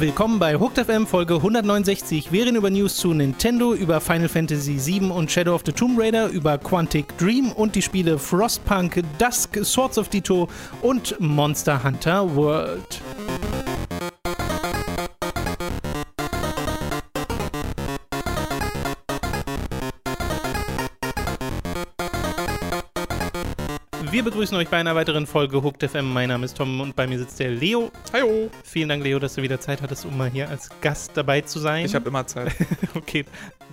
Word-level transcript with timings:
Willkommen 0.00 0.38
bei 0.38 0.58
Hooked 0.58 0.78
FM 0.78 1.06
Folge 1.06 1.34
169. 1.34 2.32
Wir 2.32 2.46
reden 2.46 2.56
über 2.56 2.70
News 2.70 2.96
zu 2.96 3.12
Nintendo, 3.12 3.74
über 3.74 4.00
Final 4.00 4.30
Fantasy 4.30 4.80
VII 4.82 5.10
und 5.10 5.30
Shadow 5.30 5.54
of 5.54 5.60
the 5.66 5.72
Tomb 5.72 6.00
Raider, 6.00 6.28
über 6.28 6.56
Quantic 6.56 7.18
Dream 7.18 7.52
und 7.52 7.74
die 7.74 7.82
Spiele 7.82 8.18
Frostpunk, 8.18 9.02
Dusk, 9.18 9.62
Swords 9.62 9.98
of 9.98 10.08
Dito 10.08 10.48
und 10.80 11.20
Monster 11.20 11.84
Hunter 11.84 12.34
World. 12.34 13.02
Wir 24.10 24.24
begrüßen 24.24 24.56
euch 24.56 24.68
bei 24.68 24.76
einer 24.76 24.96
weiteren 24.96 25.24
Folge 25.24 25.62
Hooked 25.62 25.88
FM. 25.88 26.12
Mein 26.12 26.30
Name 26.30 26.44
ist 26.44 26.56
Tom 26.56 26.80
und 26.80 26.96
bei 26.96 27.06
mir 27.06 27.16
sitzt 27.16 27.38
der 27.38 27.50
Leo. 27.50 27.92
Hallo. 28.12 28.50
Vielen 28.64 28.88
Dank, 28.88 29.04
Leo, 29.04 29.20
dass 29.20 29.36
du 29.36 29.42
wieder 29.42 29.60
Zeit 29.60 29.82
hattest, 29.82 30.04
um 30.04 30.18
mal 30.18 30.28
hier 30.28 30.48
als 30.48 30.68
Gast 30.80 31.12
dabei 31.14 31.42
zu 31.42 31.60
sein. 31.60 31.86
Ich 31.86 31.94
habe 31.94 32.08
immer 32.08 32.26
Zeit. 32.26 32.52
okay. 32.96 33.24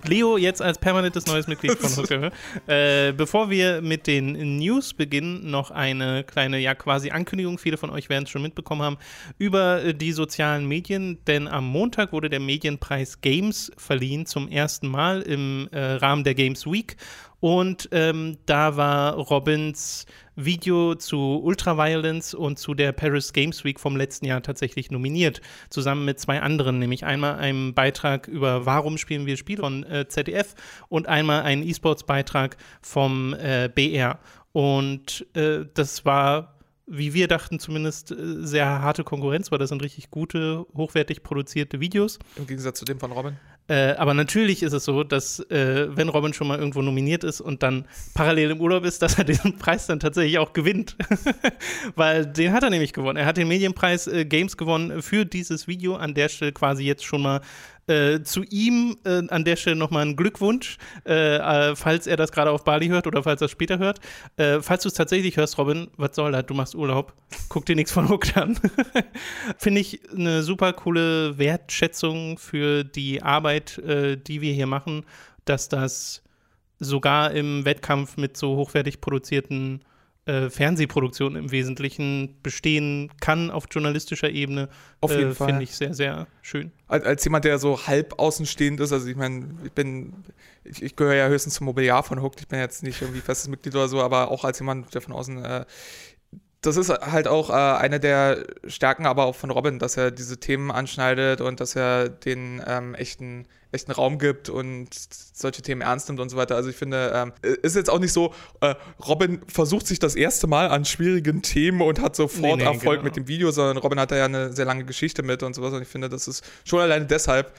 Leo 0.06 0.36
jetzt 0.36 0.62
als 0.62 0.78
permanentes 0.78 1.26
neues 1.26 1.48
Mitglied 1.48 1.72
von 1.72 1.90
Hooked 1.96 2.32
äh, 2.68 3.12
Bevor 3.14 3.50
wir 3.50 3.82
mit 3.82 4.06
den 4.06 4.58
News 4.58 4.94
beginnen, 4.94 5.50
noch 5.50 5.72
eine 5.72 6.22
kleine, 6.22 6.60
ja 6.60 6.76
quasi 6.76 7.10
Ankündigung. 7.10 7.58
Viele 7.58 7.76
von 7.76 7.90
euch 7.90 8.08
werden 8.08 8.22
es 8.22 8.30
schon 8.30 8.42
mitbekommen 8.42 8.82
haben 8.82 8.98
über 9.38 9.92
die 9.92 10.12
sozialen 10.12 10.68
Medien, 10.68 11.18
denn 11.26 11.48
am 11.48 11.66
Montag 11.66 12.12
wurde 12.12 12.30
der 12.30 12.38
Medienpreis 12.38 13.20
Games 13.22 13.72
verliehen 13.76 14.24
zum 14.24 14.46
ersten 14.46 14.86
Mal 14.86 15.22
im 15.22 15.68
äh, 15.72 15.94
Rahmen 15.94 16.22
der 16.22 16.36
Games 16.36 16.64
Week. 16.64 16.96
Und 17.40 17.88
ähm, 17.92 18.38
da 18.46 18.76
war 18.76 19.14
Robins 19.14 20.06
Video 20.38 20.94
zu 20.94 21.40
Ultraviolence 21.42 22.32
und 22.32 22.58
zu 22.58 22.74
der 22.74 22.92
Paris 22.92 23.32
Games 23.32 23.64
Week 23.64 23.80
vom 23.80 23.96
letzten 23.96 24.24
Jahr 24.24 24.40
tatsächlich 24.40 24.90
nominiert, 24.90 25.40
zusammen 25.68 26.04
mit 26.04 26.20
zwei 26.20 26.40
anderen, 26.40 26.78
nämlich 26.78 27.04
einmal 27.04 27.34
einem 27.34 27.74
Beitrag 27.74 28.28
über 28.28 28.64
Warum 28.64 28.98
spielen 28.98 29.26
wir 29.26 29.36
Spiele 29.36 29.62
von 29.62 29.82
äh, 29.84 30.06
ZDF 30.06 30.54
und 30.88 31.08
einmal 31.08 31.42
einen 31.42 31.64
E-Sports-Beitrag 31.64 32.56
vom 32.80 33.34
äh, 33.34 33.68
BR. 33.74 34.20
Und 34.52 35.26
äh, 35.34 35.66
das 35.74 36.04
war 36.04 36.54
wie 36.90 37.12
wir 37.12 37.28
dachten, 37.28 37.58
zumindest 37.58 38.12
äh, 38.12 38.16
sehr 38.46 38.80
harte 38.80 39.04
Konkurrenz, 39.04 39.52
weil 39.52 39.58
das 39.58 39.68
sind 39.68 39.82
richtig 39.82 40.10
gute, 40.10 40.64
hochwertig 40.74 41.22
produzierte 41.22 41.80
Videos. 41.80 42.18
Im 42.36 42.46
Gegensatz 42.46 42.78
zu 42.78 42.86
dem 42.86 42.98
von 42.98 43.12
Robin. 43.12 43.36
Äh, 43.68 43.92
aber 43.92 44.14
natürlich 44.14 44.62
ist 44.62 44.72
es 44.72 44.84
so, 44.84 45.04
dass 45.04 45.40
äh, 45.50 45.94
wenn 45.94 46.08
Robin 46.08 46.32
schon 46.32 46.48
mal 46.48 46.58
irgendwo 46.58 46.80
nominiert 46.80 47.22
ist 47.22 47.42
und 47.42 47.62
dann 47.62 47.84
parallel 48.14 48.52
im 48.52 48.60
Urlaub 48.60 48.84
ist, 48.84 49.02
dass 49.02 49.18
er 49.18 49.24
diesen 49.24 49.58
Preis 49.58 49.86
dann 49.86 50.00
tatsächlich 50.00 50.38
auch 50.38 50.54
gewinnt. 50.54 50.96
Weil 51.94 52.24
den 52.24 52.52
hat 52.52 52.62
er 52.62 52.70
nämlich 52.70 52.94
gewonnen. 52.94 53.18
Er 53.18 53.26
hat 53.26 53.36
den 53.36 53.48
Medienpreis 53.48 54.06
äh, 54.06 54.24
Games 54.24 54.56
gewonnen 54.56 55.02
für 55.02 55.26
dieses 55.26 55.68
Video. 55.68 55.96
An 55.96 56.14
der 56.14 56.28
Stelle 56.30 56.52
quasi 56.52 56.84
jetzt 56.84 57.04
schon 57.04 57.22
mal 57.22 57.42
äh, 57.88 58.22
zu 58.22 58.44
ihm 58.44 58.96
äh, 59.04 59.22
an 59.28 59.44
der 59.44 59.56
Stelle 59.56 59.76
nochmal 59.76 60.06
ein 60.06 60.16
Glückwunsch, 60.16 60.78
äh, 61.06 61.36
äh, 61.36 61.76
falls 61.76 62.06
er 62.06 62.16
das 62.16 62.32
gerade 62.32 62.50
auf 62.50 62.64
Bali 62.64 62.88
hört 62.88 63.06
oder 63.06 63.22
falls 63.22 63.40
er 63.40 63.46
es 63.46 63.50
später 63.50 63.78
hört. 63.78 64.00
Äh, 64.36 64.60
falls 64.60 64.82
du 64.82 64.88
es 64.88 64.94
tatsächlich 64.94 65.36
hörst, 65.36 65.58
Robin, 65.58 65.88
was 65.96 66.14
soll 66.14 66.32
das? 66.32 66.46
Du 66.46 66.54
machst 66.54 66.74
Urlaub. 66.74 67.14
Guck 67.48 67.66
dir 67.66 67.76
nichts 67.76 67.92
von 67.92 68.08
Hooked 68.08 68.36
an. 68.36 68.58
Finde 69.58 69.80
ich 69.80 70.00
eine 70.12 70.42
super 70.42 70.72
coole 70.72 71.38
Wertschätzung 71.38 72.38
für 72.38 72.84
die 72.84 73.22
Arbeit, 73.22 73.80
die 73.84 74.40
wir 74.40 74.52
hier 74.52 74.66
machen, 74.66 75.04
dass 75.44 75.68
das 75.68 76.22
sogar 76.78 77.32
im 77.32 77.64
Wettkampf 77.64 78.16
mit 78.16 78.36
so 78.36 78.56
hochwertig 78.56 79.00
produzierten 79.00 79.82
äh, 80.28 80.50
Fernsehproduktion 80.50 81.36
im 81.36 81.50
Wesentlichen 81.50 82.36
bestehen 82.42 83.10
kann 83.20 83.50
auf 83.50 83.64
journalistischer 83.70 84.28
Ebene, 84.28 84.68
auf 85.00 85.10
jeden 85.10 85.30
äh, 85.30 85.34
Fall 85.34 85.48
finde 85.48 85.62
ich 85.64 85.74
sehr, 85.74 85.94
sehr 85.94 86.26
schön. 86.42 86.70
Als, 86.86 87.04
als, 87.04 87.24
jemand, 87.24 87.46
der 87.46 87.58
so 87.58 87.86
halb 87.86 88.18
außenstehend 88.18 88.78
ist, 88.80 88.92
also 88.92 89.06
ich 89.08 89.16
meine, 89.16 89.48
ich 89.64 89.72
bin, 89.72 90.12
ich, 90.64 90.82
ich 90.82 90.96
gehöre 90.96 91.14
ja 91.14 91.28
höchstens 91.28 91.54
zum 91.54 91.64
Mobiliar 91.64 92.02
von 92.02 92.20
Hooked, 92.22 92.40
ich 92.40 92.48
bin 92.48 92.58
jetzt 92.58 92.82
nicht 92.82 93.00
irgendwie 93.00 93.22
festes 93.22 93.48
Mitglied 93.48 93.74
oder 93.74 93.88
so, 93.88 94.02
aber 94.02 94.30
auch 94.30 94.44
als 94.44 94.58
jemand, 94.58 94.94
der 94.94 95.00
von 95.00 95.14
außen 95.14 95.42
äh, 95.42 95.64
das 96.60 96.76
ist 96.76 96.90
halt 96.90 97.28
auch 97.28 97.50
äh, 97.50 97.52
eine 97.52 98.00
der 98.00 98.44
Stärken, 98.66 99.06
aber 99.06 99.26
auch 99.26 99.36
von 99.36 99.50
Robin, 99.50 99.78
dass 99.78 99.96
er 99.96 100.10
diese 100.10 100.38
Themen 100.40 100.72
anschneidet 100.72 101.40
und 101.40 101.60
dass 101.60 101.76
er 101.76 102.08
den 102.08 102.60
ähm, 102.66 102.96
echten, 102.96 103.46
echten 103.70 103.92
Raum 103.92 104.18
gibt 104.18 104.48
und 104.48 104.88
solche 104.92 105.62
Themen 105.62 105.82
ernst 105.82 106.08
nimmt 106.08 106.18
und 106.18 106.30
so 106.30 106.36
weiter. 106.36 106.56
Also 106.56 106.68
ich 106.68 106.74
finde, 106.74 107.12
ähm, 107.14 107.32
ist 107.62 107.76
jetzt 107.76 107.88
auch 107.88 108.00
nicht 108.00 108.12
so, 108.12 108.34
äh, 108.60 108.74
Robin 109.06 109.40
versucht 109.46 109.86
sich 109.86 110.00
das 110.00 110.16
erste 110.16 110.48
Mal 110.48 110.68
an 110.68 110.84
schwierigen 110.84 111.42
Themen 111.42 111.80
und 111.80 112.00
hat 112.00 112.16
sofort 112.16 112.58
nee, 112.58 112.64
nee, 112.64 112.64
Erfolg 112.64 112.98
genau. 112.98 113.04
mit 113.04 113.14
dem 113.14 113.28
Video, 113.28 113.52
sondern 113.52 113.76
Robin 113.76 114.00
hat 114.00 114.10
da 114.10 114.16
ja 114.16 114.24
eine 114.24 114.52
sehr 114.52 114.64
lange 114.64 114.84
Geschichte 114.84 115.22
mit 115.22 115.44
und 115.44 115.54
sowas. 115.54 115.72
Und 115.72 115.82
ich 115.82 115.88
finde, 115.88 116.08
das 116.08 116.26
ist 116.26 116.44
schon 116.64 116.80
alleine 116.80 117.06
deshalb, 117.06 117.52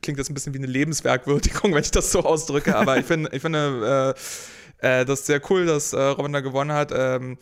klingt 0.00 0.18
das 0.18 0.30
ein 0.30 0.34
bisschen 0.34 0.54
wie 0.54 0.58
eine 0.58 0.68
Lebenswerkwürdigung, 0.68 1.74
wenn 1.74 1.82
ich 1.82 1.90
das 1.90 2.10
so 2.10 2.20
ausdrücke, 2.20 2.76
aber 2.76 2.96
ich 2.96 3.04
finde, 3.04 3.28
ich 3.34 3.42
finde 3.42 4.14
äh, 4.16 5.00
äh, 5.00 5.04
das 5.04 5.26
sehr 5.26 5.40
cool, 5.50 5.66
dass 5.66 5.92
äh, 5.92 6.00
Robin 6.00 6.32
da 6.32 6.40
gewonnen 6.40 6.72
hat. 6.72 6.92
Ähm, 6.94 7.36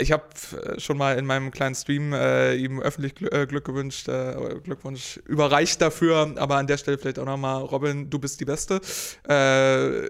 ich 0.00 0.12
habe 0.12 0.24
äh, 0.52 0.78
schon 0.78 0.96
mal 0.96 1.18
in 1.18 1.26
meinem 1.26 1.50
kleinen 1.50 1.74
Stream 1.74 2.12
äh, 2.12 2.54
ihm 2.54 2.80
öffentlich 2.80 3.16
Gl 3.16 3.28
äh, 3.32 3.46
Glück 3.46 3.64
gewünscht, 3.64 4.08
äh, 4.08 4.34
Glückwunsch 4.62 5.18
überreicht 5.26 5.80
dafür, 5.80 6.34
aber 6.36 6.56
an 6.56 6.68
der 6.68 6.78
Stelle 6.78 6.98
vielleicht 6.98 7.18
auch 7.18 7.24
nochmal, 7.24 7.62
Robin, 7.62 8.08
du 8.08 8.18
bist 8.20 8.40
die 8.40 8.44
Beste. 8.44 8.80
Äh, 9.28 10.08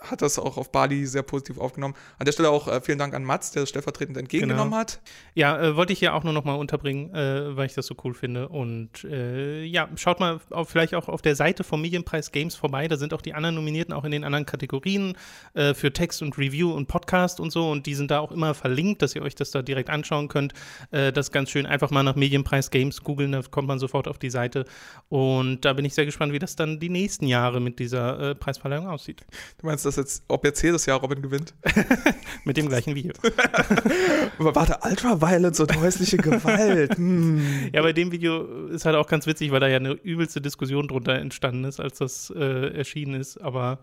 hat 0.00 0.20
das 0.20 0.38
auch 0.38 0.56
auf 0.56 0.72
Bali 0.72 1.06
sehr 1.06 1.22
positiv 1.22 1.58
aufgenommen. 1.58 1.94
An 2.18 2.24
der 2.24 2.32
Stelle 2.32 2.50
auch 2.50 2.66
äh, 2.66 2.80
vielen 2.80 2.98
Dank 2.98 3.14
an 3.14 3.22
Mats, 3.22 3.52
der 3.52 3.62
das 3.62 3.68
stellvertretend 3.68 4.16
entgegengenommen 4.16 4.70
genau. 4.70 4.80
hat. 4.80 5.00
Ja, 5.34 5.76
wollte 5.76 5.92
ich 5.92 6.00
hier 6.00 6.14
auch 6.14 6.24
nur 6.24 6.32
nochmal 6.32 6.58
unterbringen, 6.58 7.12
weil 7.12 7.66
ich 7.66 7.74
das 7.74 7.86
so 7.86 7.94
cool 8.04 8.14
finde. 8.14 8.48
Und 8.48 9.02
ja, 9.02 9.88
schaut 9.96 10.18
mal 10.18 10.40
auf, 10.50 10.68
vielleicht 10.68 10.94
auch 10.94 11.08
auf 11.08 11.22
der 11.22 11.36
Seite 11.36 11.62
vom 11.62 11.80
Medienpreis 11.80 12.32
Games 12.32 12.54
vorbei. 12.56 12.88
Da 12.88 12.96
sind 12.96 13.14
auch 13.14 13.22
die 13.22 13.34
anderen 13.34 13.54
Nominierten 13.54 13.94
auch 13.94 14.04
in 14.04 14.10
den 14.10 14.24
anderen 14.24 14.46
Kategorien 14.46 15.16
für 15.54 15.92
Text 15.92 16.22
und 16.22 16.36
Review 16.36 16.72
und 16.72 16.88
Podcast 16.88 17.40
und 17.40 17.50
so. 17.50 17.70
Und 17.70 17.86
die 17.86 17.94
sind 17.94 18.10
da 18.10 18.20
auch 18.20 18.32
immer 18.32 18.54
verlinkt, 18.54 19.02
dass 19.02 19.14
ihr 19.14 19.19
ihr 19.20 19.24
euch 19.24 19.34
das 19.34 19.50
da 19.50 19.62
direkt 19.62 19.90
anschauen 19.90 20.28
könnt. 20.28 20.52
Äh, 20.90 21.12
das 21.12 21.26
ist 21.26 21.32
ganz 21.32 21.50
schön. 21.50 21.66
Einfach 21.66 21.90
mal 21.90 22.02
nach 22.02 22.16
Medienpreis 22.16 22.70
Games 22.70 23.02
googeln, 23.02 23.32
da 23.32 23.42
kommt 23.42 23.68
man 23.68 23.78
sofort 23.78 24.08
auf 24.08 24.18
die 24.18 24.30
Seite. 24.30 24.64
Und 25.08 25.64
da 25.64 25.72
bin 25.72 25.84
ich 25.84 25.94
sehr 25.94 26.06
gespannt, 26.06 26.32
wie 26.32 26.38
das 26.38 26.56
dann 26.56 26.80
die 26.80 26.88
nächsten 26.88 27.26
Jahre 27.26 27.60
mit 27.60 27.78
dieser 27.78 28.30
äh, 28.30 28.34
Preisverleihung 28.34 28.88
aussieht. 28.88 29.24
Du 29.58 29.66
meinst, 29.66 29.84
dass 29.84 29.96
jetzt, 29.96 30.24
ob 30.28 30.44
jetzt 30.44 30.62
jedes 30.62 30.86
Jahr 30.86 31.00
Robin 31.00 31.22
gewinnt? 31.22 31.54
mit 32.44 32.56
dem 32.56 32.68
gleichen 32.68 32.94
Video. 32.94 33.12
Aber 34.38 34.54
warte, 34.54 34.78
Ultraviolence 34.82 35.60
und 35.60 35.76
häusliche 35.76 36.16
Gewalt. 36.16 36.96
Hm. 36.96 37.70
Ja, 37.72 37.82
bei 37.82 37.92
dem 37.92 38.10
Video 38.10 38.66
ist 38.68 38.84
halt 38.84 38.96
auch 38.96 39.06
ganz 39.06 39.26
witzig, 39.26 39.50
weil 39.50 39.60
da 39.60 39.68
ja 39.68 39.76
eine 39.76 39.92
übelste 39.92 40.40
Diskussion 40.40 40.88
drunter 40.88 41.14
entstanden 41.14 41.64
ist, 41.64 41.80
als 41.80 41.98
das 41.98 42.32
äh, 42.34 42.76
erschienen 42.76 43.14
ist. 43.14 43.38
Aber 43.38 43.78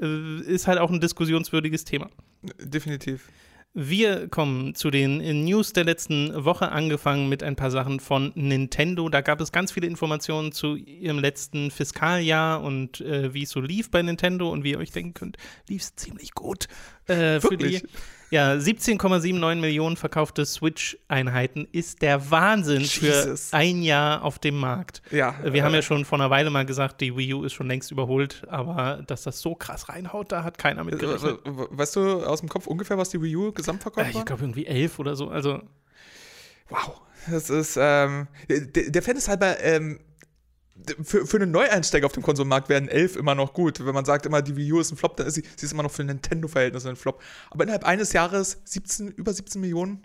äh, 0.00 0.40
ist 0.40 0.66
halt 0.66 0.78
auch 0.78 0.90
ein 0.90 1.00
diskussionswürdiges 1.00 1.84
Thema. 1.84 2.10
Definitiv. 2.60 3.28
Wir 3.76 4.28
kommen 4.28 4.76
zu 4.76 4.88
den 4.92 5.18
News 5.44 5.72
der 5.72 5.82
letzten 5.82 6.44
Woche, 6.44 6.70
angefangen 6.70 7.28
mit 7.28 7.42
ein 7.42 7.56
paar 7.56 7.72
Sachen 7.72 7.98
von 7.98 8.30
Nintendo. 8.36 9.08
Da 9.08 9.20
gab 9.20 9.40
es 9.40 9.50
ganz 9.50 9.72
viele 9.72 9.88
Informationen 9.88 10.52
zu 10.52 10.76
ihrem 10.76 11.18
letzten 11.18 11.72
Fiskaljahr 11.72 12.62
und 12.62 13.00
äh, 13.00 13.34
wie 13.34 13.42
es 13.42 13.50
so 13.50 13.60
lief 13.60 13.90
bei 13.90 14.00
Nintendo. 14.00 14.48
Und 14.50 14.62
wie 14.62 14.70
ihr 14.70 14.78
euch 14.78 14.92
denken 14.92 15.14
könnt, 15.14 15.38
lief 15.68 15.82
es 15.82 15.96
ziemlich 15.96 16.34
gut. 16.34 16.68
Äh, 17.08 17.40
für 17.40 17.56
die 17.56 17.82
ja, 18.34 18.54
17,79 18.54 19.54
Millionen 19.60 19.96
verkaufte 19.96 20.44
Switch-Einheiten 20.44 21.68
ist 21.70 22.02
der 22.02 22.32
Wahnsinn 22.32 22.80
Jesus. 22.80 23.50
für 23.50 23.56
ein 23.56 23.80
Jahr 23.82 24.24
auf 24.24 24.40
dem 24.40 24.56
Markt. 24.56 25.02
Ja, 25.12 25.36
Wir 25.44 25.54
äh, 25.54 25.62
haben 25.62 25.72
ja 25.72 25.82
schon 25.82 26.04
vor 26.04 26.18
einer 26.18 26.30
Weile 26.30 26.50
mal 26.50 26.66
gesagt, 26.66 27.00
die 27.00 27.16
Wii 27.16 27.34
U 27.34 27.44
ist 27.44 27.52
schon 27.52 27.68
längst 27.68 27.92
überholt, 27.92 28.42
aber 28.48 29.04
dass 29.06 29.22
das 29.22 29.40
so 29.40 29.54
krass 29.54 29.88
reinhaut, 29.88 30.32
da 30.32 30.42
hat 30.42 30.58
keiner 30.58 30.82
mit 30.82 30.98
gerechnet. 30.98 31.38
Weißt 31.44 31.94
du 31.94 32.24
aus 32.24 32.40
dem 32.40 32.48
Kopf 32.48 32.66
ungefähr, 32.66 32.98
was 32.98 33.10
die 33.10 33.22
Wii 33.22 33.36
U 33.36 33.52
gesamtverkauft 33.52 34.12
war? 34.12 34.20
Ich 34.20 34.26
glaube 34.26 34.42
irgendwie 34.42 34.66
elf 34.66 34.98
oder 34.98 35.14
so. 35.14 35.28
Also 35.28 35.62
wow, 36.70 37.02
das 37.30 37.50
ist 37.50 37.78
ähm, 37.80 38.26
der, 38.48 38.90
der 38.90 39.02
Fan 39.02 39.16
ist 39.16 39.28
halber 39.28 39.60
ähm, 39.60 40.00
für, 41.02 41.26
für 41.26 41.36
einen 41.36 41.50
Neueinsteiger 41.50 42.06
auf 42.06 42.12
dem 42.12 42.22
Konsolmarkt 42.22 42.68
werden 42.68 42.88
11 42.88 43.16
immer 43.16 43.34
noch 43.34 43.52
gut. 43.52 43.84
Wenn 43.84 43.94
man 43.94 44.04
sagt 44.04 44.26
immer, 44.26 44.42
die 44.42 44.56
Wii 44.56 44.72
U 44.72 44.80
ist 44.80 44.90
ein 44.90 44.96
Flop, 44.96 45.16
dann 45.16 45.26
ist 45.26 45.34
sie, 45.34 45.44
sie 45.56 45.66
ist 45.66 45.72
immer 45.72 45.82
noch 45.82 45.90
für 45.90 46.04
Nintendo-Verhältnisse 46.04 46.88
ein 46.88 46.96
Flop. 46.96 47.22
Aber 47.50 47.64
innerhalb 47.64 47.84
eines 47.84 48.12
Jahres 48.12 48.58
17, 48.64 49.08
über 49.08 49.32
17 49.32 49.60
Millionen. 49.60 50.04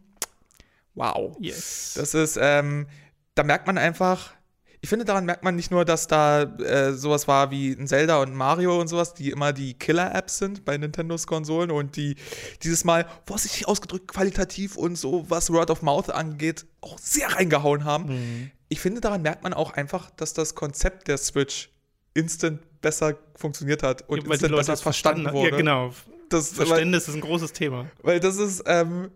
Wow. 0.96 1.36
Yes. 1.40 1.94
Das 1.96 2.14
ist, 2.14 2.38
ähm, 2.40 2.88
da 3.36 3.44
merkt 3.44 3.68
man 3.68 3.78
einfach, 3.78 4.34
ich 4.82 4.90
finde, 4.90 5.06
daran 5.06 5.26
merkt 5.26 5.44
man 5.44 5.56
nicht 5.56 5.72
nur, 5.72 5.86
dass 5.86 6.08
da 6.08 6.44
äh, 6.44 6.94
sowas 6.94 7.28
war 7.28 7.52
wie 7.52 7.72
ein 7.72 7.88
Zelda 7.88 8.22
und 8.22 8.34
Mario 8.34 8.80
und 8.80 8.88
sowas, 8.88 9.14
die 9.14 9.32
immer 9.32 9.52
die 9.54 9.74
Killer-Apps 9.74 10.38
sind 10.38 10.66
bei 10.66 10.78
Nintendos 10.78 11.28
Konsolen 11.28 11.72
und 11.72 11.96
die 11.96 12.16
dieses 12.64 12.86
Mal 12.86 13.08
vorsichtig 13.26 13.68
ausgedrückt 13.68 14.08
qualitativ 14.08 14.78
und 14.78 14.98
so, 14.98 15.26
was 15.30 15.52
Word 15.52 15.72
of 15.72 15.82
Mouth 15.82 16.12
angeht, 16.12 16.66
auch 16.82 16.98
sehr 17.00 17.34
reingehauen 17.34 17.84
haben. 17.84 18.06
Mhm 18.06 18.52
ich 18.70 18.80
finde, 18.80 19.02
daran 19.02 19.22
merkt 19.22 19.44
man 19.44 19.54
auch 19.54 19.74
einfach, 19.74 20.10
dass 20.12 20.34
das 20.34 20.56
Konzept 20.56 21.08
der 21.08 21.18
Switch 21.18 21.70
instant 22.14 22.62
besser 22.82 23.18
funktioniert 23.36 23.84
hat 23.84 24.08
und 24.08 24.24
ja, 24.24 24.32
instant 24.32 24.56
besser 24.56 24.78
verstanden, 24.78 25.32
wurde. 25.32 25.52
Ja, 25.52 25.58
genau. 25.58 25.94
Das, 26.30 26.54
Verständnis 26.54 27.08
weil, 27.08 27.16
ist 27.16 27.18
ein 27.18 27.28
großes 27.28 27.54
Thema. 27.54 27.90
Weil 28.04 28.20
das 28.20 28.38
ist, 28.38 28.64
ähm, 28.68 29.10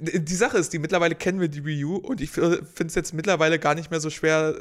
die 0.00 0.34
Sache 0.34 0.58
ist, 0.58 0.72
die 0.72 0.78
mittlerweile 0.78 1.14
kennen 1.14 1.40
wir 1.40 1.48
die 1.48 1.64
Wii 1.64 1.84
U 1.84 1.96
und 1.96 2.20
ich 2.20 2.30
finde 2.30 2.66
es 2.86 2.94
jetzt 2.94 3.14
mittlerweile 3.14 3.58
gar 3.58 3.74
nicht 3.74 3.90
mehr 3.90 4.00
so 4.00 4.10
schwer 4.10 4.56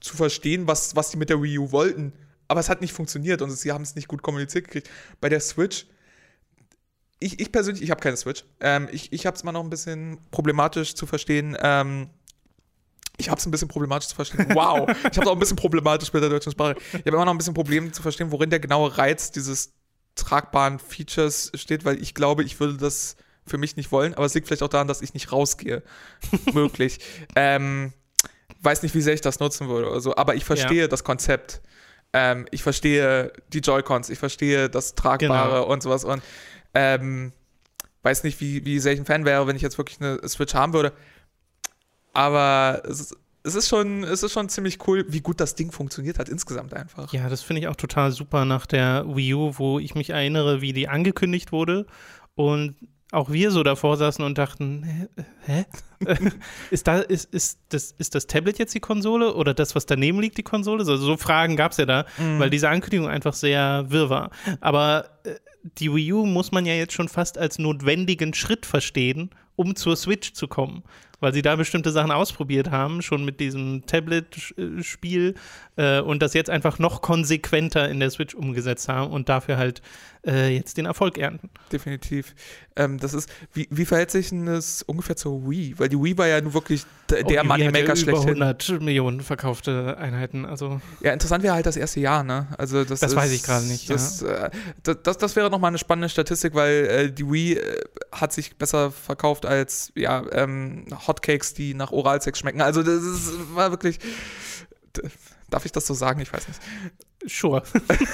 zu 0.00 0.16
verstehen, 0.16 0.66
was, 0.66 0.96
was 0.96 1.10
die 1.10 1.18
mit 1.18 1.28
der 1.28 1.42
Wii 1.42 1.58
U 1.58 1.72
wollten. 1.72 2.14
Aber 2.48 2.60
es 2.60 2.68
hat 2.68 2.80
nicht 2.80 2.92
funktioniert 2.92 3.42
und 3.42 3.50
sie 3.50 3.72
haben 3.72 3.82
es 3.82 3.94
nicht 3.94 4.08
gut 4.08 4.22
kommuniziert 4.22 4.66
gekriegt. 4.66 4.90
Bei 5.20 5.28
der 5.28 5.40
Switch, 5.40 5.86
ich, 7.18 7.40
ich 7.40 7.52
persönlich, 7.52 7.82
ich 7.82 7.90
habe 7.90 8.00
keine 8.00 8.16
Switch. 8.16 8.44
Ähm, 8.60 8.88
ich 8.92 9.12
ich 9.12 9.26
habe 9.26 9.36
es 9.36 9.44
mal 9.44 9.52
noch 9.52 9.64
ein 9.64 9.70
bisschen 9.70 10.18
problematisch 10.30 10.94
zu 10.94 11.06
verstehen. 11.06 11.56
Ähm, 11.60 12.08
ich 13.16 13.28
habe 13.28 13.38
es 13.38 13.46
ein 13.46 13.50
bisschen 13.50 13.68
problematisch 13.68 14.08
zu 14.08 14.16
verstehen. 14.16 14.46
Wow, 14.54 14.88
ich 14.88 15.04
habe 15.04 15.20
es 15.20 15.26
auch 15.26 15.32
ein 15.32 15.38
bisschen 15.38 15.56
problematisch 15.56 16.12
mit 16.12 16.22
der 16.22 16.30
deutschen 16.30 16.52
Sprache. 16.52 16.76
Ich 16.92 17.00
habe 17.00 17.10
immer 17.10 17.24
noch 17.24 17.32
ein 17.32 17.38
bisschen 17.38 17.54
Probleme 17.54 17.92
zu 17.92 18.02
verstehen, 18.02 18.32
worin 18.32 18.50
der 18.50 18.60
genaue 18.60 18.96
Reiz 18.98 19.30
dieses 19.30 19.72
tragbaren 20.16 20.78
Features 20.78 21.52
steht, 21.54 21.84
weil 21.84 22.00
ich 22.00 22.14
glaube, 22.14 22.44
ich 22.44 22.60
würde 22.60 22.76
das 22.76 23.16
für 23.46 23.58
mich 23.58 23.76
nicht 23.76 23.92
wollen, 23.92 24.14
aber 24.14 24.24
es 24.26 24.34
liegt 24.34 24.46
vielleicht 24.46 24.62
auch 24.62 24.68
daran, 24.68 24.88
dass 24.88 25.02
ich 25.02 25.14
nicht 25.14 25.30
rausgehe. 25.32 25.82
Möglich. 26.52 26.98
Ähm, 27.36 27.92
weiß 28.62 28.82
nicht, 28.82 28.94
wie 28.94 29.02
sehr 29.02 29.14
ich 29.14 29.20
das 29.20 29.40
nutzen 29.40 29.68
würde 29.68 29.90
oder 29.90 30.00
so, 30.00 30.16
aber 30.16 30.34
ich 30.34 30.44
verstehe 30.44 30.82
ja. 30.82 30.88
das 30.88 31.04
Konzept. 31.04 31.60
Ähm, 32.12 32.46
ich 32.50 32.62
verstehe 32.62 33.32
die 33.52 33.58
Joy-Cons, 33.58 34.08
ich 34.08 34.18
verstehe 34.18 34.70
das 34.70 34.94
Tragbare 34.94 35.60
genau. 35.60 35.66
und 35.66 35.82
sowas 35.82 36.04
und 36.04 36.22
ähm, 36.72 37.32
weiß 38.02 38.22
nicht, 38.22 38.40
wie, 38.40 38.64
wie 38.64 38.78
sehr 38.78 38.92
ich 38.92 39.00
ein 39.00 39.06
Fan 39.06 39.24
wäre, 39.24 39.46
wenn 39.46 39.56
ich 39.56 39.62
jetzt 39.62 39.78
wirklich 39.78 40.00
eine 40.00 40.26
Switch 40.28 40.54
haben 40.54 40.72
würde. 40.72 40.92
Aber 42.14 42.82
es 42.88 43.00
ist, 43.00 43.16
es 43.42 43.54
ist 43.54 43.68
schon, 43.68 44.04
es 44.04 44.22
ist 44.22 44.32
schon 44.32 44.48
ziemlich 44.48 44.78
cool, 44.88 45.04
wie 45.08 45.20
gut 45.20 45.38
das 45.38 45.54
Ding 45.54 45.70
funktioniert 45.70 46.18
hat 46.18 46.28
insgesamt 46.28 46.72
einfach. 46.72 47.12
Ja, 47.12 47.28
das 47.28 47.42
finde 47.42 47.60
ich 47.60 47.68
auch 47.68 47.76
total 47.76 48.10
super 48.10 48.44
nach 48.46 48.64
der 48.64 49.04
Wii 49.06 49.34
U, 49.34 49.52
wo 49.56 49.78
ich 49.78 49.94
mich 49.94 50.10
erinnere, 50.10 50.62
wie 50.62 50.72
die 50.72 50.88
angekündigt 50.88 51.52
wurde 51.52 51.86
und 52.34 52.76
auch 53.12 53.30
wir 53.30 53.50
so 53.50 53.62
davor 53.62 53.96
saßen 53.96 54.24
und 54.24 54.38
dachten, 54.38 55.08
hä? 55.44 55.66
ist, 56.70 56.86
da, 56.86 56.98
ist, 56.98 57.32
ist, 57.32 57.60
das, 57.68 57.92
ist 57.92 58.14
das 58.14 58.26
Tablet 58.26 58.58
jetzt 58.58 58.74
die 58.74 58.80
Konsole 58.80 59.34
oder 59.34 59.54
das, 59.54 59.74
was 59.74 59.86
daneben 59.86 60.20
liegt, 60.20 60.36
die 60.36 60.42
Konsole? 60.42 60.80
Also 60.80 60.96
so 60.96 61.16
Fragen 61.16 61.56
gab 61.56 61.72
es 61.72 61.78
ja 61.78 61.86
da, 61.86 62.06
mhm. 62.18 62.40
weil 62.40 62.50
diese 62.50 62.68
Ankündigung 62.68 63.08
einfach 63.08 63.34
sehr 63.34 63.84
wirr 63.88 64.10
war. 64.10 64.30
Aber 64.60 65.10
äh, 65.24 65.34
die 65.78 65.94
Wii 65.94 66.12
U 66.14 66.26
muss 66.26 66.50
man 66.50 66.66
ja 66.66 66.74
jetzt 66.74 66.92
schon 66.92 67.08
fast 67.08 67.38
als 67.38 67.58
notwendigen 67.58 68.34
Schritt 68.34 68.66
verstehen, 68.66 69.30
um 69.54 69.76
zur 69.76 69.96
Switch 69.96 70.32
zu 70.32 70.48
kommen 70.48 70.82
weil 71.20 71.32
sie 71.32 71.42
da 71.42 71.56
bestimmte 71.56 71.90
Sachen 71.90 72.10
ausprobiert 72.10 72.70
haben, 72.70 73.02
schon 73.02 73.24
mit 73.24 73.40
diesem 73.40 73.86
Tablet-Spiel 73.86 75.34
äh, 75.76 76.00
und 76.00 76.22
das 76.22 76.34
jetzt 76.34 76.50
einfach 76.50 76.78
noch 76.78 77.02
konsequenter 77.02 77.88
in 77.88 78.00
der 78.00 78.10
Switch 78.10 78.34
umgesetzt 78.34 78.88
haben 78.88 79.12
und 79.12 79.28
dafür 79.28 79.56
halt 79.56 79.82
äh, 80.26 80.54
jetzt 80.54 80.76
den 80.76 80.86
Erfolg 80.86 81.18
ernten. 81.18 81.50
Definitiv. 81.70 82.34
Ähm, 82.76 82.98
das 82.98 83.14
ist, 83.14 83.30
wie, 83.52 83.68
wie 83.70 83.84
verhält 83.84 84.10
sich 84.10 84.30
denn 84.30 84.46
das 84.46 84.82
ungefähr 84.82 85.16
zur 85.16 85.48
Wii? 85.48 85.78
Weil 85.78 85.88
die 85.88 86.00
Wii 86.00 86.18
war 86.18 86.26
ja 86.26 86.40
nur 86.40 86.54
wirklich 86.54 86.84
der, 87.10 87.42
oh, 87.42 87.44
Money 87.44 87.70
Maker 87.70 87.94
schlecht. 87.94 88.18
Über 88.18 88.20
100 88.20 88.80
Millionen 88.80 89.20
verkaufte 89.20 89.96
Einheiten. 89.98 90.46
Also 90.46 90.80
ja, 91.00 91.12
interessant 91.12 91.44
wäre 91.44 91.54
halt 91.54 91.66
das 91.66 91.76
erste 91.76 92.00
Jahr, 92.00 92.24
ne? 92.24 92.48
Also 92.58 92.84
das, 92.84 93.00
das 93.00 93.12
ist, 93.12 93.16
weiß 93.16 93.32
ich 93.32 93.42
gerade 93.42 93.66
nicht. 93.66 93.90
Das, 93.90 94.22
ja. 94.22 94.46
äh, 94.46 94.50
das, 94.82 94.96
das, 95.02 95.18
das, 95.18 95.36
wäre 95.36 95.50
nochmal 95.50 95.68
eine 95.68 95.78
spannende 95.78 96.08
Statistik, 96.08 96.54
weil 96.54 96.72
äh, 96.86 97.12
die 97.12 97.30
Wii 97.30 97.54
äh, 97.54 97.80
hat 98.12 98.32
sich 98.32 98.56
besser 98.56 98.90
verkauft 98.90 99.46
als 99.46 99.92
ja, 99.94 100.24
ähm, 100.32 100.86
Hotcakes, 101.06 101.54
die 101.54 101.74
nach 101.74 101.92
Oralsex 101.92 102.38
schmecken. 102.38 102.60
Also 102.60 102.82
das 102.82 103.02
ist, 103.02 103.54
war 103.54 103.70
wirklich. 103.70 103.98
Darf 105.50 105.66
ich 105.66 105.72
das 105.72 105.86
so 105.86 105.94
sagen? 105.94 106.20
Ich 106.20 106.32
weiß 106.32 106.48
nicht. 106.48 106.60
Sure. 107.26 107.62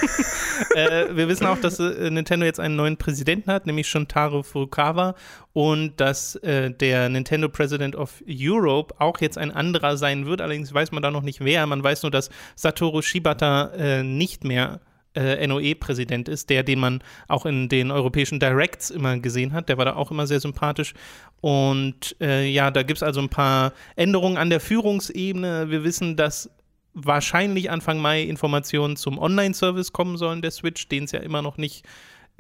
äh, 0.75 1.15
wir 1.15 1.29
wissen 1.29 1.47
auch, 1.47 1.59
dass 1.59 1.81
äh, 1.81 2.11
Nintendo 2.11 2.47
jetzt 2.47 2.61
einen 2.61 2.77
neuen 2.77 2.97
Präsidenten 2.97 3.51
hat, 3.51 3.67
nämlich 3.67 3.89
Shintaro 3.89 4.43
Furukawa, 4.43 5.15
und 5.53 6.01
dass 6.01 6.37
äh, 6.37 6.71
der 6.71 7.09
Nintendo 7.09 7.49
President 7.49 7.97
of 7.97 8.23
Europe 8.29 8.95
auch 8.99 9.21
jetzt 9.21 9.37
ein 9.37 9.51
anderer 9.51 9.97
sein 9.97 10.27
wird. 10.27 10.41
Allerdings 10.41 10.73
weiß 10.73 10.93
man 10.93 11.03
da 11.03 11.11
noch 11.11 11.23
nicht 11.23 11.41
wer. 11.41 11.67
Man 11.67 11.83
weiß 11.83 12.03
nur, 12.03 12.11
dass 12.11 12.31
Satoru 12.55 13.03
Shibata 13.03 13.71
äh, 13.75 14.03
nicht 14.03 14.45
mehr 14.45 14.81
äh, 15.15 15.47
NOE-Präsident 15.47 16.29
ist, 16.29 16.51
der, 16.51 16.63
den 16.63 16.79
man 16.79 17.03
auch 17.29 17.47
in 17.47 17.69
den 17.69 17.91
europäischen 17.91 18.41
Directs 18.41 18.91
immer 18.91 19.19
gesehen 19.19 19.53
hat. 19.53 19.69
Der 19.69 19.79
war 19.79 19.85
da 19.85 19.97
auch 19.97 20.11
immer 20.11 20.27
sehr 20.27 20.41
sympathisch. 20.41 20.95
Und 21.41 22.17
äh, 22.21 22.47
ja, 22.47 22.71
da 22.71 22.83
gibt 22.83 22.99
es 22.99 23.03
also 23.03 23.21
ein 23.21 23.29
paar 23.29 23.73
Änderungen 23.97 24.37
an 24.37 24.51
der 24.51 24.61
Führungsebene. 24.61 25.71
Wir 25.71 25.85
wissen, 25.85 26.17
dass 26.17 26.51
wahrscheinlich 26.95 27.71
Anfang 27.71 27.99
Mai 27.99 28.23
Informationen 28.23 28.97
zum 28.97 29.19
Online-Service 29.19 29.93
kommen 29.93 30.17
sollen, 30.17 30.43
der 30.43 30.51
Switch, 30.51 30.89
den 30.89 31.05
es 31.05 31.13
ja 31.13 31.21
immer 31.21 31.43
noch 31.43 31.57
nicht 31.57 31.85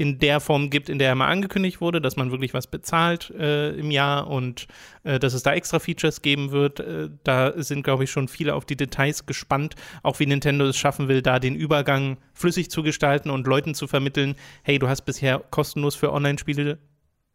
in 0.00 0.18
der 0.18 0.40
Form 0.40 0.70
gibt, 0.70 0.88
in 0.88 0.98
der 0.98 1.08
er 1.08 1.14
mal 1.14 1.28
angekündigt 1.28 1.82
wurde, 1.82 2.00
dass 2.00 2.16
man 2.16 2.30
wirklich 2.30 2.54
was 2.54 2.66
bezahlt 2.66 3.28
äh, 3.38 3.72
im 3.72 3.90
Jahr 3.90 4.28
und 4.28 4.66
äh, 5.04 5.18
dass 5.18 5.34
es 5.34 5.42
da 5.42 5.52
extra 5.52 5.78
Features 5.78 6.22
geben 6.22 6.52
wird. 6.52 6.80
Äh, 6.80 7.10
da 7.22 7.52
sind, 7.62 7.82
glaube 7.82 8.04
ich, 8.04 8.10
schon 8.10 8.26
viele 8.26 8.54
auf 8.54 8.64
die 8.64 8.76
Details 8.76 9.26
gespannt, 9.26 9.74
auch 10.02 10.18
wie 10.18 10.24
Nintendo 10.24 10.64
es 10.64 10.78
schaffen 10.78 11.08
will, 11.08 11.20
da 11.20 11.38
den 11.38 11.54
Übergang 11.54 12.16
flüssig 12.32 12.70
zu 12.70 12.82
gestalten 12.82 13.28
und 13.28 13.46
Leuten 13.46 13.74
zu 13.74 13.86
vermitteln, 13.86 14.36
hey, 14.62 14.78
du 14.78 14.88
hast 14.88 15.02
bisher 15.02 15.38
kostenlos 15.50 15.96
für 15.96 16.14
Online-Spiele, 16.14 16.78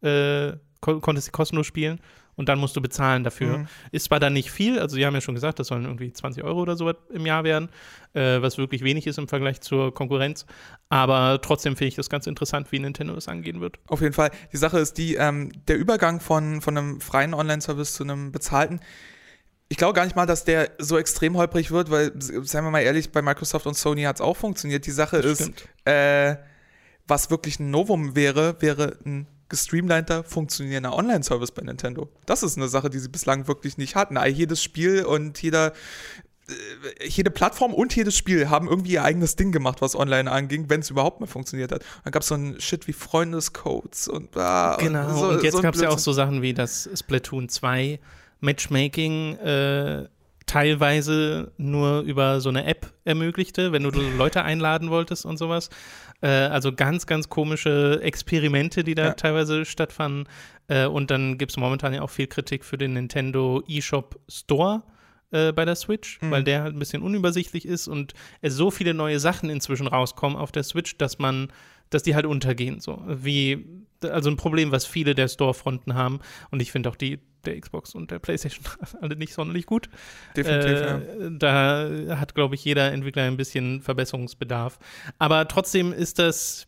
äh, 0.01 0.53
kon 0.81 1.01
konntest 1.01 1.25
sie 1.25 1.31
kostenlos 1.31 1.67
spielen 1.67 1.99
und 2.35 2.49
dann 2.49 2.59
musst 2.59 2.75
du 2.75 2.81
bezahlen 2.81 3.23
dafür. 3.23 3.59
Mhm. 3.59 3.67
Ist 3.91 4.05
zwar 4.05 4.19
dann 4.19 4.33
nicht 4.33 4.51
viel, 4.51 4.79
also 4.79 4.95
sie 4.95 5.05
haben 5.05 5.13
ja 5.13 5.21
schon 5.21 5.35
gesagt, 5.35 5.59
das 5.59 5.67
sollen 5.67 5.85
irgendwie 5.85 6.11
20 6.11 6.43
Euro 6.43 6.61
oder 6.61 6.75
so 6.75 6.91
im 7.11 7.25
Jahr 7.25 7.43
werden, 7.43 7.69
äh, 8.13 8.41
was 8.41 8.57
wirklich 8.57 8.83
wenig 8.83 9.07
ist 9.07 9.17
im 9.17 9.27
Vergleich 9.27 9.61
zur 9.61 9.93
Konkurrenz, 9.93 10.45
aber 10.89 11.39
trotzdem 11.41 11.75
finde 11.75 11.89
ich 11.89 11.95
das 11.95 12.09
ganz 12.09 12.27
interessant, 12.27 12.71
wie 12.71 12.79
Nintendo 12.79 13.13
das 13.15 13.27
angehen 13.27 13.61
wird. 13.61 13.79
Auf 13.87 14.01
jeden 14.01 14.13
Fall. 14.13 14.31
Die 14.51 14.57
Sache 14.57 14.79
ist 14.79 14.97
die, 14.97 15.15
ähm, 15.15 15.51
der 15.67 15.77
Übergang 15.77 16.19
von, 16.19 16.61
von 16.61 16.77
einem 16.77 17.01
freien 17.01 17.33
Online-Service 17.33 17.93
zu 17.93 18.03
einem 18.03 18.31
bezahlten, 18.31 18.79
ich 19.67 19.77
glaube 19.77 19.93
gar 19.93 20.05
nicht 20.05 20.15
mal, 20.15 20.25
dass 20.25 20.43
der 20.43 20.71
so 20.77 20.97
extrem 20.97 21.35
holprig 21.37 21.71
wird, 21.71 21.89
weil, 21.89 22.11
seien 22.19 22.63
wir 22.63 22.71
mal 22.71 22.81
ehrlich, 22.81 23.11
bei 23.11 23.21
Microsoft 23.21 23.65
und 23.65 23.75
Sony 23.75 24.03
hat 24.03 24.17
es 24.17 24.21
auch 24.21 24.37
funktioniert. 24.37 24.85
Die 24.85 24.91
Sache 24.91 25.21
das 25.21 25.41
ist, 25.41 25.67
äh, 25.85 26.35
was 27.07 27.29
wirklich 27.29 27.59
ein 27.59 27.71
Novum 27.71 28.15
wäre, 28.15 28.61
wäre 28.61 28.97
ein 29.05 29.27
gestreamliner, 29.49 30.23
funktionierender 30.23 30.95
Online-Service 30.95 31.51
bei 31.51 31.63
Nintendo. 31.63 32.09
Das 32.25 32.43
ist 32.43 32.57
eine 32.57 32.67
Sache, 32.67 32.89
die 32.89 32.99
sie 32.99 33.09
bislang 33.09 33.47
wirklich 33.47 33.77
nicht 33.77 33.95
hatten. 33.95 34.17
Jedes 34.27 34.63
Spiel 34.63 35.05
und 35.05 35.41
jeder 35.41 35.73
äh, 36.47 37.07
jede 37.07 37.31
Plattform 37.31 37.73
und 37.73 37.95
jedes 37.95 38.15
Spiel 38.15 38.49
haben 38.49 38.67
irgendwie 38.67 38.93
ihr 38.93 39.03
eigenes 39.03 39.35
Ding 39.35 39.51
gemacht, 39.51 39.81
was 39.81 39.95
online 39.95 40.31
anging, 40.31 40.69
wenn 40.69 40.81
es 40.81 40.89
überhaupt 40.89 41.19
mal 41.19 41.27
funktioniert 41.27 41.71
hat. 41.71 41.83
Dann 42.03 42.11
gab 42.11 42.21
es 42.21 42.27
so 42.27 42.35
ein 42.35 42.59
Shit 42.59 42.87
wie 42.87 42.93
Freundescodes 42.93 44.07
und 44.07 44.35
ah, 44.37 44.77
Genau, 44.79 45.07
und, 45.09 45.15
so, 45.15 45.27
und 45.29 45.43
jetzt 45.43 45.55
so 45.55 45.61
gab 45.61 45.75
es 45.75 45.81
ja 45.81 45.89
auch 45.89 45.99
so 45.99 46.13
Sachen 46.13 46.41
wie 46.41 46.53
das 46.53 46.89
Splatoon 46.95 47.49
2 47.49 47.99
Matchmaking 48.41 49.37
äh, 49.37 50.07
teilweise 50.45 51.51
nur 51.57 52.01
über 52.01 52.39
so 52.39 52.49
eine 52.49 52.65
App 52.65 52.93
ermöglichte, 53.03 53.71
wenn 53.71 53.83
du 53.83 53.89
Leute 53.89 54.43
einladen 54.43 54.89
wolltest 54.89 55.25
und 55.25 55.37
sowas. 55.37 55.69
Äh, 56.21 56.27
also 56.27 56.71
ganz, 56.73 57.07
ganz 57.07 57.29
komische 57.29 57.99
Experimente, 58.01 58.83
die 58.83 58.95
da 58.95 59.05
ja. 59.05 59.13
teilweise 59.13 59.65
stattfanden. 59.65 60.27
Äh, 60.67 60.85
und 60.85 61.11
dann 61.11 61.37
gibt 61.37 61.51
es 61.51 61.57
momentan 61.57 61.93
ja 61.93 62.01
auch 62.01 62.09
viel 62.09 62.27
Kritik 62.27 62.63
für 62.63 62.77
den 62.77 62.93
Nintendo 62.93 63.63
eShop 63.67 64.19
Store 64.29 64.83
äh, 65.31 65.51
bei 65.51 65.65
der 65.65 65.75
Switch, 65.75 66.21
mhm. 66.21 66.31
weil 66.31 66.43
der 66.43 66.61
halt 66.63 66.75
ein 66.75 66.79
bisschen 66.79 67.01
unübersichtlich 67.01 67.65
ist 67.65 67.87
und 67.87 68.13
es 68.41 68.53
so 68.53 68.71
viele 68.71 68.93
neue 68.93 69.19
Sachen 69.19 69.49
inzwischen 69.49 69.87
rauskommen 69.87 70.37
auf 70.37 70.51
der 70.51 70.63
Switch, 70.63 70.97
dass 70.97 71.19
man, 71.19 71.51
dass 71.89 72.03
die 72.03 72.15
halt 72.15 72.25
untergehen. 72.25 72.79
So 72.79 73.03
wie, 73.07 73.65
also 74.03 74.29
ein 74.29 74.37
Problem, 74.37 74.71
was 74.71 74.85
viele 74.85 75.15
der 75.15 75.27
Storefronten 75.27 75.95
haben. 75.95 76.19
Und 76.51 76.61
ich 76.61 76.71
finde 76.71 76.89
auch 76.89 76.95
die 76.95 77.19
der 77.47 77.59
Xbox 77.59 77.95
und 77.95 78.11
der 78.11 78.19
PlayStation 78.19 78.65
alle 79.01 79.15
nicht 79.15 79.33
sonderlich 79.33 79.65
gut. 79.65 79.89
Definitiv, 80.35 80.71
äh, 80.71 80.85
ja. 80.85 81.01
Da 81.29 82.17
hat, 82.19 82.35
glaube 82.35 82.55
ich, 82.55 82.65
jeder 82.65 82.91
Entwickler 82.91 83.23
ein 83.23 83.37
bisschen 83.37 83.81
Verbesserungsbedarf. 83.81 84.79
Aber 85.19 85.47
trotzdem 85.47 85.93
ist 85.93 86.19
das 86.19 86.67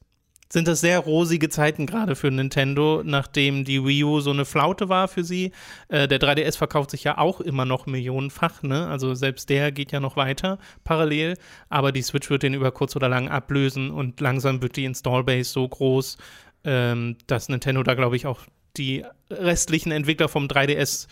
sind 0.49 0.67
das 0.67 0.79
sehr 0.79 0.99
rosige 0.99 1.49
Zeiten 1.49 1.85
gerade 1.85 2.15
für 2.15 2.31
Nintendo, 2.31 3.01
nachdem 3.03 3.65
die 3.65 3.83
Wii 3.83 4.03
U 4.05 4.19
so 4.19 4.31
eine 4.31 4.45
Flaute 4.45 4.89
war 4.89 5.07
für 5.07 5.23
sie. 5.23 5.51
Äh, 5.89 6.07
der 6.07 6.19
3DS 6.19 6.57
verkauft 6.57 6.91
sich 6.91 7.03
ja 7.03 7.17
auch 7.17 7.41
immer 7.41 7.65
noch 7.65 7.85
millionenfach, 7.85 8.63
ne? 8.63 8.87
Also 8.87 9.13
selbst 9.13 9.49
der 9.49 9.71
geht 9.71 9.91
ja 9.91 9.99
noch 9.99 10.15
weiter 10.15 10.57
parallel, 10.83 11.35
aber 11.69 11.91
die 11.91 12.01
Switch 12.01 12.29
wird 12.29 12.43
den 12.43 12.53
über 12.53 12.71
kurz 12.71 12.95
oder 12.95 13.09
lang 13.09 13.27
ablösen 13.27 13.91
und 13.91 14.21
langsam 14.21 14.61
wird 14.61 14.77
die 14.77 14.85
Installbase 14.85 15.51
so 15.51 15.67
groß, 15.67 16.17
ähm, 16.63 17.17
dass 17.27 17.49
Nintendo 17.49 17.83
da, 17.83 17.95
glaube 17.95 18.15
ich, 18.15 18.25
auch 18.25 18.41
die 18.77 19.03
restlichen 19.29 19.91
Entwickler 19.91 20.29
vom 20.29 20.45
3DS 20.45 21.07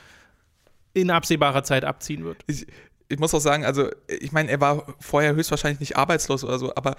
in 0.94 1.12
absehbarer 1.12 1.64
Zeit 1.64 1.84
abziehen 1.84 2.24
wird. 2.24 2.38
Ich, 2.48 2.66
ich 3.08 3.20
muss 3.20 3.34
auch 3.34 3.40
sagen, 3.40 3.66
also 3.66 3.90
ich 4.08 4.32
meine, 4.32 4.50
er 4.50 4.62
war 4.62 4.96
vorher 5.00 5.36
höchstwahrscheinlich 5.36 5.80
nicht 5.80 5.98
arbeitslos 5.98 6.44
oder 6.44 6.58
so, 6.58 6.74
aber 6.76 6.96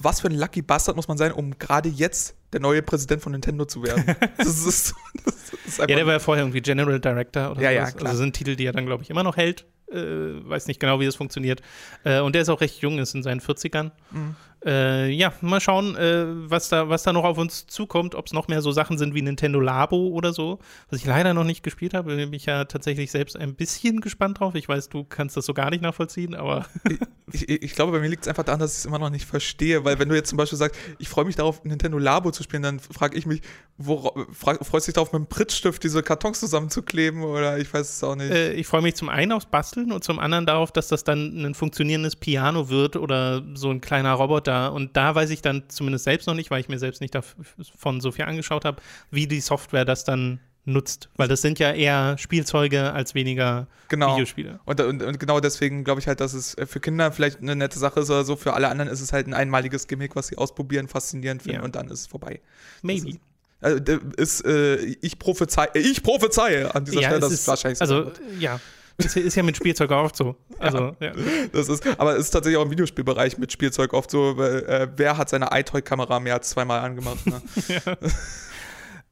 was 0.00 0.20
für 0.20 0.28
ein 0.28 0.34
Lucky 0.34 0.62
Bastard 0.62 0.96
muss 0.96 1.08
man 1.08 1.18
sein, 1.18 1.32
um 1.32 1.58
gerade 1.58 1.88
jetzt 1.88 2.34
der 2.52 2.60
neue 2.60 2.82
Präsident 2.82 3.22
von 3.22 3.32
Nintendo 3.32 3.64
zu 3.64 3.82
werden? 3.82 4.04
Das 4.38 4.64
ist, 4.64 4.94
das 5.24 5.34
ist 5.66 5.78
ja, 5.78 5.86
der 5.86 6.06
war 6.06 6.14
ja 6.14 6.18
vorher 6.18 6.44
irgendwie 6.44 6.60
General 6.60 7.00
Director 7.00 7.50
oder 7.50 7.62
ja, 7.62 7.70
so. 7.70 7.74
Ja, 7.74 7.90
klar. 7.90 8.10
Also 8.10 8.22
sind 8.22 8.34
Titel, 8.34 8.56
die 8.56 8.66
er 8.66 8.72
dann, 8.72 8.86
glaube 8.86 9.02
ich, 9.02 9.10
immer 9.10 9.22
noch 9.22 9.36
hält. 9.36 9.66
Äh, 9.90 10.48
weiß 10.48 10.66
nicht 10.66 10.80
genau, 10.80 11.00
wie 11.00 11.06
das 11.06 11.16
funktioniert. 11.16 11.62
Äh, 12.04 12.20
und 12.20 12.34
der 12.34 12.42
ist 12.42 12.48
auch 12.48 12.60
recht 12.60 12.80
jung, 12.80 12.98
ist 12.98 13.14
in 13.14 13.22
seinen 13.22 13.40
40ern. 13.40 13.92
Mhm. 14.10 14.36
Äh, 14.64 15.10
ja, 15.10 15.32
mal 15.42 15.60
schauen, 15.60 15.94
äh, 15.96 16.24
was, 16.26 16.70
da, 16.70 16.88
was 16.88 17.04
da 17.04 17.12
noch 17.12 17.22
auf 17.22 17.38
uns 17.38 17.68
zukommt, 17.68 18.16
ob 18.16 18.26
es 18.26 18.32
noch 18.32 18.48
mehr 18.48 18.62
so 18.62 18.72
Sachen 18.72 18.98
sind 18.98 19.14
wie 19.14 19.22
Nintendo 19.22 19.60
Labo 19.60 20.08
oder 20.08 20.32
so, 20.32 20.58
was 20.90 20.98
ich 20.98 21.06
leider 21.06 21.34
noch 21.34 21.44
nicht 21.44 21.62
gespielt 21.62 21.94
habe. 21.94 22.16
Bin 22.16 22.32
ich 22.32 22.46
ja 22.46 22.64
tatsächlich 22.64 23.12
selbst 23.12 23.36
ein 23.36 23.54
bisschen 23.54 24.00
gespannt 24.00 24.40
drauf. 24.40 24.56
Ich 24.56 24.68
weiß, 24.68 24.88
du 24.88 25.04
kannst 25.04 25.36
das 25.36 25.46
so 25.46 25.54
gar 25.54 25.70
nicht 25.70 25.82
nachvollziehen, 25.82 26.34
aber. 26.34 26.66
ich, 27.32 27.48
ich, 27.48 27.62
ich 27.62 27.74
glaube, 27.74 27.92
bei 27.92 28.00
mir 28.00 28.08
liegt 28.08 28.22
es 28.22 28.28
einfach 28.28 28.42
daran, 28.42 28.58
dass 28.58 28.72
ich 28.72 28.78
es 28.78 28.86
immer 28.86 28.98
noch 28.98 29.10
nicht 29.10 29.26
verstehe, 29.26 29.84
weil 29.84 30.00
wenn 30.00 30.08
du 30.08 30.16
jetzt 30.16 30.30
zum 30.30 30.38
Beispiel 30.38 30.58
sagst, 30.58 30.80
ich 30.98 31.08
freue 31.08 31.26
mich 31.26 31.36
darauf, 31.36 31.62
Nintendo 31.62 31.98
Labo 31.98 32.32
zu 32.32 32.42
spielen, 32.42 32.62
dann 32.62 32.80
frage 32.80 33.16
ich 33.16 33.26
mich, 33.26 33.42
wo, 33.78 34.12
frag, 34.32 34.64
freust 34.64 34.86
du 34.86 34.90
dich 34.90 34.94
darauf, 34.94 35.12
mit 35.12 35.20
einem 35.20 35.28
Prittstift 35.28 35.84
diese 35.84 36.02
Kartons 36.02 36.40
zusammenzukleben 36.40 37.22
oder 37.22 37.58
ich 37.58 37.72
weiß 37.72 37.88
es 37.88 38.02
auch 38.02 38.16
nicht. 38.16 38.32
Äh, 38.32 38.54
ich 38.54 38.66
freue 38.66 38.82
mich 38.82 38.96
zum 38.96 39.10
einen 39.10 39.32
aufs 39.32 39.46
Basteln 39.46 39.75
und 39.76 40.04
zum 40.04 40.18
anderen 40.18 40.46
darauf, 40.46 40.72
dass 40.72 40.88
das 40.88 41.04
dann 41.04 41.44
ein 41.44 41.54
funktionierendes 41.54 42.16
Piano 42.16 42.68
wird 42.68 42.96
oder 42.96 43.42
so 43.54 43.70
ein 43.70 43.80
kleiner 43.80 44.12
Roboter 44.12 44.72
und 44.72 44.96
da 44.96 45.14
weiß 45.14 45.30
ich 45.30 45.42
dann 45.42 45.64
zumindest 45.68 46.04
selbst 46.04 46.26
noch 46.26 46.34
nicht, 46.34 46.50
weil 46.50 46.60
ich 46.60 46.68
mir 46.68 46.78
selbst 46.78 47.00
nicht 47.00 47.14
davon 47.14 48.00
so 48.00 48.12
viel 48.12 48.24
angeschaut 48.24 48.64
habe, 48.64 48.82
wie 49.10 49.26
die 49.26 49.40
Software 49.40 49.84
das 49.84 50.04
dann 50.04 50.40
nutzt. 50.66 51.08
Weil 51.16 51.28
das 51.28 51.40
sind 51.42 51.58
ja 51.58 51.72
eher 51.72 52.18
Spielzeuge 52.18 52.92
als 52.92 53.14
weniger 53.14 53.68
genau. 53.88 54.14
Videospiele. 54.14 54.60
Und, 54.64 54.80
und, 54.80 55.02
und 55.02 55.20
genau 55.20 55.40
deswegen 55.40 55.84
glaube 55.84 56.00
ich 56.00 56.08
halt, 56.08 56.20
dass 56.20 56.34
es 56.34 56.56
für 56.66 56.80
Kinder 56.80 57.12
vielleicht 57.12 57.40
eine 57.40 57.56
nette 57.56 57.78
Sache 57.78 58.00
ist 58.00 58.10
oder 58.10 58.24
so. 58.24 58.36
Für 58.36 58.54
alle 58.54 58.68
anderen 58.68 58.90
ist 58.90 59.00
es 59.00 59.12
halt 59.12 59.26
ein 59.26 59.34
einmaliges 59.34 59.86
Gimmick, 59.86 60.16
was 60.16 60.26
sie 60.26 60.36
ausprobieren, 60.36 60.88
faszinierend 60.88 61.42
finden 61.42 61.60
ja. 61.60 61.64
und 61.64 61.76
dann 61.76 61.86
ist 61.86 62.00
es 62.00 62.06
vorbei. 62.06 62.40
Maybe. 62.82 63.10
Ist, 63.10 63.20
also, 63.60 63.78
ist, 64.16 64.44
äh, 64.44 64.76
ich, 64.76 65.18
prophezei, 65.18 65.68
ich 65.74 66.02
prophezeie 66.02 66.74
an 66.74 66.84
dieser 66.84 67.00
ja, 67.00 67.08
Stelle, 67.08 67.20
dass 67.20 67.32
es 67.32 67.48
wahrscheinlich 67.48 67.78
so 67.78 67.84
Also, 67.84 68.12
ja, 68.38 68.60
ist, 68.98 69.16
ist 69.16 69.34
ja 69.34 69.42
mit 69.42 69.56
Spielzeug 69.56 69.90
oft 69.90 70.16
so. 70.16 70.36
Also, 70.58 70.96
ja. 71.00 71.08
ja. 71.08 71.12
Das 71.52 71.68
ist, 71.68 71.86
aber 71.98 72.16
es 72.16 72.26
ist 72.26 72.30
tatsächlich 72.30 72.58
auch 72.58 72.64
im 72.64 72.70
Videospielbereich 72.70 73.38
mit 73.38 73.52
Spielzeug 73.52 73.92
oft 73.92 74.10
so, 74.10 74.36
weil, 74.36 74.64
äh, 74.64 74.88
wer 74.96 75.16
hat 75.16 75.28
seine 75.28 75.48
iToy-Kamera 75.52 76.20
mehr 76.20 76.34
als 76.34 76.50
zweimal 76.50 76.80
angemacht? 76.80 77.26
Ne? 77.26 77.42
ja. 77.68 77.96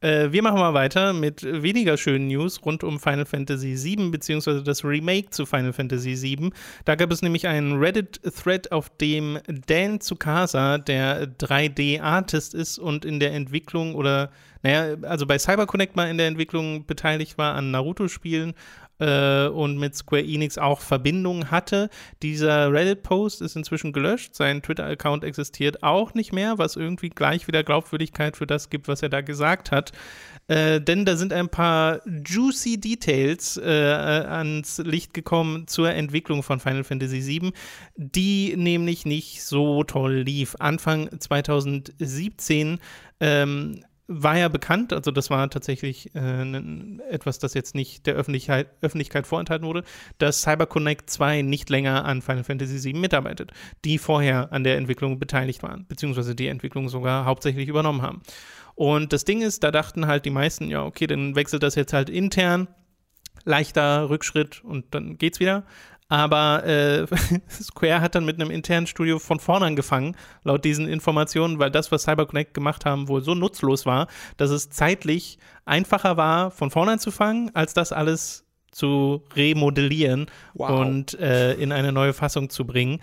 Äh, 0.01 0.31
wir 0.31 0.43
machen 0.43 0.59
mal 0.59 0.73
weiter 0.73 1.13
mit 1.13 1.43
weniger 1.43 1.97
schönen 1.97 2.27
News 2.27 2.63
rund 2.65 2.83
um 2.83 2.99
Final 2.99 3.25
Fantasy 3.25 3.75
VII, 3.75 4.09
beziehungsweise 4.09 4.61
das 4.61 4.83
Remake 4.83 5.29
zu 5.31 5.45
Final 5.45 5.73
Fantasy 5.73 6.21
VII. 6.21 6.51
Da 6.83 6.95
gab 6.95 7.11
es 7.11 7.21
nämlich 7.21 7.47
einen 7.47 7.79
Reddit-Thread, 7.79 8.71
auf 8.71 8.89
dem 8.97 9.39
Dan 9.67 9.99
Tsukasa, 10.01 10.77
der 10.77 11.27
3D-Artist 11.27 12.53
ist 12.53 12.77
und 12.77 13.05
in 13.05 13.19
der 13.19 13.33
Entwicklung 13.33 13.95
oder, 13.95 14.31
naja, 14.63 14.95
also 15.03 15.25
bei 15.25 15.39
CyberConnect 15.39 15.95
mal 15.95 16.09
in 16.09 16.17
der 16.17 16.27
Entwicklung 16.27 16.85
beteiligt 16.85 17.37
war 17.37 17.55
an 17.55 17.71
Naruto-Spielen 17.71 18.53
äh, 18.99 19.47
und 19.47 19.77
mit 19.77 19.95
Square 19.95 20.23
Enix 20.23 20.57
auch 20.57 20.81
Verbindungen 20.81 21.51
hatte. 21.51 21.89
Dieser 22.21 22.71
Reddit-Post 22.71 23.41
ist 23.41 23.55
inzwischen 23.55 23.93
gelöscht. 23.93 24.35
Sein 24.35 24.61
Twitter-Account 24.61 25.23
existiert 25.23 25.83
auch 25.83 26.13
nicht 26.13 26.33
mehr, 26.33 26.57
was 26.57 26.75
irgendwie 26.75 27.09
gleich 27.09 27.47
wieder 27.47 27.63
Glaubwürdigkeit 27.63 28.37
für 28.37 28.47
das 28.47 28.69
gibt, 28.69 28.87
was 28.87 29.01
er 29.01 29.09
da 29.09 29.21
gesagt 29.21 29.71
hat. 29.71 29.91
Äh, 30.47 30.79
denn 30.79 31.05
da 31.05 31.15
sind 31.15 31.33
ein 31.33 31.49
paar 31.49 32.01
juicy 32.05 32.79
Details 32.79 33.57
äh, 33.57 33.63
ans 33.65 34.77
Licht 34.77 35.13
gekommen 35.13 35.67
zur 35.67 35.89
Entwicklung 35.89 36.43
von 36.43 36.59
Final 36.59 36.83
Fantasy 36.83 37.25
VII, 37.25 37.51
die 37.95 38.55
nämlich 38.55 39.05
nicht 39.05 39.43
so 39.43 39.83
toll 39.83 40.17
lief. 40.17 40.55
Anfang 40.59 41.09
2017 41.19 42.79
ähm, 43.19 43.83
war 44.07 44.37
ja 44.37 44.49
bekannt, 44.49 44.93
also 44.93 45.09
das 45.09 45.29
war 45.29 45.49
tatsächlich 45.49 46.13
äh, 46.15 46.43
etwas, 47.09 47.39
das 47.39 47.55
jetzt 47.55 47.73
nicht 47.73 48.05
der 48.05 48.13
Öffentlichkeit, 48.13 48.67
Öffentlichkeit 48.81 49.25
vorenthalten 49.25 49.67
wurde, 49.67 49.83
dass 50.19 50.41
CyberConnect 50.43 51.09
2 51.09 51.41
nicht 51.41 51.69
länger 51.69 52.05
an 52.05 52.21
Final 52.21 52.43
Fantasy 52.43 52.83
VII 52.83 52.99
mitarbeitet, 52.99 53.51
die 53.83 53.97
vorher 53.97 54.51
an 54.51 54.63
der 54.63 54.77
Entwicklung 54.77 55.17
beteiligt 55.17 55.63
waren, 55.63 55.87
beziehungsweise 55.87 56.35
die 56.35 56.47
Entwicklung 56.47 56.87
sogar 56.89 57.25
hauptsächlich 57.25 57.67
übernommen 57.67 58.03
haben. 58.03 58.21
Und 58.75 59.11
das 59.13 59.25
Ding 59.25 59.41
ist, 59.41 59.63
da 59.63 59.71
dachten 59.71 60.05
halt 60.05 60.25
die 60.25 60.31
meisten, 60.31 60.69
ja, 60.69 60.83
okay, 60.83 61.07
dann 61.07 61.35
wechselt 61.35 61.63
das 61.63 61.75
jetzt 61.75 61.93
halt 61.93 62.09
intern, 62.09 62.67
leichter 63.43 64.09
Rückschritt 64.09 64.63
und 64.63 64.93
dann 64.93 65.17
geht's 65.17 65.39
wieder. 65.39 65.65
Aber 66.07 66.63
äh, 66.65 67.07
Square 67.49 68.01
hat 68.01 68.15
dann 68.15 68.25
mit 68.25 68.39
einem 68.39 68.51
internen 68.51 68.85
Studio 68.85 69.17
von 69.17 69.39
vorne 69.39 69.65
angefangen, 69.65 70.15
laut 70.43 70.63
diesen 70.63 70.87
Informationen, 70.87 71.57
weil 71.57 71.71
das, 71.71 71.91
was 71.91 72.03
CyberConnect 72.03 72.53
gemacht 72.53 72.85
haben, 72.85 73.07
wohl 73.07 73.21
so 73.21 73.33
nutzlos 73.33 73.85
war, 73.85 74.07
dass 74.37 74.51
es 74.51 74.69
zeitlich 74.69 75.39
einfacher 75.65 76.15
war, 76.15 76.51
von 76.51 76.69
vorne 76.69 76.91
anzufangen, 76.93 77.49
als 77.55 77.73
das 77.73 77.91
alles 77.91 78.45
zu 78.71 79.23
remodellieren 79.35 80.27
wow. 80.53 80.79
und 80.81 81.17
äh, 81.19 81.53
in 81.53 81.71
eine 81.71 81.91
neue 81.91 82.13
Fassung 82.13 82.49
zu 82.49 82.65
bringen. 82.65 82.99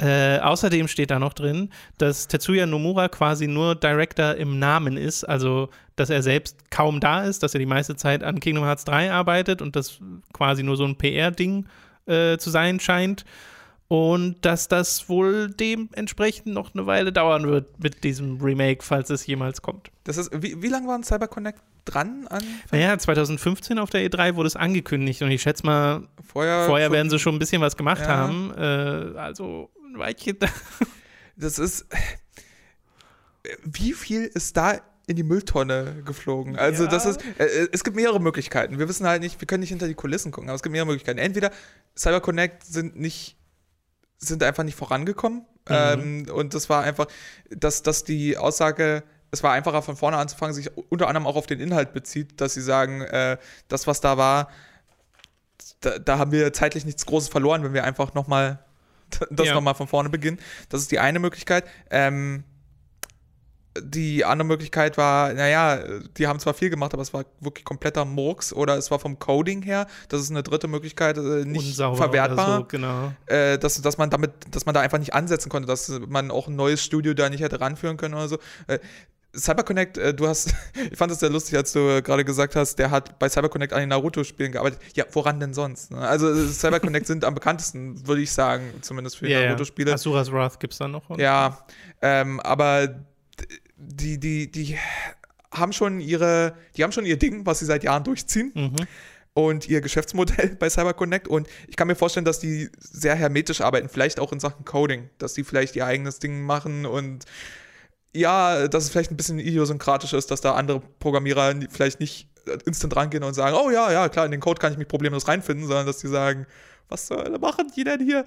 Äh, 0.00 0.38
außerdem 0.38 0.86
steht 0.86 1.10
da 1.10 1.18
noch 1.18 1.34
drin, 1.34 1.70
dass 1.98 2.28
Tetsuya 2.28 2.66
Nomura 2.66 3.08
quasi 3.08 3.48
nur 3.48 3.74
Director 3.74 4.36
im 4.36 4.60
Namen 4.60 4.96
ist, 4.96 5.24
also 5.24 5.70
dass 5.96 6.08
er 6.08 6.22
selbst 6.22 6.70
kaum 6.70 7.00
da 7.00 7.24
ist, 7.24 7.42
dass 7.42 7.52
er 7.54 7.58
die 7.58 7.66
meiste 7.66 7.96
Zeit 7.96 8.22
an 8.22 8.38
Kingdom 8.38 8.64
Hearts 8.64 8.84
3 8.84 9.10
arbeitet 9.10 9.60
und 9.60 9.74
das 9.74 9.98
quasi 10.32 10.62
nur 10.62 10.76
so 10.76 10.84
ein 10.84 10.96
PR-Ding 10.96 11.64
ist 11.64 11.70
äh, 12.08 12.38
zu 12.38 12.50
sein 12.50 12.80
scheint. 12.80 13.24
Und 13.88 14.44
dass 14.44 14.68
das 14.68 15.08
wohl 15.08 15.48
dementsprechend 15.48 16.48
noch 16.52 16.74
eine 16.74 16.86
Weile 16.86 17.10
dauern 17.10 17.48
wird 17.48 17.82
mit 17.82 18.04
diesem 18.04 18.38
Remake, 18.38 18.82
falls 18.82 19.08
es 19.08 19.26
jemals 19.26 19.62
kommt. 19.62 19.90
Das 20.04 20.18
ist, 20.18 20.30
wie, 20.42 20.60
wie 20.62 20.68
lange 20.68 20.88
war 20.88 20.94
ein 20.94 21.04
CyberConnect 21.04 21.58
dran 21.86 22.26
an? 22.28 22.42
Naja, 22.70 22.98
2015 22.98 23.78
auf 23.78 23.88
der 23.88 24.06
E3 24.06 24.36
wurde 24.36 24.46
es 24.46 24.56
angekündigt 24.56 25.22
und 25.22 25.30
ich 25.30 25.40
schätze 25.40 25.64
mal, 25.64 26.02
vorher, 26.22 26.66
vorher 26.66 26.92
werden 26.92 27.08
sie 27.08 27.18
schon 27.18 27.36
ein 27.36 27.38
bisschen 27.38 27.62
was 27.62 27.78
gemacht 27.78 28.02
ja. 28.02 28.08
haben. 28.08 28.52
Äh, 28.54 29.18
also 29.18 29.70
ein 29.86 29.98
Weilchen. 29.98 30.36
das 31.36 31.58
ist. 31.58 31.86
Wie 33.64 33.94
viel 33.94 34.24
ist 34.24 34.56
da 34.58 34.80
in 35.08 35.16
die 35.16 35.22
Mülltonne 35.22 36.02
geflogen. 36.04 36.56
Also 36.56 36.84
ja. 36.84 36.90
das 36.90 37.06
ist, 37.06 37.20
äh, 37.38 37.44
äh, 37.44 37.68
es 37.72 37.82
gibt 37.82 37.96
mehrere 37.96 38.20
Möglichkeiten. 38.20 38.78
Wir 38.78 38.88
wissen 38.88 39.06
halt 39.06 39.22
nicht, 39.22 39.40
wir 39.40 39.46
können 39.46 39.60
nicht 39.60 39.70
hinter 39.70 39.88
die 39.88 39.94
Kulissen 39.94 40.30
gucken, 40.30 40.50
aber 40.50 40.56
es 40.56 40.62
gibt 40.62 40.72
mehrere 40.72 40.86
Möglichkeiten. 40.86 41.18
Entweder 41.18 41.50
CyberConnect 41.96 42.62
sind 42.62 43.00
nicht, 43.00 43.36
sind 44.18 44.42
einfach 44.42 44.64
nicht 44.64 44.76
vorangekommen 44.76 45.46
mhm. 45.68 45.74
ähm, 45.74 46.26
und 46.30 46.52
das 46.52 46.68
war 46.68 46.82
einfach, 46.82 47.06
dass, 47.48 47.82
dass 47.82 48.04
die 48.04 48.36
Aussage, 48.36 49.02
es 49.30 49.42
war 49.42 49.52
einfacher 49.52 49.80
von 49.80 49.96
vorne 49.96 50.18
anzufangen, 50.18 50.54
sich 50.54 50.70
unter 50.90 51.08
anderem 51.08 51.26
auch 51.26 51.36
auf 51.36 51.46
den 51.46 51.58
Inhalt 51.58 51.94
bezieht, 51.94 52.38
dass 52.40 52.52
sie 52.52 52.62
sagen, 52.62 53.00
äh, 53.00 53.38
das, 53.68 53.86
was 53.86 54.02
da 54.02 54.18
war, 54.18 54.50
da, 55.80 55.98
da, 55.98 56.18
haben 56.18 56.32
wir 56.32 56.52
zeitlich 56.52 56.84
nichts 56.84 57.06
Großes 57.06 57.30
verloren, 57.30 57.62
wenn 57.64 57.72
wir 57.72 57.84
einfach 57.84 58.12
nochmal 58.12 58.62
das 59.30 59.46
ja. 59.46 59.54
nochmal 59.54 59.74
von 59.74 59.88
vorne 59.88 60.10
beginnen. 60.10 60.38
Das 60.68 60.82
ist 60.82 60.90
die 60.90 60.98
eine 60.98 61.18
Möglichkeit. 61.18 61.64
Ähm, 61.90 62.44
die 63.80 64.24
andere 64.24 64.46
Möglichkeit 64.46 64.96
war, 64.96 65.32
naja, 65.32 65.78
die 66.16 66.26
haben 66.26 66.38
zwar 66.38 66.54
viel 66.54 66.70
gemacht, 66.70 66.94
aber 66.94 67.02
es 67.02 67.12
war 67.12 67.24
wirklich 67.40 67.64
kompletter 67.64 68.04
Murks 68.04 68.52
oder 68.52 68.76
es 68.76 68.90
war 68.90 68.98
vom 68.98 69.18
Coding 69.18 69.62
her, 69.62 69.86
das 70.08 70.20
ist 70.20 70.30
eine 70.30 70.42
dritte 70.42 70.68
Möglichkeit, 70.68 71.18
äh, 71.18 71.44
nicht 71.44 71.66
Unsauber 71.66 71.96
verwertbar. 71.96 72.58
So, 72.58 72.64
genau. 72.64 73.12
Äh, 73.26 73.58
dass, 73.58 73.80
dass 73.80 73.98
man 73.98 74.10
damit, 74.10 74.32
dass 74.50 74.66
man 74.66 74.74
da 74.74 74.80
einfach 74.80 74.98
nicht 74.98 75.14
ansetzen 75.14 75.48
konnte, 75.48 75.66
dass 75.66 76.00
man 76.08 76.30
auch 76.30 76.48
ein 76.48 76.56
neues 76.56 76.82
Studio 76.82 77.14
da 77.14 77.28
nicht 77.28 77.40
hätte 77.40 77.60
ranführen 77.60 77.96
können 77.96 78.14
oder 78.14 78.28
so. 78.28 78.38
Äh, 78.66 78.78
CyberConnect, 79.36 79.98
äh, 79.98 80.14
du 80.14 80.26
hast, 80.26 80.54
ich 80.90 80.96
fand 80.96 81.12
es 81.12 81.20
sehr 81.20 81.30
lustig, 81.30 81.56
als 81.56 81.72
du 81.72 82.02
gerade 82.02 82.24
gesagt 82.24 82.56
hast, 82.56 82.78
der 82.78 82.90
hat 82.90 83.18
bei 83.18 83.28
CyberConnect 83.28 83.72
an 83.72 83.80
den 83.80 83.90
Naruto-Spielen 83.90 84.52
gearbeitet. 84.52 84.80
Ja, 84.94 85.04
woran 85.12 85.38
denn 85.38 85.54
sonst? 85.54 85.90
Ne? 85.90 85.98
Also 85.98 86.32
äh, 86.32 86.46
CyberConnect 86.46 87.06
sind 87.06 87.24
am 87.24 87.34
bekanntesten, 87.34 88.06
würde 88.06 88.22
ich 88.22 88.32
sagen, 88.32 88.72
zumindest 88.80 89.18
für 89.18 89.26
yeah, 89.26 89.46
Naruto-Spiele. 89.46 89.92
Asuras 89.92 90.32
Wrath 90.32 90.58
gibt 90.58 90.72
es 90.72 90.78
dann 90.78 90.92
noch. 90.92 91.08
Oder? 91.10 91.22
Ja, 91.22 91.58
ähm, 92.00 92.40
aber 92.40 93.04
die, 93.76 94.18
die, 94.18 94.50
die 94.50 94.76
haben 95.52 95.72
schon 95.72 96.00
ihre, 96.00 96.54
die 96.76 96.84
haben 96.84 96.92
schon 96.92 97.06
ihr 97.06 97.18
Ding, 97.18 97.46
was 97.46 97.60
sie 97.60 97.64
seit 97.64 97.84
Jahren 97.84 98.04
durchziehen. 98.04 98.52
Mhm. 98.54 98.76
Und 99.34 99.68
ihr 99.68 99.80
Geschäftsmodell 99.80 100.56
bei 100.58 100.68
CyberConnect. 100.68 101.28
Und 101.28 101.46
ich 101.68 101.76
kann 101.76 101.86
mir 101.86 101.94
vorstellen, 101.94 102.24
dass 102.24 102.40
die 102.40 102.70
sehr 102.78 103.14
hermetisch 103.14 103.60
arbeiten, 103.60 103.88
vielleicht 103.88 104.18
auch 104.18 104.32
in 104.32 104.40
Sachen 104.40 104.64
Coding, 104.64 105.10
dass 105.18 105.34
die 105.34 105.44
vielleicht 105.44 105.76
ihr 105.76 105.86
eigenes 105.86 106.18
Ding 106.18 106.42
machen 106.42 106.86
und 106.86 107.24
ja, 108.12 108.66
dass 108.66 108.84
es 108.84 108.90
vielleicht 108.90 109.12
ein 109.12 109.16
bisschen 109.16 109.38
idiosynkratisch 109.38 110.12
ist, 110.12 110.30
dass 110.30 110.40
da 110.40 110.54
andere 110.54 110.80
Programmierer 110.98 111.54
vielleicht 111.70 112.00
nicht 112.00 112.28
instant 112.64 112.96
rangehen 112.96 113.22
und 113.22 113.34
sagen, 113.34 113.56
oh 113.60 113.70
ja, 113.70 113.92
ja, 113.92 114.08
klar, 114.08 114.24
in 114.24 114.30
den 114.30 114.40
Code 114.40 114.60
kann 114.60 114.72
ich 114.72 114.78
mich 114.78 114.88
problemlos 114.88 115.28
reinfinden, 115.28 115.66
sondern 115.66 115.86
dass 115.86 115.98
die 115.98 116.08
sagen, 116.08 116.46
was 116.88 117.06
soll 117.06 117.38
machen 117.38 117.70
die 117.76 117.84
denn 117.84 118.00
hier? 118.00 118.24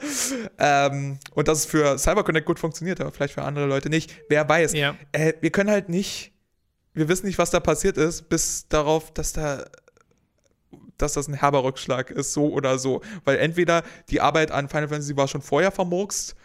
Ähm, 0.58 1.20
und 1.34 1.48
dass 1.48 1.60
es 1.60 1.66
für 1.66 1.98
CyberConnect 1.98 2.46
gut 2.46 2.60
funktioniert, 2.60 3.02
aber 3.02 3.12
vielleicht 3.12 3.34
für 3.34 3.44
andere 3.44 3.66
Leute 3.66 3.90
nicht. 3.90 4.14
Wer 4.30 4.48
weiß. 4.48 4.74
Ja. 4.74 4.96
Äh, 5.12 5.34
wir 5.42 5.52
können 5.52 5.70
halt 5.70 5.90
nicht, 5.90 6.32
wir 6.94 7.08
wissen 7.08 7.26
nicht, 7.26 7.38
was 7.38 7.50
da 7.50 7.60
passiert 7.60 7.98
ist, 7.98 8.30
bis 8.30 8.68
darauf, 8.68 9.12
dass 9.14 9.34
da 9.34 9.66
dass 10.98 11.14
das 11.14 11.28
ein 11.28 11.34
herber 11.34 11.64
Rückschlag 11.64 12.12
ist, 12.12 12.34
so 12.34 12.54
oder 12.54 12.78
so. 12.78 13.02
Weil 13.26 13.38
entweder 13.38 13.84
die 14.10 14.22
Arbeit 14.22 14.52
an 14.52 14.70
Final 14.70 14.88
Fantasy 14.88 15.18
war 15.18 15.28
schon 15.28 15.42
vorher 15.42 15.72
vermurkst 15.72 16.36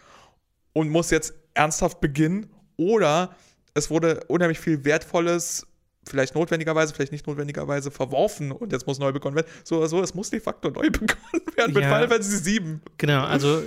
und 0.73 0.89
muss 0.89 1.11
jetzt 1.11 1.35
ernsthaft 1.53 2.01
beginnen, 2.01 2.51
oder 2.75 3.35
es 3.73 3.89
wurde 3.89 4.21
unheimlich 4.27 4.59
viel 4.59 4.83
Wertvolles 4.85 5.67
vielleicht 6.09 6.35
notwendigerweise, 6.35 6.93
vielleicht 6.93 7.11
nicht 7.11 7.27
notwendigerweise 7.27 7.91
verworfen 7.91 8.51
und 8.51 8.71
jetzt 8.71 8.87
muss 8.87 8.99
neu 8.99 9.11
begonnen 9.11 9.35
werden. 9.35 9.47
So 9.63 9.77
oder 9.77 9.87
so, 9.87 10.01
es 10.01 10.13
muss 10.13 10.29
de 10.29 10.39
facto 10.39 10.69
neu 10.69 10.89
begonnen 10.91 11.45
werden 11.55 11.73
mit 11.73 11.83
Ja. 11.83 11.89
Final 11.89 12.07
Fantasy 12.07 12.37
7. 12.37 12.81
Genau, 12.97 13.23
also 13.23 13.59
äh, 13.59 13.63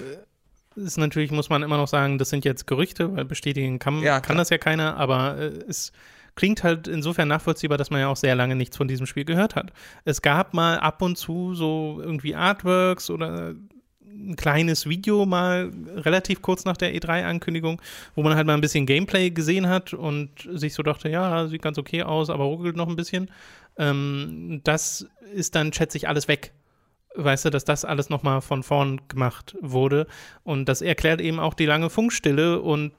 ist 0.77 0.99
natürlich, 0.99 1.31
muss 1.31 1.51
man 1.51 1.63
immer 1.63 1.77
noch 1.77 1.89
sagen, 1.89 2.19
das 2.19 2.31
sind 2.31 2.45
jetzt 2.45 2.67
Gerüchte, 2.67 3.15
weil 3.17 3.25
bestätigen 3.25 3.79
kann, 3.79 4.03
Ja, 4.03 4.21
kann 4.21 4.37
das 4.37 4.51
ja 4.51 4.59
keiner, 4.59 4.97
aber 4.97 5.39
äh, 5.39 5.47
es 5.69 5.93
klingt 6.37 6.63
halt 6.63 6.89
insofern 6.89 7.29
nachvollziehbar, 7.29 7.77
dass 7.77 7.91
man 7.91 8.01
ja 8.01 8.09
auch 8.09 8.17
sehr 8.17 8.35
lange 8.35 8.57
nichts 8.57 8.77
von 8.77 8.89
diesem 8.89 9.07
Spiel 9.07 9.25
gehört 9.25 9.57
hat. 9.57 9.73
Es 10.05 10.23
gab 10.23 10.55
mal 10.55 10.79
ab 10.79 11.03
und 11.03 11.17
zu 11.17 11.55
so 11.55 12.01
irgendwie 12.03 12.35
Artworks 12.35 13.11
oder 13.11 13.55
ein 14.29 14.37
kleines 14.37 14.89
Video 14.89 15.27
mal 15.27 15.71
relativ 15.97 16.43
kurz 16.43 16.65
nach 16.65 16.77
der 16.77 16.95
E3-Ankündigung, 16.95 17.81
wo 18.15 18.23
man 18.23 18.35
halt 18.35 18.47
mal 18.47 18.55
ein 18.55 18.61
bisschen 18.61 18.87
Gameplay 18.87 19.31
gesehen 19.31 19.69
hat 19.69 19.95
und 19.95 20.31
sich 20.53 20.75
so 20.75 20.83
dachte, 20.83 21.09
ja, 21.09 21.47
sieht 21.49 21.63
ganz 21.63 21.79
okay 21.79 22.03
aus, 22.03 22.31
aber 22.31 22.45
ruckelt 22.45 22.77
noch 22.77 22.89
ein 22.89 22.97
bisschen. 22.97 23.31
Ähm, 23.77 24.61
das 24.65 25.07
ist 25.35 25.55
dann, 25.55 25.73
schätze 25.73 25.97
ich, 25.97 26.09
alles 26.09 26.29
weg. 26.29 26.53
Weißt 27.17 27.45
du, 27.45 27.51
dass 27.51 27.65
das 27.65 27.85
alles 27.85 28.09
nochmal 28.09 28.41
von 28.41 28.63
vorn 28.63 29.01
gemacht 29.09 29.57
wurde. 29.61 30.07
Und 30.45 30.69
das 30.69 30.81
erklärt 30.81 31.21
eben 31.21 31.41
auch 31.41 31.55
die 31.55 31.67
lange 31.67 31.91
Funkstille 31.91 32.61
und 32.61 32.93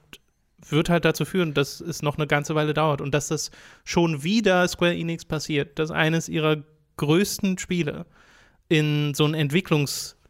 wird 0.70 0.90
halt 0.90 1.06
dazu 1.06 1.26
führen, 1.26 1.54
dass 1.54 1.82
es 1.82 2.02
noch 2.02 2.18
eine 2.18 2.28
ganze 2.28 2.56
Weile 2.56 2.74
dauert 2.74 3.02
und 3.02 3.14
dass 3.14 3.30
das 3.30 3.52
schon 3.84 4.24
wieder 4.24 4.68
Square 4.68 4.96
Enix 4.96 5.26
passiert, 5.26 5.80
dass 5.80 5.92
eines 5.92 6.30
ihrer 6.30 6.58
größten 6.98 7.58
Spiele 7.58 8.06
in 8.70 9.14
so 9.14 9.26
ein 9.26 9.34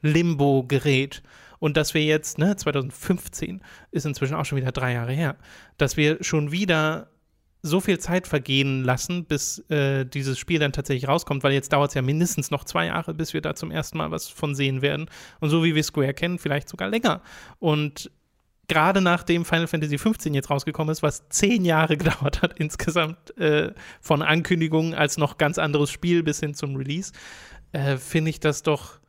Entwicklungslimbo 0.04 0.64
gerät 0.68 1.22
und 1.60 1.78
dass 1.78 1.94
wir 1.94 2.04
jetzt, 2.04 2.38
ne, 2.38 2.56
2015 2.56 3.62
ist 3.92 4.06
inzwischen 4.06 4.36
auch 4.36 4.46
schon 4.46 4.58
wieder 4.58 4.72
drei 4.72 4.94
Jahre 4.94 5.14
her, 5.14 5.38
dass 5.78 5.98
wir 5.98 6.24
schon 6.24 6.52
wieder 6.52 7.08
so 7.64 7.80
viel 7.80 8.00
Zeit 8.00 8.26
vergehen 8.26 8.84
lassen, 8.84 9.26
bis 9.26 9.60
äh, 9.70 10.04
dieses 10.04 10.40
Spiel 10.40 10.58
dann 10.58 10.72
tatsächlich 10.72 11.08
rauskommt, 11.08 11.44
weil 11.44 11.54
jetzt 11.54 11.72
dauert 11.72 11.92
es 11.92 11.96
ja 11.96 12.02
mindestens 12.02 12.50
noch 12.50 12.64
zwei 12.64 12.88
Jahre, 12.88 13.14
bis 13.14 13.36
wir 13.36 13.42
da 13.42 13.54
zum 13.54 13.70
ersten 13.70 14.00
Mal 14.00 14.10
was 14.10 14.28
von 14.28 14.56
sehen 14.56 14.82
werden. 14.82 15.08
Und 15.40 15.52
so 15.52 15.64
wie 15.64 15.76
wir 15.76 15.84
Square 15.84 16.16
kennen, 16.16 16.40
vielleicht 16.40 16.68
sogar 16.68 16.90
länger. 16.90 17.22
Und 17.60 18.10
gerade 18.68 19.00
nachdem 19.00 19.46
Final 19.46 19.68
Fantasy 19.68 20.00
15 20.00 20.34
jetzt 20.34 20.50
rausgekommen 20.50 20.92
ist, 20.92 21.04
was 21.04 21.30
zehn 21.30 21.64
Jahre 21.64 21.98
gedauert 21.98 22.42
hat 22.42 22.58
insgesamt 22.58 23.38
äh, 23.38 23.74
von 24.00 24.24
Ankündigungen 24.24 24.96
als 24.96 25.18
noch 25.20 25.38
ganz 25.38 25.60
anderes 25.60 25.92
Spiel 25.92 26.24
bis 26.24 26.40
hin 26.40 26.56
zum 26.56 26.76
Release, 26.76 27.14
äh, 27.74 27.98
finde 27.98 28.32
ich 28.32 28.40
das 28.40 28.64
doch 28.64 29.01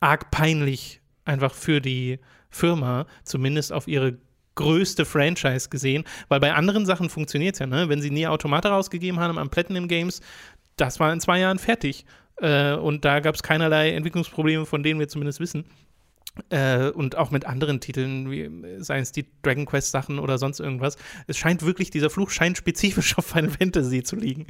arg 0.00 0.30
peinlich 0.30 1.00
einfach 1.24 1.54
für 1.54 1.80
die 1.80 2.18
Firma, 2.50 3.06
zumindest 3.24 3.72
auf 3.72 3.88
ihre 3.88 4.18
größte 4.54 5.04
Franchise 5.04 5.68
gesehen, 5.68 6.04
weil 6.28 6.40
bei 6.40 6.52
anderen 6.52 6.84
Sachen 6.84 7.08
funktioniert 7.10 7.54
es 7.54 7.60
ja, 7.60 7.66
ne? 7.66 7.88
Wenn 7.88 8.02
sie 8.02 8.10
nie 8.10 8.26
Automata 8.26 8.70
rausgegeben 8.70 9.20
haben 9.20 9.38
am 9.38 9.50
Platinum 9.50 9.86
Games, 9.86 10.20
das 10.76 10.98
war 10.98 11.12
in 11.12 11.20
zwei 11.20 11.38
Jahren 11.38 11.58
fertig. 11.58 12.04
Äh, 12.40 12.74
und 12.74 13.04
da 13.04 13.20
gab 13.20 13.34
es 13.34 13.42
keinerlei 13.42 13.92
Entwicklungsprobleme, 13.92 14.66
von 14.66 14.82
denen 14.82 14.98
wir 14.98 15.08
zumindest 15.08 15.40
wissen. 15.40 15.64
Äh, 16.50 16.90
und 16.90 17.16
auch 17.16 17.30
mit 17.30 17.46
anderen 17.46 17.80
Titeln, 17.80 18.30
wie 18.30 18.50
seien 18.82 19.02
es 19.02 19.12
die 19.12 19.26
Dragon 19.42 19.66
Quest 19.66 19.90
Sachen 19.90 20.18
oder 20.18 20.38
sonst 20.38 20.60
irgendwas. 20.60 20.96
Es 21.26 21.36
scheint 21.36 21.62
wirklich, 21.62 21.90
dieser 21.90 22.10
Fluch 22.10 22.30
scheint 22.30 22.56
spezifisch 22.56 23.16
auf 23.18 23.26
Final 23.26 23.50
Fantasy 23.50 24.02
zu 24.02 24.16
liegen. 24.16 24.46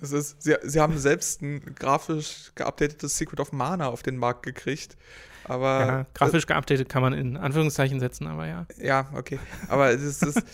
Es 0.00 0.12
ist, 0.12 0.42
sie, 0.42 0.56
sie 0.62 0.80
haben 0.80 0.98
selbst 0.98 1.42
ein 1.42 1.74
grafisch 1.74 2.52
geupdatetes 2.54 3.16
Secret 3.16 3.40
of 3.40 3.52
Mana 3.52 3.88
auf 3.88 4.02
den 4.02 4.16
Markt 4.16 4.42
gekriegt. 4.42 4.96
Aber 5.44 5.80
Ja, 5.80 6.06
grafisch 6.14 6.46
geupdatet 6.46 6.88
kann 6.88 7.02
man 7.02 7.12
in 7.12 7.36
Anführungszeichen 7.36 8.00
setzen, 8.00 8.26
aber 8.26 8.46
ja. 8.46 8.66
Ja, 8.78 9.10
okay. 9.14 9.38
Aber 9.68 9.90
es 9.90 10.02
ist, 10.02 10.22
es 10.22 10.36
ist, 10.36 10.46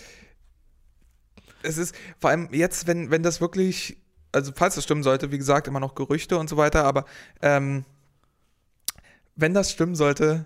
es 1.63 1.77
ist 1.77 1.95
vor 2.19 2.29
allem 2.29 2.49
jetzt, 2.51 2.87
wenn, 2.87 3.11
wenn 3.11 3.23
das 3.23 3.41
wirklich, 3.41 3.97
also 4.31 4.51
falls 4.55 4.75
das 4.75 4.83
stimmen 4.83 5.03
sollte, 5.03 5.31
wie 5.31 5.37
gesagt, 5.37 5.67
immer 5.67 5.79
noch 5.79 5.95
Gerüchte 5.95 6.37
und 6.37 6.49
so 6.49 6.57
weiter, 6.57 6.83
aber 6.85 7.05
ähm, 7.41 7.85
wenn 9.35 9.53
das 9.53 9.71
stimmen 9.71 9.95
sollte, 9.95 10.45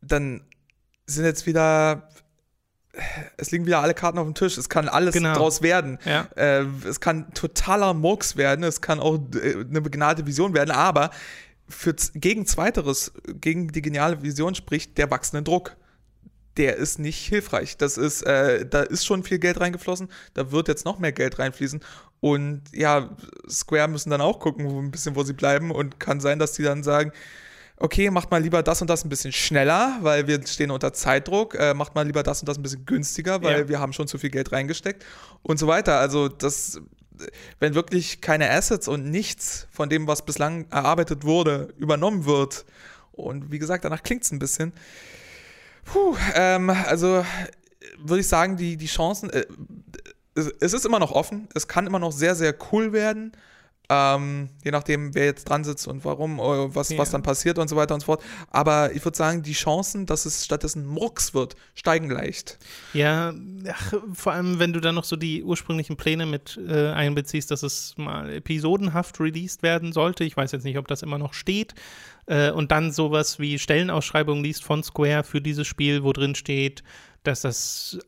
dann 0.00 0.42
sind 1.06 1.24
jetzt 1.24 1.46
wieder, 1.46 2.08
es 3.36 3.50
liegen 3.50 3.66
wieder 3.66 3.80
alle 3.80 3.94
Karten 3.94 4.18
auf 4.18 4.24
dem 4.26 4.34
Tisch. 4.34 4.56
Es 4.58 4.68
kann 4.68 4.88
alles 4.88 5.14
Genau. 5.14 5.34
draus 5.34 5.62
werden. 5.62 5.98
Ja, 6.04 6.28
Äh, 6.36 6.64
es 6.88 7.00
kann 7.00 7.32
totaler 7.34 7.94
Murks 7.94 8.36
werden, 8.36 8.64
es 8.64 8.80
kann 8.80 9.00
auch 9.00 9.18
äh, 9.34 9.54
eine 9.68 9.80
begnadete 9.80 10.26
Vision 10.26 10.54
werden, 10.54 10.70
aber 10.70 11.10
für, 11.68 11.94
gegen 12.14 12.46
Zweiteres, 12.46 13.12
gegen 13.40 13.68
die 13.68 13.82
geniale 13.82 14.22
Vision 14.22 14.54
spricht 14.54 14.96
der 14.98 15.10
wachsende 15.10 15.42
Druck. 15.42 15.76
Der 16.56 16.76
ist 16.76 16.98
nicht 16.98 17.18
hilfreich. 17.28 17.76
Das 17.76 17.98
ist, 17.98 18.22
äh, 18.22 18.64
da 18.64 18.80
ist 18.82 19.04
schon 19.04 19.22
viel 19.24 19.38
Geld 19.38 19.60
reingeflossen, 19.60 20.08
da 20.32 20.52
wird 20.52 20.68
jetzt 20.68 20.84
noch 20.86 20.98
mehr 20.98 21.12
Geld 21.12 21.38
reinfließen. 21.38 21.80
Und 22.20 22.62
ja, 22.72 23.10
Square 23.48 23.88
müssen 23.88 24.08
dann 24.10 24.22
auch 24.22 24.40
gucken, 24.40 24.70
wo, 24.70 24.80
ein 24.80 24.90
bisschen, 24.90 25.16
wo 25.16 25.22
sie 25.22 25.34
bleiben. 25.34 25.70
Und 25.70 26.00
kann 26.00 26.18
sein, 26.20 26.38
dass 26.38 26.52
die 26.52 26.62
dann 26.62 26.82
sagen, 26.82 27.12
okay, 27.78 28.10
macht 28.10 28.30
mal 28.30 28.42
lieber 28.42 28.62
das 28.62 28.80
und 28.80 28.88
das 28.88 29.04
ein 29.04 29.08
bisschen 29.08 29.32
schneller, 29.32 29.98
weil 30.00 30.26
wir 30.26 30.44
stehen 30.46 30.70
unter 30.70 30.92
Zeitdruck. 30.92 31.54
Äh, 31.54 31.74
macht 31.74 31.94
mal 31.94 32.06
lieber 32.06 32.22
das 32.22 32.40
und 32.40 32.48
das 32.48 32.58
ein 32.58 32.62
bisschen 32.62 32.86
günstiger, 32.86 33.42
weil 33.42 33.60
Ja. 33.60 33.68
wir 33.68 33.80
haben 33.80 33.92
schon 33.92 34.08
zu 34.08 34.18
viel 34.18 34.30
Geld 34.30 34.52
reingesteckt 34.52 35.04
und 35.42 35.58
so 35.58 35.66
weiter. 35.66 35.98
Also 35.98 36.28
das, 36.28 36.80
wenn 37.60 37.74
wirklich 37.74 38.20
keine 38.20 38.50
Assets 38.50 38.88
und 38.88 39.10
nichts 39.10 39.66
von 39.70 39.88
dem, 39.88 40.06
was 40.06 40.24
bislang 40.24 40.66
erarbeitet 40.70 41.24
wurde, 41.24 41.74
übernommen 41.78 42.24
wird. 42.24 42.64
Und 43.12 43.50
wie 43.50 43.58
gesagt, 43.58 43.84
danach 43.84 44.02
klingt 44.02 44.24
es 44.24 44.30
ein 44.32 44.38
bisschen. 44.38 44.72
Puh, 45.84 46.16
ähm, 46.34 46.70
also 46.70 47.24
würde 47.98 48.20
ich 48.20 48.28
sagen, 48.28 48.56
die, 48.56 48.76
die 48.76 48.86
Chancen, 48.86 49.30
äh, 49.30 49.46
es, 50.34 50.52
es 50.60 50.72
ist 50.72 50.84
immer 50.84 50.98
noch 50.98 51.12
offen. 51.12 51.48
Es 51.54 51.68
kann 51.68 51.86
immer 51.86 51.98
noch 51.98 52.12
sehr, 52.12 52.34
sehr 52.34 52.54
cool 52.72 52.92
werden. 52.92 53.32
Ähm, 53.88 54.48
je 54.64 54.72
nachdem, 54.72 55.14
wer 55.14 55.26
jetzt 55.26 55.48
dran 55.48 55.62
sitzt 55.62 55.86
und 55.86 56.04
warum, 56.04 56.38
äh, 56.40 56.74
was, 56.74 56.88
Ja. 56.90 56.98
was 56.98 57.10
dann 57.10 57.22
passiert 57.22 57.58
und 57.58 57.68
so 57.68 57.76
weiter 57.76 57.94
und 57.94 58.00
so 58.00 58.06
fort. 58.06 58.22
Aber 58.50 58.92
ich 58.92 59.04
würde 59.04 59.16
sagen, 59.16 59.42
die 59.42 59.52
Chancen, 59.52 60.06
dass 60.06 60.26
es 60.26 60.44
stattdessen 60.44 60.84
Murks 60.86 61.34
wird, 61.34 61.54
steigen 61.74 62.10
leicht. 62.10 62.58
ja 62.92 63.32
ach, 63.70 63.92
vor 64.14 64.32
allem, 64.32 64.58
wenn 64.58 64.72
du 64.72 64.80
dann 64.80 64.96
noch 64.96 65.04
so 65.04 65.14
die 65.16 65.44
ursprünglichen 65.44 65.96
Pläne 65.96 66.26
mit 66.26 66.58
äh, 66.68 66.88
einbeziehst, 66.90 67.50
dass 67.50 67.62
es 67.62 67.94
mal 67.96 68.32
episodenhaft 68.32 69.20
released 69.20 69.62
werden 69.62 69.92
sollte. 69.92 70.24
Ich 70.24 70.36
weiß 70.36 70.50
jetzt 70.52 70.64
nicht, 70.64 70.78
ob 70.78 70.88
das 70.88 71.02
immer 71.02 71.18
noch 71.18 71.32
steht. 71.32 71.74
Äh, 72.26 72.50
und 72.50 72.72
dann 72.72 72.90
sowas 72.90 73.38
wie 73.38 73.56
Stellenausschreibungen 73.58 74.42
liest 74.42 74.64
von 74.64 74.82
Square 74.82 75.22
für 75.22 75.40
dieses 75.40 75.66
Spiel, 75.68 76.02
wo 76.02 76.12
drin 76.12 76.34
steht, 76.34 76.82
dass 77.22 77.42
das 77.42 77.98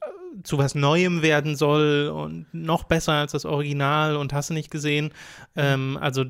zu 0.42 0.58
was 0.58 0.74
Neuem 0.74 1.22
werden 1.22 1.56
soll 1.56 2.08
und 2.14 2.46
noch 2.52 2.84
besser 2.84 3.12
als 3.12 3.32
das 3.32 3.44
Original 3.44 4.16
und 4.16 4.32
hast 4.32 4.50
du 4.50 4.54
nicht 4.54 4.70
gesehen. 4.70 5.12
Ähm, 5.56 5.98
also 6.00 6.24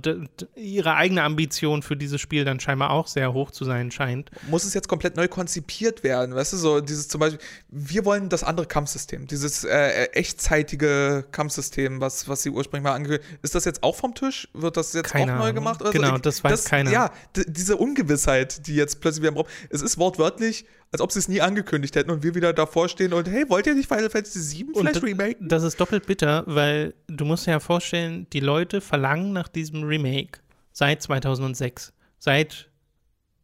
ihre 0.57 0.95
eigene 0.95 1.23
Ambition 1.23 1.83
für 1.83 1.97
dieses 1.97 2.21
Spiel 2.21 2.45
dann 2.45 2.61
scheinbar 2.61 2.91
auch 2.91 3.07
sehr 3.07 3.33
hoch 3.33 3.51
zu 3.51 3.65
sein 3.65 3.91
scheint. 3.91 4.31
muss 4.49 4.65
es 4.65 4.75
jetzt 4.75 4.89
komplett 4.89 5.17
neu 5.17 5.29
konzipiert 5.29 6.03
werden. 6.03 6.35
Weißt 6.35 6.53
du, 6.53 6.57
so 6.57 6.81
dieses 6.81 7.09
zum 7.09 7.21
Beispiel, 7.21 7.41
wir 7.69 8.05
wollen 8.05 8.29
das 8.29 8.45
andere 8.45 8.67
Kampfsystem, 8.67 9.27
dieses 9.27 9.65
äh, 9.65 10.05
echtzeitige 10.13 11.25
Kampfsystem, 11.33 12.01
was, 12.01 12.29
was 12.29 12.43
sie 12.43 12.51
ursprünglich 12.51 12.85
mal 12.85 12.95
angekündigt 12.95 13.39
Ist 13.43 13.55
das 13.55 13.65
jetzt 13.65 13.83
auch 13.83 13.95
vom 13.97 14.15
Tisch? 14.15 14.49
Wird 14.55 14.77
das 14.77 14.93
jetzt 14.93 15.11
Keine 15.11 15.35
auch 15.35 15.39
neu 15.39 15.43
Ahnung. 15.45 15.55
gemacht? 15.57 15.81
Oder 15.81 15.91
Genau, 15.91 16.13
so? 16.13 16.19
das 16.19 16.43
weiß 16.45 16.65
keiner. 16.65 16.91
Ja, 16.91 17.11
diese 17.35 17.77
Ungewissheit, 17.77 18.67
die 18.67 18.75
jetzt 18.75 19.01
plötzlich 19.01 19.23
wieder 19.23 19.31
im 19.33 19.37
Raum. 19.39 19.47
Es 19.71 19.83
ist 19.83 19.99
wortwörtlich, 19.99 20.65
als 20.93 21.01
ob 21.01 21.13
sie 21.13 21.19
es 21.19 21.29
nie 21.29 21.41
angekündigt 21.41 21.97
hätten 21.97 22.11
und 22.11 22.23
wir 22.23 22.35
wieder 22.35 22.53
davor 22.53 22.89
stehen 22.89 23.13
und 23.13 23.29
hey, 23.29 23.49
wollt 23.49 23.67
ihr 23.67 23.75
nicht 23.75 23.89
Final 23.89 24.11
Fantasy 24.11 24.59
VII 24.59 24.69
vielleicht 24.75 25.03
remaken? 25.03 25.49
Das 25.49 25.63
ist 25.63 25.79
doppelt 25.81 26.07
bitter, 26.07 26.45
weil 26.47 26.95
du 27.09 27.25
musst 27.25 27.47
dir 27.47 27.53
ja 27.53 27.61
vorstellen, 27.61 28.27
die 28.33 28.41
Leute 28.41 28.81
verlangen 28.81 29.33
nach 29.33 29.49
diesem 29.49 29.85
Remake 29.85 30.41
seit 30.73 31.03
2006. 31.03 31.93
Seit 32.19 32.68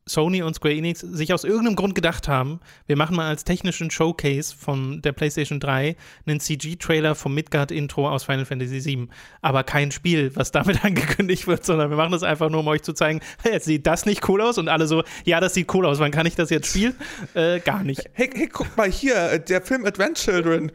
Sony 0.06 0.42
und 0.42 0.54
Square 0.54 0.74
Enix 0.74 1.00
sich 1.00 1.32
aus 1.32 1.44
irgendeinem 1.44 1.76
Grund 1.76 1.94
gedacht 1.94 2.28
haben, 2.28 2.60
wir 2.86 2.96
machen 2.96 3.16
mal 3.16 3.26
als 3.28 3.44
technischen 3.44 3.90
Showcase 3.90 4.54
von 4.54 5.00
der 5.00 5.12
PlayStation 5.12 5.60
3 5.60 5.96
einen 6.26 6.40
CG-Trailer 6.40 7.14
vom 7.14 7.34
Midgard-Intro 7.34 8.08
aus 8.10 8.24
Final 8.24 8.44
Fantasy 8.44 8.84
VII. 8.84 9.08
Aber 9.40 9.64
kein 9.64 9.90
Spiel, 9.92 10.30
was 10.36 10.52
damit 10.52 10.84
angekündigt 10.84 11.46
wird, 11.46 11.64
sondern 11.64 11.88
wir 11.88 11.96
machen 11.96 12.12
das 12.12 12.22
einfach 12.22 12.50
nur, 12.50 12.60
um 12.60 12.68
euch 12.68 12.82
zu 12.82 12.92
zeigen, 12.92 13.20
hey, 13.42 13.52
jetzt 13.52 13.64
sieht 13.64 13.86
das 13.86 14.04
nicht 14.04 14.28
cool 14.28 14.42
aus 14.42 14.58
und 14.58 14.68
alle 14.68 14.86
so, 14.86 15.02
ja, 15.24 15.40
das 15.40 15.54
sieht 15.54 15.72
cool 15.74 15.86
aus, 15.86 15.98
wann 16.00 16.10
kann 16.10 16.26
ich 16.26 16.34
das 16.34 16.50
jetzt 16.50 16.68
spielen? 16.68 16.94
Äh, 17.32 17.60
gar 17.60 17.82
nicht. 17.82 18.02
Hey, 18.12 18.30
hey, 18.34 18.48
guck 18.48 18.76
mal 18.76 18.90
hier, 18.90 19.14
äh, 19.32 19.40
der 19.42 19.62
Film 19.62 19.86
Advent 19.86 20.18
Children. 20.18 20.70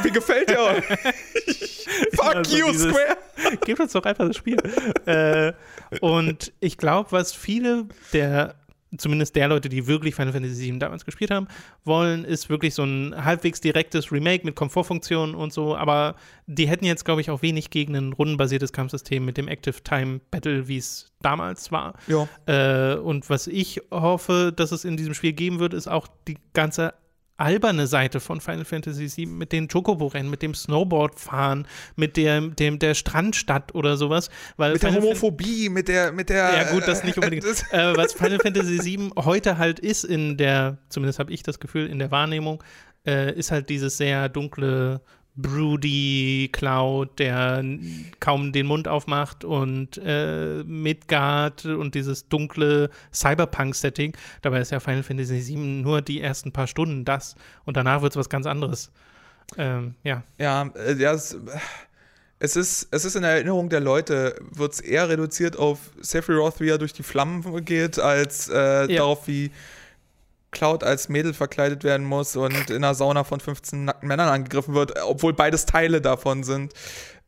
Wie, 0.00 0.04
wie 0.08 0.10
gefällt 0.10 0.48
der 0.48 0.62
euch? 0.62 0.84
Fuck 2.14 2.34
Also 2.36 2.56
you, 2.56 2.66
dieses- 2.72 2.90
Square! 2.90 3.16
Gebt 3.64 3.80
uns 3.80 3.92
doch 3.92 4.04
einfach 4.04 4.26
das 4.26 4.36
Spiel. 4.36 4.56
äh, 5.06 5.52
und 6.00 6.52
ich 6.60 6.76
glaube, 6.76 7.12
was 7.12 7.32
viele 7.34 7.86
der, 8.12 8.54
zumindest 8.96 9.36
der 9.36 9.48
Leute, 9.48 9.68
die 9.68 9.86
wirklich 9.86 10.14
Final 10.14 10.32
Fantasy 10.32 10.70
VII 10.70 10.78
damals 10.78 11.04
gespielt 11.04 11.30
haben, 11.30 11.46
wollen, 11.84 12.24
ist 12.24 12.48
wirklich 12.48 12.74
so 12.74 12.82
ein 12.82 13.14
halbwegs 13.24 13.60
direktes 13.60 14.10
Remake 14.12 14.44
mit 14.44 14.56
Komfortfunktionen 14.56 15.34
und 15.34 15.52
so. 15.52 15.76
Aber 15.76 16.16
die 16.46 16.68
hätten 16.68 16.84
jetzt, 16.84 17.04
glaube 17.04 17.20
ich, 17.20 17.30
auch 17.30 17.42
wenig 17.42 17.70
gegen 17.70 17.94
ein 17.96 18.12
rundenbasiertes 18.12 18.72
Kampfsystem 18.72 19.24
mit 19.24 19.36
dem 19.36 19.48
Active 19.48 19.82
Time 19.82 20.20
Battle, 20.30 20.68
wie 20.68 20.78
es 20.78 21.12
damals 21.22 21.70
war. 21.70 21.94
Ja. 22.06 22.28
Äh, 22.46 22.96
und 22.96 23.30
was 23.30 23.46
ich 23.46 23.80
hoffe, 23.90 24.52
dass 24.54 24.72
es 24.72 24.84
in 24.84 24.96
diesem 24.96 25.14
Spiel 25.14 25.32
geben 25.32 25.60
wird, 25.60 25.74
ist 25.74 25.88
auch 25.88 26.08
die 26.26 26.38
ganze 26.52 26.94
alberne 27.40 27.86
Seite 27.86 28.20
von 28.20 28.40
Final 28.40 28.64
Fantasy 28.64 29.08
VII 29.16 29.26
mit 29.26 29.52
den 29.52 29.68
Chocobo-Rennen, 29.68 30.30
mit 30.30 30.42
dem 30.42 30.54
Snowboardfahren, 30.54 31.66
mit 31.96 32.16
dem, 32.16 32.54
dem 32.56 32.78
der 32.78 32.94
Strandstadt 32.94 33.74
oder 33.74 33.96
sowas. 33.96 34.30
Weil 34.56 34.72
mit 34.72 34.80
Final 34.80 35.00
der 35.00 35.02
Homophobie, 35.02 35.68
mit 35.68 35.88
der, 35.88 36.12
mit 36.12 36.28
der. 36.28 36.54
Ja, 36.54 36.72
gut, 36.72 36.86
das 36.86 37.04
nicht 37.04 37.16
unbedingt. 37.16 37.44
äh, 37.72 37.96
was 37.96 38.12
Final 38.12 38.38
Fantasy 38.38 38.78
VII 38.82 39.10
heute 39.16 39.58
halt 39.58 39.80
ist 39.80 40.04
in 40.04 40.36
der, 40.36 40.78
zumindest 40.88 41.18
habe 41.18 41.32
ich 41.32 41.42
das 41.42 41.58
Gefühl, 41.58 41.86
in 41.86 41.98
der 41.98 42.10
Wahrnehmung, 42.10 42.62
äh, 43.06 43.32
ist 43.34 43.50
halt 43.50 43.68
dieses 43.68 43.96
sehr 43.96 44.28
dunkle 44.28 45.00
broody 45.36 46.48
Cloud, 46.52 47.18
der 47.18 47.64
kaum 48.18 48.52
den 48.52 48.66
Mund 48.66 48.88
aufmacht 48.88 49.44
und 49.44 50.00
äh, 50.04 50.62
Midgard 50.64 51.64
und 51.64 51.94
dieses 51.94 52.28
dunkle 52.28 52.90
Cyberpunk-Setting. 53.12 54.16
Dabei 54.42 54.60
ist 54.60 54.72
ja 54.72 54.80
Final 54.80 55.02
Fantasy 55.02 55.46
VII 55.46 55.56
nur 55.56 56.02
die 56.02 56.20
ersten 56.20 56.52
paar 56.52 56.66
Stunden 56.66 57.04
das 57.04 57.36
und 57.64 57.76
danach 57.76 58.02
wird 58.02 58.12
es 58.12 58.16
was 58.16 58.28
ganz 58.28 58.46
anderes. 58.46 58.90
Ähm, 59.56 59.94
ja. 60.02 60.22
Ja, 60.38 60.70
äh, 60.74 60.94
ja 60.94 61.12
es, 61.12 61.36
es, 62.38 62.56
ist, 62.56 62.88
es 62.90 63.04
ist 63.04 63.16
in 63.16 63.22
der 63.22 63.32
Erinnerung 63.32 63.68
der 63.68 63.80
Leute, 63.80 64.36
wird 64.54 64.74
es 64.74 64.80
eher 64.80 65.08
reduziert 65.08 65.56
auf 65.56 65.78
Sephiroth, 66.00 66.60
wie 66.60 66.68
er 66.68 66.78
durch 66.78 66.92
die 66.92 67.02
Flammen 67.02 67.64
geht, 67.64 67.98
als 67.98 68.48
äh, 68.48 68.90
ja. 68.92 68.98
darauf, 68.98 69.26
wie 69.26 69.50
Cloud 70.50 70.84
als 70.84 71.08
Mädel 71.08 71.34
verkleidet 71.34 71.84
werden 71.84 72.04
muss 72.06 72.36
und 72.36 72.70
in 72.70 72.76
einer 72.76 72.94
Sauna 72.94 73.24
von 73.24 73.40
15 73.40 73.84
nackten 73.84 74.08
Männern 74.08 74.28
angegriffen 74.28 74.74
wird, 74.74 75.00
obwohl 75.02 75.32
beides 75.32 75.66
Teile 75.66 76.00
davon 76.00 76.42
sind. 76.42 76.72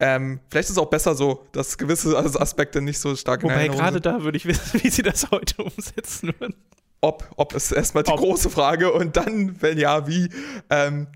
Ähm, 0.01 0.41
vielleicht 0.51 0.67
ist 0.67 0.77
es 0.77 0.79
auch 0.79 0.91
besser 0.91 1.15
so, 1.15 1.47
dass 1.53 1.79
gewisse 1.79 2.17
Aspekte 2.19 2.81
nicht 2.81 2.99
so 2.99 3.15
stark 3.15 3.45
Wobei 3.45 3.69
gerade 3.69 4.01
da 4.01 4.23
würde 4.23 4.37
ich 4.37 4.47
wissen, 4.47 4.81
wie 4.83 4.91
sie 4.91 5.03
das 5.03 5.31
heute 5.31 5.63
umsetzen 5.63 6.35
würden. 6.39 6.55
Ob, 7.01 7.29
ob 7.37 7.55
ist 7.55 7.73
erstmal 7.73 8.05
die 8.05 8.11
ob. 8.11 8.19
große 8.19 8.51
Frage 8.51 8.93
und 8.93 9.17
dann, 9.17 9.61
wenn 9.61 9.79
ja, 9.79 10.07
wie. 10.07 10.29
Ähm, 10.71 11.09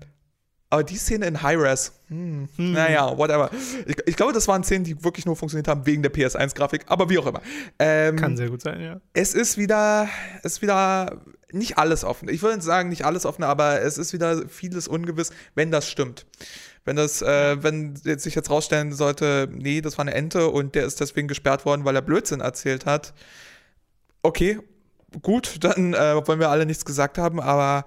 aber 0.69 0.83
die 0.83 0.97
Szene 0.97 1.27
in 1.27 1.41
High-Res, 1.41 1.93
hm, 2.09 2.49
hm. 2.57 2.71
naja, 2.73 3.17
whatever. 3.17 3.49
Ich, 3.85 3.95
ich, 4.05 4.15
glaube, 4.17 4.33
das 4.33 4.49
waren 4.49 4.65
Szenen, 4.65 4.83
die 4.83 5.01
wirklich 5.01 5.25
nur 5.25 5.37
funktioniert 5.37 5.69
haben 5.69 5.85
wegen 5.85 6.01
der 6.01 6.13
PS1-Grafik, 6.13 6.83
aber 6.87 7.09
wie 7.09 7.17
auch 7.17 7.25
immer. 7.25 7.41
Ähm, 7.79 8.17
Kann 8.17 8.35
sehr 8.35 8.49
gut 8.49 8.61
sein, 8.61 8.81
ja. 8.81 8.99
Es 9.13 9.33
ist 9.33 9.57
wieder, 9.57 10.09
es 10.43 10.53
ist 10.53 10.61
wieder 10.61 11.21
nicht 11.51 11.77
alles 11.77 12.03
offen. 12.03 12.29
Ich 12.29 12.41
würde 12.41 12.61
sagen, 12.61 12.89
nicht 12.89 13.05
alles 13.05 13.25
offen, 13.25 13.43
aber 13.43 13.81
es 13.81 13.97
ist 13.97 14.13
wieder 14.13 14.47
vieles 14.49 14.87
ungewiss, 14.87 15.31
wenn 15.55 15.71
das 15.71 15.89
stimmt. 15.89 16.25
Wenn 16.83 16.95
das, 16.95 17.21
äh, 17.21 17.61
wenn 17.63 17.95
sich 17.95 18.35
jetzt 18.35 18.49
rausstellen 18.49 18.93
sollte, 18.93 19.49
nee, 19.51 19.81
das 19.81 19.97
war 19.97 20.03
eine 20.03 20.13
Ente 20.13 20.49
und 20.49 20.75
der 20.75 20.85
ist 20.85 20.99
deswegen 20.99 21.27
gesperrt 21.27 21.65
worden, 21.65 21.85
weil 21.85 21.95
er 21.95 22.01
Blödsinn 22.01 22.41
erzählt 22.41 22.85
hat. 22.85 23.13
Okay, 24.21 24.59
gut, 25.21 25.63
dann 25.63 25.93
äh, 25.93 26.27
wollen 26.27 26.39
wir 26.39 26.49
alle 26.49 26.65
nichts 26.65 26.85
gesagt 26.85 27.17
haben, 27.17 27.39
aber 27.39 27.85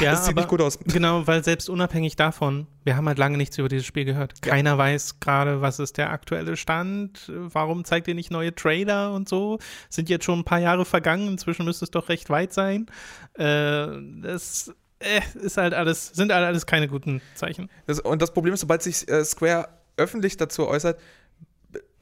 ja, 0.00 0.12
das 0.12 0.24
sieht 0.24 0.32
aber, 0.32 0.42
nicht 0.42 0.48
gut 0.48 0.60
aus. 0.60 0.78
Genau, 0.84 1.26
weil 1.26 1.44
selbst 1.44 1.68
unabhängig 1.68 2.16
davon, 2.16 2.66
wir 2.84 2.96
haben 2.96 3.06
halt 3.08 3.18
lange 3.18 3.36
nichts 3.36 3.58
über 3.58 3.68
dieses 3.68 3.86
Spiel 3.86 4.04
gehört. 4.04 4.40
Keiner 4.42 4.70
ja. 4.70 4.78
weiß 4.78 5.20
gerade, 5.20 5.60
was 5.60 5.78
ist 5.78 5.96
der 5.98 6.10
aktuelle 6.10 6.56
Stand, 6.56 7.30
warum 7.34 7.84
zeigt 7.84 8.08
ihr 8.08 8.14
nicht 8.14 8.30
neue 8.30 8.54
Trailer 8.54 9.12
und 9.12 9.28
so. 9.28 9.58
Sind 9.88 10.08
jetzt 10.08 10.24
schon 10.24 10.40
ein 10.40 10.44
paar 10.44 10.60
Jahre 10.60 10.84
vergangen, 10.84 11.28
inzwischen 11.28 11.64
müsste 11.64 11.84
es 11.84 11.90
doch 11.90 12.08
recht 12.08 12.30
weit 12.30 12.52
sein. 12.52 12.86
Äh, 13.34 13.86
das 14.22 14.74
äh, 14.98 15.20
ist 15.34 15.56
halt 15.56 15.74
alles, 15.74 16.08
sind 16.08 16.32
halt 16.32 16.44
alles 16.44 16.66
keine 16.66 16.88
guten 16.88 17.20
Zeichen. 17.34 17.70
Das, 17.86 18.00
und 18.00 18.22
das 18.22 18.32
Problem 18.32 18.54
ist, 18.54 18.60
sobald 18.60 18.82
sich 18.82 19.08
äh, 19.08 19.24
Square 19.24 19.68
öffentlich 19.96 20.36
dazu 20.36 20.66
äußert, 20.66 20.98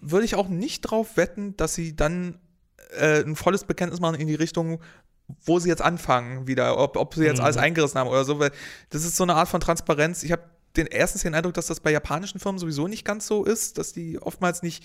würde 0.00 0.24
ich 0.24 0.35
auch 0.35 0.48
nicht 0.48 0.83
drauf 0.83 1.16
wetten, 1.16 1.57
dass 1.57 1.74
sie 1.74 1.96
dann 1.96 2.38
äh, 2.96 3.22
ein 3.22 3.37
volles 3.37 3.64
Bekenntnis 3.64 4.00
machen 4.00 4.20
in 4.20 4.28
die 4.28 4.35
Richtung, 4.35 4.80
wo 5.44 5.58
sie 5.58 5.68
jetzt 5.68 5.82
anfangen 5.82 6.46
wieder, 6.46 6.78
ob, 6.78 6.96
ob 6.96 7.14
sie 7.14 7.24
jetzt 7.24 7.38
mhm. 7.38 7.44
alles 7.44 7.56
eingerissen 7.56 7.98
haben 7.98 8.08
oder 8.08 8.24
so, 8.24 8.38
weil 8.38 8.50
das 8.90 9.04
ist 9.04 9.16
so 9.16 9.24
eine 9.24 9.34
Art 9.34 9.48
von 9.48 9.60
Transparenz. 9.60 10.22
Ich 10.22 10.32
habe 10.32 10.42
den 10.76 10.87
ersten 10.87 11.18
den 11.20 11.34
Eindruck, 11.34 11.54
dass 11.54 11.66
das 11.66 11.80
bei 11.80 11.92
japanischen 11.92 12.40
Firmen 12.40 12.58
sowieso 12.58 12.88
nicht 12.88 13.04
ganz 13.04 13.26
so 13.26 13.44
ist, 13.44 13.78
dass 13.78 13.92
die 13.92 14.20
oftmals 14.20 14.62
nicht 14.62 14.84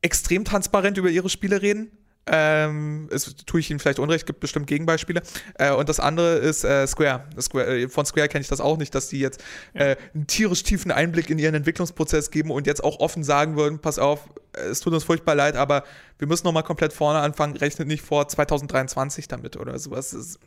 extrem 0.00 0.44
transparent 0.44 0.96
über 0.96 1.10
ihre 1.10 1.28
Spiele 1.28 1.60
reden. 1.60 1.90
Ähm, 2.30 3.08
es 3.10 3.34
tue 3.46 3.60
ich 3.60 3.70
Ihnen 3.70 3.80
vielleicht 3.80 3.98
unrecht, 3.98 4.26
gibt 4.26 4.40
bestimmt 4.40 4.66
Gegenbeispiele. 4.66 5.22
Äh, 5.54 5.72
und 5.72 5.88
das 5.88 5.98
andere 5.98 6.36
ist 6.36 6.62
äh, 6.62 6.86
Square. 6.86 7.24
Square. 7.40 7.78
Äh, 7.78 7.88
von 7.88 8.04
Square 8.04 8.28
kenne 8.28 8.42
ich 8.42 8.48
das 8.48 8.60
auch 8.60 8.76
nicht, 8.76 8.94
dass 8.94 9.08
die 9.08 9.18
jetzt 9.18 9.42
äh, 9.72 9.96
einen 10.14 10.26
tierisch 10.26 10.62
tiefen 10.62 10.90
Einblick 10.90 11.30
in 11.30 11.38
ihren 11.38 11.54
Entwicklungsprozess 11.54 12.30
geben 12.30 12.50
und 12.50 12.66
jetzt 12.66 12.84
auch 12.84 13.00
offen 13.00 13.24
sagen 13.24 13.56
würden: 13.56 13.78
Pass 13.78 13.98
auf, 13.98 14.28
es 14.70 14.80
tut 14.80 14.92
uns 14.92 15.04
furchtbar 15.04 15.34
leid, 15.34 15.56
aber 15.56 15.84
wir 16.18 16.28
müssen 16.28 16.46
nochmal 16.46 16.62
komplett 16.62 16.92
vorne 16.92 17.20
anfangen. 17.20 17.56
Rechnet 17.56 17.88
nicht 17.88 18.02
vor 18.02 18.28
2023 18.28 19.28
damit 19.28 19.56
oder 19.56 19.78
sowas. 19.78 20.38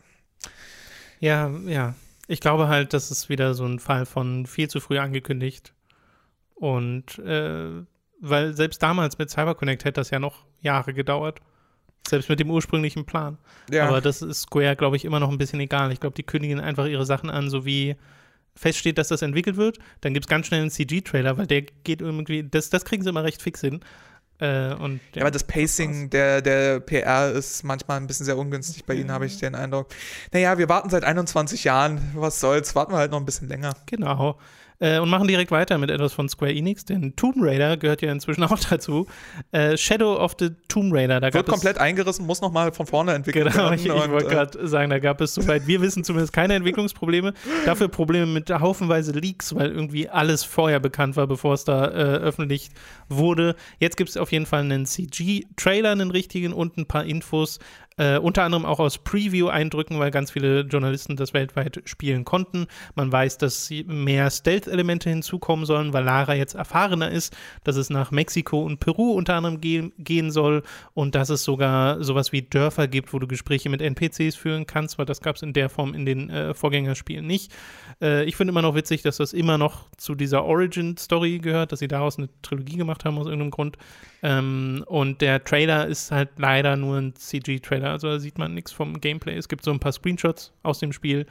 Ja, 1.20 1.50
ja. 1.66 1.96
Ich 2.28 2.40
glaube 2.40 2.68
halt, 2.68 2.94
das 2.94 3.12
ist 3.12 3.30
wieder 3.30 3.54
so 3.54 3.66
ein 3.66 3.80
Fall 3.80 4.06
von 4.06 4.46
viel 4.46 4.70
zu 4.70 4.80
früh 4.80 4.98
angekündigt. 5.00 5.74
Und 6.56 7.20
äh, 7.20 7.84
weil 8.22 8.56
selbst 8.56 8.82
damals 8.84 9.18
mit 9.18 9.30
CyberConnect 9.30 9.84
hätte 9.84 10.00
das 10.00 10.12
ja 10.12 10.20
noch 10.20 10.46
Jahre 10.62 10.94
gedauert. 10.94 11.40
Selbst 12.08 12.30
mit 12.30 12.40
dem 12.40 12.50
ursprünglichen 12.50 13.06
Plan. 13.06 13.38
Ja. 13.70 13.88
Aber 13.88 14.02
das 14.02 14.22
ist 14.22 14.44
Square, 14.44 14.76
glaube 14.76 14.96
ich, 14.96 15.06
immer 15.06 15.20
noch 15.20 15.30
ein 15.30 15.38
bisschen 15.38 15.60
egal. 15.60 15.92
Ich 15.92 16.00
glaube, 16.00 16.16
die 16.16 16.24
kündigen 16.24 16.60
einfach 16.60 16.86
ihre 16.86 17.06
Sachen 17.06 17.30
an, 17.30 17.50
so 17.50 17.66
wie 17.66 17.96
feststeht, 18.56 18.98
dass 18.98 19.08
das 19.08 19.22
entwickelt 19.22 19.58
wird. 19.58 19.80
Dann 20.02 20.14
gibt 20.14 20.26
es 20.26 20.30
ganz 20.30 20.48
schnell 20.48 20.62
einen 20.62 20.72
CG-Trailer, 20.72 21.38
weil 21.38 21.48
der 21.48 21.62
geht 21.62 22.02
irgendwie, 22.02 22.44
das, 22.44 22.70
das 22.70 22.86
kriegen 22.86 23.04
sie 23.04 23.10
immer 23.10 23.24
recht 23.24 23.42
fix 23.42 23.62
hin. 23.62 23.82
Äh, 24.40 24.74
und, 24.74 25.00
ja, 25.14 25.18
ja, 25.18 25.22
aber 25.22 25.32
das 25.32 25.44
Pacing 25.44 26.10
der, 26.10 26.42
der 26.42 26.80
PR 26.80 27.32
ist 27.32 27.64
manchmal 27.64 27.98
ein 27.98 28.08
bisschen 28.08 28.26
sehr 28.26 28.38
ungünstig 28.38 28.86
bei 28.86 28.96
Ihnen, 28.96 29.12
habe 29.12 29.28
ich 29.28 29.38
den 29.38 29.54
Eindruck. 29.54 29.90
Naja, 30.34 30.58
wir 30.58 30.68
warten 30.68 30.90
seit 30.90 31.04
21 31.04 31.64
Jahren, 31.64 32.02
was 32.16 32.40
soll's, 32.40 32.74
warten 32.74 32.92
wir 32.92 32.98
halt 32.98 33.12
noch 33.12 33.20
ein 33.20 33.26
bisschen 33.26 33.48
länger. 33.48 33.76
Genau. 33.86 34.40
Äh, 34.82 34.98
und 34.98 35.10
machen 35.10 35.28
direkt 35.28 35.52
weiter 35.52 35.78
mit 35.78 35.92
etwas 35.92 36.12
von 36.12 36.28
Square 36.28 36.54
Enix, 36.54 36.86
denn 36.86 37.16
Tomb 37.16 37.36
Raider 37.40 37.78
gehört 37.78 38.02
ja 38.02 38.12
inzwischen 38.12 38.44
auch 38.46 38.58
dazu. 38.58 39.06
Äh, 39.52 39.78
Shadow 39.78 40.16
of 40.20 40.36
the 40.40 40.50
Tomb 40.68 40.92
Raider. 40.92 41.20
Da 41.20 41.32
Wird 41.32 41.48
komplett 41.48 41.78
eingerissen, 41.78 42.26
muss 42.26 42.42
nochmal 42.42 42.72
von 42.72 42.88
vorne 42.88 43.14
entwickelt 43.14 43.52
genau, 43.52 43.70
werden. 43.70 43.84
Genau, 43.84 43.96
ich, 43.98 44.06
ich 44.06 44.12
wollte 44.12 44.30
gerade 44.30 44.60
äh, 44.60 44.68
sagen, 44.68 44.90
da 44.90 44.98
gab 44.98 45.22
es, 45.22 45.36
soweit 45.36 45.68
wir 45.68 45.82
wissen, 45.82 46.04
zumindest 46.04 46.34
keine 46.34 46.56
Entwicklungsprobleme. 46.56 47.34
Dafür 47.66 47.90
Probleme 47.90 48.26
mit 48.26 48.50
haufenweise 48.50 49.12
Leaks, 49.12 49.54
weil 49.54 49.70
irgendwie 49.70 50.10
alles 50.10 50.44
vorher 50.44 50.80
bekannt 50.80 51.16
war, 51.16 51.28
bevor 51.28 51.54
es 51.54 51.64
da 51.64 51.86
äh, 51.86 52.18
öffentlich 52.18 52.72
wurde. 53.08 53.56
Jetzt 53.78 53.98
gibt 53.98 54.10
es 54.10 54.18
auf 54.18 54.32
jeden 54.32 54.48
Fall 54.48 54.62
einen 54.62 54.88
CG-Trailer, 54.88 55.92
einen 55.92 56.10
richtigen 56.10 56.54
und 56.54 56.78
ein 56.78 56.88
paar 56.88 57.06
Infos 57.06 57.60
äh, 58.02 58.18
unter 58.18 58.44
anderem 58.44 58.66
auch 58.66 58.80
aus 58.80 58.98
Preview-Eindrücken, 58.98 60.00
weil 60.00 60.10
ganz 60.10 60.32
viele 60.32 60.62
Journalisten 60.62 61.16
das 61.18 61.36
weltweit 61.36 61.84
spielen 61.86 62.26
konnten. 62.26 62.66
Man 62.96 63.12
weiß, 63.12 63.38
dass 63.38 63.70
mehr 63.86 64.32
Stealth-Elemente 64.32 65.12
hinzukommen 65.12 65.68
sollen, 65.68 65.94
weil 65.94 66.04
Lara 66.04 66.34
jetzt 66.34 66.56
erfahrener 66.56 67.12
ist, 67.12 67.38
dass 67.64 67.76
es 67.76 67.92
nach 67.92 68.10
Mexiko 68.10 68.64
und 68.64 68.80
Peru 68.80 69.12
unter 69.12 69.36
anderem 69.36 69.62
ge 69.62 69.92
gehen 70.00 70.32
soll 70.32 70.64
und 70.96 71.14
dass 71.14 71.30
es 71.30 71.44
sogar 71.44 72.04
sowas 72.04 72.32
wie 72.32 72.42
Dörfer 72.42 72.88
gibt, 72.88 73.14
wo 73.14 73.20
du 73.20 73.28
Gespräche 73.28 73.70
mit 73.70 73.82
NPCs 73.82 74.36
führen 74.36 74.66
kannst, 74.66 74.98
weil 74.98 75.06
das 75.06 75.22
gab 75.22 75.36
es 75.36 75.44
in 75.44 75.54
der 75.54 75.70
Form 75.70 75.94
in 75.94 76.06
den 76.06 76.32
äh, 76.32 76.56
Vorgängerspielen 76.56 77.28
nicht. 77.28 77.52
Äh, 78.02 78.26
ich 78.26 78.36
finde 78.36 78.52
immer 78.52 78.64
noch 78.64 78.74
witzig, 78.74 79.04
dass 79.04 79.18
das 79.18 79.34
immer 79.34 79.60
noch 79.60 79.90
zu 79.98 80.16
dieser 80.16 80.44
Origin-Story 80.44 81.38
gehört, 81.38 81.72
dass 81.72 81.80
sie 81.80 81.88
daraus 81.88 82.18
eine 82.18 82.30
Trilogie 82.42 82.78
gemacht 82.78 83.06
haben 83.06 83.18
aus 83.20 83.28
irgendeinem 83.28 83.52
Grund. 83.52 83.78
Ähm, 84.24 84.84
und 84.88 85.22
der 85.22 85.44
Trailer 85.44 85.88
ist 85.88 86.12
halt 86.12 86.30
leider 86.38 86.76
nur 86.76 86.98
ein 86.98 87.16
CG-Trailer, 87.16 87.91
also 87.92 88.08
da 88.08 88.20
sieht 88.20 88.38
man 88.38 88.54
nichts 88.54 88.72
vom 88.72 89.00
Gameplay. 89.00 89.36
Es 89.36 89.48
gibt 89.48 89.64
so 89.64 89.72
ein 89.72 89.80
paar 89.80 89.92
Screenshots 89.92 90.54
aus 90.64 90.80
dem 90.80 90.94
Spiel 90.94 91.26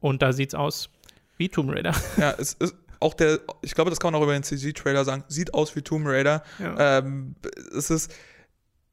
und 0.00 0.22
da 0.22 0.32
sieht 0.32 0.50
es 0.50 0.54
aus 0.54 0.90
wie 1.36 1.48
Tomb 1.48 1.70
Raider. 1.72 1.94
Ja, 2.16 2.34
es 2.38 2.54
ist 2.54 2.74
auch 3.00 3.14
der, 3.14 3.40
ich 3.62 3.74
glaube, 3.74 3.90
das 3.90 3.98
kann 3.98 4.12
man 4.12 4.20
auch 4.20 4.24
über 4.24 4.34
den 4.34 4.42
CG-Trailer 4.42 5.04
sagen, 5.04 5.24
sieht 5.28 5.54
aus 5.54 5.74
wie 5.74 5.82
Tomb 5.82 6.06
Raider. 6.06 6.42
Ja. 6.58 6.98
Ähm, 6.98 7.34
es 7.76 7.90
ist 7.90 8.12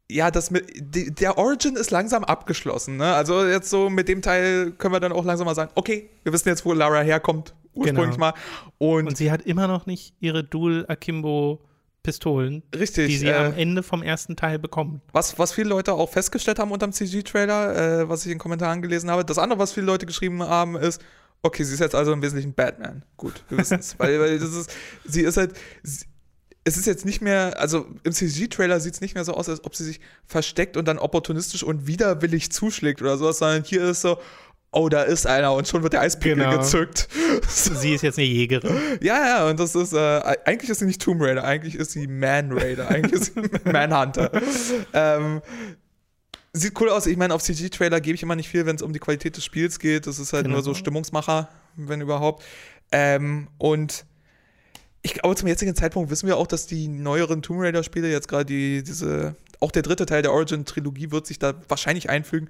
ja, 0.10 0.32
das 0.32 0.52
mit, 0.52 0.66
die, 0.78 1.14
der 1.14 1.38
Origin 1.38 1.76
ist 1.76 1.92
langsam 1.92 2.24
abgeschlossen. 2.24 2.98
Ne? 2.98 3.14
Also 3.14 3.46
jetzt 3.46 3.70
so 3.70 3.90
mit 3.90 4.08
dem 4.08 4.22
Teil 4.22 4.72
können 4.72 4.94
wir 4.94 5.00
dann 5.00 5.12
auch 5.12 5.26
langsam 5.26 5.46
mal 5.46 5.56
sagen, 5.56 5.72
okay, 5.76 6.10
wir 6.24 6.32
wissen 6.32 6.48
jetzt, 6.48 6.66
wo 6.66 6.74
Lara 6.74 7.02
herkommt, 7.02 7.54
ursprünglich 7.74 8.16
genau. 8.16 8.18
mal. 8.18 8.34
Und, 8.78 9.08
und, 9.08 9.18
sie 9.18 9.32
hat 9.32 9.42
immer 9.42 9.68
noch 9.68 9.86
nicht 9.86 10.16
ihre 10.20 10.44
Dual 10.44 10.86
Akimbo 10.88 11.62
Pistolen, 12.08 12.64
Richtig, 12.74 13.08
die 13.08 13.18
sie 13.18 13.28
äh, 13.28 13.34
am 13.34 13.54
Ende 13.54 13.84
vom 13.84 14.02
ersten 14.02 14.38
Teil 14.38 14.60
bekommen. 14.60 15.02
Was, 15.12 15.38
was 15.38 15.52
viele 15.52 15.68
Leute 15.68 15.92
auch 15.92 16.10
festgestellt 16.10 16.58
haben 16.58 16.72
unter 16.72 16.88
dem 16.88 16.94
CG-Trailer, 16.94 18.04
äh, 18.04 18.08
was 18.10 18.26
ich 18.26 18.32
in 18.32 18.38
Kommentaren 18.38 18.82
gelesen 18.82 19.12
habe. 19.12 19.26
Das 19.26 19.38
andere, 19.38 19.60
was 19.60 19.74
viele 19.74 19.88
Leute 19.88 20.06
geschrieben 20.06 20.42
haben, 20.42 20.78
ist, 20.78 21.02
okay, 21.42 21.66
sie 21.66 21.74
ist 21.74 21.82
jetzt 21.82 21.96
also 21.96 22.14
im 22.14 22.22
Wesentlichen 22.22 22.54
Batman. 22.54 23.04
Gut, 23.18 23.44
wir 23.50 23.58
wissen 23.58 23.80
es. 23.80 23.96
weil, 24.00 24.22
weil 24.22 24.40
das 24.40 24.54
ist, 24.54 24.72
sie 25.04 25.24
ist 25.24 25.36
halt, 25.36 25.52
sie, 25.84 26.06
es 26.64 26.78
ist 26.78 26.86
jetzt 26.86 27.04
nicht 27.04 27.22
mehr, 27.22 27.60
also 27.60 27.86
im 28.04 28.14
CG-Trailer 28.14 28.80
sieht 28.80 28.94
es 28.94 29.02
nicht 29.02 29.14
mehr 29.14 29.26
so 29.26 29.34
aus, 29.34 29.50
als 29.50 29.66
ob 29.66 29.76
sie 29.76 29.84
sich 29.84 30.00
versteckt 30.26 30.78
und 30.78 30.88
dann 30.88 31.00
opportunistisch 31.00 31.62
und 31.62 31.88
widerwillig 31.88 32.54
zuschlägt 32.54 33.02
oder 33.02 33.18
sowas, 33.18 33.40
sondern 33.40 33.66
hier 33.66 33.84
ist 33.84 34.00
so, 34.00 34.18
oh, 34.72 34.90
da 34.90 35.04
ist 35.04 35.26
einer 35.26 35.54
und 35.54 35.68
schon 35.68 35.84
wird 35.84 35.94
der 35.94 36.02
Eispickel 36.02 36.44
genau. 36.44 36.58
gezückt. 36.58 37.08
Sie 37.48 37.94
ist 37.94 38.02
jetzt 38.04 38.18
eine 38.18 38.28
Jägerin. 38.28 38.78
Ja, 39.02 39.26
ja, 39.26 39.50
und 39.50 39.60
das 39.60 39.76
ist, 39.76 39.94
äh, 39.94 40.22
eigentlich 40.46 40.70
ist 40.70 40.80
sie 40.80 40.86
nicht 40.86 41.02
Tomb 41.02 41.22
Raider, 41.22 41.44
eigentlich 41.44 41.76
ist 41.76 41.92
sie 41.92 42.08
Man 42.08 42.52
Raider, 42.52 42.90
eigentlich 42.90 43.14
ist 43.22 43.34
sie 43.34 43.42
Manhunter. 43.72 44.32
ähm, 44.94 45.42
Sieht 46.54 46.80
cool 46.82 46.90
aus. 46.90 47.06
Ich 47.06 47.18
meine, 47.18 47.34
auf 47.36 47.44
CG-Trailer 47.44 48.02
gebe 48.02 48.16
ich 48.16 48.24
immer 48.24 48.36
nicht 48.36 48.50
viel, 48.50 48.66
wenn 48.66 48.76
es 48.76 48.82
um 48.82 48.92
die 48.92 49.00
Qualität 49.00 49.38
des 49.38 49.46
Spiels 49.46 49.78
geht. 49.80 50.08
Das 50.08 50.18
ist 50.18 50.34
halt 50.34 50.46
Genau. 50.46 50.56
nur 50.56 50.64
so 50.64 50.74
Stimmungsmacher, 50.74 51.50
wenn 51.76 52.02
überhaupt. 52.02 52.44
Ähm, 52.92 53.48
und 53.60 54.06
ich 55.04 55.14
glaube, 55.14 55.36
zum 55.36 55.48
jetzigen 55.48 55.76
Zeitpunkt 55.76 56.10
wissen 56.10 56.28
wir 56.28 56.38
auch, 56.38 56.48
dass 56.48 56.66
die 56.66 56.88
neueren 56.88 57.42
Tomb 57.44 57.62
Raider-Spiele, 57.62 58.10
jetzt 58.10 58.28
gerade 58.28 58.46
die, 58.46 58.82
diese, 58.84 59.36
auch 59.60 59.72
der 59.72 59.84
dritte 59.84 60.06
Teil 60.08 60.24
der 60.24 60.32
Origin-Trilogie 60.34 61.12
wird 61.12 61.28
sich 61.28 61.38
da 61.38 61.54
wahrscheinlich 61.68 62.10
einfügen, 62.10 62.50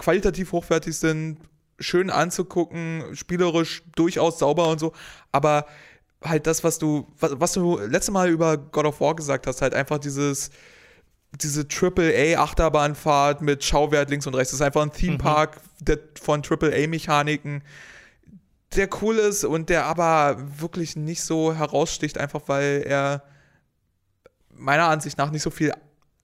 qualitativ 0.00 0.52
hochwertig 0.52 0.96
sind, 0.96 1.38
schön 1.78 2.08
anzugucken, 2.08 3.04
spielerisch 3.12 3.82
durchaus 3.94 4.38
sauber 4.38 4.68
und 4.68 4.80
so, 4.80 4.94
aber 5.30 5.66
halt 6.24 6.46
das, 6.46 6.64
was 6.64 6.78
du, 6.78 7.06
was, 7.18 7.38
was 7.38 7.52
du 7.52 7.78
letzte 7.78 8.10
Mal 8.12 8.30
über 8.30 8.56
God 8.56 8.86
of 8.86 9.00
War 9.00 9.14
gesagt 9.14 9.46
hast, 9.46 9.60
halt 9.60 9.74
einfach 9.74 9.98
dieses, 9.98 10.50
diese 11.32 11.66
AAA-Achterbahnfahrt 11.68 13.42
mit 13.42 13.62
Schauwert 13.62 14.08
links 14.08 14.26
und 14.26 14.34
rechts. 14.34 14.52
Das 14.52 14.60
ist 14.60 14.66
einfach 14.66 14.82
ein 14.82 14.92
Theme-Park 14.92 15.60
der, 15.80 15.98
von 16.20 16.42
AAA-Mechaniken, 16.42 17.62
der 18.74 18.88
cool 19.02 19.16
ist 19.16 19.44
und 19.44 19.68
der 19.68 19.84
aber 19.84 20.38
wirklich 20.58 20.96
nicht 20.96 21.22
so 21.22 21.54
heraussticht, 21.54 22.16
einfach 22.16 22.42
weil 22.46 22.84
er 22.86 23.22
meiner 24.50 24.88
Ansicht 24.88 25.18
nach 25.18 25.30
nicht 25.30 25.42
so 25.42 25.50
viel 25.50 25.72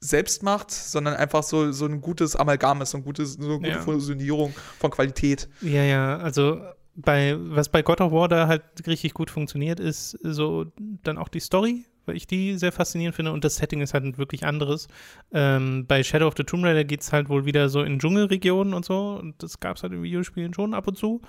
selbst 0.00 0.42
macht, 0.42 0.70
sondern 0.70 1.14
einfach 1.14 1.42
so, 1.42 1.72
so 1.72 1.87
ein 1.87 2.00
gutes 2.00 2.37
Amalgam 2.37 2.82
ist, 2.82 2.90
so, 2.90 2.98
ein 2.98 3.04
gutes, 3.04 3.35
so 3.35 3.48
eine 3.48 3.59
gute 3.59 3.70
Ja. 3.70 3.80
Fusionierung 3.80 4.54
von 4.78 4.90
Qualität. 4.90 5.48
Ja, 5.62 5.82
ja, 5.82 6.18
also 6.18 6.61
bei, 6.94 7.37
was 7.38 7.68
bei 7.68 7.82
God 7.82 8.00
of 8.00 8.12
War 8.12 8.28
da 8.28 8.46
halt 8.46 8.62
richtig 8.87 9.14
gut 9.14 9.30
funktioniert, 9.30 9.80
ist 9.80 10.18
so 10.22 10.66
dann 11.02 11.18
auch 11.18 11.28
die 11.28 11.40
Story, 11.40 11.85
weil 12.06 12.16
ich 12.16 12.26
die 12.26 12.56
sehr 12.56 12.72
faszinierend 12.72 13.14
finde 13.16 13.32
und 13.32 13.44
das 13.44 13.56
Setting 13.56 13.80
ist 13.80 13.94
halt 13.94 14.04
ein 14.04 14.18
wirklich 14.18 14.46
anderes. 14.46 14.88
Ähm, 15.32 15.87
bei 15.87 16.02
Shadow 16.02 16.26
of 16.28 16.35
the 16.37 16.44
Tomb 16.44 16.64
Raider 16.64 16.85
geht 16.85 17.00
es 17.02 17.12
halt 17.12 17.28
wohl 17.28 17.44
wieder 17.44 17.68
so 17.68 17.82
in 17.82 17.98
Dschungelregionen 17.98 18.74
und 18.74 18.85
so 18.85 19.18
und 19.20 19.42
das 19.42 19.61
gab 19.61 19.76
es 19.76 19.82
halt 19.82 19.92
in 19.92 20.02
Videospielen 20.02 20.54
schon 20.54 20.72
ab 20.74 20.87
und 20.88 20.96
zu. 20.96 21.20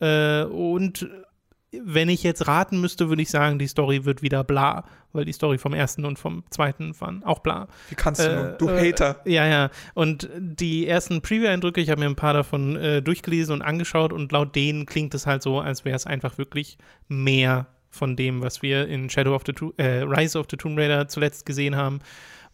Äh, 0.00 0.44
und 0.44 1.08
wenn 1.72 2.08
ich 2.08 2.22
jetzt 2.22 2.46
raten 2.46 2.80
müsste, 2.80 3.08
würde 3.08 3.22
ich 3.22 3.30
sagen, 3.30 3.58
die 3.58 3.66
Story 3.66 4.04
wird 4.04 4.22
wieder 4.22 4.44
bla, 4.44 4.84
weil 5.12 5.24
die 5.24 5.32
Story 5.32 5.58
vom 5.58 5.74
ersten 5.74 6.04
und 6.04 6.18
vom 6.18 6.44
zweiten 6.50 6.98
waren 7.00 7.24
auch 7.24 7.40
bla. 7.40 7.68
Wie 7.88 7.94
kannst 7.94 8.20
du 8.20 8.34
nur? 8.34 8.48
Äh, 8.50 8.56
Du 8.58 8.68
äh, 8.68 8.88
Hater. 8.88 9.20
Ja, 9.24 9.46
ja. 9.46 9.70
Und 9.94 10.28
die 10.38 10.86
ersten 10.86 11.22
Preview-Eindrücke, 11.22 11.80
ich 11.80 11.90
habe 11.90 12.00
mir 12.00 12.06
ein 12.06 12.16
paar 12.16 12.34
davon 12.34 12.76
äh, 12.76 13.02
durchgelesen 13.02 13.54
und 13.54 13.62
angeschaut 13.62 14.12
und 14.12 14.32
laut 14.32 14.54
denen 14.54 14.86
klingt 14.86 15.14
es 15.14 15.26
halt 15.26 15.42
so, 15.42 15.60
als 15.60 15.84
wäre 15.84 15.96
es 15.96 16.06
einfach 16.06 16.38
wirklich 16.38 16.78
mehr 17.08 17.66
von 17.90 18.14
dem, 18.14 18.42
was 18.42 18.62
wir 18.62 18.86
in 18.86 19.10
Shadow 19.10 19.34
of 19.34 19.42
the 19.46 19.52
To 19.52 19.72
äh, 19.78 20.02
Rise 20.02 20.38
of 20.38 20.46
the 20.50 20.56
Tomb 20.56 20.78
Raider 20.78 21.08
zuletzt 21.08 21.46
gesehen 21.46 21.76
haben. 21.76 22.00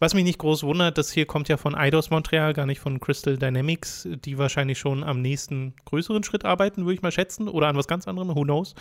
Was 0.03 0.13
mich 0.13 0.25
nicht 0.25 0.39
groß 0.39 0.63
wundert, 0.63 0.97
das 0.97 1.13
hier 1.13 1.25
kommt 1.25 1.47
ja 1.47 1.55
von 1.55 1.75
Eidos 1.75 2.09
Montreal, 2.09 2.51
gar 2.51 2.65
nicht 2.65 2.81
von 2.81 2.99
Crystal 2.99 3.37
Dynamics, 3.37 4.05
die 4.25 4.37
wahrscheinlich 4.37 4.77
schon 4.77 5.01
am 5.01 5.21
nächsten 5.21 5.75
größeren 5.85 6.25
Schritt 6.25 6.43
arbeiten, 6.43 6.81
würde 6.81 6.95
ich 6.95 7.01
mal 7.01 7.13
schätzen, 7.13 7.47
oder 7.47 7.69
an 7.69 7.77
was 7.77 7.87
ganz 7.87 8.05
anderem, 8.05 8.35
who 8.35 8.41
knows. 8.41 8.75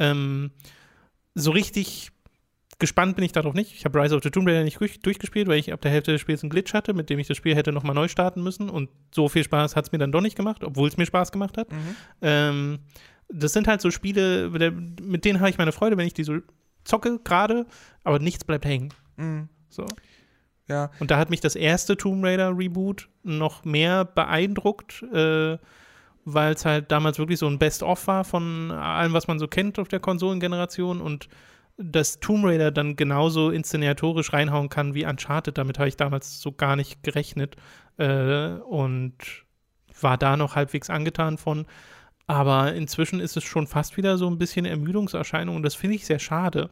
Ähm, 0.00 0.50
so 1.36 1.52
richtig 1.52 2.10
gespannt 2.80 3.14
bin 3.14 3.24
ich 3.24 3.30
darauf 3.30 3.54
nicht. 3.54 3.72
Ich 3.72 3.84
habe 3.84 4.02
Rise 4.02 4.16
of 4.16 4.24
the 4.24 4.30
Tomb 4.30 4.48
Raider 4.48 4.64
nicht 4.64 4.80
durch, 4.80 4.98
durchgespielt, 4.98 5.46
weil 5.46 5.60
ich 5.60 5.72
ab 5.72 5.80
der 5.80 5.92
Hälfte 5.92 6.10
des 6.10 6.20
Spiels 6.20 6.42
einen 6.42 6.50
Glitch 6.50 6.74
hatte, 6.74 6.92
mit 6.92 7.08
dem 7.08 7.20
ich 7.20 7.28
das 7.28 7.36
Spiel 7.36 7.54
hätte 7.54 7.70
nochmal 7.70 7.94
neu 7.94 8.08
starten 8.08 8.42
müssen. 8.42 8.68
Und 8.68 8.90
so 9.14 9.28
viel 9.28 9.44
Spaß 9.44 9.76
hat 9.76 9.84
es 9.84 9.92
mir 9.92 9.98
dann 9.98 10.10
doch 10.10 10.22
nicht 10.22 10.34
gemacht, 10.34 10.64
obwohl 10.64 10.88
es 10.88 10.96
mir 10.96 11.06
Spaß 11.06 11.30
gemacht 11.30 11.56
hat. 11.56 11.70
Mhm. 11.70 11.96
Ähm, 12.20 12.78
das 13.28 13.52
sind 13.52 13.68
halt 13.68 13.80
so 13.80 13.92
Spiele, 13.92 14.50
mit 15.00 15.24
denen 15.24 15.38
habe 15.38 15.50
ich 15.50 15.56
meine 15.58 15.70
Freude, 15.70 15.96
wenn 15.98 16.08
ich 16.08 16.14
die 16.14 16.24
so 16.24 16.38
zocke 16.82 17.20
gerade, 17.22 17.64
aber 18.02 18.18
nichts 18.18 18.42
bleibt 18.42 18.64
hängen. 18.64 18.92
Mhm. 19.16 19.48
So. 19.68 19.86
Ja, 20.68 20.90
Und 20.98 21.10
da 21.10 21.18
hat 21.18 21.30
mich 21.30 21.40
das 21.40 21.56
erste 21.56 21.96
Tomb 21.96 22.24
Raider 22.24 22.56
Reboot 22.56 23.08
noch 23.22 23.64
mehr 23.64 24.04
beeindruckt, 24.04 25.02
äh, 25.12 25.58
weil 26.24 26.54
es 26.54 26.64
halt 26.64 26.90
damals 26.90 27.18
wirklich 27.18 27.38
so 27.38 27.46
ein 27.46 27.58
Best-of 27.58 28.06
war 28.06 28.24
von 28.24 28.70
allem, 28.70 29.12
was 29.12 29.26
man 29.28 29.38
so 29.38 29.46
kennt 29.46 29.78
auf 29.78 29.88
der 29.88 30.00
Konsolengeneration 30.00 31.02
und 31.02 31.28
dass 31.76 32.20
Tomb 32.20 32.44
Raider 32.44 32.70
dann 32.70 32.96
genauso 32.96 33.50
inszenatorisch 33.50 34.32
reinhauen 34.32 34.68
kann 34.68 34.94
wie 34.94 35.04
Uncharted. 35.04 35.58
Damit 35.58 35.78
habe 35.78 35.88
ich 35.88 35.96
damals 35.96 36.40
so 36.40 36.52
gar 36.52 36.76
nicht 36.76 37.02
gerechnet 37.02 37.56
äh, 37.98 38.50
und 38.52 39.14
war 40.00 40.16
da 40.16 40.36
noch 40.36 40.56
halbwegs 40.56 40.88
angetan 40.88 41.36
von. 41.36 41.66
Aber 42.26 42.72
inzwischen 42.74 43.20
ist 43.20 43.36
es 43.36 43.44
schon 43.44 43.66
fast 43.66 43.96
wieder 43.96 44.16
so 44.16 44.28
ein 44.28 44.38
bisschen 44.38 44.64
Ermüdungserscheinung 44.64 45.56
und 45.56 45.62
das 45.62 45.74
finde 45.74 45.96
ich 45.96 46.06
sehr 46.06 46.18
schade. 46.18 46.70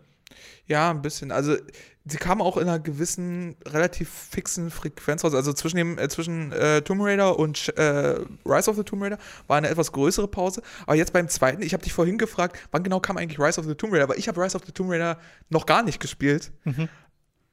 Ja, 0.66 0.90
ein 0.90 1.02
bisschen. 1.02 1.32
Also, 1.32 1.56
sie 2.04 2.16
kam 2.16 2.40
auch 2.40 2.56
in 2.56 2.68
einer 2.68 2.78
gewissen, 2.78 3.56
relativ 3.66 4.08
fixen 4.10 4.70
Frequenz 4.70 5.24
raus. 5.24 5.34
Also 5.34 5.52
zwischen 5.52 5.76
dem, 5.76 5.98
äh, 5.98 6.08
zwischen 6.08 6.52
äh, 6.52 6.82
Tomb 6.82 7.02
Raider 7.02 7.38
und 7.38 7.76
äh, 7.76 8.20
Rise 8.44 8.70
of 8.70 8.76
the 8.76 8.82
Tomb 8.82 9.02
Raider 9.02 9.18
war 9.46 9.58
eine 9.58 9.68
etwas 9.68 9.92
größere 9.92 10.28
Pause. 10.28 10.62
Aber 10.86 10.96
jetzt 10.96 11.12
beim 11.12 11.28
zweiten, 11.28 11.62
ich 11.62 11.72
habe 11.72 11.82
dich 11.82 11.92
vorhin 11.92 12.18
gefragt, 12.18 12.58
wann 12.70 12.82
genau 12.82 13.00
kam 13.00 13.16
eigentlich 13.16 13.38
Rise 13.38 13.60
of 13.60 13.66
the 13.66 13.74
Tomb 13.74 13.92
Raider? 13.92 14.04
Aber 14.04 14.18
ich 14.18 14.28
habe 14.28 14.42
Rise 14.42 14.56
of 14.56 14.62
the 14.66 14.72
Tomb 14.72 14.90
Raider 14.90 15.18
noch 15.48 15.66
gar 15.66 15.82
nicht 15.82 16.00
gespielt. 16.00 16.50
Mhm. 16.64 16.88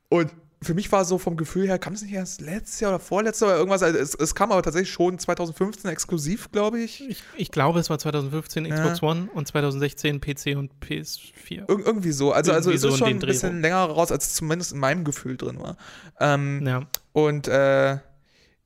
Und 0.10 0.32
für 0.62 0.74
mich 0.74 0.92
war 0.92 1.06
so 1.06 1.18
vom 1.18 1.38
Gefühl 1.38 1.68
her, 1.68 1.80
kam 1.80 1.94
es 1.94 2.02
nicht 2.02 2.14
erst 2.14 2.42
letztes 2.42 2.82
Jahr 2.82 2.92
oder 2.92 3.00
vorletztes 3.00 3.42
Jahr 3.42 3.52
oder 3.52 3.60
irgendwas? 3.60 3.82
Also 3.82 3.98
es, 3.98 4.14
es 4.14 4.36
kam 4.36 4.52
aber 4.52 4.62
tatsächlich 4.62 4.92
schon 4.92 5.18
2015 5.18 5.90
exklusiv, 5.90 6.52
glaube 6.52 6.80
ich. 6.82 7.08
Ich, 7.10 7.24
ich 7.38 7.52
glaube, 7.52 7.80
es 7.80 7.90
war 7.90 7.98
2015 7.98 8.66
Ja. 8.66 8.76
Xbox 8.76 9.02
One 9.02 9.30
und 9.34 9.48
2016 9.48 10.20
PC 10.20 10.58
und 10.58 10.74
PS4. 10.86 11.52
Ir 11.52 11.66
irgendwie 11.70 12.12
so. 12.12 12.34
Also, 12.34 12.52
also 12.52 12.72
Irgendwie 12.72 12.76
es 12.76 12.82
so 12.82 12.90
ist 12.90 12.98
schon 12.98 13.08
ein 13.08 13.20
bisschen 13.20 13.62
länger 13.62 13.86
raus, 13.86 14.12
als 14.12 14.28
es 14.28 14.34
zumindest 14.36 14.74
in 14.74 14.80
meinem 14.80 15.06
Gefühl 15.06 15.38
drin 15.38 15.60
war. 15.60 15.78
Ähm, 16.20 16.66
Ja. 16.68 16.82
Und 17.14 17.48
äh, 17.48 17.98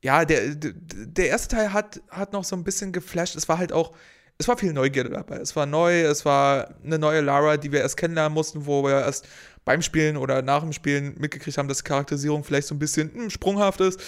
ja, 0.02 0.24
der, 0.24 0.54
der, 0.54 0.72
der 0.74 1.28
erste 1.28 1.56
Teil 1.56 1.72
hat, 1.72 2.00
hat 2.10 2.32
noch 2.32 2.44
so 2.44 2.56
ein 2.56 2.64
bisschen 2.64 2.92
geflasht. 2.92 3.36
Es 3.36 3.48
war 3.48 3.58
halt 3.58 3.72
auch, 3.72 3.92
es 4.36 4.48
war 4.48 4.58
viel 4.58 4.72
Neugierde 4.72 5.10
dabei. 5.10 5.36
Es 5.36 5.54
war 5.54 5.64
neu, 5.64 6.02
es 6.02 6.24
war 6.24 6.74
eine 6.84 6.98
neue 6.98 7.20
Lara, 7.20 7.56
die 7.56 7.70
wir 7.72 7.80
erst 7.80 7.96
kennenlernen 7.96 8.34
mussten, 8.34 8.66
wo 8.66 8.82
wir 8.84 9.00
erst 9.00 9.26
beim 9.64 9.82
Spielen 9.82 10.16
oder 10.16 10.42
nach 10.42 10.60
dem 10.60 10.72
Spielen 10.72 11.14
mitgekriegt 11.18 11.56
haben, 11.58 11.68
dass 11.68 11.78
die 11.78 11.84
Charakterisierung 11.84 12.44
vielleicht 12.44 12.66
so 12.66 12.74
ein 12.74 12.78
bisschen 12.78 13.12
hm, 13.14 13.30
sprunghaft 13.30 13.80
ist. 13.80 14.00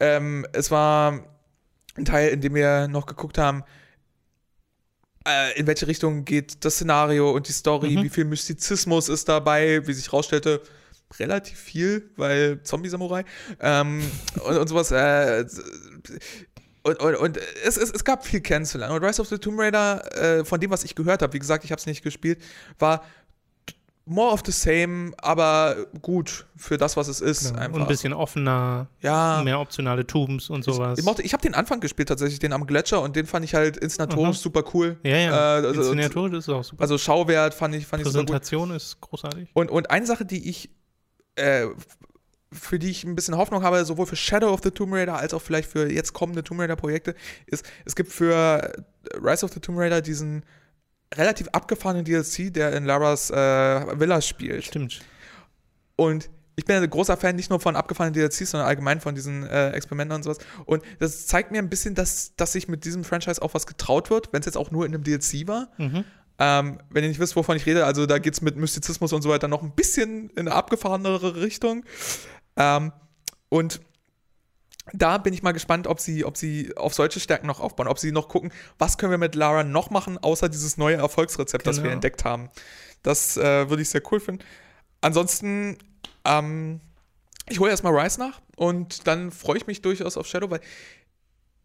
Ähm, 0.00 0.46
es 0.52 0.70
war 0.70 1.24
ein 1.96 2.04
Teil, 2.04 2.28
in 2.30 2.40
dem 2.40 2.54
wir 2.54 2.88
noch 2.88 3.06
geguckt 3.06 3.38
haben, 3.38 3.64
äh, 5.26 5.58
in 5.58 5.66
welche 5.66 5.86
Richtung 5.86 6.24
geht 6.24 6.64
das 6.64 6.74
Szenario 6.74 7.30
und 7.30 7.48
die 7.48 7.52
Story, 7.52 7.96
Mhm. 7.96 8.02
wie 8.02 8.08
viel 8.08 8.24
Mystizismus 8.24 9.08
ist 9.08 9.28
dabei, 9.28 9.86
wie 9.86 9.92
sich 9.92 10.12
rausstellte, 10.12 10.62
relativ 11.18 11.58
viel, 11.58 12.10
weil 12.16 12.62
Zombie-Samurai 12.62 13.24
ähm, 13.60 14.02
und, 14.44 14.58
und 14.58 14.68
sowas. 14.68 14.90
Äh, 14.90 15.46
und, 16.82 17.00
und, 17.00 17.16
und 17.16 17.38
es, 17.64 17.76
es, 17.76 17.90
es 17.90 18.04
gab 18.04 18.24
viel 18.26 18.40
kennenzulernen. 18.40 18.94
Und 18.94 19.04
Rise 19.04 19.20
of 19.20 19.28
the 19.28 19.38
Tomb 19.38 19.58
Raider, 19.58 20.40
äh, 20.40 20.44
von 20.44 20.60
dem, 20.60 20.70
was 20.70 20.84
ich 20.84 20.94
gehört 20.94 21.22
habe, 21.22 21.32
wie 21.32 21.38
gesagt, 21.38 21.64
ich 21.64 21.72
habe 21.72 21.80
es 21.80 21.86
nicht 21.86 22.02
gespielt, 22.02 22.42
war 22.78 23.04
more 24.08 24.32
of 24.32 24.42
the 24.44 24.52
same, 24.52 25.12
aber 25.18 25.76
gut 26.02 26.46
für 26.56 26.76
das, 26.78 26.96
was 26.96 27.08
es 27.08 27.20
ist. 27.20 27.48
Genau. 27.48 27.60
Einfach. 27.60 27.74
Und 27.76 27.82
ein 27.82 27.88
bisschen 27.88 28.12
offener, 28.12 28.88
ja, 29.00 29.42
mehr 29.44 29.60
optionale 29.60 30.06
Tubes 30.06 30.50
und 30.50 30.64
sowas. 30.64 30.98
ich, 30.98 31.04
mochte, 31.04 31.22
ich 31.22 31.32
habe 31.32 31.42
den 31.42 31.54
Anfang 31.54 31.80
gespielt 31.80 32.08
tatsächlich, 32.08 32.38
den 32.38 32.52
am 32.52 32.66
Gletscher 32.66 33.00
und 33.02 33.16
den 33.16 33.26
fand 33.26 33.44
ich 33.44 33.54
halt 33.54 33.76
inszenatorisch 33.76 34.36
Aha. 34.36 34.42
super 34.42 34.64
cool. 34.74 34.96
ja, 35.02 35.16
ja. 35.16 35.60
Äh, 35.60 35.66
also- 35.66 35.80
Inszenatorisch 35.80 36.38
ist 36.38 36.48
es 36.48 36.54
auch 36.54 36.64
super. 36.64 36.82
Also 36.82 36.98
Schauwert 36.98 37.54
fand 37.54 37.74
ich, 37.74 37.86
fand 37.86 38.02
ich 38.02 38.08
super 38.08 38.20
gut. 38.20 38.26
Präsentation 38.28 38.70
ist 38.70 39.00
großartig. 39.00 39.50
Und, 39.54 39.70
und 39.70 39.90
eine 39.90 40.06
Sache, 40.06 40.24
die 40.24 40.48
ich, 40.48 40.70
äh, 41.36 41.66
für 42.50 42.78
die 42.78 42.90
ich 42.90 43.04
ein 43.04 43.14
bisschen 43.14 43.36
Hoffnung 43.36 43.62
habe, 43.62 43.84
sowohl 43.84 44.06
für 44.06 44.16
Shadow 44.16 44.52
of 44.52 44.60
the 44.62 44.70
Tomb 44.70 44.94
Raider 44.94 45.16
als 45.18 45.34
auch 45.34 45.42
vielleicht 45.42 45.70
für 45.70 45.90
jetzt 45.92 46.14
kommende 46.14 46.42
Tomb 46.42 46.60
Raider 46.60 46.76
Projekte, 46.76 47.14
ist, 47.46 47.64
es 47.84 47.94
gibt 47.94 48.10
für 48.10 48.72
Rise 49.22 49.44
of 49.44 49.52
the 49.52 49.60
Tomb 49.60 49.78
Raider 49.78 50.00
diesen 50.00 50.44
relativ 51.14 51.48
abgefahrenen 51.48 52.04
DLC, 52.04 52.52
der 52.52 52.74
in 52.74 52.84
Laras 52.84 53.30
äh, 53.30 54.00
Villa 54.00 54.20
spielt. 54.20 54.64
Stimmt. 54.64 55.00
Und 55.96 56.30
ich 56.58 56.64
bin 56.64 56.76
ein 56.76 56.90
großer 56.90 57.16
Fan 57.16 57.36
nicht 57.36 57.50
nur 57.50 57.60
von 57.60 57.76
abgefahrenen 57.76 58.14
DLCs, 58.14 58.50
sondern 58.50 58.68
allgemein 58.68 59.00
von 59.00 59.14
diesen 59.14 59.46
äh, 59.46 59.70
Experimenten 59.70 60.16
und 60.16 60.24
sowas. 60.24 60.38
Und 60.64 60.82
das 60.98 61.26
zeigt 61.28 61.52
mir 61.52 61.58
ein 61.58 61.70
bisschen, 61.70 61.94
dass, 61.94 62.34
dass 62.34 62.52
sich 62.52 62.66
mit 62.66 62.84
diesem 62.84 63.04
Franchise 63.04 63.40
auch 63.40 63.54
was 63.54 63.66
getraut 63.66 64.10
wird, 64.10 64.32
wenn 64.32 64.40
es 64.40 64.46
jetzt 64.46 64.56
auch 64.56 64.72
nur 64.72 64.84
in 64.84 64.92
einem 64.92 65.04
DLC 65.04 65.46
war. 65.46 65.68
Mhm. 65.78 66.04
Ähm, 66.40 66.78
wenn 66.90 67.04
ihr 67.04 67.10
nicht 67.10 67.20
wisst, 67.20 67.36
wovon 67.36 67.56
ich 67.56 67.64
rede, 67.64 67.84
also 67.84 68.06
da 68.06 68.18
geht 68.18 68.34
es 68.34 68.42
mit 68.42 68.56
Mystizismus 68.56 69.12
und 69.12 69.22
so 69.22 69.28
weiter 69.28 69.46
noch 69.46 69.62
ein 69.62 69.72
bisschen 69.72 70.30
in 70.30 70.48
eine 70.48 70.52
abgefahrenere 70.52 71.36
Richtung. 71.36 71.84
Ähm, 72.56 72.92
und 73.48 73.80
da 74.92 75.18
bin 75.18 75.32
ich 75.34 75.42
mal 75.42 75.52
gespannt, 75.52 75.86
ob 75.86 76.00
sie, 76.00 76.24
ob 76.24 76.36
sie 76.36 76.76
auf 76.76 76.94
solche 76.94 77.20
Stärken 77.20 77.46
noch 77.46 77.60
aufbauen, 77.60 77.88
ob 77.88 77.98
sie 77.98 78.12
noch 78.12 78.28
gucken, 78.28 78.52
was 78.78 78.98
können 78.98 79.10
wir 79.10 79.18
mit 79.18 79.34
Lara 79.34 79.64
noch 79.64 79.90
machen, 79.90 80.18
außer 80.18 80.48
dieses 80.48 80.76
neue 80.76 80.96
Erfolgsrezept, 80.96 81.66
das 81.66 81.76
wir 81.76 81.82
Genau. 81.84 81.94
entdeckt 81.94 82.24
haben. 82.24 82.48
Das 83.02 83.36
äh, 83.36 83.68
würde 83.68 83.82
ich 83.82 83.88
sehr 83.90 84.02
cool 84.10 84.20
finden. 84.20 84.44
Ansonsten, 85.00 85.78
ähm, 86.24 86.80
ich 87.48 87.60
hole 87.60 87.70
erstmal 87.70 87.96
Rise 87.98 88.18
nach 88.20 88.40
und 88.56 89.06
dann 89.06 89.30
freue 89.30 89.56
ich 89.58 89.66
mich 89.66 89.80
durchaus 89.82 90.16
auf 90.16 90.26
Shadow, 90.26 90.50
weil 90.50 90.60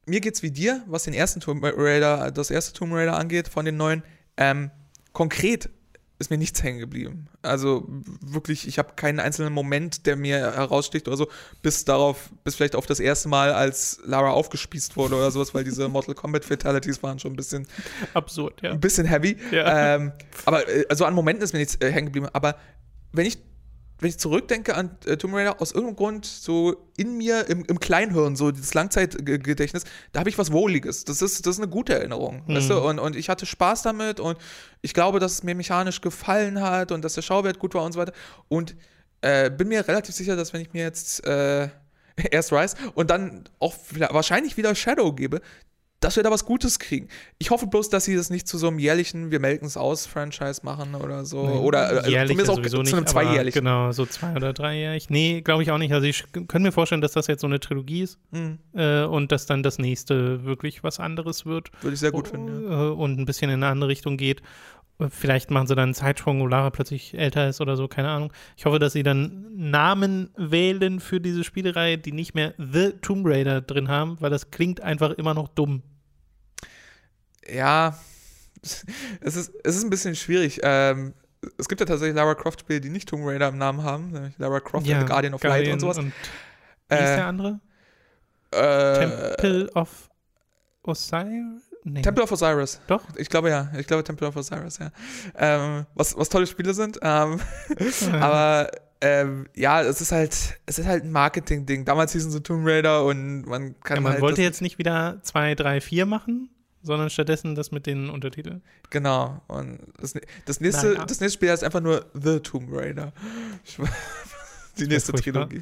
mir 0.05 0.19
geht's 0.19 0.43
wie 0.43 0.51
dir, 0.51 0.83
was 0.87 1.03
den 1.03 1.13
ersten 1.13 1.39
Tomb 1.39 1.63
Raider, 1.63 2.31
das 2.31 2.51
erste 2.51 2.73
Tomb 2.73 2.93
Raider 2.93 3.17
angeht, 3.17 3.47
von 3.47 3.65
den 3.65 3.77
neuen. 3.77 4.03
Ähm, 4.37 4.69
konkret 5.13 5.69
ist 6.19 6.29
mir 6.29 6.37
nichts 6.37 6.61
hängen 6.63 6.79
geblieben. 6.79 7.27
Also 7.41 7.87
wirklich, 8.21 8.67
ich 8.67 8.77
habe 8.77 8.93
keinen 8.95 9.19
einzelnen 9.19 9.51
Moment, 9.51 10.05
der 10.05 10.15
mir 10.15 10.37
heraussticht 10.37 11.07
oder 11.07 11.17
so, 11.17 11.27
bis 11.61 11.85
darauf, 11.85 12.29
bis 12.43 12.55
vielleicht 12.55 12.75
auf 12.75 12.85
das 12.85 12.99
erste 12.99 13.29
Mal, 13.29 13.51
als 13.51 13.99
Lara 14.05 14.31
aufgespießt 14.31 14.95
wurde 14.95 15.15
oder 15.15 15.31
sowas, 15.31 15.53
weil 15.53 15.63
diese 15.63 15.89
Mortal 15.89 16.15
Kombat 16.15 16.45
Fatalities 16.45 17.01
waren 17.03 17.19
schon 17.19 17.33
ein 17.33 17.35
bisschen 17.35 17.67
absurd, 18.13 18.61
ja. 18.61 18.71
Ein 18.71 18.79
bisschen 18.79 19.05
heavy. 19.05 19.37
Ja. 19.51 19.95
Ähm, 19.95 20.11
aber 20.45 20.67
äh, 20.69 20.85
also 20.89 21.05
an 21.05 21.13
Momenten 21.13 21.43
ist 21.43 21.53
mir 21.53 21.59
nichts 21.59 21.75
äh, 21.81 21.91
hängen 21.91 22.07
geblieben. 22.07 22.29
Aber 22.31 22.55
wenn 23.11 23.25
ich 23.25 23.39
wenn 23.99 24.09
ich 24.09 24.17
zurückdenke 24.17 24.75
an 24.75 24.97
äh, 25.05 25.17
Tomb 25.17 25.33
Raider, 25.33 25.61
aus 25.61 25.71
irgendeinem 25.71 25.95
Grund 25.95 26.25
so 26.25 26.75
in 26.97 27.17
mir, 27.17 27.47
im, 27.49 27.63
im 27.65 27.79
Kleinhirn, 27.79 28.35
so 28.35 28.51
dieses 28.51 28.73
Langzeitgedächtnis, 28.73 29.83
da 30.11 30.19
habe 30.19 30.29
ich 30.29 30.37
was 30.37 30.51
Wohliges. 30.51 31.05
Das 31.05 31.21
ist, 31.21 31.45
das 31.45 31.55
ist 31.55 31.61
eine 31.61 31.69
gute 31.69 31.93
Erinnerung. 31.93 32.43
Mhm. 32.47 32.55
Weißt 32.55 32.69
du? 32.69 32.79
und, 32.79 32.99
und 32.99 33.15
ich 33.15 33.29
hatte 33.29 33.45
Spaß 33.45 33.83
damit 33.83 34.19
und 34.19 34.37
ich 34.81 34.93
glaube, 34.93 35.19
dass 35.19 35.33
es 35.33 35.43
mir 35.43 35.55
mechanisch 35.55 36.01
gefallen 36.01 36.61
hat 36.61 36.91
und 36.91 37.03
dass 37.03 37.13
der 37.13 37.21
Schauwert 37.21 37.59
gut 37.59 37.73
war 37.73 37.83
und 37.83 37.93
so 37.93 37.99
weiter. 37.99 38.13
Und 38.49 38.75
äh, 39.21 39.49
bin 39.49 39.69
mir 39.69 39.87
relativ 39.87 40.13
sicher, 40.13 40.35
dass 40.35 40.53
wenn 40.53 40.61
ich 40.61 40.73
mir 40.73 40.83
jetzt 40.83 41.25
äh, 41.25 41.69
erst 42.31 42.51
Rise 42.51 42.75
und 42.95 43.09
dann 43.09 43.45
auch 43.59 43.75
wahrscheinlich 44.09 44.57
wieder 44.57 44.75
Shadow 44.75 45.13
gebe, 45.13 45.41
dass 46.03 46.15
wir 46.15 46.23
da 46.23 46.31
was 46.31 46.45
Gutes 46.45 46.79
kriegen. 46.79 47.07
Ich 47.39 47.49
hoffe 47.51 47.67
bloß, 47.67 47.89
dass 47.89 48.05
sie 48.05 48.15
das 48.15 48.29
nicht 48.29 48.47
zu 48.47 48.57
so 48.57 48.67
einem 48.67 48.79
jährlichen, 48.79 49.31
wir 49.31 49.39
melken 49.39 49.65
es 49.65 49.77
aus, 49.77 50.05
Franchise 50.05 50.61
machen 50.63 50.95
oder 50.95 51.25
so. 51.25 51.47
Nee, 51.47 51.57
oder 51.57 52.05
äh, 52.05 52.09
jährlich 52.09 52.37
zumindest 52.37 52.49
auch 52.51 52.61
zu 52.61 52.81
nicht, 52.81 52.93
einem 52.93 53.03
aber 53.03 53.11
zweijährlichen. 53.11 53.59
Genau, 53.63 53.91
so 53.91 54.05
zwei- 54.05 54.35
oder 54.35 54.53
dreijährig. 54.53 55.09
Nee, 55.09 55.41
glaube 55.41 55.63
ich 55.63 55.71
auch 55.71 55.77
nicht. 55.77 55.93
Also 55.93 56.05
ich 56.07 56.23
kann 56.47 56.61
mir 56.63 56.71
vorstellen, 56.71 57.01
dass 57.01 57.13
das 57.13 57.27
jetzt 57.27 57.41
so 57.41 57.47
eine 57.47 57.59
Trilogie 57.59 58.01
ist 58.03 58.17
Mhm. 58.31 58.59
äh, 58.73 59.03
und 59.03 59.31
dass 59.31 59.45
dann 59.45 59.63
das 59.63 59.79
nächste 59.79 60.43
wirklich 60.43 60.83
was 60.83 60.99
anderes 60.99 61.45
wird. 61.45 61.69
Würde 61.81 61.93
ich 61.93 61.99
sehr 61.99 62.11
gut 62.11 62.27
finden. 62.27 62.69
Ja. 62.69 62.87
äh, 62.87 62.91
und 62.91 63.19
ein 63.19 63.25
bisschen 63.25 63.49
in 63.49 63.55
eine 63.63 63.67
andere 63.71 63.89
Richtung 63.89 64.17
geht. 64.17 64.41
Äh, 64.99 65.07
Vielleicht 65.09 65.49
machen 65.51 65.67
sie 65.67 65.75
dann 65.75 65.85
einen 65.85 65.93
Zeitsprung, 65.95 66.39
wo 66.39 66.47
Lara 66.47 66.69
plötzlich 66.69 67.13
älter 67.17 67.49
ist 67.49 67.61
oder 67.61 67.75
so, 67.75 67.87
keine 67.87 68.09
Ahnung. 68.09 68.31
Ich 68.57 68.65
hoffe, 68.65 68.79
dass 68.79 68.93
sie 68.93 69.03
dann 69.03 69.47
Namen 69.55 70.29
wählen 70.37 70.99
für 70.99 71.19
diese 71.19 71.43
Spielereihe, 71.43 71.97
die 71.97 72.11
nicht 72.11 72.35
mehr 72.35 72.53
The 72.57 72.91
Tomb 73.01 73.25
Raider 73.27 73.61
drin 73.61 73.87
haben, 73.87 74.17
weil 74.19 74.29
das 74.29 74.51
klingt 74.51 74.81
einfach 74.81 75.11
immer 75.11 75.33
noch 75.33 75.47
dumm. 75.47 75.81
Ja, 77.51 77.97
es 78.61 78.83
ist, 79.35 79.51
es 79.63 79.75
ist 79.75 79.83
ein 79.83 79.89
bisschen 79.89 80.15
schwierig. 80.15 80.59
Ähm, 80.63 81.13
es 81.57 81.67
gibt 81.67 81.81
ja 81.81 81.85
tatsächlich 81.85 82.15
Lara 82.15 82.35
Croft-Spiele, 82.35 82.79
die 82.79 82.89
nicht 82.89 83.09
Tomb 83.09 83.23
Raider 83.25 83.49
im 83.49 83.57
Namen 83.57 83.83
haben. 83.83 84.11
nämlich 84.11 84.37
Lara 84.37 84.59
Croft 84.61 84.89
and 84.89 85.01
the 85.01 85.05
Guardian 85.07 85.33
of 85.33 85.43
Light 85.43 85.67
und 85.67 85.79
sowas. 85.79 85.97
Und 85.97 86.13
wie 86.89 86.95
ist 86.95 87.01
Äh, 87.01 87.15
der 87.17 87.25
andere? 87.27 87.59
äh, 88.51 88.99
Temple 89.35 89.69
of 89.73 90.09
Osiris? 90.83 91.61
Nee. 91.85 92.01
Temple 92.01 92.23
of 92.23 92.31
Osiris. 92.31 92.79
Doch? 92.87 93.03
Ich 93.17 93.27
glaube 93.29 93.49
ja. 93.49 93.69
Ich 93.77 93.87
glaube 93.87 94.03
Temple 94.05 94.27
of 94.27 94.37
Osiris, 94.37 94.77
ja. 94.77 94.91
Ähm, 95.37 95.85
was, 95.95 96.17
was 96.17 96.29
tolle 96.29 96.47
Spiele 96.47 96.73
sind. 96.73 96.97
Ähm, 97.01 97.41
aber 98.21 98.71
ähm, 99.01 99.47
ja, 99.53 99.81
es 99.81 99.99
ist 99.99 100.13
halt, 100.13 100.59
es 100.65 100.79
ist 100.79 100.85
halt 100.87 101.03
ein 101.03 101.11
Marketing-Ding. 101.11 101.83
Damals 101.83 102.13
hießen 102.13 102.31
sie 102.31 102.41
Tomb 102.41 102.65
Raider 102.65 103.03
und 103.03 103.41
man 103.43 103.77
kann 103.81 103.97
ja, 103.97 104.01
man 104.01 104.13
halt 104.13 104.21
wollte 104.21 104.41
jetzt 104.41 104.61
nicht 104.61 104.77
wieder 104.77 105.17
2, 105.23 105.55
3, 105.55 105.81
4 105.81 106.05
machen, 106.05 106.49
sondern 106.83 107.09
stattdessen 107.09 107.55
das 107.55 107.71
mit 107.71 107.85
den 107.85 108.09
Untertiteln. 108.09 108.61
Genau. 108.89 109.41
Und 109.47 109.79
das, 109.99 110.13
das, 110.45 110.59
nächste, 110.61 110.93
Naja. 110.93 111.05
das 111.05 111.19
nächste 111.19 111.37
Spiel 111.37 111.49
heißt 111.49 111.63
einfach 111.63 111.81
nur 111.81 112.05
The 112.13 112.39
Tomb 112.39 112.69
Raider. 112.71 113.13
Die 114.77 114.87
nächste. 114.87 115.13
Trilogie. 115.13 115.61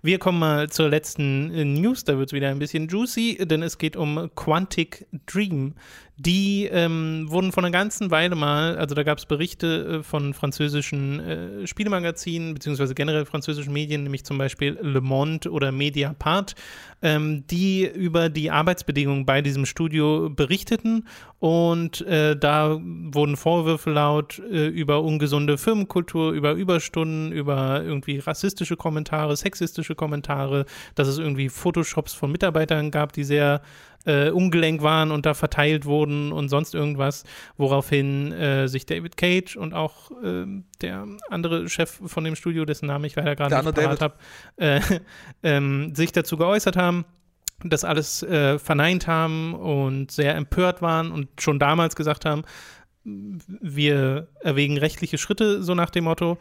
Wir 0.00 0.20
kommen 0.20 0.38
mal 0.38 0.70
zur 0.70 0.88
letzten 0.88 1.52
äh, 1.52 1.64
News, 1.64 2.04
da 2.04 2.18
wird 2.18 2.28
es 2.28 2.32
wieder 2.32 2.48
ein 2.50 2.60
bisschen 2.60 2.86
juicy, 2.86 3.38
denn 3.46 3.62
es 3.62 3.78
geht 3.78 3.96
um 3.96 4.30
Quantic 4.36 5.06
Dream. 5.26 5.74
Die 6.20 6.64
ähm, 6.64 7.26
wurden 7.28 7.52
vor 7.52 7.62
einer 7.62 7.70
ganzen 7.70 8.10
Weile 8.10 8.34
mal, 8.34 8.76
also 8.76 8.96
da 8.96 9.04
gab 9.04 9.18
es 9.18 9.26
Berichte 9.26 10.00
äh, 10.00 10.02
von 10.02 10.34
französischen 10.34 11.20
äh, 11.20 11.66
Spielemagazinen, 11.66 12.54
beziehungsweise 12.54 12.96
generell 12.96 13.24
französischen 13.24 13.72
Medien, 13.72 14.02
nämlich 14.02 14.24
zum 14.24 14.36
Beispiel 14.36 14.76
Le 14.82 15.00
Monde 15.00 15.48
oder 15.48 15.70
Mediapart, 15.70 16.56
ähm, 17.02 17.46
die 17.46 17.86
über 17.86 18.30
die 18.30 18.50
Arbeitsbedingungen 18.50 19.26
bei 19.26 19.42
diesem 19.42 19.64
Studio 19.64 20.28
berichteten. 20.28 21.06
Und 21.38 22.00
äh, 22.00 22.36
da 22.36 22.80
wurden 22.80 23.36
Vorwürfe 23.36 23.90
laut 23.90 24.40
äh, 24.40 24.66
über 24.66 25.04
ungesunde 25.04 25.56
Firmenkultur, 25.56 26.32
über 26.32 26.54
Überstunden, 26.54 27.30
über 27.30 27.84
irgendwie 27.84 28.18
rassistische 28.18 28.76
Kommentare, 28.76 29.36
sexistische 29.36 29.94
Kommentare, 29.94 30.66
dass 30.96 31.06
es 31.06 31.18
irgendwie 31.18 31.48
Photoshops 31.48 32.12
von 32.12 32.32
Mitarbeitern 32.32 32.90
gab, 32.90 33.12
die 33.12 33.22
sehr 33.22 33.62
äh, 34.04 34.30
ungelenk 34.30 34.82
waren 34.82 35.10
und 35.10 35.26
da 35.26 35.34
verteilt 35.34 35.84
wurden 35.84 36.32
und 36.32 36.48
sonst 36.48 36.74
irgendwas, 36.74 37.24
woraufhin 37.56 38.32
äh, 38.32 38.68
sich 38.68 38.86
David 38.86 39.16
Cage 39.16 39.56
und 39.56 39.74
auch 39.74 40.10
ähm, 40.22 40.64
der 40.80 41.06
andere 41.30 41.68
Chef 41.68 42.00
von 42.06 42.24
dem 42.24 42.36
Studio, 42.36 42.64
dessen 42.64 42.86
Namen 42.86 43.04
ich 43.04 43.16
leider 43.16 43.36
gerade 43.36 43.54
nicht 43.64 43.74
parat 43.74 44.00
habe, 44.00 44.14
äh, 44.56 44.80
ähm, 45.42 45.94
sich 45.94 46.12
dazu 46.12 46.36
geäußert 46.36 46.76
haben 46.76 47.04
das 47.64 47.82
alles 47.82 48.22
äh, 48.22 48.58
verneint 48.58 49.08
haben 49.08 49.54
und 49.54 50.12
sehr 50.12 50.36
empört 50.36 50.80
waren 50.80 51.10
und 51.10 51.28
schon 51.40 51.58
damals 51.58 51.96
gesagt 51.96 52.24
haben, 52.24 52.44
wir 53.04 54.28
erwägen 54.40 54.76
rechtliche 54.76 55.18
Schritte, 55.18 55.62
so 55.62 55.74
nach 55.74 55.90
dem 55.90 56.04
Motto. 56.04 56.38